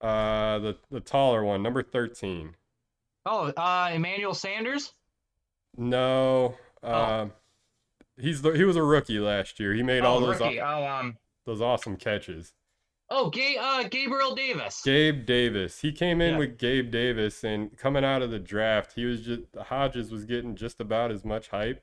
Uh, 0.00 0.58
the 0.58 0.76
the 0.90 1.00
taller 1.00 1.44
one, 1.44 1.62
number 1.62 1.82
thirteen. 1.82 2.54
Oh, 3.26 3.46
uh, 3.56 3.90
Emmanuel 3.92 4.34
Sanders? 4.34 4.92
No, 5.76 6.54
um, 6.82 7.32
he's 8.18 8.42
the, 8.42 8.52
he 8.52 8.64
was 8.64 8.76
a 8.76 8.82
rookie 8.82 9.18
last 9.18 9.58
year. 9.58 9.72
He 9.72 9.82
made 9.82 10.02
all 10.02 10.18
oh, 10.18 10.26
those 10.26 10.40
rookie. 10.40 10.60
Oh, 10.60 10.86
um, 10.86 11.16
those 11.46 11.60
awesome 11.60 11.96
catches. 11.96 12.52
oh, 13.10 13.30
Ga- 13.30 13.58
uh, 13.58 13.82
Gabriel 13.88 14.34
Davis. 14.34 14.82
Gabe 14.84 15.24
Davis. 15.26 15.80
He 15.80 15.90
came 15.92 16.20
in 16.20 16.32
Yeah. 16.34 16.38
with 16.38 16.58
Gabe 16.58 16.90
Davis, 16.90 17.42
and 17.44 17.76
coming 17.76 18.04
out 18.04 18.22
of 18.22 18.30
the 18.30 18.38
draft, 18.38 18.92
he 18.94 19.04
was 19.04 19.22
just 19.22 19.50
Hodgins 19.52 20.10
was 20.10 20.24
getting 20.24 20.54
just 20.54 20.80
about 20.80 21.10
as 21.10 21.24
much 21.24 21.48
hype. 21.48 21.82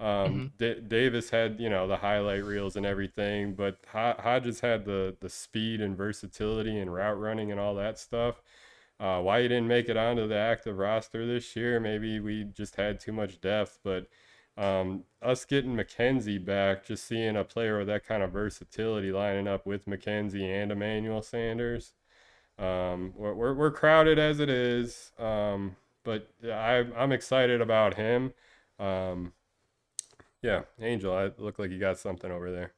Um, 0.00 0.52
Da- 0.58 0.80
Davis 0.80 1.30
had 1.30 1.60
you 1.60 1.70
know 1.70 1.86
the 1.86 1.98
highlight 1.98 2.44
reels 2.44 2.76
and 2.76 2.84
everything, 2.86 3.54
but 3.54 3.78
Ho- 3.92 4.16
Hodgins 4.18 4.60
had 4.60 4.84
the 4.84 5.16
the 5.20 5.28
speed 5.28 5.80
and 5.80 5.96
versatility 5.96 6.78
and 6.78 6.92
route 6.92 7.18
running 7.20 7.50
and 7.50 7.60
all 7.60 7.74
that 7.76 7.98
stuff. 7.98 8.42
Uh, 9.00 9.20
why 9.20 9.42
he 9.42 9.48
didn't 9.48 9.68
make 9.68 9.88
it 9.88 9.96
onto 9.96 10.28
the 10.28 10.36
active 10.36 10.78
roster 10.78 11.26
this 11.26 11.56
year? 11.56 11.80
Maybe 11.80 12.20
we 12.20 12.44
just 12.44 12.76
had 12.76 13.00
too 13.00 13.12
much 13.12 13.40
depth, 13.40 13.78
but 13.82 14.06
um, 14.56 15.04
us 15.20 15.44
getting 15.44 15.74
McKenzie 15.76 16.44
back, 16.44 16.84
just 16.84 17.06
seeing 17.06 17.36
a 17.36 17.44
player 17.44 17.78
with 17.78 17.88
that 17.88 18.06
kind 18.06 18.22
of 18.22 18.32
versatility 18.32 19.10
lining 19.10 19.48
up 19.48 19.66
with 19.66 19.86
McKenzie 19.86 20.44
and 20.44 20.70
Emmanuel 20.70 21.22
Sanders. 21.22 21.94
Um, 22.58 23.12
we're, 23.16 23.34
we're, 23.34 23.54
we're 23.54 23.70
crowded 23.72 24.18
as 24.18 24.38
it 24.40 24.50
is, 24.50 25.12
um, 25.18 25.76
but 26.04 26.28
I, 26.44 26.84
I'm 26.96 27.12
excited 27.12 27.60
about 27.60 27.94
him. 27.94 28.34
Um, 28.78 29.32
yeah, 30.42 30.62
Angel, 30.80 31.14
I 31.14 31.30
look 31.38 31.58
like 31.58 31.70
you 31.70 31.78
got 31.78 31.98
something 31.98 32.30
over 32.30 32.50
there. 32.50 32.72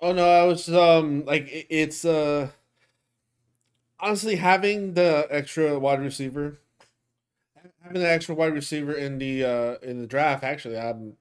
Oh 0.00 0.12
no, 0.12 0.28
I 0.28 0.44
was 0.44 0.68
um 0.72 1.24
like 1.24 1.48
it- 1.48 1.66
it's 1.70 2.04
uh 2.04 2.50
honestly 4.00 4.36
having 4.36 4.94
the 4.94 5.26
extra 5.30 5.78
wide 5.78 6.00
receiver 6.00 6.58
having 7.82 8.02
the 8.02 8.10
extra 8.10 8.34
wide 8.34 8.52
receiver 8.52 8.92
in 8.92 9.18
the 9.18 9.44
uh 9.44 9.74
in 9.82 10.00
the 10.00 10.06
draft 10.06 10.44
actually 10.44 10.78
I'm 10.78 11.16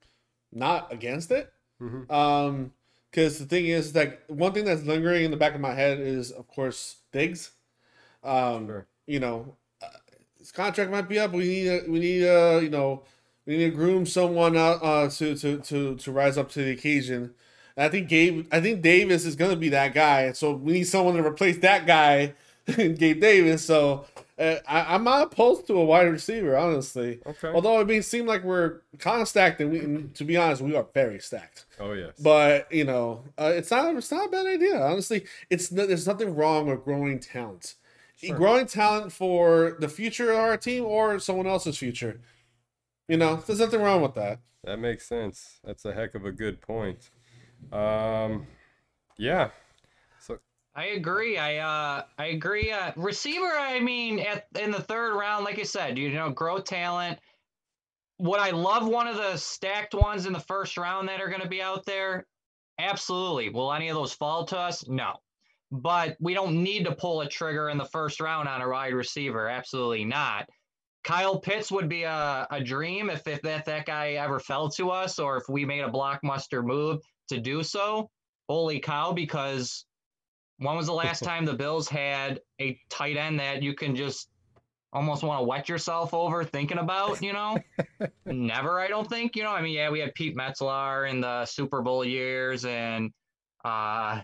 not 0.51 0.91
against 0.91 1.31
it. 1.31 1.51
Mhm. 1.81 2.09
Um 2.11 2.73
cuz 3.11 3.39
the 3.39 3.45
thing 3.45 3.67
is 3.67 3.95
like 3.95 4.23
one 4.27 4.53
thing 4.53 4.65
that's 4.65 4.83
lingering 4.83 5.25
in 5.25 5.31
the 5.31 5.37
back 5.37 5.55
of 5.55 5.61
my 5.61 5.73
head 5.73 5.99
is 5.99 6.31
of 6.31 6.47
course 6.47 6.97
Diggs. 7.11 7.51
Um 8.23 8.67
Sure. 8.67 8.87
you 9.07 9.19
know 9.19 9.55
uh, 9.81 9.87
his 10.39 10.51
contract 10.51 10.91
might 10.91 11.09
be 11.09 11.19
up. 11.19 11.31
We 11.33 11.45
need 11.45 11.67
a, 11.67 11.83
we 11.91 11.99
need 11.99 12.27
uh 12.27 12.59
you 12.61 12.69
know 12.69 13.03
we 13.47 13.57
need 13.57 13.71
to 13.71 13.75
groom 13.75 14.05
someone 14.05 14.55
out 14.55 14.83
uh 14.83 15.09
to 15.09 15.35
to 15.35 15.57
to 15.59 15.95
to 15.95 16.11
rise 16.11 16.37
up 16.37 16.51
to 16.51 16.59
the 16.63 16.71
occasion. 16.71 17.33
And 17.75 17.85
I 17.85 17.89
think 17.89 18.09
Gabe, 18.09 18.45
I 18.51 18.61
think 18.61 18.81
Davis 18.81 19.25
is 19.25 19.35
gonna 19.35 19.55
be 19.55 19.69
that 19.69 19.95
guy. 19.95 20.33
So 20.33 20.51
we 20.53 20.73
need 20.73 20.83
someone 20.83 21.15
to 21.15 21.25
replace 21.25 21.57
that 21.59 21.87
guy, 21.87 22.33
Gabe 22.67 23.19
Davis. 23.19 23.65
So 23.65 24.05
uh, 24.37 24.57
I, 24.67 24.93
I'm 24.93 25.03
not 25.03 25.23
opposed 25.23 25.65
to 25.67 25.73
a 25.75 25.85
wide 25.85 26.03
receiver, 26.03 26.55
honestly. 26.55 27.19
Okay. 27.25 27.47
Although 27.47 27.79
it 27.79 27.87
may 27.87 28.01
seem 28.01 28.27
like 28.27 28.43
we're 28.43 28.81
kind 28.99 29.21
of 29.21 29.27
stacked, 29.27 29.61
and 29.61 29.71
we, 29.71 29.79
and 29.79 30.13
to 30.13 30.23
be 30.23 30.37
honest, 30.37 30.61
we 30.61 30.75
are 30.75 30.85
very 30.93 31.19
stacked. 31.19 31.65
oh 31.79 31.93
yes. 31.93 32.19
But 32.19 32.71
you 32.71 32.83
know, 32.83 33.23
uh, 33.39 33.53
it's 33.55 33.71
not 33.71 33.95
it's 33.95 34.11
not 34.11 34.27
a 34.27 34.29
bad 34.29 34.45
idea. 34.45 34.79
Honestly, 34.79 35.25
it's 35.49 35.71
no, 35.71 35.87
there's 35.87 36.05
nothing 36.05 36.35
wrong 36.35 36.67
with 36.67 36.83
growing 36.83 37.19
talent. 37.19 37.75
Sure. 38.17 38.35
Growing 38.35 38.65
talent 38.65 39.11
for 39.13 39.77
the 39.79 39.87
future 39.87 40.31
of 40.31 40.39
our 40.39 40.57
team 40.57 40.83
or 40.85 41.19
someone 41.19 41.45
else's 41.45 41.77
future. 41.77 42.19
You 43.07 43.17
know, 43.17 43.37
there's 43.37 43.59
nothing 43.59 43.81
wrong 43.81 44.01
with 44.01 44.15
that. 44.15 44.39
That 44.63 44.79
makes 44.79 45.07
sense. 45.07 45.59
That's 45.63 45.85
a 45.85 45.93
heck 45.93 46.15
of 46.15 46.25
a 46.25 46.31
good 46.31 46.61
point. 46.61 47.09
Um, 47.71 48.47
yeah. 49.17 49.49
So 50.19 50.39
I 50.75 50.87
agree. 50.87 51.37
I 51.37 51.57
uh 51.57 52.03
I 52.17 52.25
agree. 52.27 52.71
Uh 52.71 52.91
receiver, 52.95 53.51
I 53.57 53.79
mean, 53.79 54.19
at 54.19 54.47
in 54.59 54.71
the 54.71 54.81
third 54.81 55.15
round, 55.17 55.45
like 55.45 55.59
I 55.59 55.63
said, 55.63 55.97
you 55.97 56.11
know, 56.11 56.29
grow 56.29 56.59
talent. 56.59 57.19
Would 58.19 58.39
I 58.39 58.49
love 58.51 58.87
one 58.87 59.07
of 59.07 59.15
the 59.15 59.37
stacked 59.37 59.93
ones 59.93 60.25
in 60.25 60.33
the 60.33 60.39
first 60.39 60.77
round 60.77 61.07
that 61.07 61.21
are 61.21 61.29
gonna 61.29 61.47
be 61.47 61.61
out 61.61 61.85
there? 61.85 62.25
Absolutely. 62.79 63.49
Will 63.49 63.73
any 63.73 63.89
of 63.89 63.95
those 63.95 64.13
fall 64.13 64.45
to 64.45 64.57
us? 64.57 64.87
No. 64.87 65.13
But 65.71 66.17
we 66.19 66.33
don't 66.33 66.63
need 66.63 66.85
to 66.85 66.95
pull 66.95 67.21
a 67.21 67.29
trigger 67.29 67.69
in 67.69 67.77
the 67.77 67.85
first 67.85 68.19
round 68.19 68.47
on 68.47 68.61
a 68.61 68.69
wide 68.69 68.93
receiver. 68.93 69.49
Absolutely 69.49 70.05
not. 70.05 70.49
Kyle 71.07 71.39
Pitts 71.39 71.71
would 71.71 71.87
be 71.87 72.03
a, 72.03 72.45
a 72.51 72.61
dream 72.61 73.09
if, 73.09 73.25
if 73.27 73.41
that, 73.43 73.63
that 73.63 73.85
guy 73.85 74.11
ever 74.11 74.41
fell 74.41 74.69
to 74.71 74.89
us 74.89 75.19
or 75.19 75.37
if 75.37 75.47
we 75.47 75.63
made 75.63 75.79
a 75.79 75.89
blockbuster 75.89 76.61
move 76.61 76.99
to 77.29 77.39
do 77.39 77.63
so. 77.63 78.09
Holy 78.49 78.81
cow, 78.81 79.13
because 79.13 79.85
when 80.57 80.75
was 80.75 80.87
the 80.87 80.93
last 81.05 81.23
time 81.23 81.45
the 81.45 81.53
Bills 81.53 81.87
had 81.87 82.41
a 82.59 82.77
tight 82.89 83.15
end 83.15 83.39
that 83.39 83.63
you 83.63 83.73
can 83.73 83.95
just 83.95 84.27
almost 84.91 85.23
want 85.23 85.39
to 85.39 85.45
wet 85.45 85.69
yourself 85.69 86.13
over 86.13 86.43
thinking 86.43 86.79
about, 86.79 87.21
you 87.21 87.31
know? 87.31 87.57
Never, 88.25 88.81
I 88.81 88.89
don't 88.89 89.09
think. 89.09 89.37
You 89.37 89.43
know, 89.43 89.51
I 89.51 89.61
mean, 89.61 89.73
yeah, 89.73 89.89
we 89.89 90.01
had 90.01 90.13
Pete 90.13 90.35
Metzelaar 90.35 91.09
in 91.09 91.21
the 91.21 91.45
Super 91.45 91.81
Bowl 91.81 92.03
years 92.03 92.65
and 92.65 93.11
uh 93.63 94.19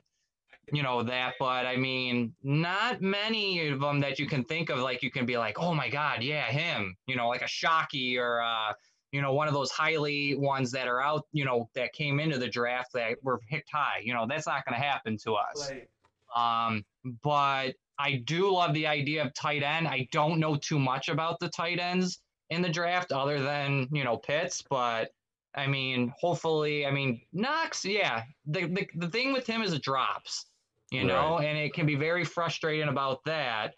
you 0.71 0.81
know 0.81 1.03
that 1.03 1.33
but 1.39 1.65
i 1.65 1.75
mean 1.75 2.33
not 2.43 3.01
many 3.01 3.67
of 3.67 3.79
them 3.79 3.99
that 3.99 4.17
you 4.17 4.25
can 4.25 4.43
think 4.43 4.69
of 4.69 4.79
like 4.79 5.03
you 5.03 5.11
can 5.11 5.25
be 5.25 5.37
like 5.37 5.59
oh 5.59 5.73
my 5.73 5.89
god 5.89 6.23
yeah 6.23 6.45
him 6.45 6.95
you 7.05 7.15
know 7.15 7.27
like 7.27 7.41
a 7.41 7.45
Shockey 7.45 8.17
or 8.17 8.41
uh 8.41 8.73
you 9.11 9.21
know 9.21 9.33
one 9.33 9.47
of 9.47 9.53
those 9.53 9.71
highly 9.71 10.35
ones 10.35 10.71
that 10.71 10.87
are 10.87 11.01
out 11.01 11.25
you 11.33 11.43
know 11.43 11.69
that 11.75 11.91
came 11.93 12.19
into 12.19 12.37
the 12.37 12.47
draft 12.47 12.93
that 12.93 13.17
were 13.23 13.39
picked 13.49 13.69
high 13.71 14.01
you 14.03 14.13
know 14.13 14.25
that's 14.27 14.47
not 14.47 14.65
going 14.65 14.79
to 14.79 14.85
happen 14.85 15.17
to 15.17 15.33
us. 15.33 15.69
Like, 15.69 15.89
um 16.35 16.85
but 17.21 17.73
i 17.99 18.23
do 18.25 18.51
love 18.51 18.73
the 18.73 18.87
idea 18.87 19.23
of 19.23 19.33
tight 19.33 19.63
end. 19.63 19.87
I 19.87 20.07
don't 20.11 20.39
know 20.39 20.55
too 20.55 20.79
much 20.79 21.09
about 21.09 21.39
the 21.39 21.49
tight 21.49 21.79
ends 21.79 22.21
in 22.49 22.61
the 22.61 22.69
draft 22.69 23.11
other 23.11 23.41
than 23.41 23.87
you 23.91 24.03
know 24.03 24.17
pitts 24.17 24.63
but 24.67 25.11
I 25.55 25.67
mean, 25.67 26.11
hopefully, 26.19 26.85
I 26.85 26.91
mean, 26.91 27.21
Knox, 27.31 27.85
yeah. 27.85 28.23
The, 28.47 28.65
the 28.65 28.87
the 28.95 29.07
thing 29.07 29.33
with 29.33 29.45
him 29.45 29.61
is 29.61 29.73
it 29.73 29.83
drops, 29.83 30.47
you 30.93 31.03
know, 31.03 31.39
and 31.39 31.57
it 31.57 31.73
can 31.73 31.85
be 31.87 31.95
very 31.95 32.23
frustrating 32.23 32.87
about 32.87 33.23
that. 33.25 33.73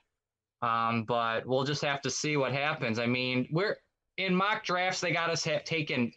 Um, 0.62 1.04
but 1.08 1.46
we'll 1.46 1.64
just 1.64 1.84
have 1.84 2.02
to 2.02 2.10
see 2.10 2.36
what 2.36 2.52
happens. 2.52 3.00
I 3.00 3.06
mean, 3.06 3.48
we're 3.52 3.78
in 4.18 4.36
mock 4.36 4.64
drafts, 4.64 5.00
they 5.00 5.12
got 5.12 5.30
us 5.30 5.44
have 5.46 5.64
taken 5.64 6.12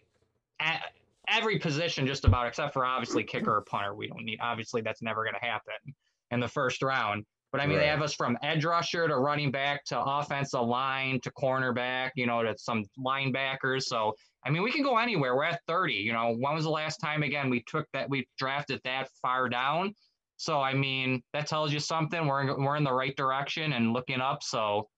at 0.60 0.82
every 1.28 1.58
position 1.58 2.06
just 2.06 2.24
about, 2.24 2.46
except 2.46 2.72
for 2.72 2.84
obviously 2.84 3.22
kicker 3.22 3.56
or 3.56 3.62
punter. 3.62 3.94
We 3.94 4.08
don't 4.08 4.24
need, 4.24 4.38
obviously, 4.40 4.80
that's 4.80 5.02
never 5.02 5.22
going 5.22 5.34
to 5.40 5.46
happen 5.46 5.94
in 6.30 6.40
the 6.40 6.48
first 6.48 6.82
round. 6.82 7.24
But 7.52 7.62
I 7.62 7.66
mean, 7.66 7.78
they 7.78 7.86
have 7.86 8.02
us 8.02 8.12
from 8.12 8.36
edge 8.42 8.64
rusher 8.64 9.08
to 9.08 9.16
running 9.16 9.50
back 9.50 9.84
to 9.86 9.98
offensive 9.98 10.60
line 10.60 11.18
to 11.22 11.30
cornerback, 11.30 12.10
you 12.14 12.26
know, 12.26 12.42
to 12.42 12.54
some 12.58 12.84
linebackers. 12.98 13.84
So 13.84 14.14
I 14.44 14.50
mean, 14.50 14.62
we 14.62 14.70
can 14.70 14.82
go 14.82 14.98
anywhere. 14.98 15.34
We're 15.34 15.44
at 15.44 15.60
30. 15.66 15.94
You 15.94 16.12
know, 16.12 16.36
when 16.38 16.54
was 16.54 16.64
the 16.64 16.70
last 16.70 16.98
time 16.98 17.22
again 17.22 17.48
we 17.48 17.64
took 17.66 17.86
that 17.92 18.10
we 18.10 18.26
drafted 18.38 18.80
that 18.84 19.08
far 19.22 19.48
down? 19.48 19.94
So 20.38 20.60
I 20.60 20.72
mean, 20.72 21.20
that 21.34 21.48
tells 21.48 21.72
you 21.72 21.80
something. 21.80 22.26
We're 22.26 22.42
in, 22.42 22.64
we're 22.64 22.76
in 22.76 22.84
the 22.84 22.92
right 22.92 23.14
direction 23.16 23.72
and 23.72 23.92
looking 23.92 24.20
up. 24.20 24.42
So 24.42 24.88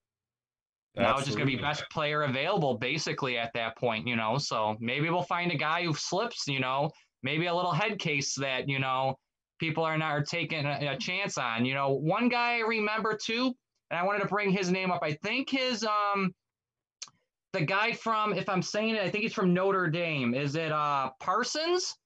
now 0.94 1.16
it's 1.16 1.24
just 1.24 1.38
gonna 1.38 1.50
be 1.50 1.56
best 1.56 1.84
player 1.90 2.22
available 2.22 2.76
basically 2.76 3.38
at 3.38 3.50
that 3.54 3.76
point. 3.78 4.06
You 4.06 4.16
know, 4.16 4.36
so 4.36 4.76
maybe 4.80 5.08
we'll 5.08 5.22
find 5.22 5.50
a 5.50 5.56
guy 5.56 5.82
who 5.82 5.94
slips. 5.94 6.46
You 6.46 6.60
know, 6.60 6.90
maybe 7.22 7.46
a 7.46 7.54
little 7.54 7.72
head 7.72 7.98
case 7.98 8.34
that 8.34 8.68
you 8.68 8.78
know 8.78 9.16
people 9.58 9.82
are 9.82 9.96
not 9.96 10.12
are 10.12 10.22
taking 10.22 10.66
a, 10.66 10.92
a 10.92 10.98
chance 10.98 11.38
on. 11.38 11.64
You 11.64 11.72
know, 11.72 11.90
one 11.94 12.28
guy 12.28 12.56
I 12.56 12.60
remember 12.60 13.16
too, 13.16 13.54
and 13.90 13.98
I 13.98 14.04
wanted 14.04 14.20
to 14.20 14.28
bring 14.28 14.50
his 14.50 14.70
name 14.70 14.90
up. 14.90 15.00
I 15.02 15.14
think 15.22 15.48
his 15.48 15.84
um 15.84 16.34
the 17.54 17.62
guy 17.62 17.92
from 17.92 18.34
if 18.34 18.46
I'm 18.50 18.62
saying 18.62 18.96
it, 18.96 19.02
I 19.02 19.08
think 19.08 19.22
he's 19.22 19.32
from 19.32 19.54
Notre 19.54 19.88
Dame. 19.88 20.34
Is 20.34 20.54
it 20.54 20.70
uh 20.70 21.10
Parsons? 21.18 21.96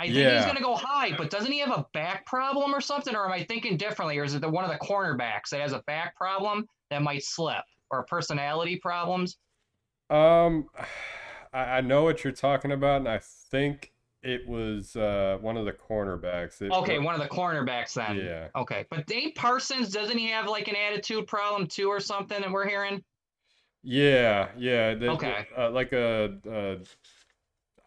I 0.00 0.04
think 0.06 0.16
he's 0.16 0.46
gonna 0.46 0.60
go 0.62 0.74
high, 0.76 1.14
but 1.16 1.28
doesn't 1.28 1.52
he 1.52 1.58
have 1.58 1.70
a 1.70 1.84
back 1.92 2.24
problem 2.24 2.74
or 2.74 2.80
something? 2.80 3.14
Or 3.14 3.26
am 3.26 3.32
I 3.32 3.44
thinking 3.44 3.76
differently? 3.76 4.16
Or 4.18 4.24
is 4.24 4.34
it 4.34 4.40
the 4.40 4.48
one 4.48 4.64
of 4.64 4.70
the 4.70 4.78
cornerbacks 4.78 5.50
that 5.50 5.60
has 5.60 5.72
a 5.72 5.80
back 5.86 6.16
problem 6.16 6.66
that 6.90 7.02
might 7.02 7.22
slip 7.22 7.64
or 7.90 8.04
personality 8.04 8.76
problems? 8.76 9.36
Um, 10.08 10.68
I, 11.52 11.58
I 11.58 11.80
know 11.82 12.04
what 12.04 12.24
you're 12.24 12.32
talking 12.32 12.72
about, 12.72 13.00
and 13.00 13.08
I 13.08 13.20
think 13.50 13.92
it 14.22 14.46
was 14.48 14.96
uh 14.96 15.36
one 15.40 15.56
of 15.58 15.64
the 15.66 15.72
cornerbacks. 15.72 16.62
It- 16.62 16.72
Okay, 16.72 16.98
one 16.98 17.14
of 17.14 17.20
the 17.20 17.28
cornerbacks 17.28 17.92
then. 17.94 18.16
Yeah. 18.16 18.48
Okay, 18.56 18.86
but 18.90 19.06
Dave 19.06 19.34
Parsons 19.34 19.90
doesn't 19.90 20.16
he 20.16 20.28
have 20.30 20.46
like 20.46 20.68
an 20.68 20.76
attitude 20.76 21.26
problem 21.26 21.66
too 21.66 21.88
or 21.88 22.00
something 22.00 22.40
that 22.40 22.50
we're 22.50 22.68
hearing? 22.68 23.02
Yeah, 23.82 24.48
yeah. 24.56 24.94
the- 24.94 25.00
the- 25.00 25.10
Okay. 25.12 25.46
uh, 25.56 25.70
like 25.70 25.92
a, 25.92 26.38
uh, 26.50 26.84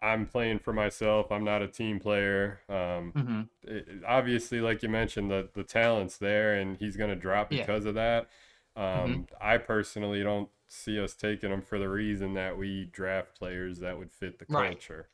I'm 0.04 0.26
playing 0.28 0.60
for 0.60 0.74
myself. 0.74 1.32
I'm 1.32 1.44
not 1.46 1.62
a 1.62 1.68
team 1.68 2.00
player. 2.00 2.60
Um, 2.70 3.14
Mm-hmm. 3.16 3.42
it, 3.64 3.88
obviously, 4.08 4.62
like 4.62 4.84
you 4.84 4.90
mentioned, 4.90 5.32
the 5.32 5.50
the 5.54 5.64
talent's 5.64 6.18
there, 6.18 6.56
and 6.56 6.78
he's 6.78 6.98
gonna 6.98 7.16
drop 7.16 7.52
Yeah. 7.52 7.60
Mm-hmm. 7.60 7.72
because 7.74 7.86
of 7.86 7.96
that. 7.96 8.30
Um, 8.76 9.28
I 9.42 9.58
personally 9.60 10.24
don't 10.24 10.50
see 10.68 11.00
us 11.00 11.14
taking 11.16 11.52
him 11.52 11.62
for 11.62 11.78
the 11.80 11.90
reason 11.90 12.34
that 12.34 12.58
we 12.58 12.86
draft 12.92 13.36
players 13.38 13.80
that 13.80 13.98
would 13.98 14.12
fit 14.12 14.40
the 14.40 14.46
Right. 14.50 14.72
culture. 14.72 15.08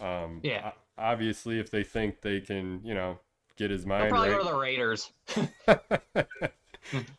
Um, 0.00 0.40
Yeah. 0.42 0.72
Obviously, 0.98 1.58
if 1.58 1.70
they 1.70 1.82
think 1.84 2.22
they 2.22 2.40
can, 2.40 2.80
you 2.84 2.94
know, 2.94 3.18
get 3.56 3.70
his 3.70 3.84
mind 3.86 4.10
probably 4.10 4.30
right. 4.30 4.38
go 4.38 4.44
to 4.44 4.50
the 4.50 4.56
Raiders. 4.58 5.12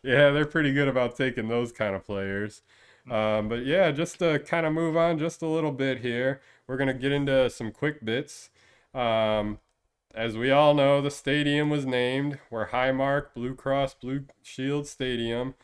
yeah, 0.04 0.32
they're 0.32 0.46
pretty 0.46 0.74
good 0.74 0.88
about 0.88 1.16
taking 1.18 1.48
those 1.48 1.72
kind 1.72 1.96
of 1.96 2.06
players. 2.06 2.62
Um, 3.10 3.48
but 3.48 3.66
yeah, 3.66 3.92
just 3.92 4.20
to 4.20 4.40
kind 4.40 4.66
of 4.66 4.74
move 4.74 4.98
on 4.98 5.18
just 5.18 5.42
a 5.42 5.48
little 5.48 5.72
bit 5.72 6.00
here, 6.00 6.42
we're 6.68 6.78
going 6.78 6.88
to 6.88 6.94
get 6.94 7.12
into 7.12 7.50
some 7.50 7.72
quick 7.72 8.04
bits. 8.04 8.50
Um, 8.94 9.60
as 10.14 10.36
we 10.38 10.52
all 10.52 10.74
know, 10.74 11.02
the 11.02 11.12
stadium 11.12 11.70
was 11.70 11.86
named. 11.86 12.40
We're 12.50 12.70
Highmark 12.70 13.28
Blue 13.36 13.54
Cross 13.56 13.96
Blue 13.96 14.26
Shield 14.42 14.88
Stadium. 14.88 15.56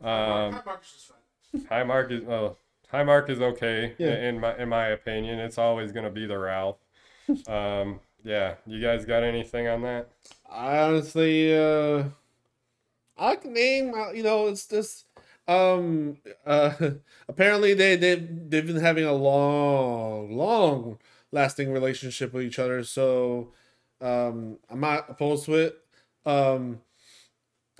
Um, 0.00 0.52
Mark- 0.52 0.66
Mark's 0.66 1.10
fine. 1.52 1.62
Highmark 1.66 2.10
is 2.10 2.22
well, 2.24 2.56
Highmark 2.92 3.28
is 3.30 3.40
okay 3.40 3.94
Yeah. 3.98 4.14
in 4.28 4.40
my 4.40 4.56
in 4.56 4.68
my 4.68 4.86
opinion. 4.88 5.38
It's 5.38 5.58
always 5.58 5.92
going 5.92 6.04
to 6.04 6.10
be 6.10 6.26
the 6.26 6.38
Ralph. 6.38 6.78
Um, 7.46 8.00
yeah, 8.24 8.54
you 8.66 8.80
guys 8.80 9.04
got 9.04 9.22
anything 9.22 9.68
on 9.68 9.82
that? 9.82 10.08
I 10.50 10.78
honestly, 10.78 11.56
uh, 11.56 12.04
I 13.16 13.36
can 13.36 13.52
name. 13.52 13.94
uh, 13.94 14.10
You 14.12 14.22
know, 14.24 14.48
it's 14.48 14.66
just 14.66 15.04
um 15.50 16.16
uh 16.46 16.72
apparently 17.28 17.74
they 17.74 17.96
they 17.96 18.14
they've 18.16 18.66
been 18.66 18.76
having 18.80 19.04
a 19.04 19.12
long, 19.12 20.32
long 20.36 20.98
lasting 21.32 21.72
relationship 21.72 22.32
with 22.32 22.44
each 22.44 22.58
other. 22.58 22.84
So 22.84 23.52
um 24.00 24.58
I'm 24.70 24.80
not 24.80 25.10
opposed 25.10 25.44
to 25.46 25.54
it. 25.54 25.78
Um 26.26 26.80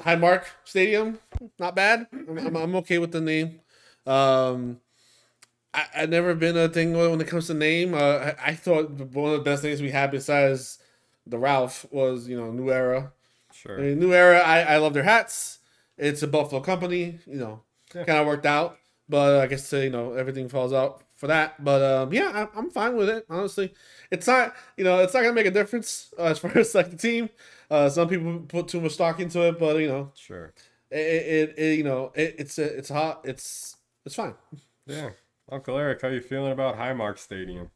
High 0.01 0.17
Mark 0.17 0.47
Stadium, 0.65 1.19
not 1.59 1.77
bad. 1.77 2.07
I'm, 2.13 2.39
I'm, 2.39 2.57
I'm 2.57 2.75
okay 2.77 2.99
with 2.99 3.13
the 3.13 3.21
name. 3.21 3.61
Um 4.07 4.81
I, 5.73 5.87
I've 5.95 6.11
never 6.11 6.35
been 6.35 6.57
a 6.57 6.69
thing 6.69 6.93
when 6.95 7.21
it 7.21 7.29
comes 7.29 7.47
to 7.47 7.55
name. 7.55 7.95
Uh, 7.95 7.99
I, 7.99 8.35
I 8.49 8.55
thought 8.55 8.91
one 8.91 9.33
of 9.33 9.39
the 9.39 9.45
best 9.45 9.63
things 9.63 9.81
we 9.81 9.91
had 9.91 10.11
besides 10.11 10.79
the 11.27 11.39
Ralph 11.39 11.87
was, 11.93 12.29
you 12.29 12.37
know, 12.37 12.51
New 12.51 12.73
Era. 12.73 13.13
I 13.51 13.55
Sure. 13.55 13.79
mean, 13.81 14.01
New 14.01 14.13
Era, 14.13 14.41
I, 14.41 14.63
I 14.63 14.77
love 14.79 14.95
their 14.95 15.05
hats. 15.05 15.60
It's 16.01 16.23
a 16.23 16.27
Buffalo 16.27 16.61
company, 16.61 17.19
you 17.27 17.37
know, 17.39 17.63
Yeah. 17.95 18.05
kind 18.05 18.19
of 18.19 18.27
worked 18.27 18.47
out. 18.47 18.79
But 19.09 19.41
I 19.41 19.47
guess, 19.49 19.73
you 19.73 19.91
know, 19.91 20.13
everything 20.15 20.49
falls 20.49 20.73
out 20.73 21.03
for 21.17 21.27
that. 21.27 21.63
But 21.65 21.83
um, 21.83 22.13
yeah, 22.13 22.31
I, 22.55 22.59
I'm 22.59 22.71
fine 22.71 22.97
with 22.97 23.09
it, 23.09 23.27
honestly. 23.29 23.75
It's 24.11 24.27
not, 24.27 24.55
you 24.77 24.85
know, 24.85 25.01
it's 25.01 25.13
not 25.15 25.23
going 25.23 25.35
to 25.35 25.41
make 25.41 25.47
a 25.47 25.51
difference 25.51 26.15
uh, 26.19 26.25
as 26.25 26.39
far 26.39 26.57
as 26.59 26.75
like 26.75 26.91
the 26.91 26.97
team. 26.97 27.29
Uh, 27.71 27.89
some 27.91 28.09
people 28.09 28.41
put 28.49 28.69
too 28.69 28.81
much 28.81 28.93
stock 28.93 29.19
into 29.21 29.41
it, 29.49 29.59
but, 29.59 29.77
you 29.79 29.89
know, 29.89 30.13
Sure. 30.15 30.53
it, 30.91 30.97
it, 30.97 31.59
it 31.59 31.79
you 31.79 31.85
know, 31.85 32.13
it, 32.15 32.37
it's 32.39 32.59
uh, 32.59 32.63
it's 32.77 32.89
hot. 32.89 33.23
It's 33.25 33.77
it's 34.07 34.15
fine. 34.15 34.35
Yeah. 34.87 35.11
Uncle 35.53 35.77
Eric, 35.77 36.01
how 36.03 36.09
you 36.09 36.21
feeling 36.21 36.53
about 36.53 36.77
Highmark 36.77 37.19
Stadium? 37.19 37.71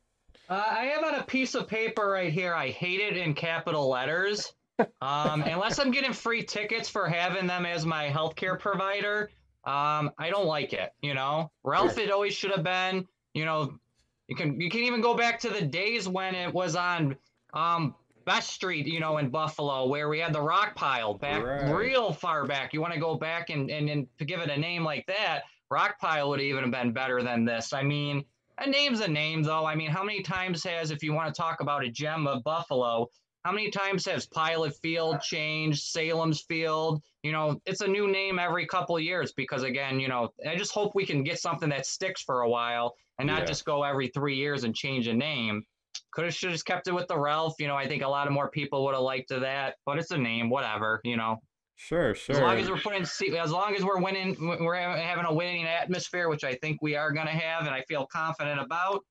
Uh, 0.49 0.63
I 0.71 0.85
have 0.85 1.03
on 1.03 1.15
a 1.17 1.25
piece 1.25 1.55
of 1.57 1.67
paper 1.67 2.09
right 2.11 2.33
here. 2.33 2.55
I 2.55 2.69
hate 2.71 3.01
it 3.01 3.17
in 3.17 3.35
capital 3.35 3.89
letters. 3.89 4.53
Um, 5.01 5.43
unless 5.43 5.79
I'm 5.79 5.91
getting 5.91 6.13
free 6.13 6.43
tickets 6.43 6.89
for 6.89 7.09
having 7.09 7.47
them 7.47 7.65
as 7.67 7.87
my 7.87 8.09
healthcare 8.09 8.59
provider, 8.59 9.31
um, 9.65 10.11
I 10.19 10.31
don't 10.31 10.47
like 10.47 10.73
it. 10.73 10.91
You 11.01 11.15
know, 11.15 11.51
Ralph, 11.63 11.99
it 11.99 12.11
always 12.11 12.35
should 12.35 12.51
have 12.51 12.65
been. 12.65 13.07
You 13.35 13.45
know, 13.45 13.79
you 14.29 14.37
can 14.37 14.61
you 14.61 14.71
can 14.71 14.81
even 14.81 15.01
go 15.01 15.15
back 15.15 15.41
to 15.41 15.51
the 15.51 15.63
days 15.63 16.09
when 16.09 16.35
it 16.35 16.53
was 16.53 16.75
on 16.77 17.17
um, 17.53 17.95
Best 18.25 18.51
Street, 18.51 18.87
you 18.87 19.01
know, 19.01 19.19
in 19.19 19.31
Buffalo, 19.31 19.87
where 19.87 20.09
we 20.09 20.19
had 20.19 20.33
the 20.33 20.41
rock 20.43 20.75
pile 20.75 21.15
back 21.15 21.43
Right. 21.43 21.73
real 21.73 22.13
far 22.13 22.47
back. 22.47 22.73
You 22.73 22.81
want 22.81 22.95
to 22.95 23.01
go 23.01 23.15
back 23.15 23.51
and, 23.51 23.71
and 23.71 23.89
and 23.89 24.07
to 24.19 24.25
give 24.25 24.41
it 24.41 24.51
a 24.51 24.57
name 24.57 24.83
like 24.85 25.07
that, 25.07 25.43
rock 25.71 25.99
pile 26.01 26.31
would 26.31 26.41
even 26.41 26.63
have 26.63 26.73
been 26.73 26.93
better 26.93 27.23
than 27.23 27.45
this. 27.45 27.73
I 27.73 27.83
mean. 27.83 28.25
A 28.57 28.71
name's 28.71 29.01
a 29.01 29.09
name, 29.09 29.43
though. 29.43 29.67
I 29.67 29.75
mean, 29.75 29.91
how 29.91 30.05
many 30.05 30.23
times 30.23 30.63
has, 30.63 30.93
if 30.93 31.03
you 31.03 31.13
want 31.13 31.35
to 31.35 31.37
talk 31.37 31.61
about 31.61 31.85
a 31.85 31.91
gem 31.91 32.29
of 32.29 32.45
Buffalo, 32.45 33.09
how 33.45 33.53
many 33.53 33.71
times 33.71 34.07
has 34.07 34.27
Pilot 34.27 34.75
Field 34.81 35.21
changed, 35.21 35.83
Sahlen's 35.95 36.43
Field? 36.43 37.03
You 37.23 37.33
know, 37.33 37.61
it's 37.67 37.83
a 37.83 37.87
new 37.87 38.11
name 38.11 38.39
every 38.39 38.67
couple 38.67 38.99
years 38.99 39.33
because, 39.33 39.63
again, 39.63 40.01
you 40.01 40.09
know, 40.09 40.31
I 40.49 40.57
just 40.57 40.73
hope 40.73 40.95
we 40.95 41.05
can 41.05 41.23
get 41.23 41.39
something 41.39 41.69
that 41.69 41.85
sticks 41.85 42.23
for 42.23 42.41
a 42.41 42.49
while 42.49 42.95
and 43.19 43.27
not 43.27 43.41
Yeah. 43.41 43.47
just 43.47 43.67
go 43.67 43.83
every 43.83 44.09
three 44.09 44.37
years 44.37 44.65
and 44.65 44.75
change 44.75 45.09
a 45.09 45.15
name. 45.15 45.63
Could 46.13 46.25
have 46.25 46.35
should 46.35 46.49
have 46.49 46.55
just 46.55 46.65
kept 46.65 46.89
it 46.89 46.93
with 46.93 47.07
the 47.07 47.19
Ralph. 47.19 47.55
You 47.59 47.69
know, 47.69 47.77
I 47.77 47.87
think 47.87 48.03
a 48.03 48.09
lot 48.09 48.27
of 48.27 48.33
more 48.33 48.49
people 48.51 48.83
would 48.85 48.95
have 48.95 49.03
liked 49.03 49.29
that, 49.29 49.77
but 49.85 49.99
it's 49.99 50.11
a 50.11 50.19
name, 50.19 50.49
whatever. 50.49 51.01
You 51.05 51.19
know, 51.19 51.37
Sure, 51.77 52.15
sure. 52.15 52.37
as 52.37 52.41
long 52.41 52.57
as 52.59 52.71
we're 52.71 52.79
putting, 52.81 53.03
as 53.03 53.53
long 53.53 53.75
as 53.75 53.85
we're 53.85 54.01
winning, 54.01 54.37
we're 54.41 54.77
having 54.77 55.27
a 55.27 55.35
winning 55.35 55.67
atmosphere, 55.67 56.31
which 56.31 56.45
I 56.45 56.55
think 56.55 56.81
we 56.81 56.97
are 56.97 57.13
going 57.13 57.27
to 57.27 57.33
have, 57.33 57.67
and 57.67 57.75
I 57.75 57.83
feel 57.83 58.07
confident 58.07 58.61
about. 58.61 59.05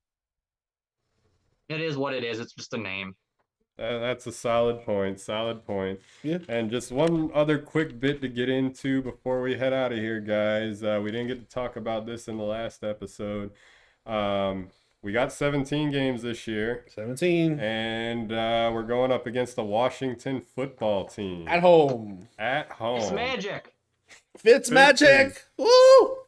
It 1.69 1.81
is 1.81 1.97
what 1.97 2.13
it 2.15 2.23
is. 2.23 2.39
It's 2.39 2.53
just 2.53 2.73
a 2.73 2.77
name. 2.77 3.15
That's 3.77 4.27
a 4.27 4.31
solid 4.31 4.83
point. 4.85 5.19
Solid 5.19 5.65
point. 5.65 5.99
Yeah. 6.21 6.39
And 6.47 6.69
just 6.69 6.91
one 6.91 7.31
other 7.33 7.57
quick 7.57 7.99
bit 7.99 8.21
to 8.21 8.27
get 8.27 8.49
into 8.49 9.01
before 9.01 9.41
we 9.41 9.57
head 9.57 9.73
out 9.73 9.91
of 9.91 9.97
here, 9.97 10.19
guys. 10.19 10.83
Uh, 10.83 10.99
we 11.03 11.11
didn't 11.11 11.27
get 11.27 11.39
to 11.39 11.53
talk 11.53 11.75
about 11.75 12.05
this 12.05 12.27
in 12.27 12.37
the 12.37 12.43
last 12.43 12.83
episode. 12.83 13.51
Um, 14.05 14.69
we 15.01 15.11
got 15.11 15.33
17 15.33 15.91
games 15.91 16.21
this 16.21 16.47
year, 16.47 16.85
17 16.95 17.59
and 17.59 18.31
uh, 18.31 18.71
we're 18.73 18.83
going 18.83 19.11
up 19.11 19.27
against 19.27 19.57
the 19.57 19.63
Washington 19.63 20.41
football 20.55 21.05
team 21.05 21.45
at 21.49 21.59
home. 21.59 22.29
at 22.39 22.71
home. 22.71 23.01
It's 23.01 23.11
magic. 23.11 23.73
Fitz 24.37 24.69
Fitzy. 24.69 24.73
magic. 24.73 25.43
Woo! 25.57 25.67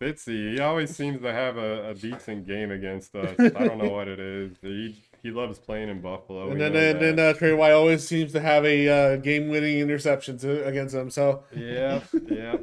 Fitzy, 0.01 0.53
he 0.55 0.59
always 0.59 0.93
seems 0.95 1.21
to 1.21 1.31
have 1.31 1.57
a, 1.57 1.91
a 1.91 1.93
decent 1.93 2.45
game 2.45 2.69
against 2.71 3.15
us. 3.15 3.33
I 3.39 3.49
don't 3.49 3.77
know 3.77 3.89
what 3.89 4.07
it 4.09 4.19
is. 4.19 4.57
He 4.61 5.01
he 5.25 5.31
loves 5.31 5.57
playing 5.57 5.89
in 5.89 6.01
Buffalo. 6.01 6.43
And 6.43 6.53
we 6.53 6.59
then, 6.59 6.73
know 6.73 6.99
then, 6.99 7.19
uh, 7.19 7.33
Tre 7.33 7.51
White 7.51 7.71
always 7.71 8.07
seems 8.07 8.31
to 8.33 8.39
have 8.39 8.63
a 8.63 8.87
uh, 8.87 9.15
game-winning 9.15 9.79
interception 9.79 10.37
to, 10.37 10.63
against 10.67 10.93
them. 10.93 11.09
So, 11.09 11.43
yeah, 11.51 12.01
yeah, 12.29 12.57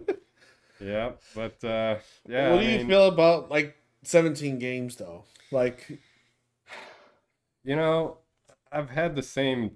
yeah. 0.80 1.10
But 1.34 1.64
uh, 1.64 1.96
yeah, 2.28 2.50
what 2.52 2.60
I 2.60 2.62
do 2.62 2.70
you 2.70 2.78
mean, 2.78 2.86
feel 2.86 3.08
about 3.08 3.50
like 3.50 3.76
17 4.04 4.60
games 4.60 4.94
though? 4.94 5.24
Like, 5.50 5.98
You 7.64 7.74
know, 7.74 8.18
I've 8.70 8.90
had 8.90 9.16
the 9.16 9.24
same 9.24 9.72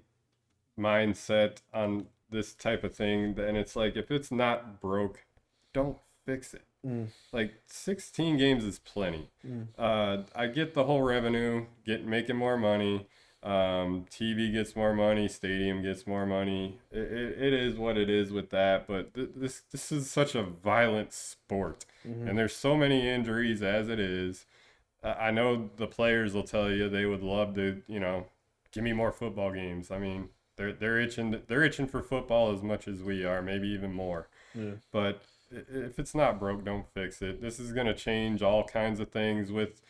mindset 0.79 1.57
on 1.73 2.05
this 2.29 2.53
type 2.53 2.85
of 2.85 2.95
thing, 2.95 3.37
and 3.37 3.57
it's 3.57 3.75
like 3.75 3.97
if 3.97 4.11
it's 4.11 4.31
not 4.31 4.79
broke, 4.79 5.25
don't 5.73 5.97
fix 6.25 6.53
it. 6.53 6.63
Mm. 6.87 7.07
Like 7.33 7.53
16 7.67 8.37
games 8.37 8.63
is 8.63 8.79
plenty. 8.79 9.29
Mm. 9.45 9.67
Uh, 9.77 10.23
I 10.35 10.47
get 10.47 10.73
the 10.73 10.85
whole 10.85 11.01
revenue, 11.01 11.65
get 11.85 12.05
making 12.05 12.37
more 12.37 12.57
money. 12.57 13.07
Um, 13.43 14.05
TV 14.09 14.51
gets 14.51 14.75
more 14.75 14.93
money, 14.93 15.27
stadium 15.27 15.81
gets 15.83 16.07
more 16.07 16.25
money. 16.25 16.79
It, 16.91 16.99
it, 17.11 17.41
it 17.41 17.53
is 17.53 17.75
what 17.75 17.97
it 17.97 18.09
is 18.09 18.31
with 18.31 18.49
that. 18.49 18.87
But 18.87 19.13
th- 19.13 19.29
this 19.35 19.61
this 19.71 19.91
is 19.91 20.09
such 20.09 20.33
a 20.35 20.43
violent 20.43 21.13
sport, 21.13 21.85
Mhm. 22.05 22.29
and 22.29 22.37
there's 22.37 22.55
so 22.55 22.75
many 22.75 23.07
injuries 23.07 23.61
as 23.61 23.89
it 23.89 23.99
is. 23.99 24.45
Uh, 25.03 25.15
I 25.19 25.31
know 25.31 25.69
the 25.77 25.87
players 25.87 26.33
will 26.33 26.43
tell 26.43 26.71
you 26.71 26.89
they 26.89 27.05
would 27.05 27.21
love 27.21 27.53
to, 27.55 27.83
you 27.87 27.99
know, 27.99 28.25
give 28.71 28.83
me 28.83 28.91
more 28.93 29.11
football 29.11 29.51
games. 29.51 29.91
I 29.91 29.99
mean, 29.99 30.29
they're 30.55 30.73
they're 30.73 30.99
itching 30.99 31.39
they're 31.47 31.63
itching 31.63 31.87
for 31.87 32.01
football 32.01 32.51
as 32.53 32.63
much 32.63 32.87
as 32.87 33.03
we 33.03 33.23
are, 33.23 33.41
maybe 33.43 33.67
even 33.69 33.93
more. 33.93 34.27
Yeah. 34.55 34.71
But 34.91 35.21
if 35.51 35.99
it's 35.99 36.15
not 36.15 36.39
broke, 36.39 36.63
don't 36.63 36.87
fix 36.93 37.21
it. 37.21 37.41
This 37.41 37.59
is 37.59 37.71
gonna 37.73 37.93
change 37.93 38.41
all 38.41 38.63
kinds 38.63 38.99
of 38.99 39.09
things 39.09 39.51
with 39.51 39.81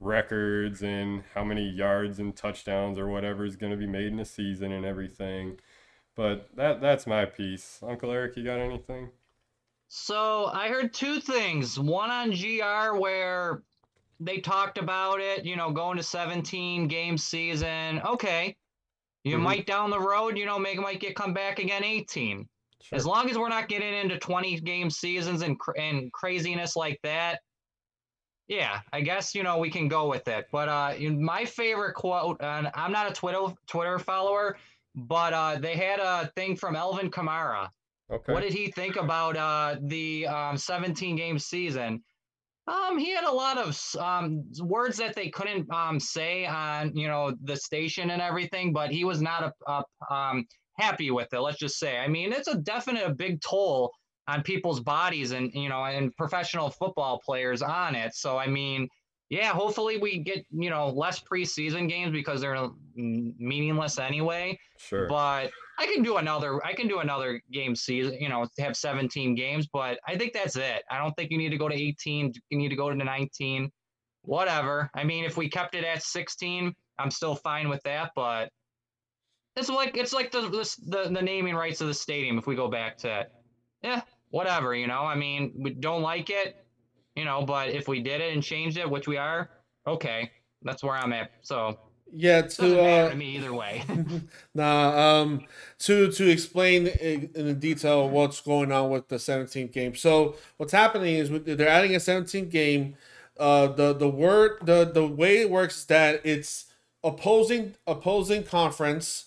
records 0.00 0.82
and 0.82 1.24
how 1.34 1.44
many 1.44 1.68
yards 1.68 2.18
and 2.18 2.36
touchdowns 2.36 2.98
or 2.98 3.08
whatever 3.08 3.44
is 3.44 3.56
gonna 3.56 3.76
be 3.76 3.86
made 3.86 4.06
in 4.12 4.20
a 4.20 4.24
season 4.24 4.72
and 4.72 4.84
everything. 4.84 5.58
But 6.14 6.54
that 6.56 6.80
that's 6.80 7.06
my 7.06 7.24
piece. 7.24 7.80
Uncle 7.82 8.10
Eric, 8.10 8.36
you 8.36 8.44
got 8.44 8.58
anything? 8.58 9.10
So 9.88 10.46
I 10.46 10.68
heard 10.68 10.92
two 10.92 11.20
things. 11.20 11.78
One 11.78 12.10
on 12.10 12.30
GR 12.30 12.96
where 12.98 13.62
they 14.20 14.38
talked 14.38 14.78
about 14.78 15.20
it, 15.20 15.44
you 15.44 15.56
know, 15.56 15.70
going 15.70 15.96
to 15.96 16.02
17 16.02 16.88
game 16.88 17.16
season. 17.16 18.00
Okay. 18.02 18.56
You 19.24 19.38
Mhm. 19.38 19.42
might 19.42 19.66
down 19.66 19.90
the 19.90 20.00
road, 20.00 20.36
you 20.36 20.44
know, 20.44 20.58
make 20.58 20.78
might 20.78 21.00
get 21.00 21.16
come 21.16 21.32
back 21.32 21.58
again 21.58 21.84
18. 21.84 22.48
As 22.92 23.04
long 23.04 23.28
as 23.28 23.36
we're 23.36 23.48
not 23.48 23.68
getting 23.68 23.94
into 23.94 24.18
20 24.18 24.60
game 24.60 24.90
seasons 24.90 25.42
and 25.42 25.58
cr- 25.58 25.76
and 25.76 26.12
craziness 26.12 26.76
like 26.76 26.98
that, 27.02 27.40
yeah, 28.46 28.80
I 28.92 29.02
guess 29.02 29.34
you 29.34 29.42
know 29.42 29.58
we 29.58 29.70
can 29.70 29.88
go 29.88 30.08
with 30.08 30.26
it. 30.26 30.46
But 30.50 30.68
uh, 30.68 30.94
my 31.10 31.44
favorite 31.44 31.94
quote, 31.94 32.38
and 32.40 32.70
I'm 32.74 32.92
not 32.92 33.10
a 33.10 33.14
Twitter 33.14 33.54
Twitter 33.66 33.98
follower, 33.98 34.56
but 34.94 35.32
uh, 35.32 35.58
they 35.58 35.76
had 35.76 36.00
a 36.00 36.30
thing 36.34 36.56
from 36.56 36.74
Alvin 36.74 37.10
Kamara. 37.10 37.68
Okay. 38.10 38.32
What 38.32 38.42
did 38.42 38.54
he 38.54 38.70
think 38.72 38.96
about 38.96 39.36
uh, 39.36 39.76
the 39.82 40.26
um, 40.26 40.56
17 40.56 41.14
game 41.14 41.38
season? 41.38 42.02
Um, 42.66 42.98
he 42.98 43.14
had 43.14 43.24
a 43.24 43.32
lot 43.32 43.58
of 43.58 43.78
um, 43.98 44.44
words 44.60 44.96
that 44.98 45.14
they 45.14 45.28
couldn't 45.28 45.70
um, 45.70 46.00
say 46.00 46.46
on 46.46 46.94
you 46.96 47.08
know 47.08 47.34
the 47.42 47.56
station 47.56 48.10
and 48.10 48.22
everything, 48.22 48.72
but 48.72 48.90
he 48.90 49.04
was 49.04 49.20
not 49.20 49.42
a, 49.66 49.70
a, 49.70 50.14
um, 50.14 50.46
happy 50.78 51.10
with 51.10 51.32
it. 51.32 51.40
Let's 51.40 51.58
just 51.58 51.78
say. 51.78 51.98
I 51.98 52.08
mean, 52.08 52.32
it's 52.32 52.48
a 52.48 52.56
definite 52.56 53.06
a 53.06 53.14
big 53.14 53.40
toll 53.40 53.92
on 54.28 54.42
people's 54.42 54.80
bodies 54.80 55.32
and 55.32 55.50
you 55.54 55.68
know 55.68 55.84
and 55.84 56.14
professional 56.16 56.70
football 56.70 57.20
players 57.24 57.62
on 57.62 57.94
it. 57.94 58.14
So 58.14 58.38
I 58.38 58.46
mean, 58.46 58.88
yeah, 59.30 59.48
hopefully 59.48 59.96
we 59.96 60.18
get 60.18 60.44
you 60.50 60.70
know 60.70 60.88
less 60.88 61.20
preseason 61.20 61.88
games 61.88 62.12
because 62.12 62.40
they're 62.40 62.68
meaningless 62.94 63.98
anyway. 63.98 64.58
Sure. 64.78 65.08
But 65.08 65.50
I 65.78 65.86
can 65.86 66.02
do 66.02 66.16
another. 66.16 66.64
I 66.64 66.72
can 66.72 66.88
do 66.88 67.00
another 67.00 67.40
game 67.52 67.74
season. 67.74 68.14
You 68.20 68.28
know, 68.28 68.46
have 68.58 68.76
17 68.76 69.34
games, 69.34 69.68
but 69.72 69.98
I 70.06 70.16
think 70.16 70.32
that's 70.32 70.56
it. 70.56 70.82
I 70.90 70.98
don't 70.98 71.14
think 71.14 71.30
you 71.30 71.38
need 71.38 71.50
to 71.50 71.58
go 71.58 71.68
to 71.68 71.74
18. 71.74 72.32
You 72.50 72.58
need 72.58 72.68
to 72.68 72.76
go 72.76 72.90
to 72.90 72.96
19. 72.96 73.70
Whatever. 74.22 74.90
I 74.94 75.04
mean, 75.04 75.24
if 75.24 75.36
we 75.36 75.48
kept 75.48 75.74
it 75.74 75.84
at 75.84 76.02
16, 76.02 76.74
I'm 76.98 77.10
still 77.10 77.36
fine 77.36 77.68
with 77.68 77.82
that. 77.84 78.10
But 78.14 78.50
it's 79.58 79.68
like 79.68 79.96
it's 79.96 80.12
like 80.12 80.30
the 80.30 80.42
the, 80.86 81.10
the 81.10 81.22
naming 81.22 81.54
rights 81.54 81.80
of 81.80 81.88
the 81.88 81.94
stadium. 81.94 82.38
If 82.38 82.46
we 82.46 82.54
go 82.54 82.68
back 82.68 82.96
to 82.98 83.20
it, 83.20 83.32
yeah, 83.82 84.02
whatever. 84.30 84.74
You 84.74 84.86
know, 84.86 85.02
I 85.02 85.14
mean, 85.14 85.52
we 85.58 85.70
don't 85.70 86.02
like 86.02 86.30
it. 86.30 86.64
You 87.16 87.24
know, 87.24 87.42
but 87.42 87.70
if 87.70 87.88
we 87.88 88.00
did 88.00 88.20
it 88.20 88.32
and 88.32 88.42
changed 88.42 88.78
it, 88.78 88.88
which 88.88 89.08
we 89.08 89.16
are, 89.16 89.50
okay, 89.86 90.30
that's 90.62 90.84
where 90.84 90.94
I'm 90.94 91.12
at. 91.12 91.32
So 91.42 91.78
yeah, 92.12 92.42
to 92.42 92.80
uh, 92.80 93.10
to 93.10 93.16
me 93.16 93.36
either 93.36 93.52
way. 93.52 93.82
Nah, 94.54 95.20
um, 95.20 95.46
to 95.80 96.10
to 96.12 96.28
explain 96.28 96.86
in, 96.86 97.30
in 97.34 97.58
detail 97.58 98.08
what's 98.08 98.40
going 98.40 98.72
on 98.72 98.90
with 98.90 99.08
the 99.08 99.16
17th 99.16 99.72
game. 99.72 99.94
So 99.94 100.36
what's 100.56 100.72
happening 100.72 101.16
is 101.16 101.30
they're 101.30 101.68
adding 101.68 101.94
a 101.94 101.98
17th 101.98 102.50
game. 102.50 102.96
Uh, 103.38 103.68
the 103.68 103.92
the 103.92 104.08
word 104.08 104.58
the 104.62 104.84
the 104.84 105.06
way 105.06 105.38
it 105.38 105.50
works 105.50 105.78
is 105.78 105.84
that 105.86 106.20
it's 106.24 106.66
opposing 107.04 107.74
opposing 107.86 108.42
conference 108.42 109.26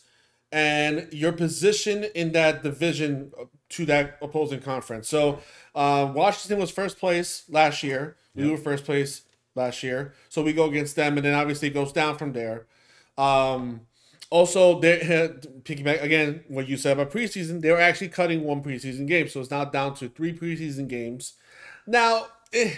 and 0.51 1.07
your 1.11 1.31
position 1.31 2.03
in 2.15 2.31
that 2.33 2.63
division 2.63 3.31
to 3.69 3.85
that 3.85 4.17
opposing 4.21 4.59
conference. 4.59 5.07
So 5.07 5.39
uh, 5.75 6.11
Washington 6.13 6.59
was 6.59 6.71
first 6.71 6.99
place 6.99 7.43
last 7.49 7.83
year. 7.83 8.17
We 8.35 8.43
Yep. 8.43 8.51
were 8.51 8.57
first 8.57 8.85
place 8.85 9.21
last 9.55 9.83
year. 9.83 10.13
So 10.29 10.41
we 10.41 10.53
go 10.53 10.65
against 10.65 10.95
them, 10.95 11.17
and 11.17 11.25
then 11.25 11.33
obviously 11.33 11.67
it 11.69 11.73
goes 11.73 11.91
down 11.91 12.17
from 12.17 12.33
there. 12.33 12.65
Um, 13.17 13.81
also, 14.29 14.79
they 14.79 14.99
had 14.99 15.41
piggyback 15.65 16.01
again 16.01 16.43
what 16.47 16.67
you 16.69 16.77
said 16.77 16.93
about 16.97 17.11
preseason. 17.11 17.61
They 17.61 17.71
were 17.71 17.81
actually 17.81 18.07
cutting 18.09 18.43
one 18.43 18.63
preseason 18.63 19.05
game, 19.07 19.27
so 19.27 19.41
it's 19.41 19.51
now 19.51 19.65
down 19.65 19.93
to 19.95 20.07
three 20.07 20.33
preseason 20.33 20.87
games. 20.87 21.33
Now, 21.85 22.27
eh, 22.53 22.75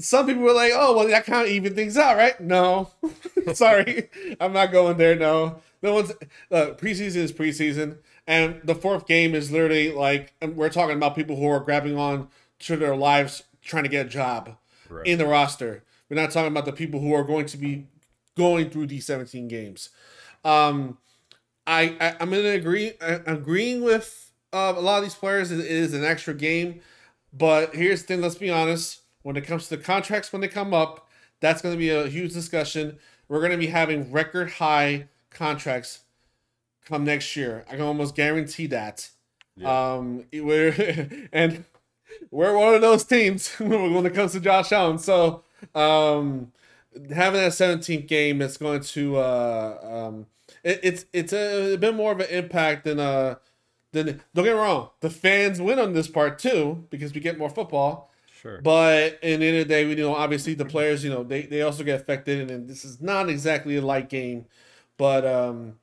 some 0.00 0.26
people 0.26 0.42
were 0.42 0.52
like, 0.54 0.72
"Oh, 0.74 0.96
well, 0.96 1.08
that 1.08 1.24
kind 1.26 1.46
of 1.46 1.52
even 1.52 1.74
things 1.74 1.96
out, 1.96 2.16
right?" 2.16 2.38
No, 2.40 2.90
sorry, 3.54 4.08
I'm 4.40 4.52
not 4.52 4.72
going 4.72 4.96
there. 4.96 5.14
No, 5.16 5.60
no 5.82 5.94
one's. 5.94 6.12
Uh, 6.50 6.72
preseason 6.76 7.16
is 7.16 7.32
preseason, 7.32 7.98
and 8.26 8.60
the 8.64 8.74
fourth 8.74 9.06
game 9.06 9.34
is 9.34 9.50
literally 9.50 9.92
like 9.92 10.32
and 10.40 10.56
we're 10.56 10.70
talking 10.70 10.96
about 10.96 11.14
people 11.16 11.36
who 11.36 11.46
are 11.48 11.60
grabbing 11.60 11.98
on 11.98 12.28
to 12.60 12.76
their 12.76 12.96
lives 12.96 13.42
trying 13.62 13.82
to 13.84 13.88
get 13.88 14.06
a 14.06 14.08
job 14.08 14.56
Right. 14.88 15.06
in 15.06 15.18
the 15.18 15.26
roster. 15.26 15.84
We're 16.08 16.20
not 16.20 16.30
talking 16.30 16.50
about 16.52 16.64
the 16.66 16.72
people 16.72 17.00
who 17.00 17.12
are 17.14 17.24
going 17.24 17.46
to 17.46 17.56
be 17.56 17.86
going 18.36 18.70
through 18.70 18.86
these 18.88 19.06
17 19.06 19.48
games. 19.48 19.88
Um, 20.44 20.98
I, 21.66 21.96
I 22.00 22.16
I'm 22.20 22.30
gonna 22.30 22.48
agree 22.50 22.92
I, 23.00 23.20
agreeing 23.26 23.82
with 23.82 24.32
uh, 24.52 24.74
a 24.76 24.80
lot 24.80 24.98
of 24.98 25.04
these 25.04 25.14
players. 25.14 25.50
It 25.50 25.60
it 25.60 25.66
is 25.66 25.94
an 25.94 26.04
extra 26.04 26.34
game, 26.34 26.80
but 27.32 27.74
here's 27.74 28.00
the 28.02 28.06
thing. 28.08 28.20
Let's 28.20 28.34
be 28.36 28.50
honest. 28.50 29.00
When 29.22 29.36
it 29.36 29.42
comes 29.42 29.68
to 29.68 29.76
the 29.76 29.82
contracts, 29.82 30.32
when 30.32 30.40
they 30.40 30.48
come 30.48 30.74
up, 30.74 31.08
that's 31.40 31.62
going 31.62 31.74
to 31.74 31.78
be 31.78 31.90
a 31.90 32.08
huge 32.08 32.32
discussion. 32.32 32.98
We're 33.28 33.40
going 33.40 33.52
to 33.52 33.58
be 33.58 33.68
having 33.68 34.10
record 34.10 34.52
high 34.52 35.08
contracts 35.30 36.00
come 36.84 37.04
next 37.04 37.36
year. 37.36 37.64
I 37.68 37.72
can 37.72 37.82
almost 37.82 38.14
guarantee 38.14 38.66
that. 38.68 39.10
Yeah. 39.56 39.94
Um, 39.94 40.24
we're 40.32 41.28
and 41.32 41.64
we're 42.30 42.56
one 42.56 42.74
of 42.74 42.80
those 42.80 43.04
teams 43.04 43.48
when 43.58 44.06
it 44.06 44.14
comes 44.14 44.32
to 44.32 44.40
Josh 44.40 44.72
Allen. 44.72 44.98
So 44.98 45.44
um, 45.74 46.52
having 47.14 47.40
that 47.40 47.52
17th 47.52 48.06
game 48.06 48.42
is 48.42 48.56
going 48.56 48.80
to 48.80 49.16
uh, 49.16 49.78
um, 50.08 50.26
it, 50.64 50.80
it's 50.82 51.06
it's 51.12 51.32
a, 51.32 51.74
a 51.74 51.78
bit 51.78 51.94
more 51.94 52.12
of 52.12 52.20
an 52.20 52.28
impact 52.28 52.84
than 52.84 53.00
uh 53.00 53.36
than 53.92 54.22
don't 54.34 54.44
get 54.44 54.54
me 54.54 54.60
wrong. 54.60 54.90
The 55.00 55.10
fans 55.10 55.60
win 55.60 55.78
on 55.78 55.92
this 55.92 56.08
part 56.08 56.38
too 56.38 56.86
because 56.90 57.14
we 57.14 57.20
get 57.20 57.38
more 57.38 57.50
football. 57.50 58.10
Sure. 58.42 58.60
But 58.60 59.20
in 59.22 59.38
the 59.38 59.46
end 59.46 59.58
of 59.58 59.68
the 59.68 59.74
day, 59.74 59.84
we 59.84 59.90
you 59.92 59.98
know 59.98 60.16
obviously 60.16 60.54
the 60.54 60.64
players, 60.64 61.04
you 61.04 61.10
know, 61.10 61.22
they, 61.22 61.42
they 61.42 61.62
also 61.62 61.84
get 61.84 62.00
affected, 62.00 62.50
and 62.50 62.68
this 62.68 62.84
is 62.84 63.00
not 63.00 63.28
exactly 63.28 63.76
a 63.76 63.82
light 63.82 64.08
game. 64.08 64.46
But 64.98 65.24
um, 65.24 65.74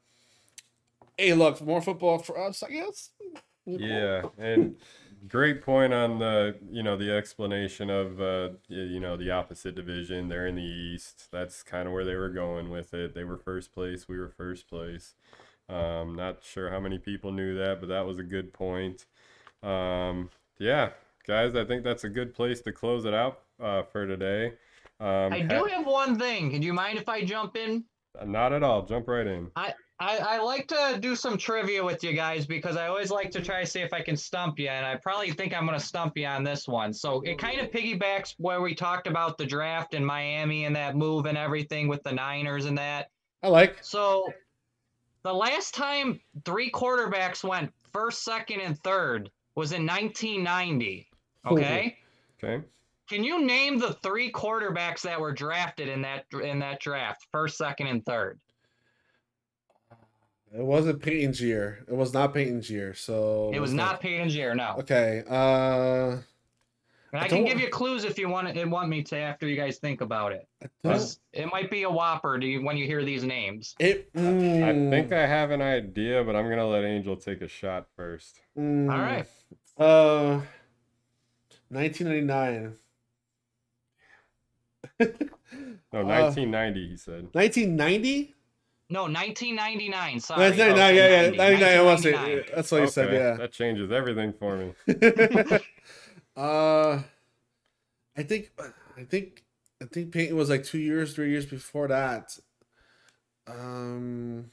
hey, 1.17 1.33
look, 1.33 1.61
more 1.61 1.81
football 1.81 2.19
for 2.19 2.37
us, 2.37 2.61
I 2.61 2.69
guess. 2.69 3.11
Yeah, 3.65 4.23
and 4.37 4.75
great 5.27 5.61
point 5.61 5.93
on 5.93 6.19
the 6.19 6.57
you 6.69 6.83
know 6.83 6.97
the 6.97 7.11
explanation 7.11 7.89
of 7.89 8.21
uh 8.21 8.49
you 8.67 8.99
know 8.99 9.15
the 9.15 9.31
opposite 9.31 9.75
division. 9.75 10.27
They're 10.27 10.47
in 10.47 10.55
the 10.55 10.61
East. 10.61 11.29
That's 11.31 11.63
kind 11.63 11.87
of 11.87 11.93
where 11.93 12.05
they 12.05 12.15
were 12.15 12.29
going 12.29 12.69
with 12.69 12.93
it. 12.93 13.13
They 13.13 13.23
were 13.23 13.37
first 13.37 13.71
place. 13.73 14.07
We 14.07 14.17
were 14.17 14.29
first 14.29 14.67
place. 14.69 15.15
Um, 15.69 16.15
not 16.15 16.43
sure 16.43 16.71
how 16.71 16.79
many 16.79 16.97
people 16.97 17.31
knew 17.31 17.55
that, 17.57 17.79
but 17.79 17.87
that 17.89 18.05
was 18.05 18.17
a 18.17 18.23
good 18.23 18.51
point. 18.53 19.05
Um, 19.61 20.29
yeah, 20.57 20.89
guys, 21.29 21.55
I 21.55 21.63
think 21.63 21.83
that's 21.83 22.05
a 22.05 22.09
good 22.09 22.33
place 22.33 22.59
to 22.61 22.71
close 22.71 23.05
it 23.05 23.13
out 23.13 23.41
uh, 23.61 23.83
for 23.83 24.07
today. 24.07 24.53
Um, 24.99 25.31
I 25.31 25.41
do 25.41 25.63
have 25.65 25.85
one 25.85 26.17
thing. 26.17 26.59
Do 26.59 26.65
you 26.65 26.73
mind 26.73 26.97
if 26.97 27.07
I 27.07 27.23
jump 27.23 27.55
in? 27.55 27.85
not 28.25 28.51
at 28.51 28.63
all. 28.63 28.81
Jump 28.81 29.07
right 29.07 29.27
in. 29.27 29.51
I, 29.55 29.73
I 29.99 30.41
like 30.41 30.67
to 30.69 30.97
do 30.99 31.15
some 31.15 31.37
trivia 31.37 31.83
with 31.83 32.03
you 32.03 32.13
guys 32.13 32.47
because 32.47 32.77
I 32.77 32.87
always 32.87 33.11
like 33.11 33.29
to 33.31 33.41
try 33.41 33.61
to 33.61 33.67
see 33.67 33.81
if 33.81 33.93
I 33.93 34.01
can 34.01 34.17
stump 34.17 34.57
you, 34.57 34.69
and 34.69 34.85
I 34.85 34.95
probably 34.95 35.31
think 35.31 35.53
I'm 35.53 35.67
going 35.67 35.77
to 35.77 35.85
stump 35.85 36.17
you 36.17 36.25
on 36.25 36.43
this 36.43 36.67
one. 36.67 36.91
So 36.93 37.21
it 37.21 37.37
kind 37.37 37.59
of 37.61 37.69
piggybacks 37.69 38.33
where 38.39 38.61
we 38.61 38.73
talked 38.73 39.05
about 39.05 39.37
the 39.37 39.45
draft 39.45 39.93
in 39.93 40.03
Miami 40.03 40.65
and 40.65 40.75
that 40.75 40.95
move 40.95 41.27
and 41.27 41.37
everything 41.37 41.87
with 41.87 42.01
the 42.03 42.11
Niners 42.11 42.65
and 42.65 42.77
that. 42.77 43.11
I 43.43 43.49
like. 43.49 43.77
So 43.81 44.33
the 45.23 45.33
last 45.33 45.75
time 45.75 46.19
three 46.43 46.71
quarterbacks 46.71 47.43
went 47.43 47.71
first, 47.93 48.23
second, 48.23 48.61
and 48.61 48.79
third 48.79 49.29
was 49.55 49.73
in 49.73 49.85
1990. 49.85 51.08
Okay. 51.45 51.97
Okay. 52.43 52.63
Can 53.09 53.23
you 53.23 53.43
name 53.45 53.79
the 53.79 53.93
three 54.03 54.31
quarterbacks 54.31 55.01
that 55.01 55.19
were 55.19 55.31
drafted 55.31 55.87
in 55.89 56.01
that 56.03 56.25
in 56.43 56.59
that 56.59 56.79
draft, 56.79 57.25
first, 57.31 57.57
second, 57.57 57.87
and 57.87 58.05
third? 58.05 58.39
It 60.55 60.63
wasn't 60.63 61.01
Peyton's 61.01 61.41
year. 61.41 61.85
It 61.87 61.93
was 61.93 62.13
not 62.13 62.33
Peyton's 62.33 62.69
year. 62.69 62.93
So 62.93 63.51
It 63.53 63.59
was 63.59 63.71
it's 63.71 63.77
not 63.77 64.01
Peyton's 64.01 64.35
year, 64.35 64.55
no. 64.55 64.75
Okay. 64.79 65.23
Uh, 65.29 66.17
And 67.11 67.19
I 67.21 67.25
I 67.25 67.27
can 67.27 67.45
give 67.45 67.59
you 67.59 67.69
clues 67.69 68.03
if 68.03 68.17
you 68.17 68.29
want 68.29 68.47
and 68.57 68.71
want 68.71 68.89
me 68.89 69.03
to 69.03 69.17
after 69.17 69.47
you 69.47 69.55
guys 69.55 69.77
think 69.77 70.01
about 70.01 70.31
it. 70.31 70.47
I 70.63 70.67
don't- 70.83 70.93
'Cause 70.93 71.19
It 71.33 71.45
might 71.51 71.69
be 71.69 71.83
a 71.83 71.89
whopper 71.89 72.39
to 72.39 72.45
you 72.45 72.63
when 72.63 72.77
you 72.77 72.85
hear 72.87 73.03
these 73.03 73.23
names. 73.23 73.75
it. 73.79 74.09
I 74.15 74.19
mm, 74.19 74.89
think 74.89 75.11
I 75.13 75.25
have 75.27 75.51
an 75.51 75.61
idea, 75.61 76.23
but 76.23 76.35
I'm 76.35 76.49
gonna 76.49 76.67
let 76.67 76.83
Angel 76.83 77.15
take 77.15 77.41
a 77.41 77.47
shot 77.47 77.87
first. 77.95 78.41
mm, 78.57 78.91
All 78.91 78.99
right. 78.99 79.27
Uh, 79.77 80.41
1999. 81.69 82.75
No, 85.91 86.01
Uh, 86.01 86.03
1990. 86.03 86.89
He 86.89 86.97
said. 86.97 87.29
1990? 87.31 88.35
No, 88.91 89.03
1999. 89.03 90.19
Sorry. 90.19 90.39
1999, 90.49 90.95
yeah, 90.95 91.09
yeah. 91.09 91.21
90, 91.29 91.37
99, 91.37 91.77
I 91.79 91.81
want 91.81 91.97
to 92.03 92.03
say. 92.13 92.45
That's 92.55 92.71
what 92.71 92.81
you 92.81 92.87
said, 92.87 93.13
yeah. 93.13 93.33
That 93.37 93.51
changes 93.51 93.91
everything 93.91 94.33
for 94.33 94.55
me. 94.57 94.73
uh, 96.37 97.01
I 98.15 98.23
think, 98.23 98.51
I 98.97 99.03
think, 99.03 99.43
I 99.81 99.85
think 99.85 100.11
Peyton 100.11 100.35
was 100.35 100.49
like 100.51 100.63
two 100.63 100.77
years, 100.77 101.13
three 101.15 101.31
years 101.31 101.45
before 101.47 101.87
that. 101.87 102.37
Um, 103.47 104.51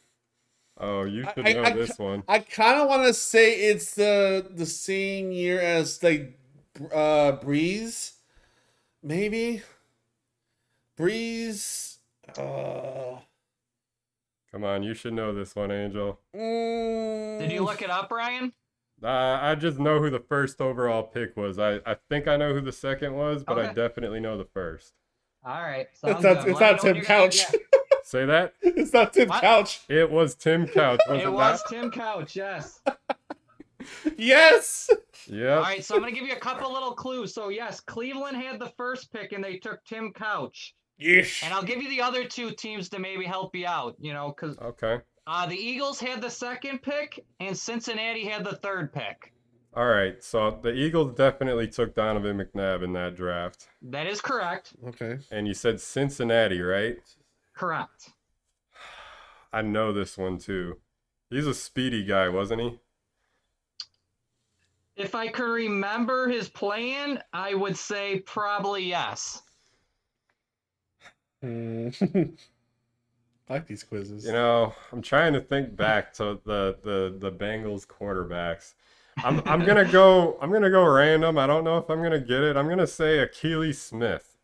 Oh, 0.79 1.05
you 1.05 1.27
I- 1.27 1.33
should 1.35 1.47
I- 1.49 1.53
know 1.53 1.63
I 1.65 1.73
this 1.73 1.99
one. 1.99 2.23
I 2.29 2.39
kind 2.39 2.81
of 2.81 2.89
want 2.89 3.07
to 3.07 3.13
say 3.15 3.55
it's 3.71 3.95
the 3.95 4.47
the 4.51 4.67
same 4.67 5.33
year 5.33 5.59
as 5.61 6.03
like 6.03 6.39
uh 6.93 7.39
Brees, 7.39 8.13
maybe. 9.03 9.63
Brees. 10.99 11.99
Uh, 12.39 13.21
Come 14.51 14.65
on, 14.65 14.83
you 14.83 14.95
should 14.95 15.13
know 15.13 15.35
this 15.35 15.55
one, 15.55 15.71
Angel. 15.71 16.19
mm, 16.35 17.39
Did 17.41 17.53
you 17.53 17.63
look 17.63 17.83
it 17.83 17.91
up, 17.91 18.11
Ryan? 18.11 18.53
Uh, 19.03 19.09
I 19.43 19.55
just 19.55 19.79
know 19.79 20.01
who 20.01 20.09
the 20.09 20.21
first 20.21 20.61
overall 20.61 21.03
pick 21.03 21.37
was. 21.37 21.59
I, 21.59 21.81
I 21.85 21.97
think 22.09 22.27
I 22.27 22.37
know 22.39 22.55
who 22.55 22.63
the 22.63 22.73
second 22.73 23.15
was, 23.15 23.45
but 23.45 23.59
I 23.59 23.73
definitely 23.75 24.21
know 24.21 24.39
the 24.39 24.47
first. 24.47 24.95
All 25.45 25.61
right. 25.61 25.87
It's 25.93 26.03
not. 26.03 26.23
good. 26.23 26.39
It's 26.49 26.61
Let 26.61 26.73
not 26.73 26.81
Tim 26.81 26.97
you're 26.97 27.05
gonna- 27.05 27.21
Couch. 27.29 27.45
Say 28.05 28.25
that? 28.25 28.55
it's 28.63 28.93
not 28.95 29.13
Tim 29.13 29.29
What? 29.29 29.41
Couch. 29.43 29.81
It 29.91 30.11
was 30.11 30.35
Tim 30.37 30.67
Couch. 30.67 31.01
Was 31.09 31.19
it, 31.21 31.25
It 31.25 31.33
was 31.33 31.61
not? 31.61 31.71
Tim 31.71 31.91
Couch, 31.91 32.37
yes. 32.37 32.81
Yes. 34.17 34.89
Yep. 35.29 35.57
All 35.57 35.63
right, 35.63 35.85
so 35.85 35.95
I'm 35.95 36.01
going 36.01 36.13
to 36.15 36.19
give 36.19 36.29
you 36.29 36.35
a 36.37 36.41
couple 36.41 36.73
little 36.73 36.93
clues. 36.95 37.35
So, 37.35 37.49
yes, 37.49 37.81
Cleveland 37.81 38.37
had 38.37 38.59
the 38.61 38.73
first 38.77 39.13
pick 39.13 39.33
and 39.33 39.43
they 39.43 39.57
took 39.59 39.85
Tim 39.85 40.13
Couch. 40.13 40.75
Yes. 40.99 41.41
And 41.43 41.53
I'll 41.53 41.63
give 41.65 41.83
you 41.83 41.89
the 41.91 42.01
other 42.03 42.25
two 42.25 42.53
teams 42.53 42.89
to 42.91 42.99
maybe 42.99 43.25
help 43.25 43.55
you 43.55 43.67
out, 43.67 43.97
you 43.99 44.13
know, 44.13 44.29
because 44.35 44.57
Okay. 44.59 44.99
uh, 45.27 45.47
the 45.47 45.57
Eagles 45.57 45.99
had 46.01 46.23
the 46.23 46.31
second 46.31 46.81
pick 46.83 47.25
and 47.41 47.57
Cincinnati 47.59 48.25
had 48.25 48.45
the 48.45 48.57
third 48.57 48.93
pick. 48.93 49.33
All 49.75 49.87
right. 49.87 50.23
So 50.23 50.59
the 50.63 50.73
Eagles 50.73 51.15
definitely 51.17 51.69
took 51.69 51.95
Donovan 51.95 52.39
McNabb 52.39 52.83
in 52.83 52.93
that 52.95 53.15
draft. 53.17 53.69
That 53.83 54.07
is 54.07 54.21
correct. 54.21 54.73
Okay. 54.89 55.19
And 55.31 55.47
you 55.47 55.55
said 55.55 55.81
Cincinnati, 55.81 56.61
right? 56.63 56.97
Correct. 57.55 58.11
I 59.53 59.63
know 59.63 59.93
this 59.93 60.17
one 60.17 60.39
too. 60.39 60.79
He's 61.31 61.47
a 61.47 61.55
speedy 61.55 62.05
guy, 62.05 62.29
wasn't 62.29 62.63
he? 62.63 62.79
If 64.97 65.15
I 65.15 65.29
could 65.29 65.51
remember 65.51 66.29
his 66.29 66.49
plan, 66.49 67.23
I 67.33 67.55
would 67.55 67.77
say 67.77 68.21
probably 68.21 68.85
yes. 68.85 69.43
Hmm. 71.43 71.89
I 73.49 73.53
like 73.53 73.67
these 73.67 73.85
quizzes. 73.85 74.25
You 74.25 74.33
know, 74.33 74.75
I'm 74.93 75.03
trying 75.03 75.33
to 75.35 75.41
think 75.41 75.77
back 75.77 76.13
to 76.15 76.41
the 76.45 76.79
the 76.83 77.17
the 77.19 77.31
Bengals 77.31 77.87
quarterbacks. 77.87 78.75
I'm 79.23 79.41
I'm 79.47 79.65
gonna 79.65 79.85
go 79.85 80.37
I'm 80.43 80.51
gonna 80.51 80.71
go 80.71 80.85
random. 80.85 81.39
I 81.39 81.47
don't 81.47 81.63
know 81.65 81.79
if 81.79 81.89
I'm 81.89 82.03
gonna 82.03 82.19
get 82.19 82.43
it. 82.43 82.57
I'm 82.57 82.69
gonna 82.69 82.87
say 82.87 83.19
Akili 83.19 83.75
Smith. 83.75 84.37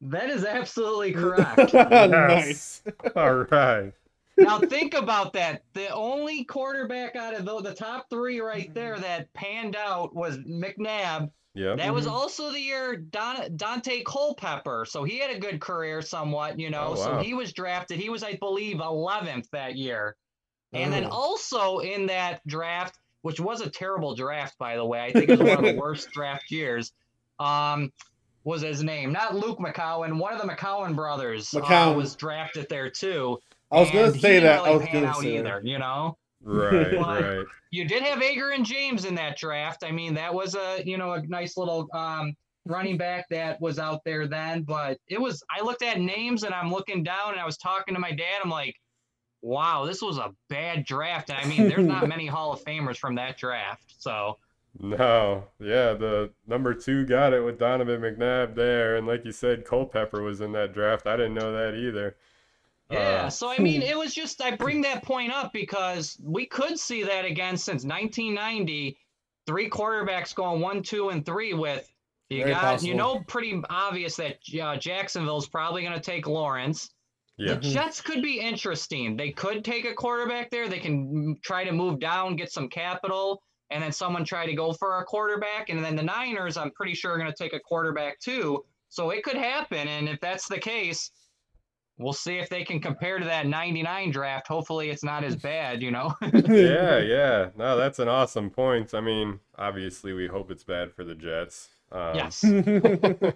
That 0.00 0.30
is 0.30 0.44
absolutely 0.44 1.12
correct. 1.14 1.74
nice. 1.74 2.82
All 3.14 3.34
right. 3.34 3.92
Now 4.40 4.58
think 4.58 4.94
about 4.94 5.32
that. 5.34 5.62
The 5.74 5.88
only 5.90 6.44
quarterback 6.44 7.14
out 7.16 7.34
of 7.34 7.44
the, 7.44 7.60
the 7.60 7.74
top 7.74 8.06
three 8.10 8.40
right 8.40 8.72
there 8.74 8.98
that 8.98 9.32
panned 9.34 9.76
out 9.76 10.14
was 10.14 10.38
McNabb. 10.38 11.30
Yep. 11.54 11.78
That 11.78 11.92
was 11.92 12.06
Mhm. 12.06 12.12
also 12.12 12.50
the 12.52 12.60
year 12.60 12.96
Don, 12.96 13.36
Daunte 13.56 14.04
Culpepper. 14.04 14.86
So 14.88 15.04
he 15.04 15.18
had 15.18 15.30
a 15.30 15.38
good 15.38 15.60
career 15.60 16.00
somewhat, 16.00 16.58
you 16.58 16.70
know. 16.70 16.90
Oh, 16.92 16.94
So 16.94 17.18
he 17.18 17.34
was 17.34 17.52
drafted. 17.52 17.98
He 17.98 18.08
was, 18.08 18.22
I 18.22 18.34
believe, 18.36 18.80
11th 18.80 19.48
that 19.50 19.76
year. 19.76 20.16
And 20.72 20.92
then 20.92 21.04
Oh. 21.06 21.10
also 21.10 21.78
in 21.80 22.06
that 22.06 22.40
draft, 22.46 22.96
which 23.22 23.40
was 23.40 23.60
a 23.60 23.68
terrible 23.68 24.14
draft, 24.14 24.56
by 24.58 24.76
the 24.76 24.84
way, 24.84 25.00
I 25.00 25.12
think 25.12 25.28
it 25.28 25.32
was 25.38 25.40
one 25.40 25.58
of 25.58 25.64
the 25.64 25.76
worst 25.82 26.10
draft 26.12 26.50
years. 26.50 26.92
Um, 27.40 27.92
was 28.44 28.62
his 28.62 28.82
name 28.82 29.12
not 29.12 29.34
Luke 29.34 29.58
McCown? 29.58 30.18
One 30.18 30.32
of 30.32 30.40
the 30.40 30.46
McCown 30.48 30.94
brothers 30.94 31.52
uh, 31.52 31.60
McCown. 31.60 31.96
was 31.96 32.14
drafted 32.16 32.66
there 32.70 32.88
too. 32.88 33.38
I 33.70 33.80
was 33.80 33.90
gonna 33.90 34.12
say 34.12 34.40
didn't 34.40 34.44
that. 34.44 34.64
I 34.64 34.70
was 34.70 34.86
gonna 34.92 35.14
say 35.14 35.38
either. 35.38 35.60
that. 35.62 35.64
You 35.64 35.78
know, 35.78 36.16
Right, 36.42 36.94
right. 36.94 37.46
you 37.70 37.84
did 37.84 38.02
have 38.02 38.20
Edgerrin 38.20 38.64
James 38.64 39.04
in 39.04 39.14
that 39.16 39.36
draft. 39.36 39.84
I 39.84 39.92
mean, 39.92 40.14
that 40.14 40.32
was 40.32 40.54
a 40.54 40.82
you 40.84 40.96
know 40.96 41.12
a 41.12 41.22
nice 41.26 41.56
little 41.56 41.88
um, 41.92 42.34
running 42.66 42.96
back 42.96 43.28
that 43.30 43.60
was 43.60 43.78
out 43.78 44.02
there 44.04 44.26
then. 44.26 44.62
But 44.62 44.98
it 45.06 45.20
was 45.20 45.42
I 45.54 45.62
looked 45.62 45.82
at 45.82 46.00
names 46.00 46.42
and 46.44 46.54
I'm 46.54 46.70
looking 46.70 47.02
down 47.02 47.32
and 47.32 47.40
I 47.40 47.44
was 47.44 47.58
talking 47.58 47.94
to 47.94 48.00
my 48.00 48.12
dad. 48.12 48.40
I'm 48.42 48.50
like, 48.50 48.76
wow, 49.42 49.84
this 49.84 50.00
was 50.00 50.18
a 50.18 50.32
bad 50.48 50.84
draft. 50.86 51.30
And 51.30 51.38
I 51.38 51.44
mean, 51.44 51.68
there's 51.68 51.86
not 51.86 52.08
many 52.08 52.26
Hall 52.26 52.52
of 52.52 52.64
Famers 52.64 52.96
from 52.96 53.16
that 53.16 53.36
draft. 53.36 53.94
So 53.98 54.38
No, 54.78 55.44
yeah, 55.58 55.92
the 55.92 56.30
number 56.46 56.72
two 56.72 57.04
got 57.04 57.34
it 57.34 57.44
with 57.44 57.58
Donovan 57.58 58.00
McNabb 58.00 58.54
there, 58.54 58.96
and 58.96 59.06
like 59.06 59.26
you 59.26 59.32
said, 59.32 59.66
Culpepper 59.66 60.22
was 60.22 60.40
in 60.40 60.52
that 60.52 60.72
draft. 60.72 61.06
I 61.06 61.16
didn't 61.16 61.34
know 61.34 61.52
that 61.52 61.74
either. 61.74 62.16
Yeah, 62.90 62.98
Uh, 62.98 63.30
so 63.30 63.48
I 63.48 63.58
mean, 63.58 63.82
it 63.82 63.96
was 63.96 64.14
just 64.14 64.42
I 64.42 64.56
bring 64.56 64.82
that 64.82 65.04
point 65.04 65.32
up 65.32 65.52
because 65.52 66.18
we 66.22 66.46
could 66.46 66.78
see 66.78 67.02
that 67.04 67.24
again 67.24 67.56
since 67.56 67.84
1990, 67.84 68.98
three 69.46 69.70
quarterbacks 69.70 70.34
going 70.34 70.60
one, 70.60 70.82
two, 70.82 71.10
and 71.10 71.24
three 71.24 71.54
with. 71.54 71.90
You 72.30 72.44
Very 72.44 72.52
got, 72.52 72.82
you 72.84 72.94
know, 72.94 73.24
pretty 73.26 73.60
obvious 73.70 74.14
that 74.16 74.38
uh, 74.62 74.76
Jacksonville's 74.76 75.48
probably 75.48 75.82
going 75.82 75.94
to 75.94 76.00
take 76.00 76.28
Lawrence. 76.28 76.90
yeah, 77.36 77.54
The 77.54 77.60
Jets 77.60 78.00
could 78.00 78.22
be 78.22 78.38
interesting. 78.38 79.16
They 79.16 79.30
could 79.32 79.64
take 79.64 79.84
a 79.84 79.94
quarterback 79.94 80.48
there. 80.48 80.68
They 80.68 80.78
can 80.78 81.36
try 81.42 81.64
to 81.64 81.72
move 81.72 81.98
down, 81.98 82.36
get 82.36 82.52
some 82.52 82.68
capital, 82.68 83.42
and 83.70 83.82
then 83.82 83.90
someone 83.90 84.24
try 84.24 84.46
to 84.46 84.54
go 84.54 84.72
for 84.72 85.00
a 85.00 85.04
quarterback. 85.04 85.70
And 85.70 85.84
then 85.84 85.96
the 85.96 86.04
Niners, 86.04 86.56
I'm 86.56 86.70
pretty 86.70 86.94
sure, 86.94 87.12
are 87.12 87.18
going 87.18 87.32
to 87.32 87.36
take 87.36 87.52
a 87.52 87.58
quarterback 87.58 88.20
too. 88.20 88.64
So 88.90 89.10
it 89.10 89.24
could 89.24 89.36
happen. 89.36 89.88
And 89.88 90.08
if 90.08 90.20
that's 90.20 90.46
the 90.46 90.58
case, 90.58 91.10
we'll 92.00 92.12
see 92.12 92.38
if 92.38 92.48
they 92.48 92.64
can 92.64 92.80
compare 92.80 93.18
to 93.18 93.24
that 93.24 93.46
99 93.46 94.10
draft. 94.10 94.48
Hopefully, 94.48 94.90
it's 94.90 95.04
not 95.04 95.22
as 95.22 95.36
bad, 95.36 95.82
you 95.82 95.90
know? 95.90 96.14
yeah, 96.22 96.98
yeah. 96.98 97.48
No, 97.56 97.76
that's 97.76 97.98
an 97.98 98.08
awesome 98.08 98.50
point. 98.50 98.94
I 98.94 99.00
mean, 99.00 99.40
obviously, 99.56 100.12
we 100.12 100.26
hope 100.26 100.50
it's 100.50 100.64
bad 100.64 100.92
for 100.92 101.04
the 101.04 101.14
Jets. 101.14 101.68
Um, 101.92 102.14
yes. 102.14 102.44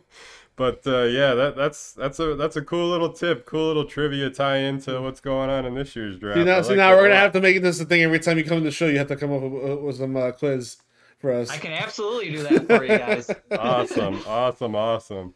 But 0.57 0.87
uh, 0.87 1.03
yeah, 1.03 1.35
that 1.35 1.57
that's 1.57 1.95
that's 1.95 2.21
a 2.21 2.37
that's 2.37 2.55
a 2.55 2.63
cool 2.63 2.89
little 2.89 3.13
tip, 3.13 3.45
cool 3.45 3.67
little 3.67 3.87
trivia 3.87 4.31
tie 4.31 4.59
into 4.59 5.01
what's 5.03 5.19
going 5.19 5.51
on 5.51 5.67
in 5.67 5.75
this 5.75 5.97
year's 5.97 6.17
draft. 6.17 6.39
See 6.39 6.45
now, 6.45 6.59
I 6.59 6.63
see 6.63 6.69
like 6.71 6.77
now 6.77 6.91
we're 6.91 6.99
a 6.99 7.03
gonna 7.03 7.15
lot. 7.15 7.23
have 7.23 7.33
to 7.33 7.41
make 7.41 7.61
this 7.61 7.81
a 7.81 7.85
thing 7.85 8.03
every 8.03 8.21
time 8.21 8.39
you 8.39 8.45
come 8.45 8.59
to 8.59 8.65
the 8.65 8.71
show. 8.71 8.87
You 8.87 8.99
have 8.99 9.09
to 9.09 9.17
come 9.17 9.33
up 9.33 9.43
with, 9.43 9.81
with 9.81 9.97
some 9.97 10.17
uh, 10.17 10.31
quiz 10.31 10.77
for 11.19 11.33
us. 11.33 11.51
I 11.51 11.57
can 11.57 11.73
absolutely 11.73 12.31
do 12.31 12.45
that 12.45 12.67
for 12.69 12.85
you 12.85 12.97
guys. 12.99 13.29
awesome, 13.59 14.21
awesome, 14.29 14.77
awesome. 14.77 15.35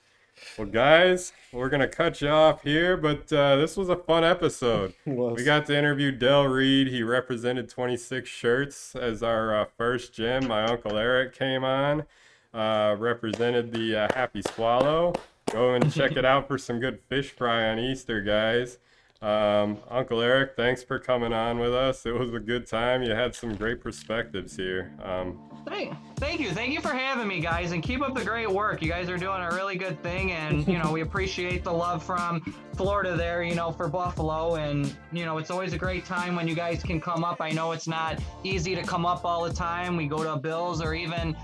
Well, 0.56 0.66
guys, 0.66 1.32
we're 1.52 1.68
gonna 1.68 1.88
cut 1.88 2.20
you 2.20 2.28
off 2.28 2.62
here, 2.62 2.96
but 2.96 3.32
uh, 3.32 3.56
this 3.56 3.76
was 3.76 3.88
a 3.88 3.96
fun 3.96 4.24
episode. 4.24 4.94
We 5.06 5.44
got 5.44 5.66
to 5.66 5.76
interview 5.76 6.10
Del 6.10 6.44
Reid. 6.44 6.88
He 6.88 7.02
represented 7.02 7.68
26 7.68 8.28
shirts 8.28 8.94
as 8.94 9.22
our 9.22 9.54
uh, 9.54 9.64
first 9.76 10.12
gym. 10.12 10.48
My 10.48 10.64
uncle 10.64 10.96
Eric 10.96 11.34
came 11.34 11.64
on, 11.64 12.04
uh, 12.52 12.96
represented 12.98 13.72
the 13.72 13.96
uh, 13.96 14.08
Happy 14.14 14.42
Swallow. 14.42 15.14
Go 15.50 15.74
and 15.74 15.92
check 15.92 16.12
it 16.12 16.24
out 16.26 16.48
for 16.48 16.58
some 16.58 16.80
good 16.80 17.00
fish 17.08 17.30
fry 17.30 17.68
on 17.70 17.78
Easter, 17.78 18.20
guys. 18.20 18.78
Um, 19.20 19.78
Uncle 19.90 20.20
Eric, 20.20 20.52
thanks 20.56 20.84
for 20.84 21.00
coming 21.00 21.32
on 21.32 21.58
with 21.58 21.74
us. 21.74 22.06
It 22.06 22.14
was 22.14 22.32
a 22.32 22.38
good 22.38 22.68
time. 22.68 23.02
You 23.02 23.10
had 23.10 23.34
some 23.34 23.56
great 23.56 23.80
perspectives 23.80 24.56
here. 24.56 24.92
Um, 25.02 25.40
Thank, 25.66 25.92
thank 26.16 26.40
you, 26.40 26.50
thank 26.50 26.72
you 26.72 26.80
for 26.80 26.94
having 26.94 27.28
me, 27.28 27.40
guys, 27.40 27.72
and 27.72 27.82
keep 27.82 28.00
up 28.00 28.14
the 28.14 28.24
great 28.24 28.50
work. 28.50 28.80
You 28.80 28.88
guys 28.88 29.10
are 29.10 29.18
doing 29.18 29.42
a 29.42 29.50
really 29.50 29.76
good 29.76 30.02
thing, 30.02 30.32
and 30.32 30.66
you 30.66 30.78
know 30.78 30.90
we 30.90 31.02
appreciate 31.02 31.62
the 31.62 31.72
love 31.72 32.02
from 32.02 32.40
Florida 32.74 33.16
there, 33.16 33.42
you 33.42 33.54
know, 33.54 33.70
for 33.70 33.86
Buffalo, 33.88 34.54
and 34.54 34.96
you 35.12 35.26
know 35.26 35.36
it's 35.36 35.50
always 35.50 35.74
a 35.74 35.78
great 35.78 36.06
time 36.06 36.36
when 36.36 36.48
you 36.48 36.54
guys 36.54 36.82
can 36.82 37.00
come 37.00 37.22
up. 37.22 37.42
I 37.42 37.50
know 37.50 37.72
it's 37.72 37.88
not 37.88 38.18
easy 38.44 38.74
to 38.76 38.82
come 38.82 39.04
up 39.04 39.26
all 39.26 39.44
the 39.44 39.52
time. 39.52 39.96
We 39.96 40.06
go 40.06 40.24
to 40.24 40.36
Bills 40.40 40.80
or 40.80 40.94
even, 40.94 41.36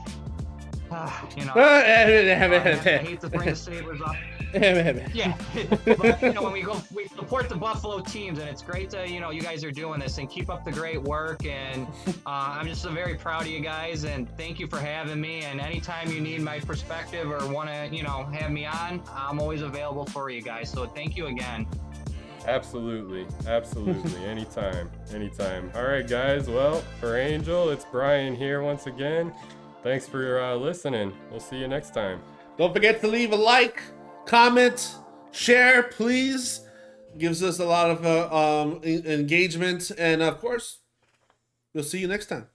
uh, 0.90 1.10
you 1.36 1.44
know, 1.44 1.52
I 1.56 3.04
hate 3.04 3.20
to 3.20 3.28
bring 3.28 3.50
the 3.50 3.56
Sabres 3.56 4.00
up. 4.00 4.16
Yeah, 5.14 5.36
but 5.84 6.22
you 6.22 6.32
know 6.32 6.42
when 6.42 6.52
we 6.52 6.62
go, 6.62 6.80
we 6.92 7.06
support 7.08 7.48
the 7.48 7.56
Buffalo 7.56 8.00
teams, 8.00 8.38
and 8.38 8.48
it's 8.48 8.62
great 8.62 8.90
to 8.90 9.08
you 9.08 9.20
know 9.20 9.30
you 9.30 9.42
guys 9.42 9.64
are 9.64 9.70
doing 9.70 10.00
this 10.00 10.18
and 10.18 10.30
keep 10.30 10.48
up 10.48 10.64
the 10.64 10.72
great 10.72 11.02
work. 11.02 11.44
And 11.44 11.86
uh, 12.06 12.12
I'm 12.26 12.66
just 12.66 12.84
very 12.86 13.14
proud 13.16 13.42
of 13.42 13.48
you 13.48 13.60
guys, 13.60 14.04
and 14.04 14.28
thank 14.36 14.58
you 14.58 14.66
for 14.66 14.78
having 14.78 15.20
me. 15.20 15.42
And 15.42 15.60
anytime 15.60 16.10
you 16.10 16.20
need 16.20 16.40
my 16.40 16.60
perspective 16.60 17.30
or 17.30 17.46
want 17.52 17.68
to 17.68 17.88
you 17.94 18.02
know 18.02 18.24
have 18.32 18.50
me 18.50 18.66
on, 18.66 19.02
I'm 19.14 19.40
always 19.40 19.62
available 19.62 20.06
for 20.06 20.30
you 20.30 20.42
guys. 20.42 20.70
So 20.70 20.86
thank 20.86 21.16
you 21.16 21.26
again. 21.26 21.66
Absolutely. 22.46 23.26
Absolutely. 23.46 24.24
anytime. 24.24 24.90
Anytime. 25.12 25.70
All 25.74 25.84
right, 25.84 26.06
guys. 26.06 26.48
Well, 26.48 26.82
for 27.00 27.16
Angel, 27.16 27.70
it's 27.70 27.86
Brian 27.90 28.34
here 28.34 28.62
once 28.62 28.86
again. 28.86 29.32
Thanks 29.82 30.06
for 30.08 30.40
uh, 30.40 30.54
listening. 30.54 31.12
We'll 31.30 31.40
see 31.40 31.56
you 31.56 31.68
next 31.68 31.94
time. 31.94 32.20
Don't 32.56 32.72
forget 32.72 33.00
to 33.00 33.08
leave 33.08 33.32
a 33.32 33.36
like, 33.36 33.82
comment, 34.26 34.96
share, 35.32 35.84
please. 35.84 36.60
Gives 37.16 37.42
us 37.42 37.60
a 37.60 37.64
lot 37.64 37.90
of 37.90 38.04
uh, 38.04 38.62
um, 38.62 38.80
engagement, 38.82 39.92
and 39.96 40.20
of 40.20 40.40
course, 40.40 40.78
we'll 41.72 41.84
see 41.84 41.98
you 42.00 42.08
next 42.08 42.26
time. 42.26 42.48